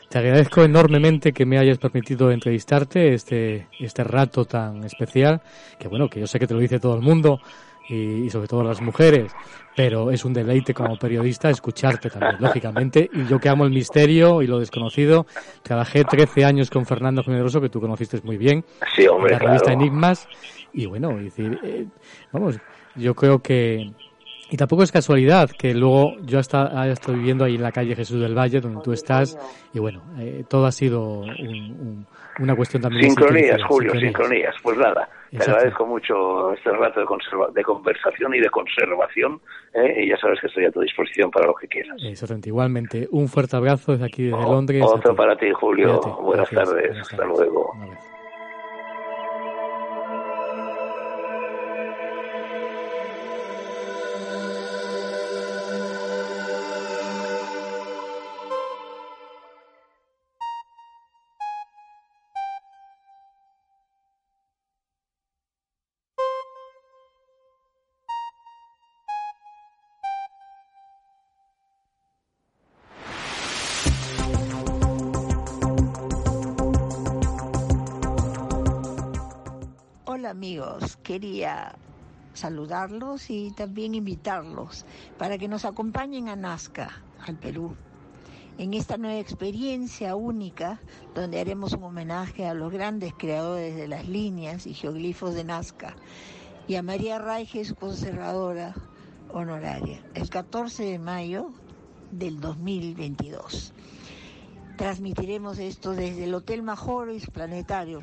Te 0.08 0.18
agradezco 0.18 0.62
enormemente 0.62 1.32
que 1.32 1.44
me 1.44 1.58
hayas 1.58 1.78
permitido 1.78 2.30
entrevistarte 2.30 3.14
este, 3.14 3.66
este 3.78 4.04
rato 4.04 4.44
tan 4.44 4.84
especial, 4.84 5.40
que 5.78 5.88
bueno, 5.88 6.08
que 6.08 6.20
yo 6.20 6.26
sé 6.26 6.38
que 6.38 6.46
te 6.46 6.54
lo 6.54 6.60
dice 6.60 6.78
todo 6.78 6.94
el 6.94 7.02
mundo 7.02 7.40
y, 7.88 8.30
sobre 8.30 8.48
todo 8.48 8.62
las 8.62 8.80
mujeres, 8.80 9.32
pero 9.74 10.10
es 10.10 10.24
un 10.24 10.32
deleite 10.32 10.74
como 10.74 10.96
periodista 10.98 11.50
escucharte 11.50 12.10
también, 12.10 12.36
lógicamente. 12.40 13.10
Y 13.12 13.26
yo 13.26 13.38
que 13.38 13.48
amo 13.48 13.64
el 13.64 13.70
misterio 13.70 14.42
y 14.42 14.46
lo 14.46 14.58
desconocido, 14.58 15.26
trabajé 15.62 16.04
13 16.04 16.44
años 16.44 16.70
con 16.70 16.86
Fernando 16.86 17.22
Generoso, 17.22 17.60
que 17.60 17.68
tú 17.68 17.80
conociste 17.80 18.20
muy 18.22 18.36
bien, 18.36 18.64
sí, 18.94 19.06
hombre, 19.06 19.32
la 19.32 19.38
revista 19.38 19.72
Enigmas, 19.72 20.28
y 20.72 20.86
bueno, 20.86 21.16
decir, 21.16 21.58
eh, 21.62 21.86
vamos, 22.32 22.58
yo 22.94 23.14
creo 23.14 23.40
que 23.40 23.92
y 24.50 24.56
tampoco 24.56 24.82
es 24.82 24.92
casualidad 24.92 25.50
que 25.50 25.74
luego 25.74 26.16
yo 26.22 26.38
hasta, 26.38 26.80
haya 26.80 26.92
estado 26.92 27.18
viviendo 27.18 27.44
ahí 27.44 27.56
en 27.56 27.62
la 27.62 27.72
calle 27.72 27.96
Jesús 27.96 28.20
del 28.20 28.36
Valle, 28.36 28.60
donde 28.60 28.82
tú 28.82 28.92
estás, 28.92 29.36
y 29.74 29.78
bueno, 29.78 30.02
eh, 30.18 30.44
todo 30.48 30.66
ha 30.66 30.72
sido 30.72 31.22
una 32.38 32.54
cuestión 32.54 32.82
también 32.82 33.10
Sincronías, 33.10 33.62
Julio, 33.64 33.92
sincronías. 33.98 34.54
Pues 34.62 34.78
nada, 34.78 35.08
te 35.30 35.42
agradezco 35.42 35.86
mucho 35.86 36.52
este 36.52 36.70
rato 36.70 37.00
de, 37.00 37.06
de 37.54 37.62
conversación 37.62 38.34
y 38.34 38.40
de 38.40 38.50
conservación, 38.50 39.40
¿eh? 39.74 40.04
y 40.04 40.08
ya 40.10 40.16
sabes 40.18 40.40
que 40.40 40.46
estoy 40.46 40.66
a 40.66 40.70
tu 40.70 40.80
disposición 40.80 41.30
para 41.30 41.46
lo 41.46 41.54
que 41.54 41.66
quieras. 41.66 41.96
Exactamente, 42.02 42.48
igualmente. 42.48 43.08
Un 43.10 43.28
fuerte 43.28 43.56
abrazo 43.56 43.92
desde 43.92 44.06
aquí, 44.06 44.24
desde 44.24 44.42
Londres. 44.42 44.82
Otro 44.86 45.14
para 45.16 45.36
ti, 45.36 45.50
Julio. 45.52 46.00
Buenas, 46.22 46.50
tardes. 46.50 46.96
Hasta 47.00 47.24
luego. 47.24 47.72
Quería 81.06 81.76
saludarlos 82.34 83.30
y 83.30 83.52
también 83.52 83.94
invitarlos 83.94 84.84
para 85.16 85.38
que 85.38 85.46
nos 85.46 85.64
acompañen 85.64 86.28
a 86.28 86.34
Nazca, 86.34 87.00
al 87.24 87.36
Perú, 87.36 87.76
en 88.58 88.74
esta 88.74 88.96
nueva 88.96 89.20
experiencia 89.20 90.16
única 90.16 90.80
donde 91.14 91.38
haremos 91.38 91.74
un 91.74 91.84
homenaje 91.84 92.44
a 92.44 92.54
los 92.54 92.72
grandes 92.72 93.14
creadores 93.16 93.76
de 93.76 93.86
las 93.86 94.08
líneas 94.08 94.66
y 94.66 94.74
geoglifos 94.74 95.34
de 95.34 95.44
Nazca 95.44 95.94
y 96.66 96.74
a 96.74 96.82
María 96.82 97.20
Raiges, 97.20 97.72
conservadora 97.74 98.74
honoraria, 99.32 100.02
el 100.14 100.28
14 100.28 100.86
de 100.86 100.98
mayo 100.98 101.52
del 102.10 102.40
2022. 102.40 103.72
Transmitiremos 104.76 105.58
esto 105.58 105.92
desde 105.92 106.24
el 106.24 106.34
Hotel 106.34 106.62
Majoris 106.62 107.30
Planetario 107.30 108.02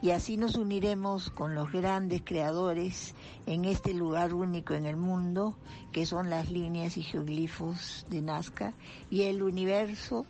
y 0.00 0.10
así 0.10 0.38
nos 0.38 0.56
uniremos 0.56 1.28
con 1.28 1.54
los 1.54 1.70
grandes 1.70 2.22
creadores 2.24 3.14
en 3.44 3.66
este 3.66 3.92
lugar 3.92 4.32
único 4.32 4.72
en 4.72 4.86
el 4.86 4.96
mundo, 4.96 5.54
que 5.92 6.06
son 6.06 6.30
las 6.30 6.50
líneas 6.50 6.96
y 6.96 7.02
geoglifos 7.02 8.06
de 8.08 8.22
Nazca 8.22 8.72
y 9.10 9.24
el 9.24 9.42
universo 9.42 10.24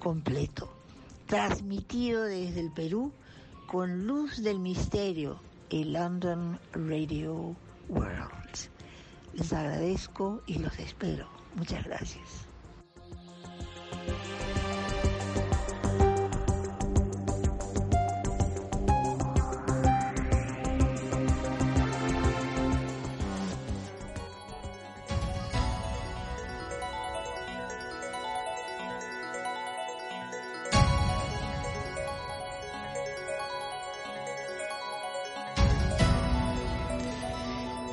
completo. 0.00 0.72
Transmitido 1.26 2.24
desde 2.24 2.58
el 2.58 2.72
Perú 2.72 3.12
con 3.68 4.04
luz 4.04 4.42
del 4.42 4.58
misterio, 4.58 5.40
el 5.70 5.92
London 5.92 6.58
Radio 6.72 7.54
World. 7.88 8.68
Les 9.34 9.52
agradezco 9.52 10.42
y 10.46 10.58
los 10.58 10.76
espero. 10.80 11.28
Muchas 11.54 11.84
gracias. 11.84 12.46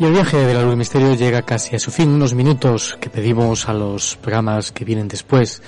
Y 0.04 0.06
el 0.06 0.12
viaje 0.12 0.36
de 0.36 0.54
la 0.54 0.60
luz 0.60 0.72
del 0.72 0.78
misterio 0.78 1.16
llega 1.16 1.44
casi 1.44 1.78
a 1.78 1.80
su 1.80 1.90
fin. 1.90 2.10
Unos 2.10 2.34
minutos 2.34 2.98
que 3.00 3.10
pedimos 3.10 3.70
a 3.70 3.74
los 3.74 4.18
programas 4.18 4.74
que 4.74 4.84
vienen 4.84 5.08
después 5.08 5.62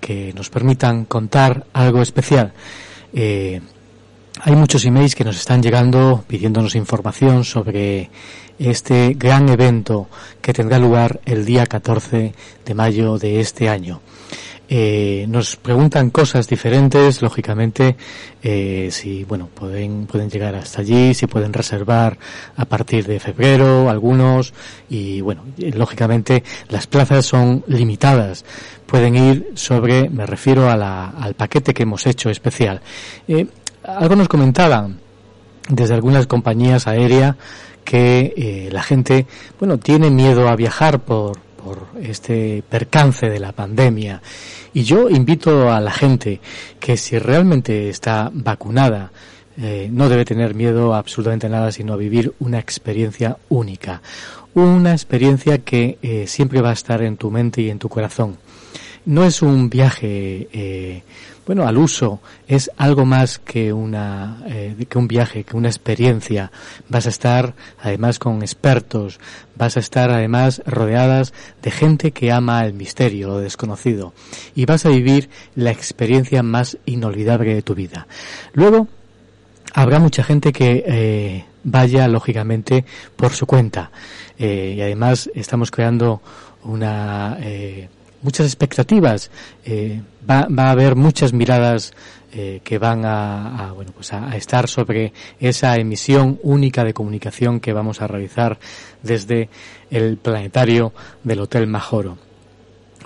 que 0.00 0.32
nos 0.32 0.48
permitan 0.48 1.04
contar 1.04 1.66
algo 1.74 2.00
especial. 2.00 2.54
Eh, 3.12 3.60
hay 4.40 4.56
muchos 4.56 4.86
emails 4.86 5.14
que 5.14 5.22
nos 5.22 5.36
están 5.36 5.62
llegando 5.62 6.24
pidiéndonos 6.26 6.76
información 6.76 7.44
sobre 7.44 8.08
este 8.58 9.12
gran 9.12 9.50
evento 9.50 10.08
que 10.40 10.54
tendrá 10.54 10.78
lugar 10.78 11.20
el 11.26 11.44
día 11.44 11.66
14 11.66 12.32
de 12.64 12.74
mayo 12.74 13.18
de 13.18 13.40
este 13.40 13.68
año. 13.68 14.00
Eh, 14.70 15.24
nos 15.28 15.56
preguntan 15.56 16.10
cosas 16.10 16.46
diferentes, 16.46 17.22
lógicamente, 17.22 17.96
eh, 18.42 18.88
si, 18.92 19.24
bueno, 19.24 19.48
pueden, 19.52 20.06
pueden 20.06 20.28
llegar 20.28 20.54
hasta 20.54 20.82
allí, 20.82 21.14
si 21.14 21.26
pueden 21.26 21.52
reservar 21.52 22.18
a 22.56 22.64
partir 22.66 23.06
de 23.06 23.18
febrero, 23.18 23.88
algunos, 23.88 24.52
y 24.90 25.22
bueno, 25.22 25.44
lógicamente 25.56 26.44
las 26.68 26.86
plazas 26.86 27.24
son 27.24 27.64
limitadas. 27.66 28.44
Pueden 28.86 29.16
ir 29.16 29.52
sobre, 29.54 30.10
me 30.10 30.26
refiero 30.26 30.70
a 30.70 30.76
la, 30.76 31.08
al 31.08 31.34
paquete 31.34 31.72
que 31.72 31.84
hemos 31.84 32.06
hecho 32.06 32.28
especial. 32.28 32.80
Eh, 33.26 33.46
algo 33.84 34.16
nos 34.16 34.28
comentaban 34.28 35.00
desde 35.68 35.94
algunas 35.94 36.26
compañías 36.26 36.86
aéreas 36.86 37.36
que 37.84 38.34
eh, 38.36 38.68
la 38.70 38.82
gente, 38.82 39.26
bueno, 39.58 39.78
tiene 39.78 40.10
miedo 40.10 40.46
a 40.48 40.56
viajar 40.56 41.00
por, 41.00 41.47
por 41.68 41.88
este 42.02 42.62
percance 42.66 43.28
de 43.28 43.38
la 43.38 43.52
pandemia. 43.52 44.22
Y 44.72 44.84
yo 44.84 45.10
invito 45.10 45.70
a 45.70 45.80
la 45.80 45.92
gente 45.92 46.40
que 46.80 46.96
si 46.96 47.18
realmente 47.18 47.90
está 47.90 48.30
vacunada, 48.32 49.12
eh, 49.58 49.90
no 49.92 50.08
debe 50.08 50.24
tener 50.24 50.54
miedo 50.54 50.94
a 50.94 50.98
absolutamente 50.98 51.50
nada, 51.50 51.70
sino 51.70 51.92
a 51.92 51.96
vivir 51.98 52.32
una 52.38 52.58
experiencia 52.58 53.36
única. 53.50 54.00
Una 54.54 54.92
experiencia 54.92 55.58
que 55.58 55.98
eh, 56.00 56.26
siempre 56.26 56.62
va 56.62 56.70
a 56.70 56.72
estar 56.72 57.02
en 57.02 57.18
tu 57.18 57.30
mente 57.30 57.60
y 57.60 57.68
en 57.68 57.78
tu 57.78 57.90
corazón. 57.90 58.38
No 59.04 59.24
es 59.24 59.42
un 59.42 59.68
viaje 59.68 60.48
eh, 60.50 61.02
bueno, 61.48 61.66
al 61.66 61.78
uso 61.78 62.20
es 62.46 62.70
algo 62.76 63.06
más 63.06 63.38
que 63.38 63.72
una 63.72 64.42
eh, 64.48 64.84
que 64.86 64.98
un 64.98 65.08
viaje, 65.08 65.44
que 65.44 65.56
una 65.56 65.68
experiencia. 65.68 66.52
Vas 66.90 67.06
a 67.06 67.08
estar 67.08 67.54
además 67.80 68.18
con 68.18 68.42
expertos, 68.42 69.18
vas 69.56 69.78
a 69.78 69.80
estar 69.80 70.10
además 70.10 70.60
rodeadas 70.66 71.32
de 71.62 71.70
gente 71.70 72.10
que 72.10 72.32
ama 72.32 72.66
el 72.66 72.74
misterio, 72.74 73.28
lo 73.28 73.38
desconocido, 73.38 74.12
y 74.54 74.66
vas 74.66 74.84
a 74.84 74.90
vivir 74.90 75.30
la 75.54 75.70
experiencia 75.70 76.42
más 76.42 76.76
inolvidable 76.84 77.54
de 77.54 77.62
tu 77.62 77.74
vida. 77.74 78.06
Luego 78.52 78.86
habrá 79.72 80.00
mucha 80.00 80.22
gente 80.22 80.52
que 80.52 80.84
eh, 80.86 81.44
vaya 81.64 82.08
lógicamente 82.08 82.84
por 83.16 83.32
su 83.32 83.46
cuenta 83.46 83.90
eh, 84.38 84.74
y 84.76 84.82
además 84.82 85.30
estamos 85.34 85.70
creando 85.70 86.20
una 86.64 87.38
muchas 88.20 88.46
expectativas, 88.46 89.30
va, 90.28 90.46
va, 90.50 90.68
a 90.68 90.70
haber 90.70 90.96
muchas 90.96 91.32
miradas 91.32 91.92
eh, 92.30 92.60
que 92.62 92.76
van 92.78 93.06
a, 93.06 93.68
a 93.68 93.72
bueno, 93.72 93.92
pues 93.94 94.12
a, 94.12 94.36
estar 94.36 94.68
sobre 94.68 95.14
esa 95.40 95.76
emisión 95.76 96.38
única 96.42 96.84
de 96.84 96.92
comunicación 96.92 97.58
que 97.58 97.72
vamos 97.72 98.02
a 98.02 98.06
realizar 98.06 98.58
desde 99.02 99.48
el 99.90 100.18
planetario 100.18 100.92
del 101.24 101.40
Hotel 101.40 101.66
Majoro. 101.66 102.18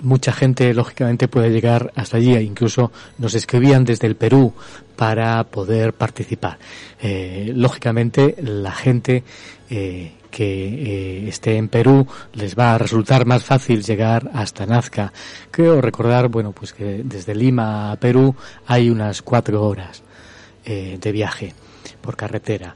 mucha 0.01 0.33
gente 0.33 0.73
lógicamente 0.73 1.29
puede 1.29 1.51
llegar 1.51 1.93
hasta 1.95 2.17
allí 2.17 2.35
e 2.35 2.41
incluso 2.41 2.91
nos 3.17 3.33
escribían 3.33 3.85
desde 3.85 4.07
el 4.07 4.17
Perú 4.17 4.53
para 4.97 5.41
poder 5.45 5.93
participar. 5.93 6.57
Eh, 7.01 7.53
lógicamente 7.55 8.35
la 8.41 8.73
gente 8.73 9.23
eh, 9.69 10.11
que 10.35 11.23
eh, 11.23 11.29
esté 11.29 11.57
en 11.57 11.69
Perú 11.69 12.07
les 12.33 12.57
va 12.57 12.73
a 12.73 12.77
resultar 12.79 13.25
más 13.25 13.43
fácil 13.43 13.83
llegar 13.83 14.31
hasta 14.33 14.65
Nazca. 14.65 15.13
Creo 15.51 15.79
recordar, 15.79 16.27
bueno, 16.27 16.51
pues 16.51 16.73
que 16.73 17.03
desde 17.05 17.35
Lima 17.35 17.91
a 17.91 17.95
Perú 17.97 18.35
hay 18.65 18.89
unas 18.89 19.21
cuatro 19.21 19.63
horas 19.63 20.01
de 20.65 21.11
viaje 21.11 21.53
por 22.01 22.15
carretera. 22.15 22.75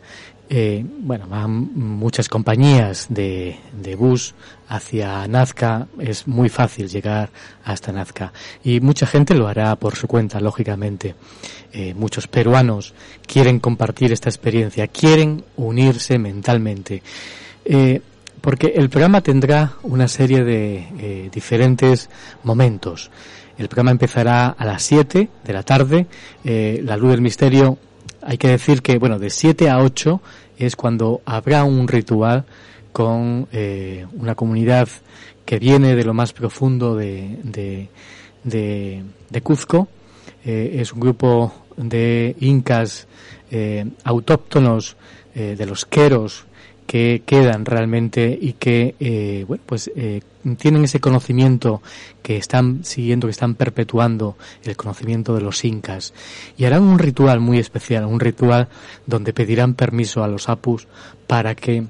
Eh, 0.50 0.82
bueno, 0.86 1.28
van 1.28 1.74
muchas 1.76 2.30
compañías 2.30 3.08
de, 3.10 3.60
de, 3.74 3.96
bus 3.96 4.34
hacia 4.70 5.28
Nazca, 5.28 5.88
es 6.00 6.26
muy 6.26 6.48
fácil 6.48 6.88
llegar 6.88 7.32
hasta 7.66 7.92
Nazca 7.92 8.32
y 8.64 8.80
mucha 8.80 9.06
gente 9.06 9.36
lo 9.36 9.50
hará 9.50 9.76
por 9.76 9.98
su 9.98 10.08
cuenta, 10.08 10.40
lógicamente. 10.40 11.16
Eh, 11.74 11.94
muchos 11.94 12.28
peruanos 12.28 12.94
quieren 13.26 13.60
compartir 13.60 14.14
esta 14.14 14.30
experiencia, 14.30 14.88
quieren 14.88 15.44
unirse 15.58 16.18
mentalmente. 16.18 17.04
Eh, 17.70 18.02
porque 18.40 18.68
el 18.76 18.90
programa 18.90 19.20
tendrá 19.20 19.74
una 19.84 20.08
serie 20.08 20.46
de 20.46 20.88
eh, 21.00 21.30
diferentes 21.34 22.10
momentos. 22.44 23.12
El 23.58 23.68
programa 23.68 23.92
empezará 23.92 24.48
a 24.48 24.64
las 24.64 24.84
7 24.84 25.28
de 25.44 25.54
la 25.54 25.64
tarde. 25.64 26.08
Eh, 26.46 26.80
la 26.82 26.96
luz 26.96 27.12
del 27.12 27.22
misterio 27.22 27.78
hay 28.22 28.38
que 28.38 28.48
decir 28.48 28.82
que, 28.82 28.98
bueno, 29.00 29.20
de 29.20 29.30
7 29.30 29.70
a 29.70 29.80
8 29.80 30.22
es 30.60 30.78
cuando 30.78 31.22
habrá 31.26 31.66
un 31.66 31.90
ritual 31.90 32.46
con 32.94 33.48
una 34.14 34.34
comunidad 34.34 34.88
que 35.46 35.60
viene 35.60 35.96
de 35.96 36.04
lo 36.04 36.16
más 36.16 36.34
profundo 36.34 36.96
de, 36.96 37.38
de, 37.44 39.04
de, 39.30 39.42
Cuzco. 39.42 39.88
Es 40.44 40.94
un 40.94 41.00
grupo 41.02 41.54
de 41.76 42.36
incas 42.40 43.08
autóctonos 44.04 44.98
de 45.36 45.66
los 45.68 45.86
queros 45.86 46.47
que 46.88 47.22
quedan 47.26 47.66
realmente 47.66 48.38
y 48.42 48.54
que 48.54 48.96
eh, 49.00 49.46
bueno 49.48 49.62
pues 49.66 49.92
eh, 49.96 50.22
tienen 50.58 50.86
ese 50.86 51.00
conocimiento 51.00 51.82
que 52.24 52.38
están 52.38 52.84
siguiendo 52.86 53.28
que 53.28 53.32
están 53.32 53.56
perpetuando 53.56 54.38
el 54.64 54.76
conocimiento 54.76 55.36
de 55.36 55.42
los 55.42 55.64
incas 55.66 56.14
y 56.58 56.66
harán 56.66 56.84
un 56.84 56.98
ritual 56.98 57.40
muy 57.40 57.60
especial 57.60 58.06
un 58.06 58.20
ritual 58.20 58.70
donde 59.06 59.34
pedirán 59.34 59.76
permiso 59.76 60.24
a 60.24 60.28
los 60.28 60.50
apus 60.50 60.88
para 61.28 61.54
que 61.54 61.86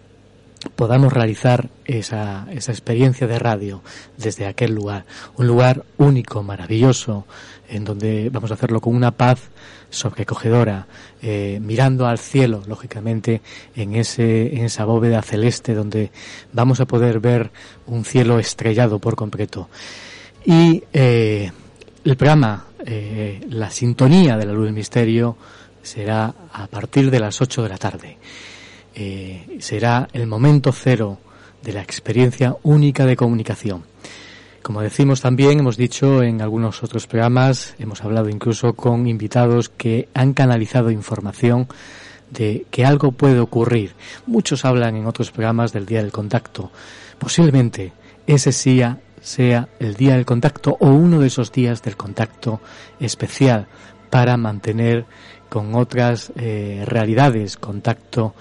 podamos 0.75 1.13
realizar 1.13 1.69
esa, 1.85 2.47
esa 2.51 2.71
experiencia 2.71 3.27
de 3.27 3.39
radio 3.39 3.81
desde 4.17 4.47
aquel 4.47 4.73
lugar. 4.73 5.05
Un 5.35 5.47
lugar 5.47 5.85
único, 5.97 6.43
maravilloso, 6.43 7.25
en 7.69 7.83
donde 7.83 8.29
vamos 8.29 8.51
a 8.51 8.55
hacerlo 8.55 8.81
con 8.81 8.95
una 8.95 9.11
paz 9.11 9.49
sobrecogedora, 9.89 10.87
eh, 11.21 11.59
mirando 11.61 12.07
al 12.07 12.19
cielo, 12.19 12.63
lógicamente, 12.67 13.41
en, 13.75 13.95
ese, 13.95 14.55
en 14.55 14.65
esa 14.65 14.85
bóveda 14.85 15.21
celeste 15.21 15.73
donde 15.73 16.11
vamos 16.53 16.79
a 16.79 16.85
poder 16.85 17.19
ver 17.19 17.51
un 17.85 18.05
cielo 18.05 18.39
estrellado 18.39 18.99
por 18.99 19.15
completo. 19.15 19.69
Y 20.45 20.83
eh, 20.93 21.51
el 22.03 22.17
programa, 22.17 22.65
eh, 22.85 23.41
la 23.49 23.69
sintonía 23.69 24.37
de 24.37 24.45
la 24.45 24.53
luz 24.53 24.65
del 24.65 24.73
misterio, 24.73 25.37
será 25.81 26.33
a 26.51 26.67
partir 26.67 27.09
de 27.09 27.19
las 27.19 27.41
8 27.41 27.63
de 27.63 27.69
la 27.69 27.77
tarde. 27.77 28.17
Será 29.59 30.07
el 30.11 30.25
momento 30.25 30.71
cero 30.71 31.19
de 31.61 31.71
la 31.71 31.83
experiencia 31.83 32.57
única 32.63 33.05
de 33.05 33.15
comunicación. 33.15 33.83
Como 34.67 34.81
decimos 34.81 35.21
también, 35.21 35.59
hemos 35.59 35.77
dicho 35.77 36.21
en 36.21 36.41
algunos 36.41 36.83
otros 36.83 37.07
programas, 37.07 37.73
hemos 37.79 38.03
hablado 38.03 38.27
incluso 38.27 38.73
con 38.73 39.07
invitados 39.07 39.69
que 39.69 40.09
han 40.13 40.33
canalizado 40.33 40.91
información 40.91 41.69
de 42.31 42.65
que 42.69 42.83
algo 42.83 43.13
puede 43.13 43.39
ocurrir. 43.39 43.93
Muchos 44.25 44.65
hablan 44.65 44.97
en 44.97 45.05
otros 45.05 45.31
programas 45.31 45.71
del 45.71 45.85
Día 45.85 45.99
del 45.99 46.11
Contacto. 46.11 46.69
Posiblemente 47.17 47.93
ese 48.27 48.51
sea, 48.51 48.99
sea 49.21 49.69
el 49.79 49.95
Día 49.95 50.15
del 50.15 50.25
Contacto 50.25 50.75
o 50.81 50.87
uno 50.87 51.21
de 51.21 51.27
esos 51.27 51.53
días 51.53 51.81
del 51.81 51.95
contacto 51.95 52.59
especial 52.99 53.69
para 54.09 54.35
mantener 54.35 55.05
con 55.47 55.75
otras 55.75 56.33
eh, 56.35 56.83
realidades 56.85 57.55
contacto 57.55 58.35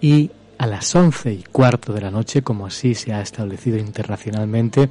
y 0.00 0.30
a 0.62 0.66
las 0.68 0.94
once 0.94 1.32
y 1.32 1.42
cuarto 1.42 1.92
de 1.92 2.02
la 2.02 2.12
noche, 2.12 2.42
como 2.42 2.66
así 2.66 2.94
se 2.94 3.12
ha 3.12 3.20
establecido 3.20 3.78
internacionalmente, 3.78 4.90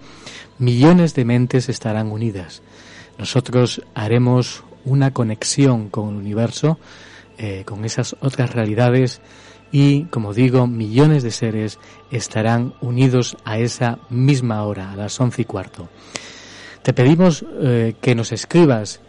millones 0.60 1.16
de 1.16 1.24
mentes 1.24 1.70
estarán 1.70 2.12
unidas. 2.12 2.62
Nosotros 3.18 3.82
haremos 3.96 4.66
una 4.84 5.14
conexión 5.14 5.88
con 5.88 6.10
el 6.10 6.16
universo, 6.16 6.78
eh, 7.38 7.64
con 7.66 7.86
esas 7.86 8.18
otras 8.20 8.54
realidades 8.54 9.22
y, 9.72 10.08
como 10.08 10.34
digo, 10.34 10.68
millones 10.68 11.24
de 11.24 11.32
seres 11.32 11.80
estarán 12.12 12.74
unidos 12.82 13.38
a 13.46 13.58
esa 13.58 14.00
misma 14.10 14.64
hora, 14.64 14.92
a 14.92 14.98
las 14.98 15.22
once 15.22 15.44
y 15.44 15.46
cuarto. 15.46 15.88
Te 16.84 16.92
pedimos 16.92 17.46
eh, 17.62 17.96
que 18.02 18.14
nos 18.14 18.34
escribas 18.34 19.00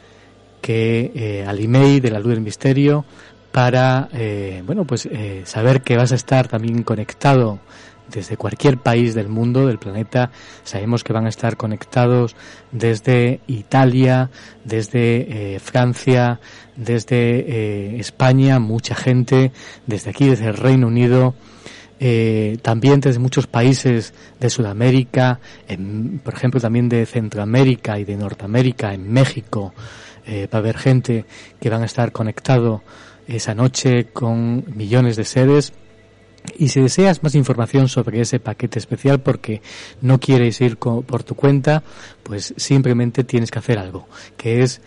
que 0.60 1.10
eh, 1.12 1.44
al 1.44 1.58
email 1.58 2.00
de 2.00 2.12
la 2.12 2.20
luz 2.20 2.34
del 2.34 2.40
misterio 2.40 3.04
para 3.52 4.08
eh, 4.14 4.62
bueno 4.66 4.84
pues 4.86 5.06
eh, 5.06 5.42
saber 5.44 5.82
que 5.82 5.96
vas 5.96 6.10
a 6.10 6.14
estar 6.16 6.48
también 6.48 6.82
conectado 6.82 7.60
desde 8.10 8.36
cualquier 8.36 8.78
país 8.78 9.14
del 9.14 9.28
mundo 9.28 9.66
del 9.66 9.78
planeta. 9.78 10.32
Sabemos 10.64 11.02
que 11.02 11.14
van 11.14 11.24
a 11.24 11.28
estar 11.30 11.56
conectados 11.56 12.34
desde 12.72 13.40
Italia 13.46 14.30
desde 14.64 15.54
eh, 15.54 15.60
Francia 15.60 16.40
desde 16.74 17.98
España 18.00 18.58
mucha 18.58 18.94
gente 18.94 19.52
desde 19.86 20.10
aquí 20.10 20.28
desde 20.28 20.46
el 20.46 20.56
Reino 20.56 20.88
Unido 20.88 21.34
también 22.62 23.00
desde 23.00 23.20
muchos 23.20 23.46
países 23.46 24.12
de 24.40 24.50
Sudamérica, 24.50 25.38
por 26.24 26.34
ejemplo 26.34 26.60
también 26.60 26.88
de 26.88 27.06
Centroamérica 27.06 27.96
y 27.96 28.04
de 28.04 28.16
Norteamérica, 28.16 28.92
en 28.92 29.08
México, 29.12 29.72
va 30.26 30.48
a 30.50 30.56
haber 30.56 30.76
gente 30.76 31.26
que 31.60 31.70
van 31.70 31.82
a 31.82 31.84
estar 31.84 32.10
conectados 32.10 32.80
esa 33.26 33.54
noche 33.54 34.08
con 34.12 34.64
millones 34.76 35.16
de 35.16 35.24
seres. 35.24 35.72
Y 36.58 36.68
si 36.68 36.80
deseas 36.80 37.22
más 37.22 37.36
información 37.36 37.88
sobre 37.88 38.20
ese 38.20 38.40
paquete 38.40 38.78
especial 38.78 39.20
porque 39.20 39.62
no 40.00 40.18
quieres 40.18 40.60
ir 40.60 40.76
por 40.76 41.22
tu 41.22 41.36
cuenta, 41.36 41.84
pues 42.24 42.52
simplemente 42.56 43.22
tienes 43.22 43.50
que 43.50 43.60
hacer 43.60 43.78
algo, 43.78 44.08
que 44.36 44.62
es 44.62 44.82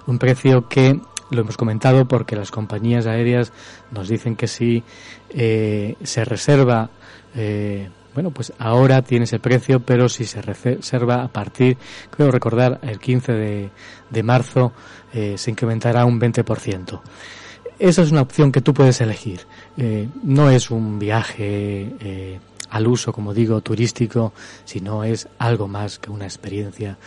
un 0.08 0.18
precio 0.18 0.68
que 0.68 1.00
lo 1.32 1.42
hemos 1.42 1.58
comentado 1.58 2.06
porque 2.06 2.36
las 2.36 2.52
compañías 2.52 3.06
aéreas 3.06 3.52
nos 3.92 4.08
dicen 4.08 4.36
que 4.36 4.48
si 4.48 4.84
eh, 5.30 5.96
se 6.04 6.26
reserva, 6.26 6.90
eh, 7.36 7.90
bueno, 8.14 8.32
pues 8.32 8.54
ahora 8.60 9.02
tiene 9.02 9.26
ese 9.26 9.40
precio, 9.40 9.80
pero 9.82 10.08
si 10.08 10.26
se 10.26 10.42
reserva 10.42 11.24
a 11.24 11.28
partir, 11.28 11.78
creo 12.10 12.32
recordar, 12.32 12.80
el 12.84 13.00
15 13.00 13.34
de, 13.34 13.70
de 14.10 14.24
marzo, 14.24 14.72
eh, 15.14 15.36
se 15.38 15.52
incrementará 15.52 16.06
un 16.06 16.20
20%. 16.20 17.02
Esa 17.78 18.02
es 18.04 18.12
una 18.12 18.22
opción 18.22 18.52
que 18.52 18.62
tú 18.62 18.74
puedes 18.74 19.02
elegir. 19.02 19.42
no 20.24 20.50
es 20.50 20.72
un 20.72 20.98
viaje 20.98 22.40
al 22.70 22.88
uso, 22.88 23.12
como 23.12 23.34
digo, 23.34 23.60
turístico, 23.60 24.32
sino 24.64 25.04
es 25.04 25.28
algo 25.40 25.68
más 25.68 26.00
que 26.00 26.10
una 26.10 26.24
experiencia 26.24 26.98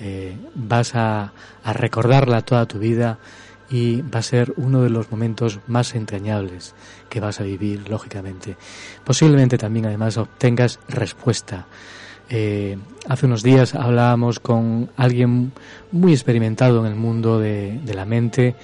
eh, 0.00 0.36
vas 0.54 0.94
a, 0.94 1.32
recordarla 1.64 2.42
toda 2.42 2.66
tu 2.66 2.78
vida 2.78 3.18
y 3.70 4.00
va 4.02 4.20
a 4.20 4.22
ser 4.22 4.54
uno 4.56 4.82
de 4.82 4.90
los 4.90 5.10
momentos 5.10 5.60
más 5.66 5.94
entrañables 5.94 6.74
que 7.10 7.20
vas 7.20 7.40
a 7.40 7.44
vivir, 7.44 7.88
lógicamente. 7.88 8.56
Posiblemente 9.04 9.58
también 9.58 9.86
además 9.86 10.16
obtengas 10.16 10.80
respuesta. 10.88 11.66
Eh, 12.30 12.78
hace 13.08 13.26
unos 13.26 13.42
días 13.42 13.74
hablábamos 13.74 14.40
con 14.40 14.90
alguien 14.96 15.52
muy 15.92 16.12
experimentado 16.12 16.80
en 16.80 16.92
el 16.92 16.98
mundo 16.98 17.38
de, 17.38 17.80
la 17.92 18.04
mente 18.04 18.54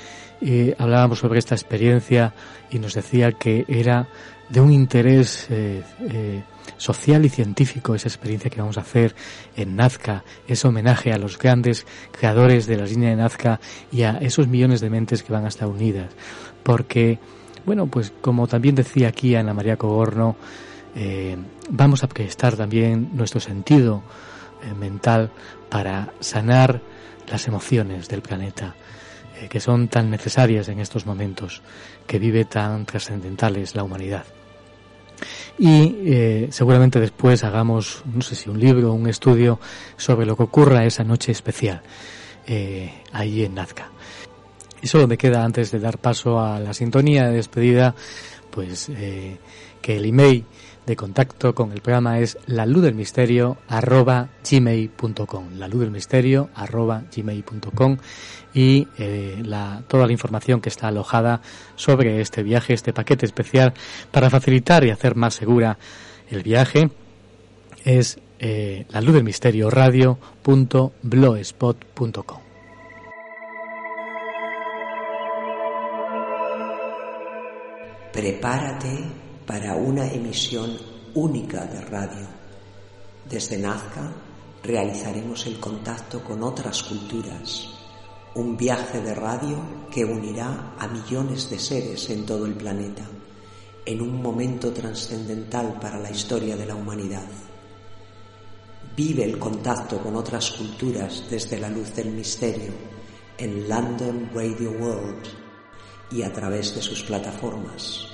y 0.41 0.73
hablábamos 0.79 1.19
sobre 1.19 1.39
esta 1.39 1.55
experiencia 1.55 2.35
y 2.71 2.79
nos 2.79 2.95
decía 2.95 3.33
que 3.33 3.65
era 3.69 4.07
de 4.49 4.61
un 4.61 4.73
interés 4.73 5.47
eh, 5.51 5.83
social 6.77 7.25
y 7.25 7.29
científico 7.29 7.95
esa 7.95 8.09
experiencia 8.09 8.51
que 8.51 8.61
vamos 8.61 8.79
a 8.79 8.83
hacer 8.83 9.15
en 9.57 9.77
Nazca, 9.77 10.25
ese 10.47 10.69
homenaje 10.69 11.13
a 11.13 11.19
los 11.19 11.39
grandes 11.39 11.87
creadores 12.13 12.67
de 12.67 12.77
la 12.77 12.85
línea 12.85 13.11
de 13.11 13.17
Nazca 13.17 13.61
y 13.93 14.03
a 14.03 14.19
esos 14.19 14.49
millones 14.49 14.81
de 14.81 14.91
mentes 14.91 15.23
que 15.23 15.33
van 15.33 15.45
a 15.45 15.49
estar 15.49 15.69
unidas. 15.69 16.11
Porque, 16.63 17.19
bueno, 17.65 17.87
pues 17.87 18.13
como 18.21 18.47
también 18.47 18.75
decía 18.75 19.09
aquí 19.09 19.35
Ana 19.35 19.55
María 19.55 19.77
Cogorno, 19.77 20.37
eh, 20.95 21.37
vamos 21.71 22.05
a 22.05 22.09
prestar 22.09 22.57
también 22.57 23.11
nuestro 23.15 23.41
sentido 23.41 24.03
eh, 24.63 24.75
mental 24.75 25.31
para 25.69 26.13
sanar 26.21 26.81
las 27.29 27.49
emociones 27.49 28.09
del 28.09 28.23
planeta, 28.23 28.75
eh, 29.41 29.49
que 29.49 29.61
son 29.61 29.89
tan 29.89 30.11
necesarias 30.11 30.69
en 30.69 30.79
estos 30.79 31.07
momentos, 31.07 31.63
que 32.07 32.19
vive 32.19 32.45
tan 32.45 32.87
trascendentales 32.87 33.75
la 33.75 33.83
humanidad. 33.83 34.25
Y 35.59 36.49
seguramente 36.51 37.01
después 37.01 37.45
hagamos, 37.45 38.03
no 38.13 38.23
sé 38.23 38.35
si 38.35 38.51
un 38.51 38.59
libro 38.59 38.93
un 38.93 39.09
estudio 39.09 39.61
sobre 39.97 40.27
lo 40.27 40.37
que 40.37 40.43
ocurra 40.45 40.85
esa 40.85 41.05
noche 41.05 41.33
especial 41.33 41.83
ahí 43.13 43.45
en 43.45 43.55
Nazca. 43.55 43.91
Y 44.83 44.87
solo 44.87 45.07
me 45.09 45.17
queda 45.17 45.45
antes 45.45 45.71
de 45.71 45.81
dar 45.81 45.99
paso 45.99 46.41
a 46.41 46.61
la 46.61 46.75
sintonía 46.75 47.29
de 47.29 47.37
despedida, 47.37 47.95
pues 48.51 48.91
que 49.81 49.97
el 49.97 50.05
email 50.05 50.45
de 50.87 50.97
contacto 50.97 51.55
con 51.55 51.73
el 51.73 51.81
programa 51.81 52.19
es 52.19 52.37
la 52.47 52.67
luz 52.67 52.83
del 52.83 52.95
misterio 52.95 53.57
arroba 53.69 54.29
gmail.com 54.49 55.55
la 55.57 55.69
luz 55.69 55.81
del 55.81 55.91
misterio 55.91 56.51
arroba 56.55 57.05
gmail.com 57.15 57.97
y 58.53 58.89
eh, 58.99 59.41
la, 59.45 59.83
toda 59.89 60.07
la 60.07 60.13
información 60.13 60.61
que 60.61 60.69
está 60.69 60.89
alojada 60.89 61.41
sobre 61.77 62.21
este 62.21 62.43
viaje, 62.43 62.75
este 62.75 62.93
paquete 62.93 63.25
especial 63.27 63.73
para 64.11 64.29
facilitar 64.31 64.85
y 64.85 64.91
hacer 64.91 65.15
más 65.17 65.35
segura 65.35 65.79
el 66.31 66.43
viaje 66.43 66.91
es 67.85 68.19
eh, 68.39 68.87
la 68.91 69.01
luz 69.01 69.15
del 69.15 69.25
misterio 69.25 69.71
radio.blogspot.com 69.71 72.41
Prepárate 78.13 79.24
para 79.47 79.75
una 79.75 80.07
emisión 80.11 80.77
única 81.15 81.67
de 81.67 81.81
radio. 81.83 82.27
Desde 83.29 83.59
Nazca 83.59 84.13
realizaremos 84.63 85.47
el 85.47 85.61
contacto 85.61 86.23
con 86.25 86.43
otras 86.43 86.83
culturas, 86.83 87.69
un 88.35 88.57
viaje 88.57 89.01
de 89.01 89.15
radio 89.15 89.59
que 89.91 90.05
unirá 90.05 90.75
a 90.79 90.89
millones 90.89 91.51
de 91.51 91.59
seres 91.59 92.09
en 92.11 92.25
todo 92.25 92.47
el 92.47 92.55
planeta, 92.55 93.05
en 93.85 94.01
un 94.01 94.23
momento 94.23 94.73
trascendental 94.73 95.79
para 95.81 95.99
la 95.99 96.11
historia 96.11 96.57
de 96.57 96.67
la 96.67 96.75
humanidad. 96.75 97.27
Vive 98.97 99.25
el 99.25 99.39
contacto 99.39 99.99
con 99.99 100.17
otras 100.17 100.53
culturas 100.53 101.25
desde 101.29 101.59
la 101.59 101.69
luz 101.69 101.95
del 101.95 102.11
misterio 102.13 102.73
en 103.37 103.69
London 103.69 104.31
Radio 104.33 104.71
World 104.71 105.27
y 106.11 106.23
a 106.23 106.33
través 106.33 106.75
de 106.75 106.81
sus 106.81 107.03
plataformas. 107.03 108.14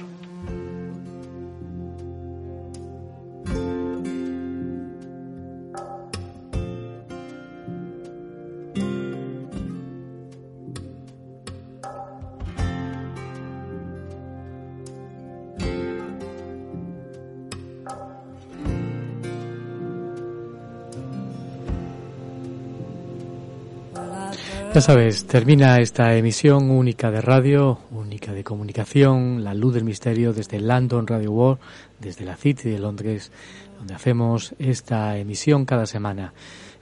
Ya 24.81 24.87
sabes, 24.87 25.27
termina 25.27 25.79
esta 25.79 26.15
emisión 26.17 26.71
única 26.71 27.11
de 27.11 27.21
radio, 27.21 27.77
única 27.91 28.33
de 28.33 28.43
comunicación, 28.43 29.43
La 29.43 29.53
Luz 29.53 29.75
del 29.75 29.83
Misterio 29.83 30.33
desde 30.33 30.59
London 30.59 31.05
Radio 31.05 31.31
World, 31.31 31.59
desde 31.99 32.25
la 32.25 32.35
City 32.35 32.71
de 32.71 32.79
Londres, 32.79 33.31
donde 33.77 33.93
hacemos 33.93 34.55
esta 34.57 35.19
emisión 35.19 35.65
cada 35.65 35.85
semana. 35.85 36.33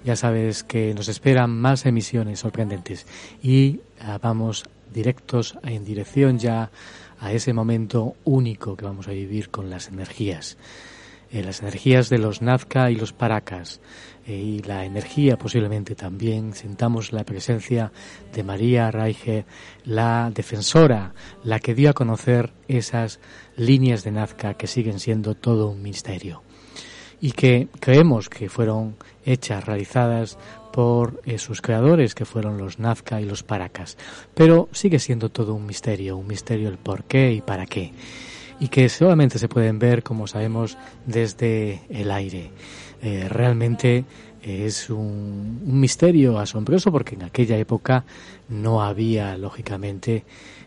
Ya 0.06 0.16
sabes 0.16 0.64
que 0.64 0.94
nos 0.94 1.10
esperan 1.10 1.50
más 1.50 1.86
emisiones 1.86 2.40
sorprendentes 2.40 3.06
y 3.44 3.82
ah, 4.00 4.18
vamos 4.22 4.64
directos 4.94 5.58
en 5.64 5.84
dirección 5.84 6.40
ya 6.40 6.72
a 7.20 7.34
ese 7.34 7.52
momento 7.52 8.16
único 8.24 8.78
que 8.78 8.86
vamos 8.86 9.10
a 9.10 9.12
vivir 9.12 9.50
con 9.50 9.70
las 9.70 9.90
energías. 9.90 10.58
Eh, 11.32 11.44
las 11.44 11.60
energías 11.60 12.10
de 12.10 12.18
los 12.18 12.42
Nazca 12.42 12.92
y 12.92 12.96
los 12.96 13.12
Paracas 13.12 13.82
y 14.34 14.60
la 14.62 14.86
energía 14.86 15.38
posiblemente 15.38 15.96
también. 15.96 16.54
Sentamos 16.54 17.12
la 17.12 17.24
presencia 17.24 17.92
de 18.34 18.44
María 18.44 18.92
Raige, 18.92 19.46
la 19.86 20.32
defensora, 20.34 21.14
la 21.44 21.60
que 21.60 21.76
dio 21.76 21.90
a 21.90 21.94
conocer 21.94 22.54
esas 22.68 23.20
líneas 23.56 24.04
de 24.04 24.12
Nazca 24.12 24.54
que 24.56 24.68
siguen 24.68 25.00
siendo 25.00 25.36
todo 25.36 25.70
un 25.70 25.82
misterio 25.82 26.44
y 27.22 27.32
que 27.32 27.68
creemos 27.80 28.30
que 28.30 28.50
fueron 28.50 28.96
hechas, 29.26 29.66
realizadas 29.66 30.38
por 30.72 31.22
eh, 31.26 31.38
sus 31.38 31.62
creadores, 31.62 32.16
que 32.16 32.26
fueron 32.26 32.58
los 32.58 32.80
Nazca 32.80 33.20
y 33.20 33.26
los 33.26 33.44
Paracas. 33.44 33.98
Pero 34.34 34.70
sigue 34.72 35.00
siendo 35.00 35.30
todo 35.30 35.54
un 35.54 35.66
misterio, 35.66 36.18
un 36.18 36.28
misterio 36.28 36.70
el 36.70 36.78
por 36.78 37.04
qué 37.04 37.34
y 37.34 37.42
para 37.42 37.66
qué 37.66 37.92
y 38.60 38.68
que 38.68 38.90
solamente 38.90 39.40
se 39.40 39.48
pueden 39.48 39.80
ver, 39.80 40.04
como 40.04 40.28
sabemos, 40.28 40.78
desde 41.06 41.82
el 41.90 42.12
aire. 42.12 42.52
Eh, 43.02 43.28
realmente 43.30 44.06
es 44.42 44.90
un, 44.90 45.62
misterio 45.64 46.40
asombroso 46.40 46.92
porque 46.92 47.16
en 47.16 47.24
aquella 47.24 47.58
época 47.58 48.06
no 48.50 48.82
había, 48.82 49.38
lógicamente, 49.38 50.24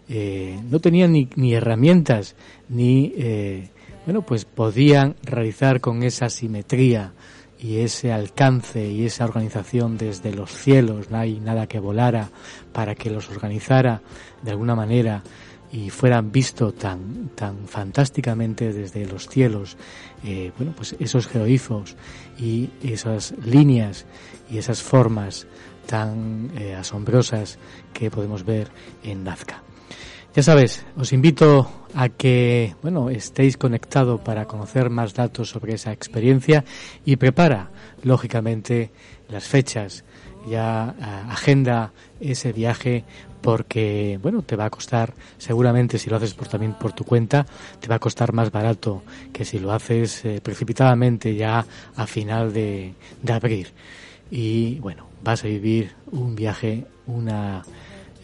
eh, 0.09 0.59
no 0.71 0.81
tenían 0.81 1.13
ni, 1.13 1.55
herramientas, 1.55 2.35
ni, 2.69 3.13
eh, 3.17 3.69
bueno, 4.05 4.23
pues 4.23 4.45
podían 4.45 5.17
realizar 5.23 5.81
con 5.81 6.03
esa 6.03 6.29
simetría 6.29 7.13
y 7.59 7.79
ese 7.79 8.13
alcance 8.13 8.91
y 8.91 9.07
esa 9.07 9.25
organización 9.25 9.97
desde 9.97 10.35
los 10.35 10.51
cielos, 10.51 11.11
no 11.11 11.19
hay 11.19 11.39
nada 11.39 11.69
que 11.69 11.79
volara 11.79 12.31
para 12.73 12.95
que 12.95 13.11
los 13.11 13.31
organizara 13.31 14.03
de 14.43 14.51
alguna 14.51 14.75
manera 14.75 15.23
y 15.73 15.89
fueran 15.89 16.31
visto 16.31 16.73
tan, 16.73 17.31
tan 17.35 17.67
fantásticamente 17.67 18.73
desde 18.73 19.07
los 19.07 19.27
cielos, 19.29 19.79
eh, 20.23 20.53
bueno, 20.59 20.75
pues 20.77 20.95
esos 21.01 21.27
geoifos 21.27 21.97
y 22.39 22.69
esas 22.83 23.35
líneas 23.45 24.05
y 24.51 24.59
esas 24.59 24.83
formas 24.83 25.47
tan 25.87 26.51
eh, 26.59 26.75
asombrosas 26.75 27.59
que 27.95 28.11
podemos 28.11 28.45
ver 28.45 28.71
en 29.03 29.25
Nazca. 29.25 29.63
Ya 30.35 30.43
sabes, 30.43 30.85
os 30.97 31.13
invito 31.13 31.71
a 31.95 32.09
que, 32.09 32.75
bueno, 32.81 33.11
estéis 33.11 33.59
conectados 33.59 34.21
para 34.21 34.47
conocer 34.47 34.89
más 34.89 35.13
datos 35.13 35.51
sobre 35.51 35.75
esa 35.75 35.93
experiencia 35.93 36.65
y 37.05 37.17
prepara, 37.17 37.71
lógicamente, 38.03 38.93
las 39.29 39.45
fechas, 39.45 40.05
ya 40.49 40.95
agenda 41.31 41.93
ese 42.23 42.53
viaje 42.53 43.05
porque 43.41 44.19
bueno 44.23 44.43
te 44.43 44.57
va 44.57 44.67
a 44.67 44.71
costar 44.71 45.15
seguramente 45.39 45.99
si 45.99 46.09
lo 46.09 46.17
haces 46.17 46.35
por 46.35 46.49
también 46.49 46.75
por 46.75 46.93
tu 46.93 47.05
cuenta 47.05 47.45
te 47.81 47.89
va 47.89 47.97
a 47.97 47.99
costar 47.99 48.33
más 48.33 48.51
barato 48.53 49.03
que 49.33 49.45
si 49.45 49.59
lo 49.59 49.73
haces 49.73 50.25
eh, 50.25 50.41
precipitadamente 50.43 51.35
ya 51.35 51.67
a 51.97 52.07
final 52.07 52.53
de, 52.53 52.95
de 53.23 53.33
abril 53.33 53.69
y 54.33 54.81
bueno, 54.81 55.09
vas 55.23 55.45
a 55.45 55.49
vivir 55.49 55.93
un 56.11 56.35
viaje, 56.35 56.87
una 57.07 57.63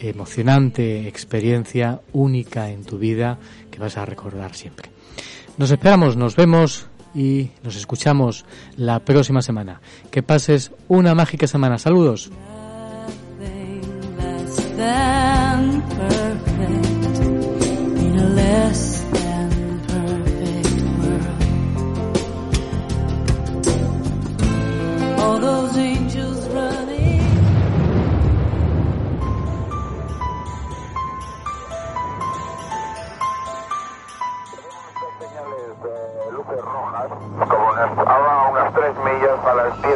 emocionante 0.00 1.06
experiencia 1.06 2.00
única 2.14 2.70
en 2.70 2.82
tu 2.82 2.98
vida 2.98 3.38
que 3.70 3.78
vas 3.78 3.98
a 3.98 4.06
recordar 4.06 4.54
siempre. 4.54 4.90
Nos 5.58 5.70
esperamos, 5.70 6.16
nos 6.16 6.34
vemos 6.34 6.86
y 7.14 7.50
nos 7.62 7.76
escuchamos 7.76 8.46
la 8.76 9.00
próxima 9.00 9.42
semana. 9.42 9.82
Que 10.10 10.22
pases 10.22 10.72
una 10.88 11.14
mágica 11.14 11.46
semana. 11.46 11.78
Saludos. 11.78 12.30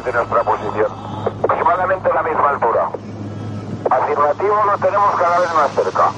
De 0.04 0.12
nuestra 0.12 0.42
posición. 0.42 0.90
Aproximadamente 1.44 2.10
la 2.12 2.22
misma 2.22 2.50
altura. 2.50 2.88
Afirmativo 3.92 4.56
lo 4.64 4.78
tenemos 4.78 5.10
cada 5.20 5.38
vez 5.38 5.54
más 5.54 5.70
cerca. 5.72 6.08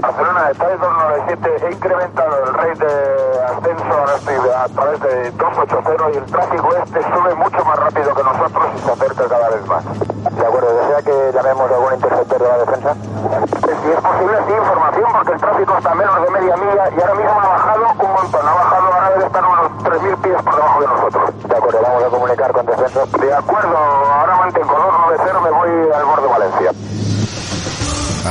Barcelona 0.00 0.48
de 0.48 0.54
297 0.54 1.66
he 1.66 1.72
incrementado 1.72 2.38
el 2.42 2.54
rate 2.54 2.86
de 2.86 3.44
ascenso, 3.44 3.92
ahora 3.92 4.14
estoy 4.16 4.36
a 4.48 4.68
través 4.68 5.00
de 5.00 5.30
280 5.32 6.10
y 6.10 6.16
el 6.16 6.24
tráfico 6.24 6.68
este 6.74 7.02
sube 7.02 7.34
mucho 7.34 7.64
más 7.66 7.78
rápido 7.78 8.14
que 8.14 8.22
nosotros 8.22 8.64
y 8.74 8.78
se 8.78 8.92
acerca 8.92 9.28
cada 9.28 9.50
vez 9.50 9.66
más. 9.66 9.84
De 9.84 10.46
acuerdo, 10.46 10.74
¿desea 10.74 11.02
que 11.02 11.32
llamemos 11.36 11.70
a 11.70 11.74
algún 11.74 11.94
interceptor 11.94 12.42
de 12.42 12.48
la 12.48 12.58
defensa? 12.64 12.94
Si 12.94 13.90
es 13.92 14.00
posible, 14.00 14.36
sí, 14.46 14.52
información, 14.56 15.12
porque 15.12 15.32
el 15.32 15.40
tráfico 15.40 15.76
está 15.76 15.90
a 15.92 15.94
menos 15.94 16.22
de 16.22 16.30
media 16.30 16.56
milla 16.56 16.84
y 16.96 17.00
ahora 17.00 17.14
mismo 17.14 17.40
ha 17.40 17.48
bajado 17.48 17.82
un 17.92 18.12
montón, 18.12 18.48
ha 18.48 18.54
bajado, 18.54 18.86
ahora 18.86 19.10
debe 19.10 19.26
estar 19.26 19.44
unos 19.44 19.72
3.000 19.84 20.16
pies 20.22 20.42
por 20.42 20.54
debajo 20.56 20.80
de 20.80 20.86
nosotros. 20.86 21.42
De 21.44 21.56
acuerdo, 21.56 21.78
vamos 21.82 22.04
a 22.04 22.08
comunicar 22.08 22.52
con 22.52 22.64
defensa. 22.66 23.04
De 23.04 23.34
acuerdo, 23.34 23.76
ahora 23.76 24.36
mantengo 24.36 24.72
290, 24.72 25.40
me 25.40 25.50
voy 25.50 25.92
al 25.92 26.04
borde 26.04 26.22
de 26.22 26.28
Valencia. 26.28 26.91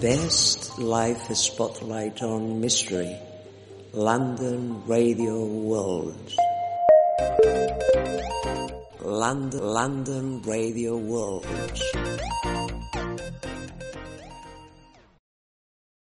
Best 0.00 0.78
life 0.78 1.34
spotlight 1.34 2.22
on 2.22 2.60
mystery. 2.60 3.16
London 3.92 4.86
Radio 4.86 5.44
World. 5.44 6.34
London, 9.00 9.60
London 9.60 10.42
Radio 10.42 10.96
World. 10.96 11.46